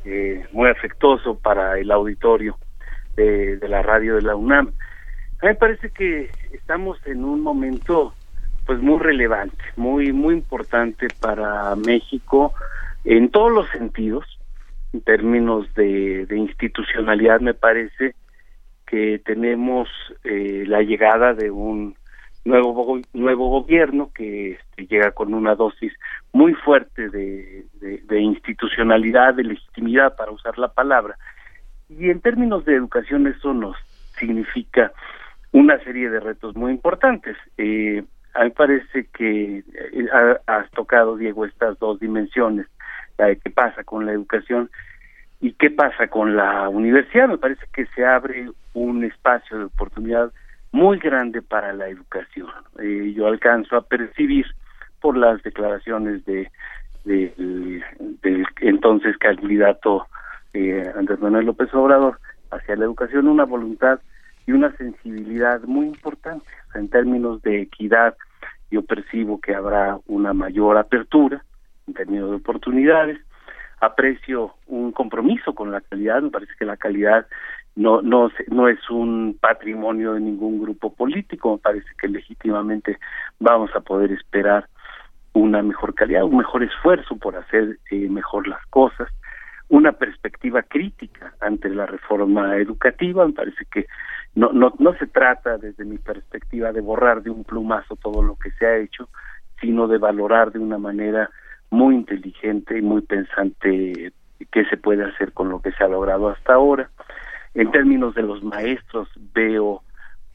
eh, 0.04 0.46
muy 0.52 0.70
afectuoso 0.70 1.38
para 1.38 1.80
el 1.80 1.90
auditorio 1.92 2.58
de, 3.16 3.58
de 3.58 3.70
la 3.70 3.82
radio 3.82 4.16
de 4.16 4.24
la 4.24 4.36
UNAM. 4.36 4.72
Me 5.46 5.54
parece 5.54 5.92
que 5.92 6.32
estamos 6.54 6.98
en 7.06 7.24
un 7.24 7.42
momento 7.42 8.16
pues 8.66 8.80
muy 8.80 8.98
relevante, 8.98 9.64
muy 9.76 10.12
muy 10.12 10.34
importante 10.34 11.06
para 11.22 11.76
México 11.76 12.52
en 13.04 13.30
todos 13.30 13.52
los 13.52 13.70
sentidos, 13.70 14.26
en 14.92 15.02
términos 15.02 15.72
de, 15.76 16.26
institucionalidad. 16.32 17.42
Me 17.42 17.54
parece 17.54 18.16
que 18.88 19.22
tenemos 19.24 19.88
eh, 20.24 20.64
la 20.66 20.82
llegada 20.82 21.36
de 21.36 21.52
un 21.52 21.96
nuevo 22.44 23.00
nuevo 23.14 23.50
gobierno 23.50 24.10
que 24.16 24.54
este, 24.54 24.88
llega 24.88 25.12
con 25.12 25.36
una 25.36 25.54
dosis 25.54 25.94
muy 26.34 26.56
fuerte 26.56 27.08
de, 27.10 27.68
de 27.80 28.20
institucionalidad, 28.20 29.36
de 29.36 29.44
legitimidad 29.44 30.16
para 30.16 30.32
usar 30.32 30.58
la 30.58 30.70
palabra. 30.70 31.20
Y 31.88 32.10
en 32.10 32.20
términos 32.20 32.66
de 32.66 32.74
educación 32.74 33.28
eso 33.28 33.54
nos 33.54 33.78
significa 34.18 34.92
una 35.56 35.80
serie 35.86 36.10
de 36.10 36.20
retos 36.20 36.54
muy 36.58 36.74
importantes. 36.74 37.38
Eh, 37.58 38.04
a 38.34 38.44
mí 38.44 38.50
parece 38.50 39.08
que 39.14 39.60
eh, 39.60 40.10
has 40.48 40.70
tocado, 40.72 41.16
Diego, 41.16 41.46
estas 41.46 41.80
dos 41.80 41.98
dimensiones, 42.02 42.68
la 43.18 43.28
de 43.28 43.38
qué 43.38 43.50
pasa 43.52 43.86
con 43.86 44.06
la 44.06 44.12
educación 44.12 44.70
y 45.40 45.54
qué 45.54 45.72
pasa 45.72 46.08
con 46.08 46.36
la 46.36 46.68
universidad. 46.68 47.30
Me 47.30 47.38
parece 47.38 47.66
que 47.72 47.86
se 47.96 48.06
abre 48.06 48.50
un 48.74 49.06
espacio 49.06 49.58
de 49.58 49.64
oportunidad 49.64 50.30
muy 50.74 51.00
grande 51.00 51.42
para 51.42 51.72
la 51.72 51.88
educación. 51.88 52.50
Eh, 52.82 53.14
yo 53.16 53.28
alcanzo 53.28 53.78
a 53.78 53.88
percibir 53.88 54.46
por 55.00 55.16
las 55.16 55.42
declaraciones 55.42 56.26
de, 56.26 56.52
de, 57.06 57.82
entonces 58.60 59.18
candidato 59.20 60.06
eh, 60.54 60.92
Andrés 60.98 61.22
Manuel 61.22 61.46
López 61.46 61.74
Obrador 61.74 62.20
hacia 62.52 62.76
la 62.76 62.84
educación 62.84 63.30
una 63.30 63.46
voluntad 63.46 64.02
y 64.48 64.52
una 64.52 64.76
sensibilidad 64.78 65.62
muy 65.64 65.88
importante. 65.88 66.46
en 66.76 66.90
términos 66.90 67.42
de 67.42 67.62
equidad, 67.62 68.16
yo 68.70 68.82
percibo 68.84 69.40
que 69.40 69.56
habrá 69.56 69.98
una 70.08 70.34
mayor 70.34 70.78
apertura 70.78 71.44
en 71.88 71.94
términos 71.94 72.32
de 72.32 72.36
oportunidades. 72.38 73.18
Aprecio 73.80 74.56
un 74.68 74.92
compromiso 74.92 75.54
con 75.54 75.72
la 75.72 75.82
calidad, 75.82 76.22
me 76.22 76.32
parece 76.32 76.54
que 76.58 76.66
la 76.66 76.78
calidad 76.78 77.28
no 77.76 78.02
no 78.02 78.32
no 78.48 78.70
es 78.70 78.90
un 78.90 79.38
patrimonio 79.40 80.14
de 80.14 80.22
ningún 80.22 80.62
grupo 80.62 80.94
político, 80.94 81.54
me 81.54 81.58
parece 81.60 81.88
que 82.00 82.08
legítimamente 82.08 82.98
vamos 83.40 83.70
a 83.76 83.82
poder 83.82 84.12
esperar 84.12 84.68
una 85.34 85.62
mejor 85.62 85.94
calidad, 85.94 86.24
un 86.24 86.38
mejor 86.38 86.64
esfuerzo 86.64 87.18
por 87.18 87.36
hacer 87.36 87.78
eh, 87.92 88.08
mejor 88.10 88.48
las 88.48 88.66
cosas, 88.68 89.10
una 89.68 89.92
perspectiva 89.92 90.64
crítica 90.64 91.34
ante 91.42 91.70
la 91.70 91.86
reforma 91.86 92.56
educativa, 92.58 93.28
me 93.28 93.34
parece 93.34 93.66
que 93.72 93.86
no, 94.36 94.52
no, 94.52 94.74
no 94.80 94.94
se 94.96 95.08
trata 95.08 95.58
desde 95.58 95.86
mi 95.86 95.98
perspectiva 95.98 96.72
de 96.72 96.82
borrar 96.82 97.24
de 97.24 97.30
un 97.30 97.44
plumazo 97.44 97.96
todo 97.96 98.22
lo 98.22 98.36
que 98.36 98.52
se 98.52 98.66
ha 98.66 98.78
hecho, 98.78 99.08
sino 99.62 99.88
de 99.88 99.98
valorar 99.98 100.52
de 100.52 100.60
una 100.60 100.78
manera 100.78 101.30
muy 101.70 101.96
inteligente 101.96 102.78
y 102.78 102.82
muy 102.82 103.02
pensante 103.02 104.12
qué 104.52 104.66
se 104.66 104.78
puede 104.78 105.06
hacer 105.06 105.32
con 105.32 105.50
lo 105.50 105.62
que 105.62 105.72
se 105.72 105.84
ha 105.84 105.88
logrado 105.88 106.30
hasta 106.30 106.54
ahora. 106.54 106.90
En 107.54 107.72
términos 107.72 108.14
de 108.16 108.24
los 108.24 108.44
maestros, 108.44 109.08
veo 109.34 109.82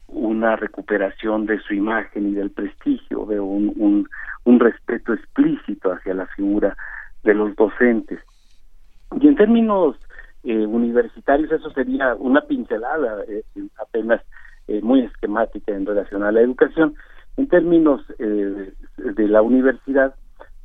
una 0.07 0.55
recuperación 0.55 1.45
de 1.45 1.59
su 1.59 1.75
imagen 1.75 2.29
y 2.29 2.33
del 2.33 2.49
prestigio, 2.49 3.25
veo 3.25 3.45
un, 3.45 3.71
un, 3.77 4.09
un 4.43 4.59
respeto 4.59 5.13
explícito 5.13 5.91
hacia 5.91 6.15
la 6.15 6.25
figura 6.27 6.75
de 7.23 7.35
los 7.35 7.55
docentes. 7.55 8.19
Y 9.19 9.27
en 9.27 9.35
términos 9.35 9.95
eh, 10.43 10.65
universitarios, 10.65 11.51
eso 11.51 11.69
sería 11.71 12.15
una 12.15 12.41
pincelada 12.41 13.23
eh, 13.27 13.43
apenas 13.79 14.21
eh, 14.67 14.81
muy 14.81 15.01
esquemática 15.01 15.71
en 15.71 15.85
relación 15.85 16.23
a 16.23 16.31
la 16.31 16.41
educación. 16.41 16.95
En 17.37 17.47
términos 17.47 18.01
de 18.17 19.27
la 19.27 19.41
universidad, 19.41 20.15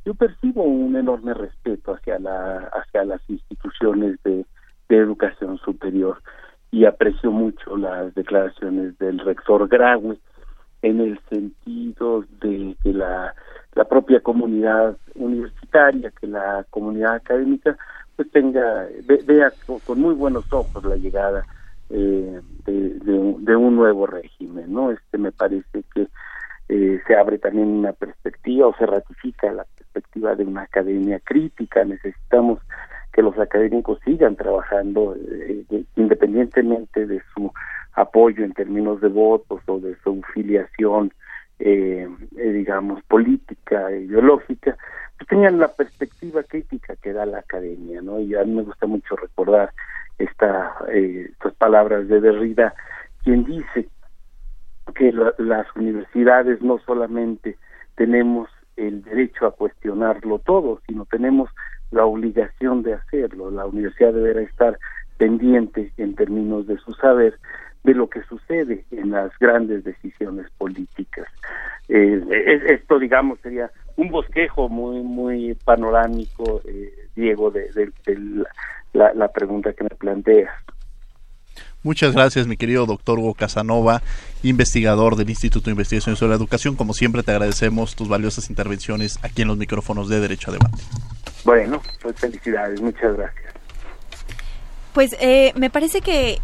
yo 0.03 0.13
percibo 0.15 0.63
un 0.63 0.95
enorme 0.95 1.33
respeto 1.33 1.93
hacia 1.93 2.19
la 2.19 2.69
hacia 2.73 3.05
las 3.05 3.21
instituciones 3.29 4.17
de, 4.23 4.45
educación 4.89 5.57
superior 5.57 6.21
y 6.71 6.85
aprecio 6.85 7.29
mucho 7.29 7.75
las 7.75 8.15
declaraciones 8.15 8.97
del 8.99 9.19
rector 9.19 9.67
Graue 9.67 10.17
en 10.81 11.01
el 11.01 11.19
sentido 11.29 12.23
de 12.39 12.75
que 12.81 12.93
la, 12.93 13.35
la 13.75 13.83
propia 13.83 14.21
comunidad 14.21 14.97
universitaria, 15.15 16.11
que 16.19 16.27
la 16.27 16.65
comunidad 16.69 17.15
académica 17.15 17.77
tenga 18.25 18.87
vea 19.25 19.51
con 19.85 19.99
muy 19.99 20.15
buenos 20.15 20.51
ojos 20.51 20.83
la 20.83 20.95
llegada 20.95 21.45
eh, 21.89 22.41
de, 22.65 23.55
un 23.55 23.75
nuevo 23.75 24.07
régimen 24.07 24.73
no 24.73 24.91
este 24.91 25.17
me 25.17 25.31
parece 25.31 25.83
que 25.93 26.07
eh, 26.69 26.99
se 27.07 27.15
abre 27.15 27.37
también 27.37 27.67
una 27.67 27.93
perspectiva 27.93 28.67
o 28.67 28.75
se 28.75 28.85
ratifica 28.85 29.51
la 29.53 29.65
perspectiva 29.77 30.35
de 30.35 30.43
una 30.43 30.63
academia 30.63 31.17
crítica. 31.21 31.85
Necesitamos 31.85 32.59
que 33.13 33.21
los 33.21 33.39
académicos 33.39 33.99
sigan 34.03 34.35
trabajando 34.35 35.15
eh, 35.15 35.63
independientemente 35.95 37.07
de 37.07 37.21
su 37.33 37.53
apoyo 37.93 38.43
en 38.43 38.51
términos 38.51 38.99
de 38.99 39.07
votos 39.07 39.61
o 39.67 39.79
de 39.79 39.95
su 40.03 40.21
filiación 40.33 41.13
digamos 41.57 43.01
política 43.05 43.91
ideológica 43.91 44.77
tenían 45.25 45.59
la 45.59 45.69
perspectiva 45.69 46.43
crítica 46.43 46.95
que 46.95 47.13
da 47.13 47.25
la 47.25 47.39
academia, 47.39 48.01
¿no? 48.01 48.19
Y 48.19 48.35
a 48.35 48.43
mí 48.43 48.51
me 48.51 48.63
gusta 48.63 48.85
mucho 48.87 49.15
recordar 49.15 49.71
esta, 50.17 50.75
eh, 50.89 51.29
estas 51.31 51.53
palabras 51.55 52.07
de 52.07 52.21
Derrida, 52.21 52.73
quien 53.23 53.43
dice 53.45 53.87
que 54.95 55.11
las 55.11 55.67
universidades 55.75 56.61
no 56.61 56.79
solamente 56.79 57.57
tenemos 57.95 58.49
el 58.77 59.03
derecho 59.03 59.47
a 59.47 59.51
cuestionarlo 59.51 60.39
todo, 60.39 60.81
sino 60.87 61.05
tenemos 61.05 61.49
la 61.91 62.05
obligación 62.05 62.83
de 62.83 62.93
hacerlo. 62.93 63.51
La 63.51 63.65
universidad 63.65 64.13
deberá 64.13 64.41
estar 64.41 64.77
pendiente 65.17 65.91
en 65.97 66.15
términos 66.15 66.67
de 66.67 66.77
su 66.77 66.93
saber 66.93 67.37
de 67.83 67.93
lo 67.93 68.09
que 68.09 68.21
sucede 68.23 68.85
en 68.91 69.11
las 69.11 69.31
grandes 69.39 69.83
decisiones 69.83 70.49
políticas. 70.57 71.27
Eh, 71.89 72.63
esto, 72.67 72.99
digamos, 72.99 73.39
sería 73.39 73.71
un 73.97 74.09
bosquejo 74.09 74.69
muy 74.69 75.01
muy 75.01 75.55
panorámico, 75.65 76.61
eh, 76.65 77.09
Diego, 77.15 77.51
de, 77.51 77.69
la, 78.93 79.13
la, 79.13 79.27
pregunta 79.27 79.73
que 79.73 79.83
me 79.83 79.89
planteas. 79.89 80.51
Muchas 81.83 82.13
gracias, 82.13 82.47
mi 82.47 82.57
querido 82.57 82.85
doctor 82.85 83.19
Hugo 83.19 83.33
Casanova, 83.33 84.01
investigador 84.43 85.15
del 85.15 85.29
Instituto 85.29 85.65
de 85.65 85.71
Investigación 85.71 86.15
sobre 86.15 86.31
la 86.31 86.35
Educación. 86.35 86.75
Como 86.75 86.93
siempre, 86.93 87.23
te 87.23 87.31
agradecemos 87.31 87.95
tus 87.95 88.07
valiosas 88.07 88.49
intervenciones 88.49 89.19
aquí 89.23 89.41
en 89.41 89.47
los 89.47 89.57
micrófonos 89.57 90.09
de 90.09 90.19
Derecho 90.19 90.51
a 90.51 90.53
Debate. 90.53 90.83
Bueno, 91.43 91.81
pues 92.01 92.15
felicidades, 92.19 92.81
muchas 92.81 93.15
gracias. 93.15 93.53
Pues 94.93 95.15
eh, 95.19 95.53
me 95.55 95.69
parece 95.69 96.01
que 96.01 96.39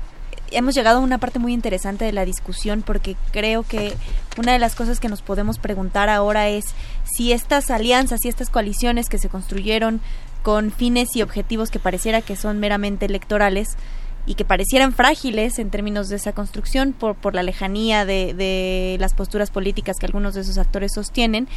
hemos 0.54 0.76
llegado 0.76 1.00
a 1.00 1.02
una 1.02 1.18
parte 1.18 1.40
muy 1.40 1.54
interesante 1.54 2.06
de 2.06 2.12
la 2.12 2.26
discusión 2.26 2.82
porque 2.82 3.16
creo 3.32 3.64
que 3.64 3.94
una 4.38 4.54
de 4.54 4.60
las 4.60 4.76
cosas 4.76 5.00
que 5.00 5.10
nos 5.10 5.22
podemos 5.22 5.60
preguntar 5.60 6.10
ahora 6.10 6.50
es 6.50 6.66
si 7.04 7.32
estas 7.32 7.70
alianzas 7.70 8.24
y 8.24 8.30
estas 8.30 8.50
coaliciones 8.50 9.10
que 9.10 9.18
se 9.18 9.30
construyeron 9.30 10.02
con 10.42 10.72
fines 10.72 11.16
y 11.16 11.22
objetivos 11.22 11.72
que 11.72 11.80
pareciera 11.80 12.22
que 12.22 12.36
son 12.36 12.60
meramente 12.60 13.06
electorales 13.06 13.78
y 14.26 14.36
que 14.36 14.46
parecieran 14.46 14.94
frágiles 14.94 15.60
en 15.60 15.70
términos 15.70 16.10
de 16.10 16.16
esa 16.16 16.32
construcción 16.34 16.94
por, 16.94 17.16
por 17.16 17.36
la 17.36 17.44
lejanía 17.44 18.06
de, 18.06 18.34
de 18.34 18.98
las 19.00 19.14
posturas 19.14 19.52
políticas 19.52 19.98
que 20.00 20.06
algunos 20.06 20.34
de 20.34 20.42
esos 20.42 20.58
actores 20.58 20.94
sostienen, 20.94 21.48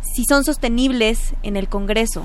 si 0.00 0.24
son 0.24 0.44
sostenibles 0.44 1.34
en 1.42 1.56
el 1.56 1.68
Congreso, 1.68 2.24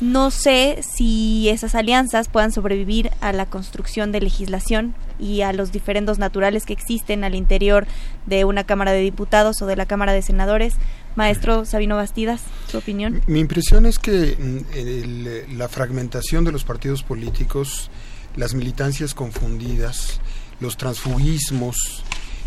no 0.00 0.30
sé 0.30 0.80
si 0.82 1.48
esas 1.48 1.74
alianzas 1.74 2.28
puedan 2.28 2.52
sobrevivir 2.52 3.10
a 3.20 3.32
la 3.32 3.46
construcción 3.46 4.12
de 4.12 4.20
legislación 4.20 4.94
y 5.18 5.42
a 5.42 5.52
los 5.52 5.70
diferendos 5.70 6.18
naturales 6.18 6.66
que 6.66 6.72
existen 6.72 7.22
al 7.24 7.34
interior 7.34 7.86
de 8.26 8.44
una 8.44 8.64
Cámara 8.64 8.92
de 8.92 9.00
Diputados 9.00 9.62
o 9.62 9.66
de 9.66 9.76
la 9.76 9.86
Cámara 9.86 10.12
de 10.12 10.22
Senadores. 10.22 10.74
Maestro 11.14 11.64
Sabino 11.64 11.94
Bastidas, 11.94 12.42
su 12.68 12.78
opinión. 12.78 13.22
Mi 13.28 13.38
impresión 13.38 13.86
es 13.86 14.00
que 14.00 14.36
mm, 14.36 15.56
la 15.56 15.68
fragmentación 15.68 16.44
de 16.44 16.50
los 16.50 16.64
partidos 16.64 17.04
políticos, 17.04 17.88
las 18.34 18.54
militancias 18.54 19.14
confundidas, 19.14 20.20
los 20.58 20.76
transfugismos, 20.76 22.02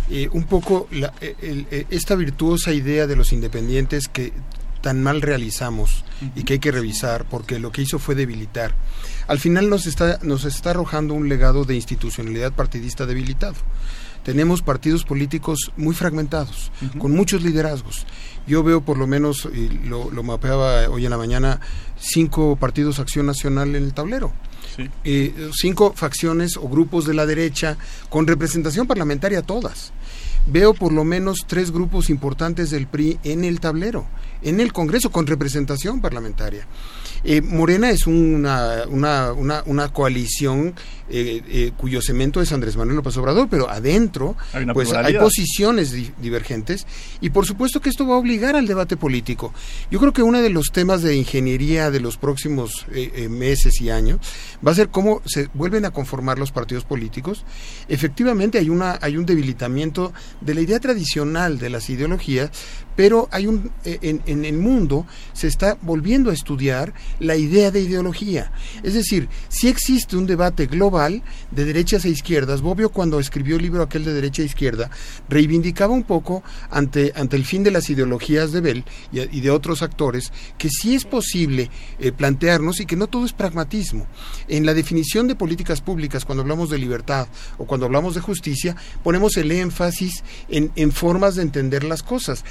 eh, 0.09 0.29
un 0.31 0.43
poco 0.43 0.87
eh, 0.91 1.09
eh, 1.21 1.85
esta 1.89 2.15
virtuosa 2.15 2.73
idea 2.73 3.07
de 3.07 3.15
los 3.15 3.31
independientes 3.31 4.07
que 4.07 4.33
tan 4.81 5.01
mal 5.01 5.21
realizamos 5.21 6.03
y 6.35 6.43
que 6.43 6.53
hay 6.53 6.59
que 6.59 6.71
revisar 6.71 7.25
porque 7.25 7.59
lo 7.59 7.71
que 7.71 7.81
hizo 7.81 7.99
fue 7.99 8.15
debilitar. 8.15 8.75
Al 9.27 9.39
final 9.39 9.69
nos 9.69 9.85
está, 9.85 10.19
nos 10.23 10.45
está 10.45 10.71
arrojando 10.71 11.13
un 11.13 11.29
legado 11.29 11.65
de 11.65 11.75
institucionalidad 11.75 12.53
partidista 12.53 13.05
debilitado. 13.05 13.55
Tenemos 14.23 14.61
partidos 14.61 15.05
políticos 15.05 15.71
muy 15.77 15.95
fragmentados, 15.95 16.71
con 16.97 17.13
muchos 17.13 17.43
liderazgos. 17.43 18.05
Yo 18.45 18.61
veo 18.61 18.81
por 18.81 18.97
lo 18.97 19.07
menos, 19.07 19.47
y 19.53 19.69
lo, 19.69 20.11
lo 20.11 20.21
mapeaba 20.21 20.89
hoy 20.89 21.05
en 21.05 21.11
la 21.11 21.17
mañana, 21.17 21.61
cinco 21.97 22.57
partidos 22.57 22.99
Acción 22.99 23.25
Nacional 23.25 23.69
en 23.75 23.83
el 23.83 23.93
tablero. 23.93 24.33
Eh, 25.03 25.49
cinco 25.53 25.93
facciones 25.95 26.57
o 26.57 26.67
grupos 26.67 27.05
de 27.05 27.13
la 27.13 27.25
derecha 27.25 27.77
con 28.09 28.27
representación 28.27 28.85
parlamentaria 28.85 29.41
todas. 29.41 29.91
Veo 30.49 30.73
por 30.73 30.93
lo 30.93 31.03
menos 31.03 31.45
tres 31.45 31.71
grupos 31.71 32.09
importantes 32.09 32.69
del 32.71 32.87
PRI 32.87 33.19
en 33.23 33.43
el 33.43 33.59
tablero 33.59 34.07
en 34.41 34.59
el 34.59 34.73
Congreso 34.73 35.11
con 35.11 35.27
representación 35.27 36.01
parlamentaria. 36.01 36.67
Eh, 37.29 37.41
Morena 37.41 37.89
es 37.89 38.07
una, 38.07 38.85
una, 38.87 39.33
una, 39.33 39.61
una 39.65 39.91
coalición 39.91 40.73
eh, 41.09 41.41
eh, 41.47 41.71
cuyo 41.77 42.01
cemento 42.01 42.41
es 42.41 42.51
Andrés 42.51 42.75
Manuel 42.75 42.97
López 42.97 43.15
Obrador, 43.15 43.47
pero 43.49 43.69
adentro 43.69 44.35
hay 44.51 44.65
pues 44.65 44.91
hay 44.91 45.17
posiciones 45.17 45.93
divergentes 46.21 46.85
y 47.21 47.29
por 47.29 47.45
supuesto 47.45 47.79
que 47.79 47.89
esto 47.89 48.05
va 48.05 48.15
a 48.15 48.17
obligar 48.17 48.57
al 48.57 48.67
debate 48.67 48.97
político. 48.97 49.53
Yo 49.89 49.99
creo 49.99 50.11
que 50.11 50.21
uno 50.21 50.41
de 50.41 50.49
los 50.49 50.71
temas 50.73 51.03
de 51.03 51.15
ingeniería 51.15 51.91
de 51.91 52.01
los 52.01 52.17
próximos 52.17 52.85
eh, 52.91 53.29
meses 53.29 53.79
y 53.79 53.89
años 53.89 54.19
va 54.65 54.71
a 54.71 54.75
ser 54.75 54.89
cómo 54.89 55.21
se 55.25 55.47
vuelven 55.53 55.85
a 55.85 55.91
conformar 55.91 56.39
los 56.39 56.51
partidos 56.51 56.83
políticos. 56.83 57.45
Efectivamente 57.87 58.57
hay 58.57 58.69
una 58.69 58.99
hay 59.01 59.15
un 59.15 59.25
debilitamiento 59.25 60.11
de 60.41 60.55
la 60.55 60.61
idea 60.61 60.81
tradicional 60.81 61.57
de 61.57 61.69
las 61.69 61.89
ideologías, 61.89 62.51
pero 62.97 63.29
hay 63.31 63.47
un 63.47 63.71
en, 63.85 64.21
en 64.25 64.43
el 64.43 64.57
mundo 64.57 65.05
se 65.31 65.47
está 65.47 65.77
volviendo 65.81 66.31
a 66.31 66.33
estudiar 66.33 66.93
la 67.19 67.37
idea 67.37 67.71
de 67.71 67.79
ideología. 67.79 68.51
Es 68.83 68.93
decir, 68.93 69.29
si 69.47 69.69
existe 69.69 70.17
un 70.17 70.27
debate 70.27 70.65
global 70.65 71.23
de 71.51 71.65
derechas 71.65 72.03
e 72.05 72.09
izquierdas. 72.09 72.61
Bobbio 72.61 72.89
cuando 72.89 73.19
escribió 73.19 73.55
el 73.55 73.61
libro 73.61 73.83
aquel 73.83 74.03
de 74.03 74.13
derecha 74.13 74.41
e 74.41 74.45
izquierda 74.45 74.89
reivindicaba 75.29 75.93
un 75.93 76.03
poco 76.03 76.43
ante, 76.69 77.13
ante 77.15 77.35
el 77.35 77.45
fin 77.45 77.63
de 77.63 77.71
las 77.71 77.89
ideologías 77.89 78.51
de 78.51 78.61
Bell 78.61 78.85
y, 79.11 79.39
de 79.39 79.51
otros 79.51 79.81
actores 79.81 80.31
que 80.57 80.69
sí 80.69 80.95
es 80.95 81.05
posible 81.05 81.69
eh, 81.99 82.11
plantearnos 82.11 82.79
y 82.79 82.85
que 82.85 82.95
no 82.95 83.07
todo 83.07 83.25
es 83.25 83.33
pragmatismo. 83.33 84.07
En 84.47 84.65
la 84.65 84.73
definición 84.73 85.27
de 85.27 85.35
políticas 85.35 85.81
públicas, 85.81 86.25
cuando 86.25 86.41
hablamos 86.41 86.69
de 86.69 86.77
libertad 86.77 87.27
o 87.57 87.65
cuando 87.65 87.85
hablamos 87.85 88.15
de 88.15 88.21
justicia, 88.21 88.75
ponemos 89.03 89.37
el 89.37 89.51
énfasis 89.51 90.23
en, 90.49 90.71
en 90.75 90.91
formas 90.91 91.35
de 91.35 91.43
entender 91.43 91.83
las 91.83 92.03
cosas. 92.03 92.43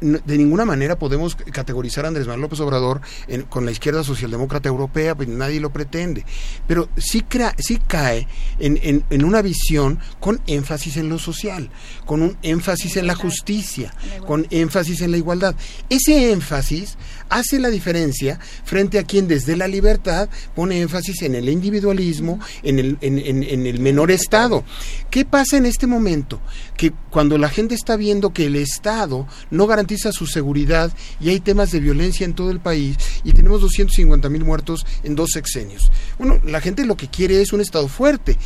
De 0.00 0.38
ninguna 0.38 0.64
manera 0.64 0.98
podemos 0.98 1.36
categorizar 1.36 2.04
a 2.04 2.08
Andrés 2.08 2.26
Manuel 2.26 2.42
López 2.42 2.60
Obrador 2.60 3.00
con 3.48 3.64
la 3.64 3.70
izquierda 3.70 4.04
socialdemócrata 4.04 4.68
europea, 4.68 5.14
pues 5.14 5.28
nadie 5.28 5.60
lo 5.60 5.70
pretende. 5.70 6.24
Pero 6.66 6.88
sí, 6.96 7.22
crea, 7.22 7.54
sí 7.58 7.78
cae 7.86 8.26
en, 8.58 9.04
en, 9.10 9.24
una 9.24 9.42
visión 9.42 9.98
con 10.20 10.40
énfasis 10.46 10.96
en 10.96 11.08
lo 11.08 11.18
social, 11.18 11.70
con 12.06 12.22
un 12.22 12.36
énfasis 12.42 12.96
en 12.96 13.06
la 13.06 13.14
justicia, 13.14 13.92
con 14.26 14.46
énfasis 14.50 15.00
en 15.00 15.10
la 15.10 15.16
igualdad. 15.16 15.54
Ese 15.88 16.32
énfasis 16.32 16.96
hace 17.28 17.58
la 17.58 17.68
diferencia 17.68 18.38
frente 18.64 18.98
a 18.98 19.04
quien 19.04 19.28
desde 19.28 19.56
la 19.56 19.68
libertad 19.68 20.28
pone 20.54 20.80
énfasis 20.80 21.22
en 21.22 21.34
el 21.34 21.48
individualismo, 21.48 22.40
en 22.62 22.78
el, 22.78 22.98
en, 23.00 23.18
en, 23.18 23.66
el 23.66 23.80
menor 23.80 24.10
Estado. 24.10 24.64
¿Qué 25.10 25.24
pasa 25.24 25.56
en 25.56 25.66
este 25.66 25.86
momento? 25.86 26.40
Que 26.76 26.92
cuando 27.10 27.38
la 27.38 27.48
gente 27.48 27.74
está 27.74 27.96
viendo 27.96 28.32
que 28.32 28.46
el 28.46 28.56
Estado 28.56 29.26
no 29.50 29.66
garantiza 29.66 29.77
su 30.12 30.26
seguridad 30.26 30.92
y 31.20 31.30
hay 31.30 31.40
temas 31.40 31.70
de 31.70 31.80
violencia 31.80 32.24
en 32.24 32.34
todo 32.34 32.50
el 32.50 32.60
país 32.60 32.96
y 33.24 33.32
tenemos 33.32 33.60
250 33.60 34.28
mil 34.28 34.44
muertos 34.44 34.86
en 35.02 35.14
dos 35.14 35.30
sexenios. 35.32 35.90
Bueno, 36.18 36.40
la 36.44 36.60
gente 36.60 36.84
lo 36.84 36.96
que 36.96 37.08
quiere 37.08 37.40
es 37.40 37.52
un 37.52 37.60
Estado 37.60 37.88
fuerte. 37.88 38.36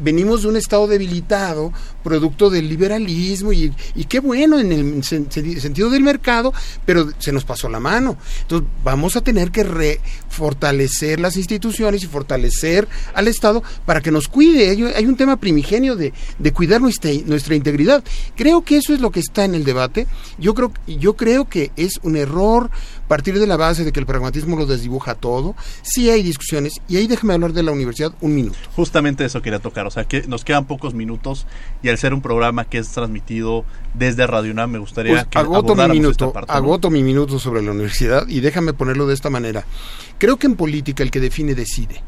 venimos 0.00 0.42
de 0.42 0.48
un 0.48 0.56
Estado 0.56 0.86
debilitado, 0.86 1.72
producto 2.02 2.50
del 2.50 2.68
liberalismo, 2.68 3.52
y, 3.52 3.72
qué 4.08 4.20
bueno 4.20 4.58
en 4.58 4.72
el 4.72 5.04
sentido 5.04 5.90
del 5.90 6.02
mercado, 6.02 6.52
pero 6.84 7.10
se 7.18 7.32
nos 7.32 7.44
pasó 7.44 7.68
la 7.68 7.80
mano. 7.80 8.16
Entonces 8.42 8.68
vamos 8.82 9.16
a 9.16 9.20
tener 9.20 9.50
que 9.50 9.64
refortalecer 9.64 11.20
las 11.20 11.36
instituciones 11.36 12.02
y 12.02 12.06
fortalecer 12.06 12.86
al 13.14 13.28
Estado 13.28 13.62
para 13.86 14.00
que 14.00 14.10
nos 14.10 14.28
cuide. 14.28 14.70
Hay, 14.94 15.06
un 15.06 15.16
tema 15.16 15.36
primigenio 15.36 15.96
de, 15.96 16.12
cuidar 16.52 16.80
nuestra, 16.80 17.10
nuestra 17.26 17.54
integridad. 17.54 18.04
Creo 18.36 18.62
que 18.62 18.76
eso 18.76 18.92
es 18.92 19.00
lo 19.00 19.10
que 19.10 19.20
está 19.20 19.44
en 19.44 19.54
el 19.54 19.64
debate. 19.64 20.06
Yo 20.38 20.54
creo, 20.54 20.72
yo 20.86 21.16
creo 21.16 21.46
que 21.46 21.70
es 21.76 22.00
un 22.02 22.16
error 22.16 22.70
partir 23.08 23.38
de 23.38 23.46
la 23.46 23.56
base 23.56 23.84
de 23.84 23.92
que 23.92 24.00
el 24.00 24.06
pragmatismo 24.06 24.56
lo 24.56 24.66
desdibuja 24.66 25.14
todo. 25.14 25.54
Sí 25.82 26.10
hay 26.10 26.22
discusiones 26.22 26.80
y 26.88 26.96
ahí 26.96 27.06
déjeme 27.06 27.34
hablar 27.34 27.52
de 27.52 27.62
la 27.62 27.72
universidad 27.72 28.14
un 28.20 28.34
minuto 28.34 28.58
justamente 28.76 29.24
eso 29.24 29.42
quería 29.42 29.58
tocar, 29.58 29.86
o 29.86 29.90
sea, 29.90 30.04
que 30.04 30.22
nos 30.26 30.44
quedan 30.44 30.66
pocos 30.66 30.94
minutos 30.94 31.46
y 31.82 31.88
al 31.88 31.98
ser 31.98 32.12
un 32.12 32.20
programa 32.20 32.64
que 32.64 32.78
es 32.78 32.88
transmitido 32.88 33.64
desde 33.94 34.26
Radio 34.26 34.52
UNAM 34.52 34.70
me 34.70 34.78
gustaría 34.78 35.12
pues 35.14 35.26
que 35.26 35.38
agoto 35.38 35.74
mi 35.74 35.88
minuto, 35.88 36.32
agoto 36.48 36.90
mi 36.90 37.02
minuto 37.02 37.38
sobre 37.38 37.62
la 37.62 37.72
universidad 37.72 38.28
y 38.28 38.40
déjame 38.40 38.72
ponerlo 38.72 39.06
de 39.06 39.14
esta 39.14 39.30
manera. 39.30 39.64
Creo 40.18 40.36
que 40.36 40.46
en 40.46 40.56
política 40.56 41.02
el 41.02 41.10
que 41.10 41.20
define 41.20 41.54
decide. 41.54 42.02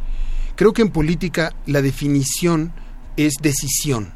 Creo 0.55 0.73
que 0.73 0.83
en 0.83 0.91
política 0.91 1.55
la 1.67 1.83
definición 1.83 2.73
es 3.17 3.35
decisión 3.41 4.13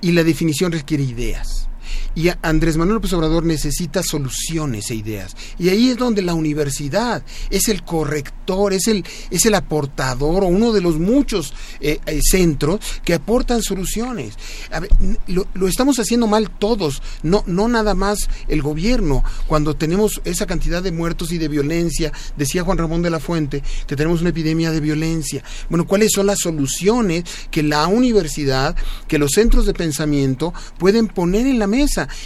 y 0.00 0.12
la 0.12 0.24
definición 0.24 0.72
requiere 0.72 1.02
ideas. 1.02 1.69
Y 2.14 2.28
Andrés 2.42 2.76
Manuel 2.76 2.96
López 2.96 3.12
Obrador 3.12 3.44
necesita 3.44 4.02
soluciones 4.02 4.90
e 4.90 4.94
ideas. 4.94 5.36
Y 5.58 5.68
ahí 5.68 5.90
es 5.90 5.96
donde 5.96 6.22
la 6.22 6.34
universidad 6.34 7.22
es 7.50 7.68
el 7.68 7.84
corrector, 7.84 8.72
es 8.72 8.88
el, 8.88 9.04
es 9.30 9.46
el 9.46 9.54
aportador 9.54 10.44
o 10.44 10.48
uno 10.48 10.72
de 10.72 10.80
los 10.80 10.98
muchos 10.98 11.54
eh, 11.80 12.00
eh, 12.06 12.20
centros 12.22 12.80
que 13.04 13.14
aportan 13.14 13.62
soluciones. 13.62 14.34
lo, 15.26 15.68
estamos 15.68 15.98
haciendo 15.98 16.26
mal 16.26 16.50
todos, 16.50 17.02
no, 17.22 17.44
no 17.46 17.68
nada 17.68 17.94
más 17.94 18.28
el 18.48 18.62
gobierno. 18.62 19.22
Cuando 19.46 19.74
tenemos 19.74 20.20
esa 20.24 20.46
cantidad 20.46 20.82
de 20.82 20.92
muertos 20.92 21.32
y 21.32 21.38
de 21.38 21.48
violencia, 21.48 22.12
decía 22.36 22.64
Juan 22.64 22.78
Ramón 22.78 23.02
de 23.02 23.10
la 23.10 23.20
Fuente, 23.20 23.62
que 23.86 23.96
tenemos 23.96 24.20
una 24.20 24.30
epidemia 24.30 24.70
de 24.70 24.80
violencia. 24.80 25.42
Bueno, 25.68 25.86
¿cuáles 25.86 26.12
son 26.12 26.26
las 26.26 26.40
soluciones 26.40 27.24
que 27.50 27.62
la 27.62 27.86
universidad, 27.86 28.76
que 29.08 29.18
los 29.18 29.32
centros 29.32 29.66
de 29.66 29.74
pensamiento 29.74 30.52
pueden 30.78 31.08
poner 31.08 31.46
en 31.46 31.58
la 31.58 31.66
mesa? 31.66 31.79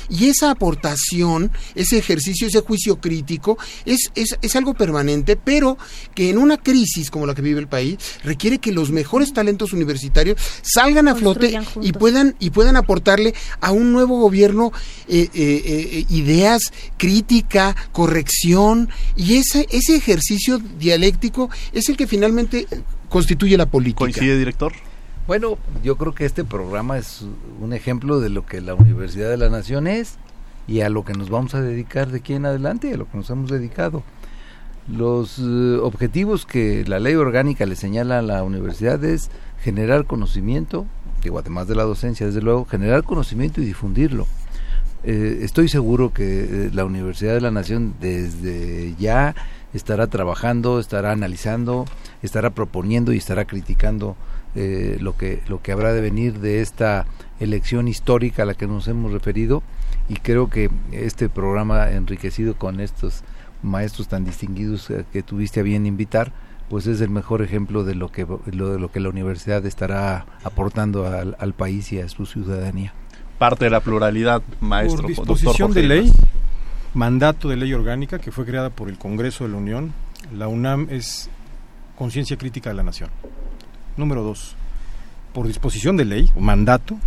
Y 0.09 0.29
esa 0.29 0.51
aportación, 0.51 1.51
ese 1.75 1.99
ejercicio, 1.99 2.47
ese 2.47 2.61
juicio 2.61 3.01
crítico, 3.01 3.59
es, 3.85 4.11
es, 4.15 4.37
es 4.41 4.57
algo 4.57 4.75
permanente, 4.75 5.37
pero 5.37 5.79
que 6.15 6.31
en 6.31 6.39
una 6.39 6.57
crisis 6.57 7.11
como 7.11 7.27
la 7.27 7.35
que 7.35 7.43
vive 7.43 7.61
el 7.61 7.69
país, 7.69 7.99
requiere 8.25 8.59
que 8.59 8.73
los 8.73 8.91
mejores 8.91 9.33
talentos 9.33 9.73
universitarios 9.73 10.41
salgan 10.63 11.09
a 11.09 11.15
flote 11.15 11.59
y 11.81 11.93
puedan, 11.93 12.37
y 12.39 12.51
puedan 12.51 12.77
aportarle 12.77 13.35
a 13.61 13.73
un 13.73 13.93
nuevo 13.93 14.19
gobierno 14.19 14.73
eh, 15.09 15.29
eh, 15.35 15.63
eh, 15.65 16.07
ideas, 16.11 16.73
crítica, 16.97 17.77
corrección, 17.93 18.89
y 19.17 19.37
ese, 19.37 19.67
ese 19.71 19.97
ejercicio 19.97 20.59
dialéctico 20.59 21.51
es 21.73 21.89
el 21.89 21.97
que 21.97 22.07
finalmente 22.07 22.67
constituye 23.09 23.57
la 23.57 23.67
política. 23.67 23.99
¿Coincide, 23.99 24.39
director? 24.39 24.73
Bueno, 25.27 25.57
yo 25.83 25.97
creo 25.97 26.15
que 26.15 26.27
este 26.27 26.45
programa 26.45 26.99
es 26.99 27.25
un 27.59 27.73
ejemplo 27.73 28.21
de 28.21 28.29
lo 28.29 28.45
que 28.45 28.61
la 28.61 28.75
Universidad 28.75 29.31
de 29.31 29.39
la 29.39 29.49
Nación 29.49 29.87
es 29.87 30.17
y 30.67 30.83
a 30.83 30.91
lo 30.91 31.03
que 31.07 31.15
nos 31.15 31.31
vamos 31.31 31.55
a 31.55 31.63
dedicar 31.63 32.11
de 32.11 32.19
aquí 32.19 32.35
en 32.35 32.45
adelante, 32.45 32.93
a 32.93 32.99
lo 32.99 33.11
que 33.11 33.17
nos 33.17 33.31
hemos 33.31 33.51
dedicado. 33.51 34.03
Los 34.87 35.39
eh, 35.39 35.79
objetivos 35.83 36.45
que 36.45 36.85
la 36.87 37.01
ley 37.01 37.15
orgánica 37.15 37.65
le 37.65 37.75
señala 37.75 38.19
a 38.19 38.23
la 38.23 38.43
universidad 38.43 39.03
es 39.03 39.31
generar 39.63 40.05
conocimiento, 40.05 40.85
digo, 41.23 41.39
además 41.39 41.69
de 41.69 41.77
la 41.77 41.85
docencia, 41.85 42.27
desde 42.27 42.43
luego, 42.43 42.67
generar 42.67 43.03
conocimiento 43.05 43.63
y 43.63 43.65
difundirlo. 43.65 44.27
Eh, 45.05 45.39
estoy 45.41 45.71
seguro 45.71 46.13
que 46.13 46.67
eh, 46.67 46.71
la 46.75 46.85
Universidad 46.85 47.33
de 47.33 47.41
la 47.41 47.51
Nación 47.51 47.95
desde 47.99 48.95
ya 48.99 49.35
estará 49.73 50.07
trabajando, 50.07 50.79
estará 50.79 51.13
analizando, 51.13 51.87
estará 52.23 52.51
proponiendo 52.51 53.15
y 53.15 53.17
estará 53.17 53.47
criticando 53.47 54.17
eh, 54.55 54.99
lo 55.01 55.17
que 55.17 55.43
lo 55.49 55.63
que 55.63 55.73
habrá 55.73 55.93
de 55.93 56.01
venir 56.01 56.41
de 56.41 56.61
esta 56.61 57.07
elección 57.41 57.89
histórica 57.89 58.43
a 58.43 58.47
la 58.47 58.55
que 58.55 58.67
nos 58.67 58.89
hemos 58.89 59.13
referido. 59.13 59.63
Y 60.09 60.17
creo 60.17 60.51
que 60.51 60.71
este 60.93 61.29
programa 61.29 61.91
enriquecido 61.91 62.55
con 62.55 62.81
estos 62.81 63.23
maestros 63.63 64.09
tan 64.09 64.25
distinguidos 64.25 64.91
eh, 64.91 65.05
que 65.13 65.23
tuviste 65.23 65.61
a 65.61 65.63
bien 65.63 65.87
invitar 65.87 66.33
pues 66.69 66.87
es 66.87 67.01
el 67.03 67.11
mejor 67.11 67.43
ejemplo 67.43 67.85
de 67.85 67.95
lo 67.95 68.11
que 68.11 68.27
lo, 68.47 68.71
de 68.71 68.79
lo 68.79 68.91
que 68.91 68.99
la 68.99 69.11
universidad 69.11 69.65
estará 69.67 70.25
aportando 70.45 71.07
al, 71.07 71.37
al 71.39 71.53
país 71.53 71.93
y 71.93 72.01
a 72.01 72.09
su 72.09 72.25
ciudadanía. 72.25 72.95
Parte 73.39 73.67
de 73.67 73.71
la 73.71 73.81
pluralidad 73.81 74.43
maestro 74.61 75.03
por 75.03 75.09
disposición 75.09 75.73
de 75.73 75.83
ley 75.83 76.13
mandato 76.95 77.49
de 77.49 77.57
ley 77.57 77.73
orgánica 77.75 78.19
que 78.19 78.33
fue 78.33 78.47
creada 78.47 78.71
por 78.71 78.89
el 78.89 78.97
Congreso 78.97 79.45
de 79.45 79.51
la 79.51 79.57
Unión, 79.57 79.93
la 80.33 80.49
UNAM 80.49 80.87
es 80.91 81.29
conciencia 81.97 82.39
crítica 82.39 82.71
de 82.71 82.77
la 82.77 82.83
nación. 82.83 83.11
Número 83.97 84.23
dos, 84.23 84.57
por 85.33 85.47
disposición 85.47 85.97
de 85.97 86.05
ley 86.05 86.31
o 86.35 86.41
mandato, 86.41 86.99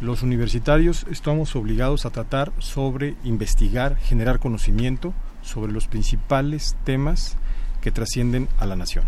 los 0.00 0.22
universitarios 0.22 1.06
estamos 1.10 1.54
obligados 1.54 2.06
a 2.06 2.10
tratar 2.10 2.52
sobre 2.58 3.14
investigar, 3.22 3.96
generar 3.96 4.38
conocimiento 4.38 5.12
sobre 5.42 5.72
los 5.72 5.86
principales 5.88 6.76
temas 6.84 7.36
que 7.80 7.92
trascienden 7.92 8.48
a 8.58 8.66
la 8.66 8.76
nación. 8.76 9.04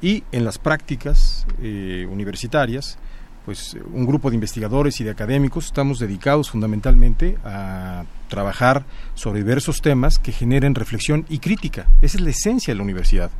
Y 0.00 0.24
en 0.32 0.44
las 0.44 0.58
prácticas 0.58 1.46
eh, 1.60 2.08
universitarias, 2.10 2.98
pues 3.44 3.76
un 3.92 4.06
grupo 4.06 4.30
de 4.30 4.36
investigadores 4.36 5.00
y 5.00 5.04
de 5.04 5.10
académicos 5.10 5.66
estamos 5.66 5.98
dedicados 5.98 6.50
fundamentalmente 6.50 7.36
a 7.44 8.04
trabajar 8.28 8.84
sobre 9.14 9.40
diversos 9.40 9.82
temas 9.82 10.18
que 10.18 10.32
generen 10.32 10.74
reflexión 10.74 11.26
y 11.28 11.38
crítica. 11.38 11.88
Esa 12.00 12.18
es 12.18 12.22
la 12.22 12.30
esencia 12.30 12.72
de 12.72 12.78
la 12.78 12.84
universidad. 12.84 13.30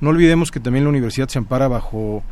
No 0.00 0.10
olvidemos 0.10 0.50
que 0.50 0.60
también 0.60 0.84
la 0.84 0.90
universidad 0.90 1.28
se 1.28 1.38
ampara 1.38 1.68
bajo 1.68 2.22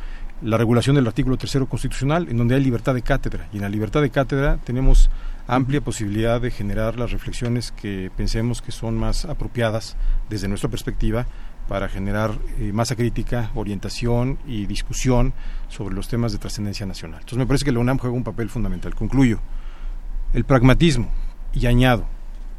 la 0.42 0.56
regulación 0.56 0.96
del 0.96 1.06
artículo 1.06 1.36
tercero 1.36 1.66
constitucional, 1.66 2.28
en 2.28 2.36
donde 2.36 2.54
hay 2.54 2.62
libertad 2.62 2.94
de 2.94 3.02
cátedra. 3.02 3.48
Y 3.52 3.56
en 3.56 3.62
la 3.62 3.68
libertad 3.68 4.02
de 4.02 4.10
cátedra 4.10 4.58
tenemos 4.64 5.10
amplia 5.46 5.80
posibilidad 5.80 6.40
de 6.40 6.50
generar 6.50 6.98
las 6.98 7.12
reflexiones 7.12 7.72
que 7.72 8.10
pensemos 8.16 8.62
que 8.62 8.72
son 8.72 8.96
más 8.96 9.24
apropiadas 9.24 9.96
desde 10.28 10.48
nuestra 10.48 10.68
perspectiva 10.68 11.26
para 11.68 11.88
generar 11.88 12.38
eh, 12.60 12.72
masa 12.72 12.94
crítica, 12.94 13.50
orientación 13.54 14.38
y 14.46 14.66
discusión 14.66 15.32
sobre 15.68 15.94
los 15.94 16.08
temas 16.08 16.32
de 16.32 16.38
trascendencia 16.38 16.86
nacional. 16.86 17.20
Entonces 17.20 17.38
me 17.38 17.46
parece 17.46 17.64
que 17.64 17.72
la 17.72 17.80
UNAM 17.80 17.98
juega 17.98 18.16
un 18.16 18.24
papel 18.24 18.48
fundamental. 18.48 18.94
Concluyo. 18.94 19.40
El 20.32 20.44
pragmatismo, 20.44 21.10
y 21.52 21.66
añado, 21.66 22.06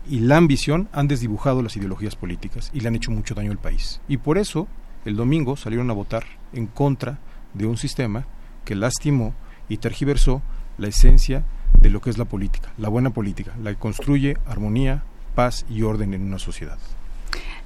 y 0.09 0.21
la 0.21 0.37
ambición 0.37 0.89
han 0.91 1.07
desdibujado 1.07 1.61
las 1.61 1.75
ideologías 1.77 2.15
políticas 2.15 2.71
y 2.73 2.79
le 2.79 2.87
han 2.87 2.95
hecho 2.95 3.11
mucho 3.11 3.35
daño 3.35 3.51
al 3.51 3.59
país. 3.59 4.01
Y 4.07 4.17
por 4.17 4.37
eso, 4.37 4.67
el 5.07 5.15
domingo 5.15 5.55
salieron 5.55 5.89
a 5.89 5.93
votar 5.93 6.25
en 6.51 6.67
contra 6.67 7.17
de 7.53 7.65
un 7.65 7.77
sistema 7.77 8.25
que 8.65 8.75
lastimó 8.75 9.33
y 9.69 9.77
tergiversó 9.77 10.41
la 10.77 10.89
esencia 10.89 11.45
de 11.79 11.89
lo 11.89 12.01
que 12.01 12.09
es 12.09 12.17
la 12.17 12.25
política, 12.25 12.73
la 12.77 12.89
buena 12.89 13.11
política, 13.11 13.53
la 13.63 13.71
que 13.71 13.79
construye 13.79 14.35
armonía, 14.45 15.03
paz 15.33 15.65
y 15.69 15.83
orden 15.83 16.13
en 16.13 16.23
una 16.23 16.39
sociedad. 16.39 16.77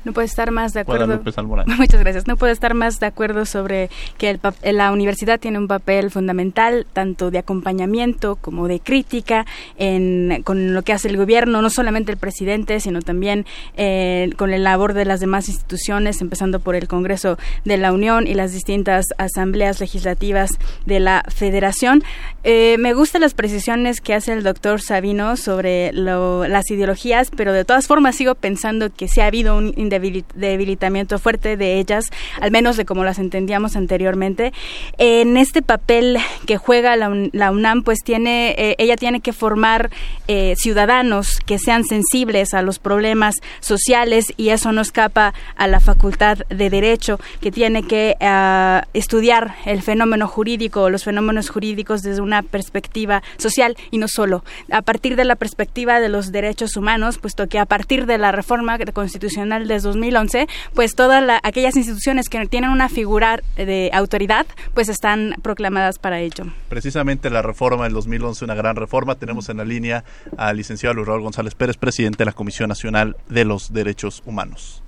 No 0.03 0.13
puedo 0.13 0.25
estar 0.25 0.51
más 0.51 0.73
de 0.73 0.81
acuerdo. 0.81 1.21
Muchas 1.77 1.99
gracias. 1.99 2.27
No 2.27 2.35
puedo 2.37 2.51
estar 2.51 2.73
más 2.73 2.99
de 2.99 3.05
acuerdo 3.05 3.45
sobre 3.45 3.89
que 4.17 4.39
la 4.63 4.91
universidad 4.91 5.39
tiene 5.39 5.57
un 5.57 5.67
papel 5.67 6.09
fundamental, 6.09 6.87
tanto 6.91 7.29
de 7.29 7.37
acompañamiento 7.37 8.35
como 8.35 8.67
de 8.67 8.79
crítica 8.79 9.45
en, 9.77 10.41
con 10.43 10.73
lo 10.73 10.81
que 10.81 10.93
hace 10.93 11.07
el 11.07 11.17
gobierno, 11.17 11.61
no 11.61 11.69
solamente 11.69 12.11
el 12.11 12.17
presidente, 12.17 12.79
sino 12.79 13.01
también 13.01 13.45
eh, 13.77 14.31
con 14.37 14.53
el 14.53 14.63
labor 14.63 14.93
de 14.93 15.05
las 15.05 15.19
demás 15.19 15.49
instituciones, 15.49 16.21
empezando 16.21 16.59
por 16.59 16.75
el 16.75 16.87
Congreso 16.87 17.37
de 17.65 17.77
la 17.77 17.93
Unión 17.93 18.27
y 18.27 18.33
las 18.33 18.53
distintas 18.53 19.05
asambleas 19.17 19.79
legislativas 19.79 20.51
de 20.85 20.99
la 20.99 21.23
Federación. 21.27 22.03
Eh, 22.43 22.77
me 22.79 22.93
gustan 22.93 23.21
las 23.21 23.33
precisiones 23.33 24.01
que 24.01 24.15
hace 24.15 24.33
el 24.33 24.43
doctor 24.43 24.81
Sabino 24.81 25.37
sobre 25.37 25.91
las 25.93 26.71
ideologías, 26.71 27.29
pero 27.35 27.53
de 27.53 27.65
todas 27.65 27.87
formas 27.87 28.15
sigo 28.15 28.33
pensando 28.33 28.91
que 28.91 29.07
sí 29.07 29.21
ha 29.21 29.27
habido 29.27 29.57
un 29.57 29.90
debilitamiento 29.99 31.19
fuerte 31.19 31.57
de 31.57 31.79
ellas, 31.79 32.05
al 32.39 32.51
menos 32.51 32.77
de 32.77 32.85
como 32.85 33.03
las 33.03 33.19
entendíamos 33.19 33.75
anteriormente. 33.75 34.53
En 34.97 35.37
este 35.37 35.61
papel 35.61 36.17
que 36.45 36.57
juega 36.57 36.95
la, 36.95 37.51
UNAM, 37.51 37.83
pues 37.83 37.99
tiene, 38.03 38.55
eh, 38.57 38.75
ella 38.77 38.95
tiene 38.95 39.21
que 39.21 39.33
formar 39.33 39.89
eh, 40.27 40.55
ciudadanos 40.57 41.39
que 41.45 41.57
sean 41.57 41.83
sensibles 41.83 42.53
a 42.53 42.61
los 42.61 42.79
problemas 42.79 43.35
sociales 43.59 44.33
y 44.37 44.49
eso 44.49 44.71
no 44.71 44.81
escapa 44.81 45.33
a 45.55 45.67
la 45.67 45.79
Facultad 45.79 46.39
de 46.49 46.69
Derecho, 46.69 47.19
que 47.41 47.51
tiene 47.51 47.83
que 47.83 48.15
ah, 48.21 48.85
estudiar 48.93 49.55
el 49.65 49.81
fenómeno 49.81 50.27
jurídico 50.27 50.89
los 50.89 51.03
fenómenos 51.03 51.49
jurídicos 51.49 52.01
desde 52.01 52.21
una 52.21 52.43
perspectiva 52.43 53.23
social 53.37 53.75
y 53.89 53.97
no 53.97 54.07
solo. 54.07 54.43
A 54.71 54.81
partir 54.81 55.15
de 55.15 55.25
la 55.25 55.35
perspectiva 55.35 55.99
de 55.99 56.09
los 56.09 56.31
derechos 56.31 56.77
humanos, 56.77 57.17
puesto 57.17 57.47
que 57.47 57.59
a 57.59 57.65
partir 57.65 58.05
de 58.05 58.17
la 58.17 58.31
reforma 58.31 58.77
constitucional 58.93 59.67
de 59.67 59.79
2011, 59.83 60.47
pues 60.73 60.95
todas 60.95 61.23
aquellas 61.43 61.75
instituciones 61.75 62.29
que 62.29 62.45
tienen 62.47 62.69
una 62.69 62.89
figura 62.89 63.39
de 63.55 63.89
autoridad, 63.93 64.45
pues 64.73 64.89
están 64.89 65.35
proclamadas 65.41 65.99
para 65.99 66.19
ello. 66.19 66.45
Precisamente 66.69 67.29
la 67.29 67.41
reforma 67.41 67.85
del 67.85 67.93
2011, 67.93 68.45
una 68.45 68.55
gran 68.55 68.75
reforma. 68.75 69.15
Tenemos 69.15 69.49
en 69.49 69.57
la 69.57 69.65
línea 69.65 70.03
al 70.37 70.57
licenciado 70.57 70.95
Luis 70.95 71.07
Raúl 71.07 71.21
González 71.21 71.55
Pérez, 71.55 71.77
presidente 71.77 72.19
de 72.19 72.25
la 72.25 72.33
Comisión 72.33 72.69
Nacional 72.69 73.15
de 73.29 73.45
los 73.45 73.73
Derechos 73.73 74.21
Humanos. 74.25 74.80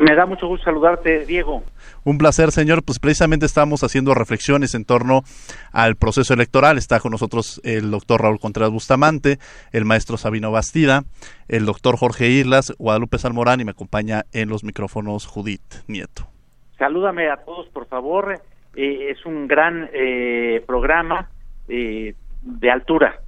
Me 0.00 0.14
da 0.14 0.26
mucho 0.26 0.46
gusto 0.46 0.64
saludarte, 0.64 1.26
Diego. 1.26 1.62
Un 2.04 2.18
placer, 2.18 2.50
señor. 2.50 2.82
Pues 2.82 2.98
precisamente 2.98 3.46
estamos 3.46 3.84
haciendo 3.84 4.14
reflexiones 4.14 4.74
en 4.74 4.84
torno 4.84 5.22
al 5.72 5.96
proceso 5.96 6.32
electoral. 6.34 6.78
Está 6.78 6.98
con 6.98 7.12
nosotros 7.12 7.60
el 7.64 7.90
doctor 7.90 8.22
Raúl 8.22 8.40
Contreras 8.40 8.70
Bustamante, 8.70 9.38
el 9.70 9.84
maestro 9.84 10.16
Sabino 10.16 10.50
Bastida, 10.50 11.02
el 11.48 11.66
doctor 11.66 11.96
Jorge 11.96 12.28
Irlas, 12.28 12.72
Guadalupe 12.78 13.18
Salmorán 13.18 13.60
y 13.60 13.64
me 13.64 13.72
acompaña 13.72 14.24
en 14.32 14.48
los 14.48 14.64
micrófonos 14.64 15.26
Judith 15.26 15.84
Nieto. 15.86 16.26
Salúdame 16.78 17.30
a 17.30 17.36
todos, 17.36 17.68
por 17.68 17.86
favor. 17.86 18.40
Eh, 18.74 19.10
es 19.10 19.24
un 19.26 19.46
gran 19.46 19.90
eh, 19.92 20.64
programa 20.66 21.28
eh, 21.68 22.14
de 22.42 22.70
altura. 22.70 23.20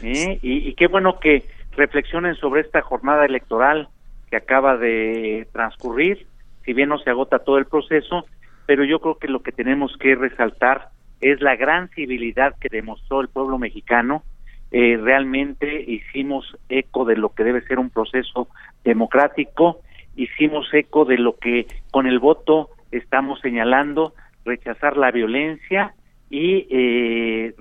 Y, 0.00 0.38
y 0.42 0.74
qué 0.74 0.86
bueno 0.86 1.18
que 1.18 1.44
reflexionen 1.72 2.34
sobre 2.36 2.62
esta 2.62 2.80
jornada 2.82 3.24
electoral 3.24 3.88
que 4.32 4.38
acaba 4.38 4.78
de 4.78 5.46
transcurrir, 5.52 6.26
si 6.64 6.72
bien 6.72 6.88
no 6.88 6.96
se 6.96 7.10
agota 7.10 7.40
todo 7.40 7.58
el 7.58 7.66
proceso, 7.66 8.24
pero 8.64 8.82
yo 8.82 8.98
creo 8.98 9.18
que 9.18 9.28
lo 9.28 9.42
que 9.42 9.52
tenemos 9.52 9.94
que 9.98 10.14
resaltar 10.14 10.88
es 11.20 11.42
la 11.42 11.54
gran 11.54 11.90
civilidad 11.90 12.54
que 12.58 12.70
demostró 12.70 13.20
el 13.20 13.28
pueblo 13.28 13.58
mexicano. 13.58 14.22
Eh, 14.70 14.96
realmente 14.96 15.84
hicimos 15.86 16.56
eco 16.70 17.04
de 17.04 17.16
lo 17.16 17.34
que 17.34 17.44
debe 17.44 17.60
ser 17.66 17.78
un 17.78 17.90
proceso 17.90 18.48
democrático, 18.84 19.82
hicimos 20.16 20.72
eco 20.72 21.04
de 21.04 21.18
lo 21.18 21.36
que 21.36 21.66
con 21.90 22.06
el 22.06 22.18
voto 22.18 22.70
estamos 22.90 23.38
señalando, 23.40 24.14
rechazar 24.46 24.96
la 24.96 25.10
violencia 25.10 25.92
y 26.30 26.66
eh, 26.70 27.54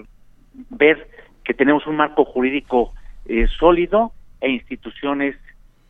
ver 0.70 1.10
que 1.44 1.54
tenemos 1.54 1.86
un 1.86 1.98
marco 1.98 2.24
jurídico 2.24 2.94
eh, 3.26 3.48
sólido 3.60 4.14
e 4.40 4.52
instituciones 4.52 5.36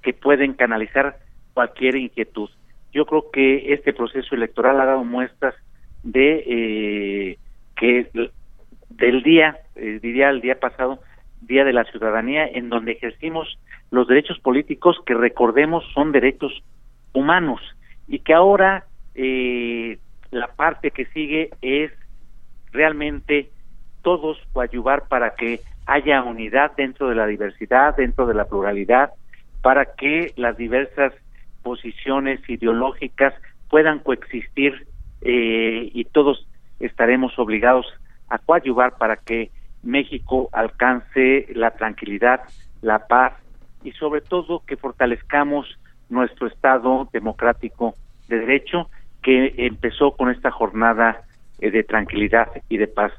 que 0.02 0.14
pueden 0.14 0.53
canalizar 0.53 1.18
cualquier 1.53 1.95
inquietud. 1.95 2.49
Yo 2.94 3.06
creo 3.06 3.32
que 3.32 3.73
este 3.73 3.94
proceso 3.94 4.36
electoral 4.36 4.80
ha 4.82 4.86
dado 4.86 5.03
muestras 5.03 5.56
de 6.03 6.44
eh, 6.45 7.38
que 7.76 8.10
del 8.90 9.23
día, 9.23 9.57
eh, 9.76 9.99
diría 10.02 10.30
el 10.30 10.41
día 10.41 10.60
pasado, 10.60 10.99
Día 11.41 11.64
de 11.64 11.73
la 11.73 11.86
Ciudadanía, 11.86 12.45
en 12.45 12.69
donde 12.69 12.91
ejercimos 12.91 13.57
los 13.90 14.07
derechos 14.07 14.40
políticos 14.40 14.98
que 15.06 15.15
recordemos 15.15 15.84
son 15.94 16.11
derechos 16.11 16.64
humanos 17.14 17.61
y 18.07 18.19
que 18.19 18.34
ahora 18.34 18.86
eh, 19.15 19.98
la 20.30 20.48
parte 20.48 20.91
que 20.91 21.06
sigue 21.07 21.49
es 21.61 21.91
realmente 22.72 23.49
todos 24.02 24.38
coadyuvar 24.53 25.07
para 25.07 25.36
que 25.36 25.60
haya 25.86 26.23
unidad 26.23 26.72
dentro 26.78 27.10
de 27.10 27.15
la 27.15 27.28
diversidad, 27.28 27.95
dentro 27.95 28.26
de 28.26 28.34
la 28.34 28.45
pluralidad, 28.45 29.11
para 29.62 29.96
que 29.96 30.34
las 30.36 30.58
diversas 30.58 31.14
posiciones 31.64 32.40
ideológicas 32.50 33.34
puedan 33.70 34.00
coexistir 34.00 34.88
eh, 35.22 35.90
y 35.94 36.06
todos 36.06 36.48
estaremos 36.80 37.38
obligados 37.38 37.86
a 38.28 38.40
coadyuvar 38.40 38.98
para 38.98 39.18
que 39.18 39.52
México 39.84 40.50
alcance 40.52 41.48
la 41.54 41.72
tranquilidad, 41.72 42.42
la 42.82 43.08
paz 43.08 43.34
y 43.84 43.92
sobre 43.94 44.22
todo 44.22 44.64
que 44.66 44.78
fortalezcamos 44.78 45.68
nuestro 46.10 46.48
Estado 46.48 47.08
democrático 47.14 47.96
de 48.28 48.40
derecho 48.40 48.90
que 49.24 49.54
empezó 49.58 50.12
con 50.12 50.30
esta 50.30 50.52
jornada 50.52 51.24
eh, 51.60 51.72
de 51.72 51.84
tranquilidad 51.84 52.48
y 52.70 52.78
de 52.78 52.88
paz. 52.88 53.12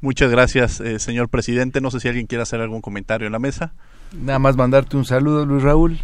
Muchas 0.00 0.30
gracias, 0.30 0.80
eh, 0.80 0.98
señor 0.98 1.28
presidente. 1.28 1.80
No 1.80 1.90
sé 1.90 2.00
si 2.00 2.08
alguien 2.08 2.26
quiere 2.26 2.42
hacer 2.42 2.60
algún 2.60 2.80
comentario 2.80 3.26
en 3.26 3.32
la 3.32 3.38
mesa. 3.38 3.74
Nada 4.12 4.38
más 4.38 4.56
mandarte 4.56 4.96
un 4.96 5.04
saludo, 5.04 5.44
Luis 5.44 5.62
Raúl, 5.62 5.98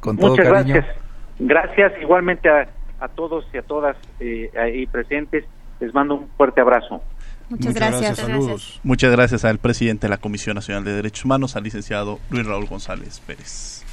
con 0.00 0.16
todo 0.18 0.30
Muchas 0.30 0.48
cariño. 0.48 0.74
gracias. 0.74 0.96
Gracias 1.38 1.92
igualmente 2.00 2.48
a, 2.48 2.68
a 3.00 3.08
todos 3.08 3.44
y 3.52 3.58
a 3.58 3.62
todas 3.62 3.96
eh, 4.20 4.50
ahí 4.60 4.86
presentes. 4.86 5.44
Les 5.80 5.92
mando 5.94 6.14
un 6.14 6.28
fuerte 6.36 6.60
abrazo. 6.60 7.02
Muchas, 7.48 7.74
gracias. 7.74 8.16
Saludos. 8.18 8.80
Muchas 8.82 9.10
gracias 9.12 9.44
al 9.44 9.58
presidente 9.58 10.06
de 10.06 10.10
la 10.10 10.18
Comisión 10.18 10.54
Nacional 10.54 10.84
de 10.84 10.92
Derechos 10.92 11.24
Humanos, 11.24 11.56
al 11.56 11.64
licenciado 11.64 12.18
Luis 12.30 12.46
Raúl 12.46 12.66
González 12.66 13.20
Pérez. 13.26 13.84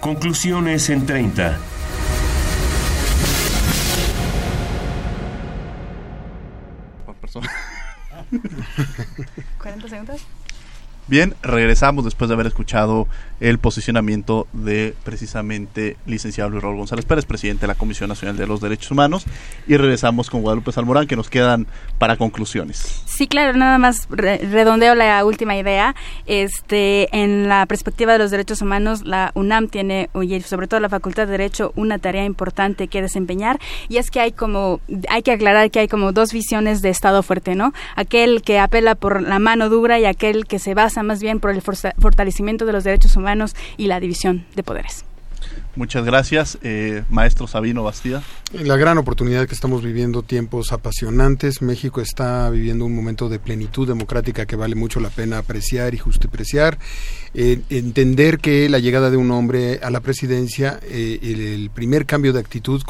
Conclusiones 0.00 0.90
en 0.90 1.06
30. 1.06 1.58
Por 7.06 7.14
persona. 7.16 7.50
40 9.58 9.88
segundos. 9.88 10.26
Bien, 11.06 11.34
regresamos 11.42 12.04
después 12.06 12.28
de 12.28 12.34
haber 12.34 12.46
escuchado 12.46 13.06
el 13.40 13.58
posicionamiento 13.58 14.46
de 14.54 14.94
precisamente 15.04 15.98
licenciado 16.06 16.48
Luis 16.48 16.62
Raúl 16.62 16.76
González 16.78 17.04
Pérez, 17.04 17.26
presidente 17.26 17.62
de 17.62 17.66
la 17.66 17.74
Comisión 17.74 18.08
Nacional 18.08 18.38
de 18.38 18.46
los 18.46 18.62
Derechos 18.62 18.90
Humanos, 18.90 19.26
y 19.66 19.76
regresamos 19.76 20.30
con 20.30 20.40
Guadalupe 20.40 20.72
Salmorán, 20.72 21.06
que 21.06 21.14
nos 21.14 21.28
quedan 21.28 21.66
para 21.98 22.16
conclusiones. 22.16 23.02
Sí, 23.04 23.26
claro, 23.26 23.56
nada 23.58 23.76
más 23.76 24.06
re- 24.08 24.38
redondeo 24.38 24.94
la 24.94 25.22
última 25.26 25.56
idea. 25.56 25.94
Este, 26.24 27.14
en 27.14 27.48
la 27.50 27.66
perspectiva 27.66 28.12
de 28.14 28.18
los 28.18 28.30
derechos 28.30 28.62
humanos, 28.62 29.02
la 29.04 29.30
UNAM 29.34 29.68
tiene, 29.68 30.08
sobre 30.46 30.68
todo 30.68 30.80
la 30.80 30.88
Facultad 30.88 31.26
de 31.26 31.32
Derecho, 31.32 31.72
una 31.76 31.98
tarea 31.98 32.24
importante 32.24 32.88
que 32.88 33.02
desempeñar, 33.02 33.58
y 33.90 33.98
es 33.98 34.10
que 34.10 34.20
hay 34.20 34.32
como, 34.32 34.80
hay 35.10 35.22
que 35.22 35.32
aclarar 35.32 35.70
que 35.70 35.80
hay 35.80 35.88
como 35.88 36.12
dos 36.12 36.32
visiones 36.32 36.80
de 36.80 36.88
Estado 36.88 37.22
fuerte, 37.22 37.54
¿no? 37.56 37.74
Aquel 37.94 38.40
que 38.40 38.58
apela 38.58 38.94
por 38.94 39.20
la 39.20 39.38
mano 39.38 39.68
dura 39.68 39.98
y 39.98 40.06
aquel 40.06 40.46
que 40.46 40.58
se 40.58 40.72
basa 40.72 40.93
más 41.02 41.20
bien 41.20 41.40
por 41.40 41.50
el 41.50 41.62
fortalecimiento 41.62 42.66
de 42.66 42.72
los 42.72 42.84
derechos 42.84 43.16
humanos 43.16 43.54
y 43.76 43.86
la 43.86 44.00
división 44.00 44.46
de 44.54 44.62
poderes. 44.62 45.04
Muchas 45.76 46.04
gracias, 46.04 46.58
eh, 46.62 47.02
maestro 47.10 47.48
Sabino 47.48 47.82
Bastida. 47.82 48.22
La 48.52 48.76
gran 48.76 48.96
oportunidad 48.98 49.48
que 49.48 49.54
estamos 49.54 49.82
viviendo, 49.82 50.22
tiempos 50.22 50.72
apasionantes. 50.72 51.60
México 51.62 52.00
está 52.00 52.48
viviendo 52.50 52.84
un 52.84 52.94
momento 52.94 53.28
de 53.28 53.40
plenitud 53.40 53.88
democrática 53.88 54.46
que 54.46 54.54
vale 54.54 54.76
mucho 54.76 55.00
la 55.00 55.10
pena 55.10 55.38
apreciar 55.38 55.92
y 55.94 55.98
justipreciar. 55.98 56.78
Eh, 57.34 57.60
entender 57.70 58.38
que 58.38 58.68
la 58.68 58.78
llegada 58.78 59.10
de 59.10 59.16
un 59.16 59.32
hombre 59.32 59.80
a 59.82 59.90
la 59.90 59.98
presidencia, 59.98 60.78
eh, 60.84 61.18
el, 61.22 61.40
el 61.40 61.70
primer 61.70 62.06
cambio 62.06 62.32
de 62.32 62.38
actitud 62.38 62.80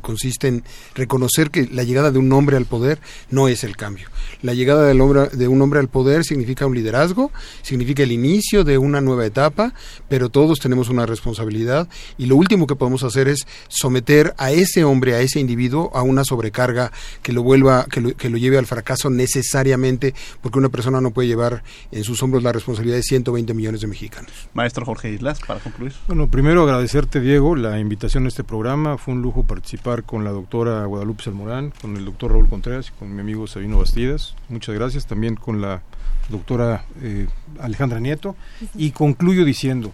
consiste 0.00 0.48
en 0.48 0.64
reconocer 0.94 1.50
que 1.50 1.68
la 1.70 1.82
llegada 1.82 2.10
de 2.10 2.18
un 2.18 2.32
hombre 2.32 2.56
al 2.56 2.64
poder 2.64 2.98
no 3.30 3.48
es 3.48 3.64
el 3.64 3.76
cambio. 3.76 4.08
La 4.40 4.54
llegada 4.54 4.86
del 4.86 5.02
hombre, 5.02 5.28
de 5.28 5.48
un 5.48 5.60
hombre 5.60 5.80
al 5.80 5.88
poder 5.88 6.24
significa 6.24 6.66
un 6.66 6.74
liderazgo, 6.74 7.30
significa 7.60 8.02
el 8.02 8.12
inicio 8.12 8.64
de 8.64 8.78
una 8.78 9.02
nueva 9.02 9.26
etapa, 9.26 9.74
pero 10.08 10.30
todos 10.30 10.58
tenemos 10.58 10.88
una 10.88 11.04
responsabilidad 11.04 11.88
y 12.18 12.26
lo 12.26 12.36
último 12.36 12.66
que 12.66 12.76
podemos 12.76 13.02
hacer 13.04 13.28
es 13.28 13.46
someter 13.68 14.34
a 14.38 14.50
ese 14.50 14.84
hombre, 14.84 15.14
a 15.14 15.20
ese 15.20 15.40
individuo, 15.40 15.90
a 15.94 16.02
una 16.02 16.24
sobrecarga 16.24 16.92
que 17.22 17.32
lo 17.32 17.42
vuelva, 17.42 17.86
que 17.90 18.00
lo, 18.00 18.16
que 18.16 18.30
lo 18.30 18.36
lleve 18.36 18.58
al 18.58 18.66
fracaso 18.66 19.10
necesariamente, 19.10 20.14
porque 20.40 20.58
una 20.58 20.68
persona 20.68 21.00
no 21.00 21.10
puede 21.10 21.28
llevar 21.28 21.62
en 21.90 22.04
sus 22.04 22.22
hombros 22.22 22.42
la 22.42 22.52
responsabilidad 22.52 22.96
de 22.96 23.02
120 23.02 23.54
millones 23.54 23.80
de 23.80 23.86
mexicanos. 23.86 24.30
Maestro 24.54 24.84
Jorge 24.84 25.10
Islas, 25.10 25.40
para 25.46 25.60
concluir. 25.60 25.92
Bueno, 26.06 26.28
primero 26.28 26.62
agradecerte, 26.62 27.20
Diego, 27.20 27.56
la 27.56 27.78
invitación 27.78 28.24
a 28.24 28.28
este 28.28 28.44
programa. 28.44 28.98
Fue 28.98 29.14
un 29.14 29.22
lujo 29.22 29.44
participar 29.44 30.04
con 30.04 30.24
la 30.24 30.30
doctora 30.30 30.84
Guadalupe 30.86 31.24
Salmorán, 31.24 31.72
con 31.80 31.96
el 31.96 32.04
doctor 32.04 32.32
Raúl 32.32 32.48
Contreras 32.48 32.88
y 32.88 32.98
con 32.98 33.14
mi 33.14 33.20
amigo 33.20 33.46
Sabino 33.46 33.78
Bastidas. 33.78 34.34
Muchas 34.48 34.74
gracias. 34.74 35.06
También 35.06 35.36
con 35.36 35.60
la 35.60 35.82
doctora 36.28 36.84
eh, 37.00 37.26
Alejandra 37.60 38.00
Nieto. 38.00 38.36
Y 38.74 38.90
concluyo 38.90 39.44
diciendo, 39.44 39.92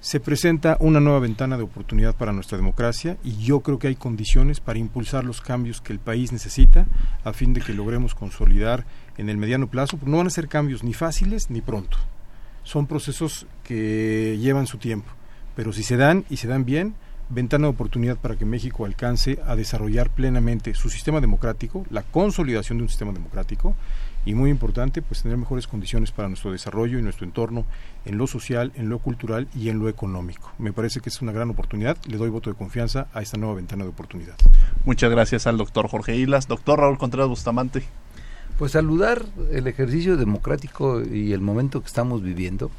se 0.00 0.20
presenta 0.20 0.76
una 0.80 1.00
nueva 1.00 1.20
ventana 1.20 1.56
de 1.56 1.62
oportunidad 1.62 2.14
para 2.14 2.32
nuestra 2.32 2.58
democracia 2.58 3.16
y 3.22 3.36
yo 3.36 3.60
creo 3.60 3.78
que 3.78 3.88
hay 3.88 3.96
condiciones 3.96 4.60
para 4.60 4.78
impulsar 4.78 5.24
los 5.24 5.40
cambios 5.40 5.80
que 5.80 5.92
el 5.92 5.98
país 5.98 6.32
necesita 6.32 6.86
a 7.24 7.32
fin 7.32 7.52
de 7.52 7.60
que 7.60 7.74
logremos 7.74 8.14
consolidar 8.14 8.84
en 9.18 9.28
el 9.28 9.36
mediano 9.36 9.68
plazo. 9.68 9.98
No 10.04 10.16
van 10.16 10.26
a 10.26 10.30
ser 10.30 10.48
cambios 10.48 10.82
ni 10.82 10.94
fáciles 10.94 11.50
ni 11.50 11.60
pronto 11.60 11.98
son 12.62 12.86
procesos 12.86 13.46
que 13.64 14.38
llevan 14.40 14.66
su 14.66 14.78
tiempo, 14.78 15.10
pero 15.56 15.72
si 15.72 15.82
se 15.82 15.96
dan 15.96 16.24
y 16.30 16.36
se 16.36 16.48
dan 16.48 16.64
bien, 16.64 16.94
ventana 17.28 17.66
de 17.66 17.70
oportunidad 17.72 18.16
para 18.16 18.36
que 18.36 18.44
México 18.44 18.84
alcance 18.84 19.38
a 19.46 19.54
desarrollar 19.54 20.10
plenamente 20.10 20.74
su 20.74 20.90
sistema 20.90 21.20
democrático, 21.20 21.84
la 21.90 22.02
consolidación 22.02 22.78
de 22.78 22.84
un 22.84 22.88
sistema 22.88 23.12
democrático 23.12 23.76
y 24.24 24.34
muy 24.34 24.50
importante, 24.50 25.02
pues 25.02 25.22
tener 25.22 25.38
mejores 25.38 25.66
condiciones 25.66 26.12
para 26.12 26.28
nuestro 26.28 26.52
desarrollo 26.52 26.98
y 26.98 27.02
nuestro 27.02 27.24
entorno 27.24 27.64
en 28.04 28.18
lo 28.18 28.26
social, 28.26 28.72
en 28.74 28.88
lo 28.88 28.98
cultural 28.98 29.48
y 29.54 29.70
en 29.70 29.78
lo 29.78 29.88
económico. 29.88 30.52
Me 30.58 30.72
parece 30.72 31.00
que 31.00 31.08
es 31.08 31.22
una 31.22 31.32
gran 31.32 31.50
oportunidad, 31.50 31.96
le 32.06 32.18
doy 32.18 32.28
voto 32.28 32.50
de 32.50 32.56
confianza 32.56 33.08
a 33.14 33.22
esta 33.22 33.38
nueva 33.38 33.54
ventana 33.54 33.84
de 33.84 33.90
oportunidad. 33.90 34.34
Muchas 34.84 35.10
gracias 35.10 35.46
al 35.46 35.56
doctor 35.56 35.88
Jorge 35.88 36.16
Islas. 36.16 36.48
Doctor 36.48 36.80
Raúl 36.80 36.98
Contreras 36.98 37.28
Bustamante. 37.28 37.82
Pues 38.58 38.72
saludar 38.72 39.24
el 39.52 39.66
ejercicio 39.66 40.18
democrático 40.18 41.02
y 41.02 41.32
el 41.32 41.40
momento 41.40 41.80
que 41.80 41.86
estamos 41.86 42.22
viviendo, 42.22 42.70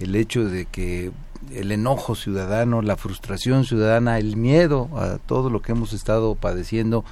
el 0.00 0.14
hecho 0.14 0.44
de 0.44 0.66
que 0.66 1.12
el 1.54 1.72
enojo 1.72 2.14
ciudadano, 2.14 2.82
la 2.82 2.96
frustración 2.96 3.64
ciudadana, 3.64 4.18
el 4.18 4.36
miedo 4.36 4.90
a 4.98 5.18
todo 5.18 5.48
lo 5.48 5.62
que 5.62 5.72
hemos 5.72 5.94
estado 5.94 6.34
padeciendo 6.34 7.04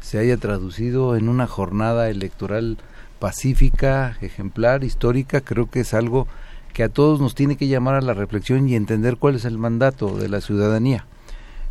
se 0.00 0.18
haya 0.18 0.36
traducido 0.36 1.16
en 1.16 1.28
una 1.28 1.46
jornada 1.46 2.08
electoral 2.08 2.78
pacífica, 3.22 4.16
ejemplar, 4.20 4.82
histórica, 4.82 5.42
creo 5.42 5.70
que 5.70 5.78
es 5.78 5.94
algo 5.94 6.26
que 6.72 6.82
a 6.82 6.88
todos 6.88 7.20
nos 7.20 7.36
tiene 7.36 7.56
que 7.56 7.68
llamar 7.68 7.94
a 7.94 8.00
la 8.00 8.14
reflexión 8.14 8.68
y 8.68 8.74
entender 8.74 9.16
cuál 9.16 9.36
es 9.36 9.44
el 9.44 9.58
mandato 9.58 10.16
de 10.16 10.28
la 10.28 10.40
ciudadanía. 10.40 11.06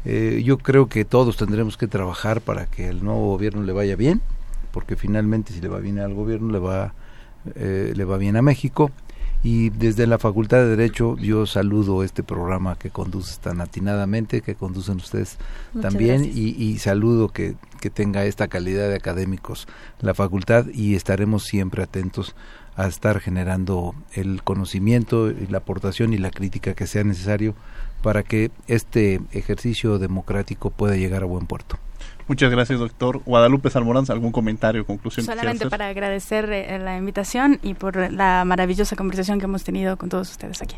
Eh, 0.06 0.44
yo 0.45 0.57
creo 0.60 0.88
que 0.88 1.03
todos 1.03 1.36
tendremos 1.36 1.76
que 1.76 1.88
trabajar 1.88 2.40
para 2.40 2.68
que 2.68 2.88
el 2.88 3.03
nuevo 3.03 3.28
gobierno 3.28 3.64
le 3.64 3.73
vaya 3.73 3.98
bien, 3.98 4.22
porque 4.72 4.95
finalmente 4.95 5.52
si 5.52 5.60
le 5.60 5.68
va 5.68 5.80
bien 5.80 5.99
al 5.99 6.14
gobierno 6.14 6.53
le 6.53 6.60
va 6.60 6.94
eh, 7.56 7.91
le 7.98 8.06
va 8.06 8.18
bien 8.18 8.38
a 8.38 8.41
México 8.41 8.90
y 9.43 9.69
desde 9.72 10.05
la 10.07 10.19
Facultad 10.19 10.59
de 10.59 10.76
Derecho 10.76 11.18
yo 11.18 11.45
saludo 11.45 12.03
este 12.03 12.23
programa 12.23 12.77
que 12.77 12.89
conduces 12.91 13.39
tan 13.39 13.61
atinadamente, 13.61 14.41
que 14.41 14.55
conducen 14.55 14.97
ustedes 14.97 15.38
Muchas 15.73 15.91
también 15.91 16.26
y, 16.26 16.49
y 16.49 16.77
saludo 16.77 17.30
que, 17.30 17.55
que 17.80 17.89
tenga 17.89 18.26
esta 18.26 18.47
calidad 18.47 18.89
de 18.89 18.95
académicos 18.95 19.68
la 19.99 20.13
facultad 20.13 20.68
y 20.73 20.95
estaremos 20.95 21.43
siempre 21.43 21.84
atentos 21.84 22.35
a 22.76 22.88
estar 22.88 23.19
generando 23.19 23.95
el 24.13 24.43
conocimiento 24.43 25.30
y 25.30 25.47
la 25.47 25.59
aportación 25.59 26.13
y 26.13 26.18
la 26.18 26.31
crítica 26.31 26.73
que 26.73 26.88
sea 26.88 27.03
necesario 27.03 27.55
para 28.01 28.23
que 28.23 28.51
este 28.68 29.22
ejercicio 29.31 29.99
democrático 29.99 30.69
pueda 30.69 30.95
llegar 30.95 31.23
a 31.23 31.26
buen 31.26 31.47
puerto. 31.47 31.77
Muchas 32.32 32.49
gracias, 32.49 32.80
doctor. 32.80 33.22
Guadalupe 33.26 33.70
Salmorán, 33.70 34.06
¿algún 34.08 34.32
comentario 34.32 34.86
conclusión? 34.86 35.26
Solamente 35.26 35.70
para 35.70 35.90
agradecer 35.90 36.49
eh, 36.49 36.80
la 36.80 36.95
invitación 36.95 37.60
y 37.62 37.74
por 37.74 38.10
la 38.10 38.45
maravillosa 38.45 38.95
conversación 38.95 39.38
que 39.38 39.44
hemos 39.48 39.66
tenido 39.66 39.98
con 39.98 40.08
todos 40.08 40.32
ustedes 40.32 40.62
aquí. 40.62 40.78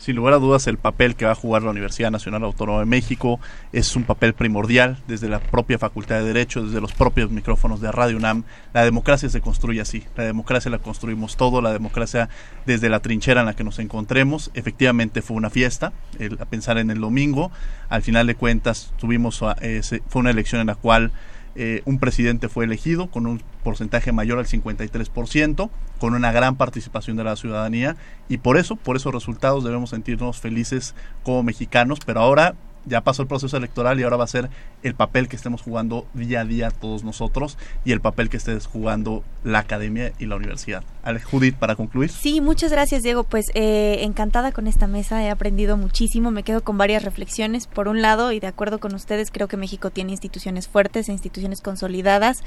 Sin 0.00 0.16
lugar 0.16 0.32
a 0.32 0.38
dudas, 0.38 0.66
el 0.66 0.78
papel 0.78 1.14
que 1.14 1.26
va 1.26 1.32
a 1.32 1.34
jugar 1.34 1.62
la 1.62 1.68
Universidad 1.70 2.10
Nacional 2.10 2.42
Autónoma 2.42 2.78
de 2.78 2.86
México 2.86 3.38
es 3.70 3.94
un 3.96 4.04
papel 4.04 4.32
primordial 4.32 4.96
desde 5.06 5.28
la 5.28 5.40
propia 5.40 5.78
Facultad 5.78 6.16
de 6.20 6.24
Derecho, 6.24 6.64
desde 6.64 6.80
los 6.80 6.94
propios 6.94 7.30
micrófonos 7.30 7.82
de 7.82 7.92
Radio 7.92 8.16
UNAM. 8.16 8.44
La 8.72 8.82
democracia 8.82 9.28
se 9.28 9.42
construye 9.42 9.82
así. 9.82 10.04
La 10.16 10.24
democracia 10.24 10.70
la 10.70 10.78
construimos 10.78 11.36
todo, 11.36 11.60
la 11.60 11.70
democracia 11.74 12.30
desde 12.64 12.88
la 12.88 13.00
trinchera 13.00 13.40
en 13.40 13.46
la 13.46 13.54
que 13.54 13.62
nos 13.62 13.78
encontremos. 13.78 14.50
Efectivamente 14.54 15.20
fue 15.20 15.36
una 15.36 15.50
fiesta, 15.50 15.92
el- 16.18 16.38
a 16.40 16.46
pensar 16.46 16.78
en 16.78 16.90
el 16.90 16.98
domingo. 16.98 17.50
Al 17.90 18.00
final 18.00 18.26
de 18.26 18.36
cuentas, 18.36 18.94
tuvimos, 18.98 19.44
eh, 19.60 19.82
fue 20.08 20.20
una 20.20 20.30
elección 20.30 20.62
en 20.62 20.68
la 20.68 20.76
cual 20.76 21.12
eh, 21.56 21.82
un 21.84 21.98
presidente 21.98 22.48
fue 22.48 22.64
elegido 22.64 23.10
con 23.10 23.26
un 23.26 23.42
porcentaje 23.62 24.12
mayor 24.12 24.38
al 24.38 24.46
53%, 24.46 25.70
con 25.98 26.14
una 26.14 26.32
gran 26.32 26.56
participación 26.56 27.16
de 27.16 27.24
la 27.24 27.36
ciudadanía 27.36 27.96
y 28.28 28.38
por 28.38 28.56
eso, 28.56 28.76
por 28.76 28.96
esos 28.96 29.12
resultados 29.12 29.64
debemos 29.64 29.90
sentirnos 29.90 30.40
felices 30.40 30.94
como 31.22 31.42
mexicanos, 31.42 31.98
pero 32.04 32.20
ahora 32.20 32.54
ya 32.86 33.02
pasó 33.02 33.22
el 33.22 33.28
proceso 33.28 33.56
electoral 33.56 34.00
y 34.00 34.02
ahora 34.02 34.16
va 34.16 34.24
a 34.24 34.28
ser 34.28 34.50
el 34.82 34.94
papel 34.94 35.28
que 35.28 35.36
estemos 35.36 35.62
jugando 35.62 36.06
día 36.14 36.40
a 36.40 36.44
día 36.44 36.70
todos 36.70 37.04
nosotros 37.04 37.58
y 37.84 37.92
el 37.92 38.00
papel 38.00 38.28
que 38.28 38.36
estés 38.36 38.66
jugando 38.66 39.22
la 39.44 39.60
academia 39.60 40.12
y 40.18 40.26
la 40.26 40.36
universidad. 40.36 40.82
Judith, 41.30 41.56
para 41.56 41.76
concluir. 41.76 42.10
Sí, 42.10 42.40
muchas 42.40 42.70
gracias 42.70 43.02
Diego. 43.02 43.24
Pues 43.24 43.46
eh, 43.54 43.98
encantada 44.02 44.52
con 44.52 44.66
esta 44.66 44.86
mesa, 44.86 45.22
he 45.22 45.30
aprendido 45.30 45.76
muchísimo, 45.76 46.30
me 46.30 46.42
quedo 46.42 46.62
con 46.62 46.78
varias 46.78 47.04
reflexiones. 47.04 47.66
Por 47.66 47.88
un 47.88 48.02
lado, 48.02 48.32
y 48.32 48.40
de 48.40 48.46
acuerdo 48.46 48.78
con 48.78 48.94
ustedes, 48.94 49.30
creo 49.30 49.48
que 49.48 49.56
México 49.56 49.90
tiene 49.90 50.12
instituciones 50.12 50.68
fuertes 50.68 51.08
e 51.08 51.12
instituciones 51.12 51.60
consolidadas 51.60 52.42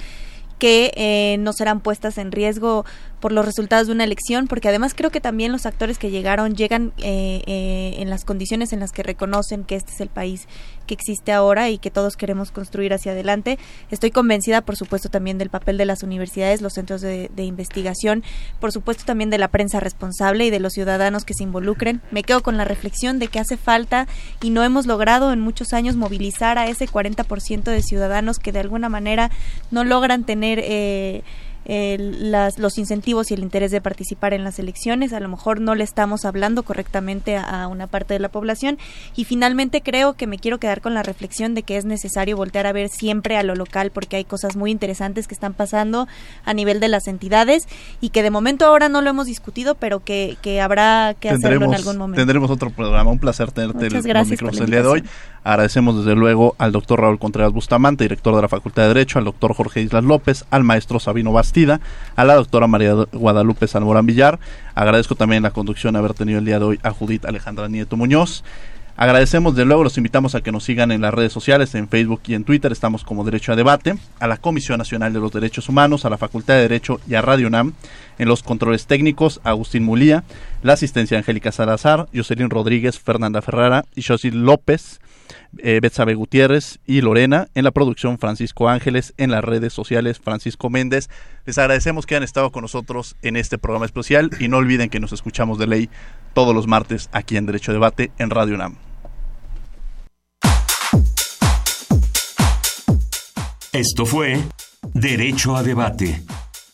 que 0.59 0.91
eh, 0.95 1.37
no 1.39 1.53
serán 1.53 1.79
puestas 1.79 2.17
en 2.17 2.31
riesgo 2.31 2.85
por 3.19 3.31
los 3.31 3.45
resultados 3.45 3.87
de 3.87 3.93
una 3.93 4.03
elección, 4.03 4.47
porque 4.47 4.67
además 4.67 4.93
creo 4.93 5.09
que 5.09 5.21
también 5.21 5.51
los 5.51 5.65
actores 5.65 5.97
que 5.97 6.11
llegaron 6.11 6.55
llegan 6.55 6.93
eh, 6.97 7.41
eh, 7.45 7.95
en 7.99 8.09
las 8.09 8.25
condiciones 8.25 8.73
en 8.73 8.79
las 8.79 8.91
que 8.91 9.03
reconocen 9.03 9.63
que 9.63 9.75
este 9.75 9.91
es 9.93 10.01
el 10.01 10.09
país 10.09 10.47
que 10.85 10.93
existe 10.93 11.31
ahora 11.31 11.69
y 11.69 11.77
que 11.77 11.91
todos 11.91 12.15
queremos 12.15 12.51
construir 12.51 12.93
hacia 12.93 13.11
adelante. 13.11 13.57
Estoy 13.91 14.11
convencida, 14.11 14.61
por 14.61 14.75
supuesto, 14.75 15.09
también 15.09 15.37
del 15.37 15.49
papel 15.49 15.77
de 15.77 15.85
las 15.85 16.03
universidades, 16.03 16.61
los 16.61 16.73
centros 16.73 17.01
de, 17.01 17.29
investigación, 17.37 18.23
por 18.59 18.71
supuesto 18.71 19.03
también 19.05 19.29
de 19.29 19.37
la 19.37 19.49
prensa 19.49 19.79
responsable 19.79 20.45
y 20.45 20.49
de 20.49 20.59
los 20.59 20.73
ciudadanos 20.73 21.25
que 21.25 21.33
se 21.33 21.43
involucren. 21.43 22.01
Me 22.11 22.23
quedo 22.23 22.41
con 22.41 22.57
la 22.57 22.65
reflexión 22.65 23.19
de 23.19 23.27
que 23.27 23.39
hace 23.39 23.57
falta 23.57 24.07
y 24.41 24.49
no 24.49 24.63
hemos 24.63 24.85
logrado 24.85 25.33
en 25.33 25.39
muchos 25.39 25.73
años 25.73 25.95
movilizar 25.95 26.57
a 26.57 26.67
ese 26.67 26.87
40% 26.87 27.63
de 27.63 27.81
ciudadanos 27.81 28.39
que 28.39 28.51
de 28.51 28.59
alguna 28.59 28.89
manera 28.89 29.29
no 29.71 29.83
logran 29.83 30.23
tener 30.23 30.59
eh, 30.61 31.23
las, 31.65 32.59
los 32.59 32.77
incentivos 32.77 33.31
y 33.31 33.33
el 33.33 33.41
interés 33.41 33.71
de 33.71 33.81
participar 33.81 34.33
en 34.33 34.43
las 34.43 34.59
elecciones. 34.59 35.13
A 35.13 35.19
lo 35.19 35.29
mejor 35.29 35.61
no 35.61 35.75
le 35.75 35.83
estamos 35.83 36.25
hablando 36.25 36.63
correctamente 36.63 37.37
a, 37.37 37.67
una 37.67 37.87
parte 37.87 38.13
de 38.13 38.19
la 38.19 38.29
población. 38.29 38.77
Y 39.15 39.25
finalmente 39.25 39.81
creo 39.81 40.13
que 40.13 40.27
me 40.27 40.37
quiero 40.37 40.57
quedar 40.57 40.81
con 40.81 40.93
la 40.93 41.03
reflexión 41.03 41.53
de 41.53 41.63
que 41.63 41.77
es 41.77 41.85
necesario 41.85 42.37
voltear 42.37 42.67
a 42.67 42.73
ver 42.73 42.89
siempre 42.89 43.37
a 43.37 43.43
lo 43.43 43.55
local 43.55 43.91
porque 43.91 44.17
hay 44.17 44.25
cosas 44.25 44.55
muy 44.55 44.71
interesantes 44.71 45.27
que 45.27 45.33
están 45.33 45.53
pasando 45.53 46.07
a 46.45 46.53
nivel 46.53 46.79
de 46.79 46.87
las 46.87 47.07
entidades 47.07 47.67
y 48.01 48.09
que 48.09 48.23
de 48.23 48.31
momento 48.31 48.65
ahora 48.65 48.89
no 48.89 49.01
lo 49.01 49.09
hemos 49.09 49.27
discutido, 49.27 49.75
pero 49.75 50.01
que, 50.01 50.37
que 50.41 50.61
habrá 50.61 51.15
que 51.19 51.29
hacerlo 51.29 51.65
en 51.65 51.73
algún 51.73 51.97
momento. 51.97 52.21
Tendremos 52.21 52.49
otro 52.49 52.69
programa. 52.69 53.11
Un 53.11 53.19
placer 53.19 53.51
tenerte 53.51 53.87
el, 53.87 53.95
el 53.95 54.69
día 54.69 54.81
de 54.81 54.87
hoy. 54.87 55.03
Agradecemos 55.43 55.97
desde 55.97 56.15
luego 56.15 56.55
al 56.57 56.71
doctor 56.71 57.01
Raúl 57.01 57.19
Contreras 57.19 57.51
Bustamante, 57.51 58.05
director 58.05 58.33
de 58.35 58.41
la 58.41 58.47
Facultad 58.47 58.83
de 58.83 58.87
Derecho, 58.89 59.19
al 59.19 59.25
doctor 59.25 59.53
Jorge 59.53 59.81
Islas 59.81 60.03
López, 60.03 60.45
al 60.49 60.63
maestro 60.63 60.99
Sabino 60.99 61.33
A 62.15 62.25
la 62.25 62.33
doctora 62.33 62.65
María 62.65 62.93
Guadalupe 63.11 63.67
Salmorán 63.67 64.07
Villar. 64.07 64.39
Agradezco 64.73 65.15
también 65.15 65.43
la 65.43 65.51
conducción 65.51 65.95
haber 65.95 66.15
tenido 66.15 66.39
el 66.39 66.45
día 66.45 66.57
de 66.57 66.65
hoy 66.65 66.79
a 66.81 66.89
Judith 66.89 67.25
Alejandra 67.25 67.67
Nieto 67.67 67.95
Muñoz. 67.95 68.43
Agradecemos 68.95 69.55
de 69.55 69.65
luego, 69.65 69.83
los 69.83 69.97
invitamos 69.97 70.33
a 70.33 70.41
que 70.41 70.51
nos 70.51 70.63
sigan 70.63 70.91
en 70.91 71.01
las 71.01 71.13
redes 71.13 71.33
sociales, 71.33 71.73
en 71.75 71.89
Facebook 71.89 72.21
y 72.27 72.35
en 72.35 72.43
Twitter, 72.43 72.71
estamos 72.71 73.03
como 73.03 73.23
Derecho 73.23 73.51
a 73.51 73.55
Debate, 73.55 73.95
a 74.19 74.27
la 74.27 74.37
Comisión 74.37 74.77
Nacional 74.77 75.13
de 75.13 75.19
los 75.19 75.31
Derechos 75.31 75.67
Humanos, 75.67 76.05
a 76.05 76.11
la 76.11 76.19
Facultad 76.19 76.55
de 76.55 76.61
Derecho 76.61 76.99
y 77.07 77.15
a 77.15 77.21
Radio 77.23 77.47
UNAM, 77.47 77.73
en 78.19 78.27
los 78.27 78.43
controles 78.43 78.85
técnicos, 78.85 79.41
Agustín 79.43 79.83
Mulía, 79.83 80.23
la 80.61 80.73
asistencia 80.73 81.17
Angélica 81.17 81.51
Salazar, 81.51 82.07
Jocelyn 82.13 82.51
Rodríguez, 82.51 82.99
Fernanda 82.99 83.41
Ferrara 83.41 83.85
y 83.95 84.03
Josil 84.03 84.43
López, 84.43 84.99
eh, 85.57 85.79
Betsabe 85.81 86.15
Gutiérrez 86.15 86.79
y 86.85 87.01
Lorena, 87.01 87.47
en 87.55 87.63
la 87.63 87.71
producción 87.71 88.17
Francisco 88.17 88.69
Ángeles, 88.69 89.13
en 89.17 89.31
las 89.31 89.43
redes 89.43 89.73
sociales 89.73 90.19
Francisco 90.19 90.69
Méndez. 90.69 91.09
Les 91.45 91.57
agradecemos 91.57 92.05
que 92.05 92.15
hayan 92.15 92.23
estado 92.23 92.51
con 92.51 92.61
nosotros 92.61 93.15
en 93.21 93.35
este 93.35 93.57
programa 93.57 93.85
especial 93.85 94.29
y 94.39 94.47
no 94.47 94.57
olviden 94.57 94.89
que 94.89 94.99
nos 94.99 95.13
escuchamos 95.13 95.57
de 95.57 95.67
ley 95.67 95.89
todos 96.33 96.55
los 96.55 96.67
martes 96.67 97.09
aquí 97.11 97.37
en 97.37 97.45
Derecho 97.45 97.73
Debate 97.73 98.11
en 98.17 98.29
Radio 98.29 98.55
UNAM. 98.55 98.75
Esto 103.71 104.05
fue 104.05 104.39
Derecho 104.93 105.55
a 105.55 105.63
Debate. 105.63 106.23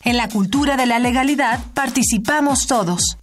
En 0.04 0.16
la 0.16 0.28
cultura 0.28 0.76
de 0.76 0.86
la 0.86 0.98
legalidad 0.98 1.60
participamos 1.72 2.66
todos. 2.66 3.16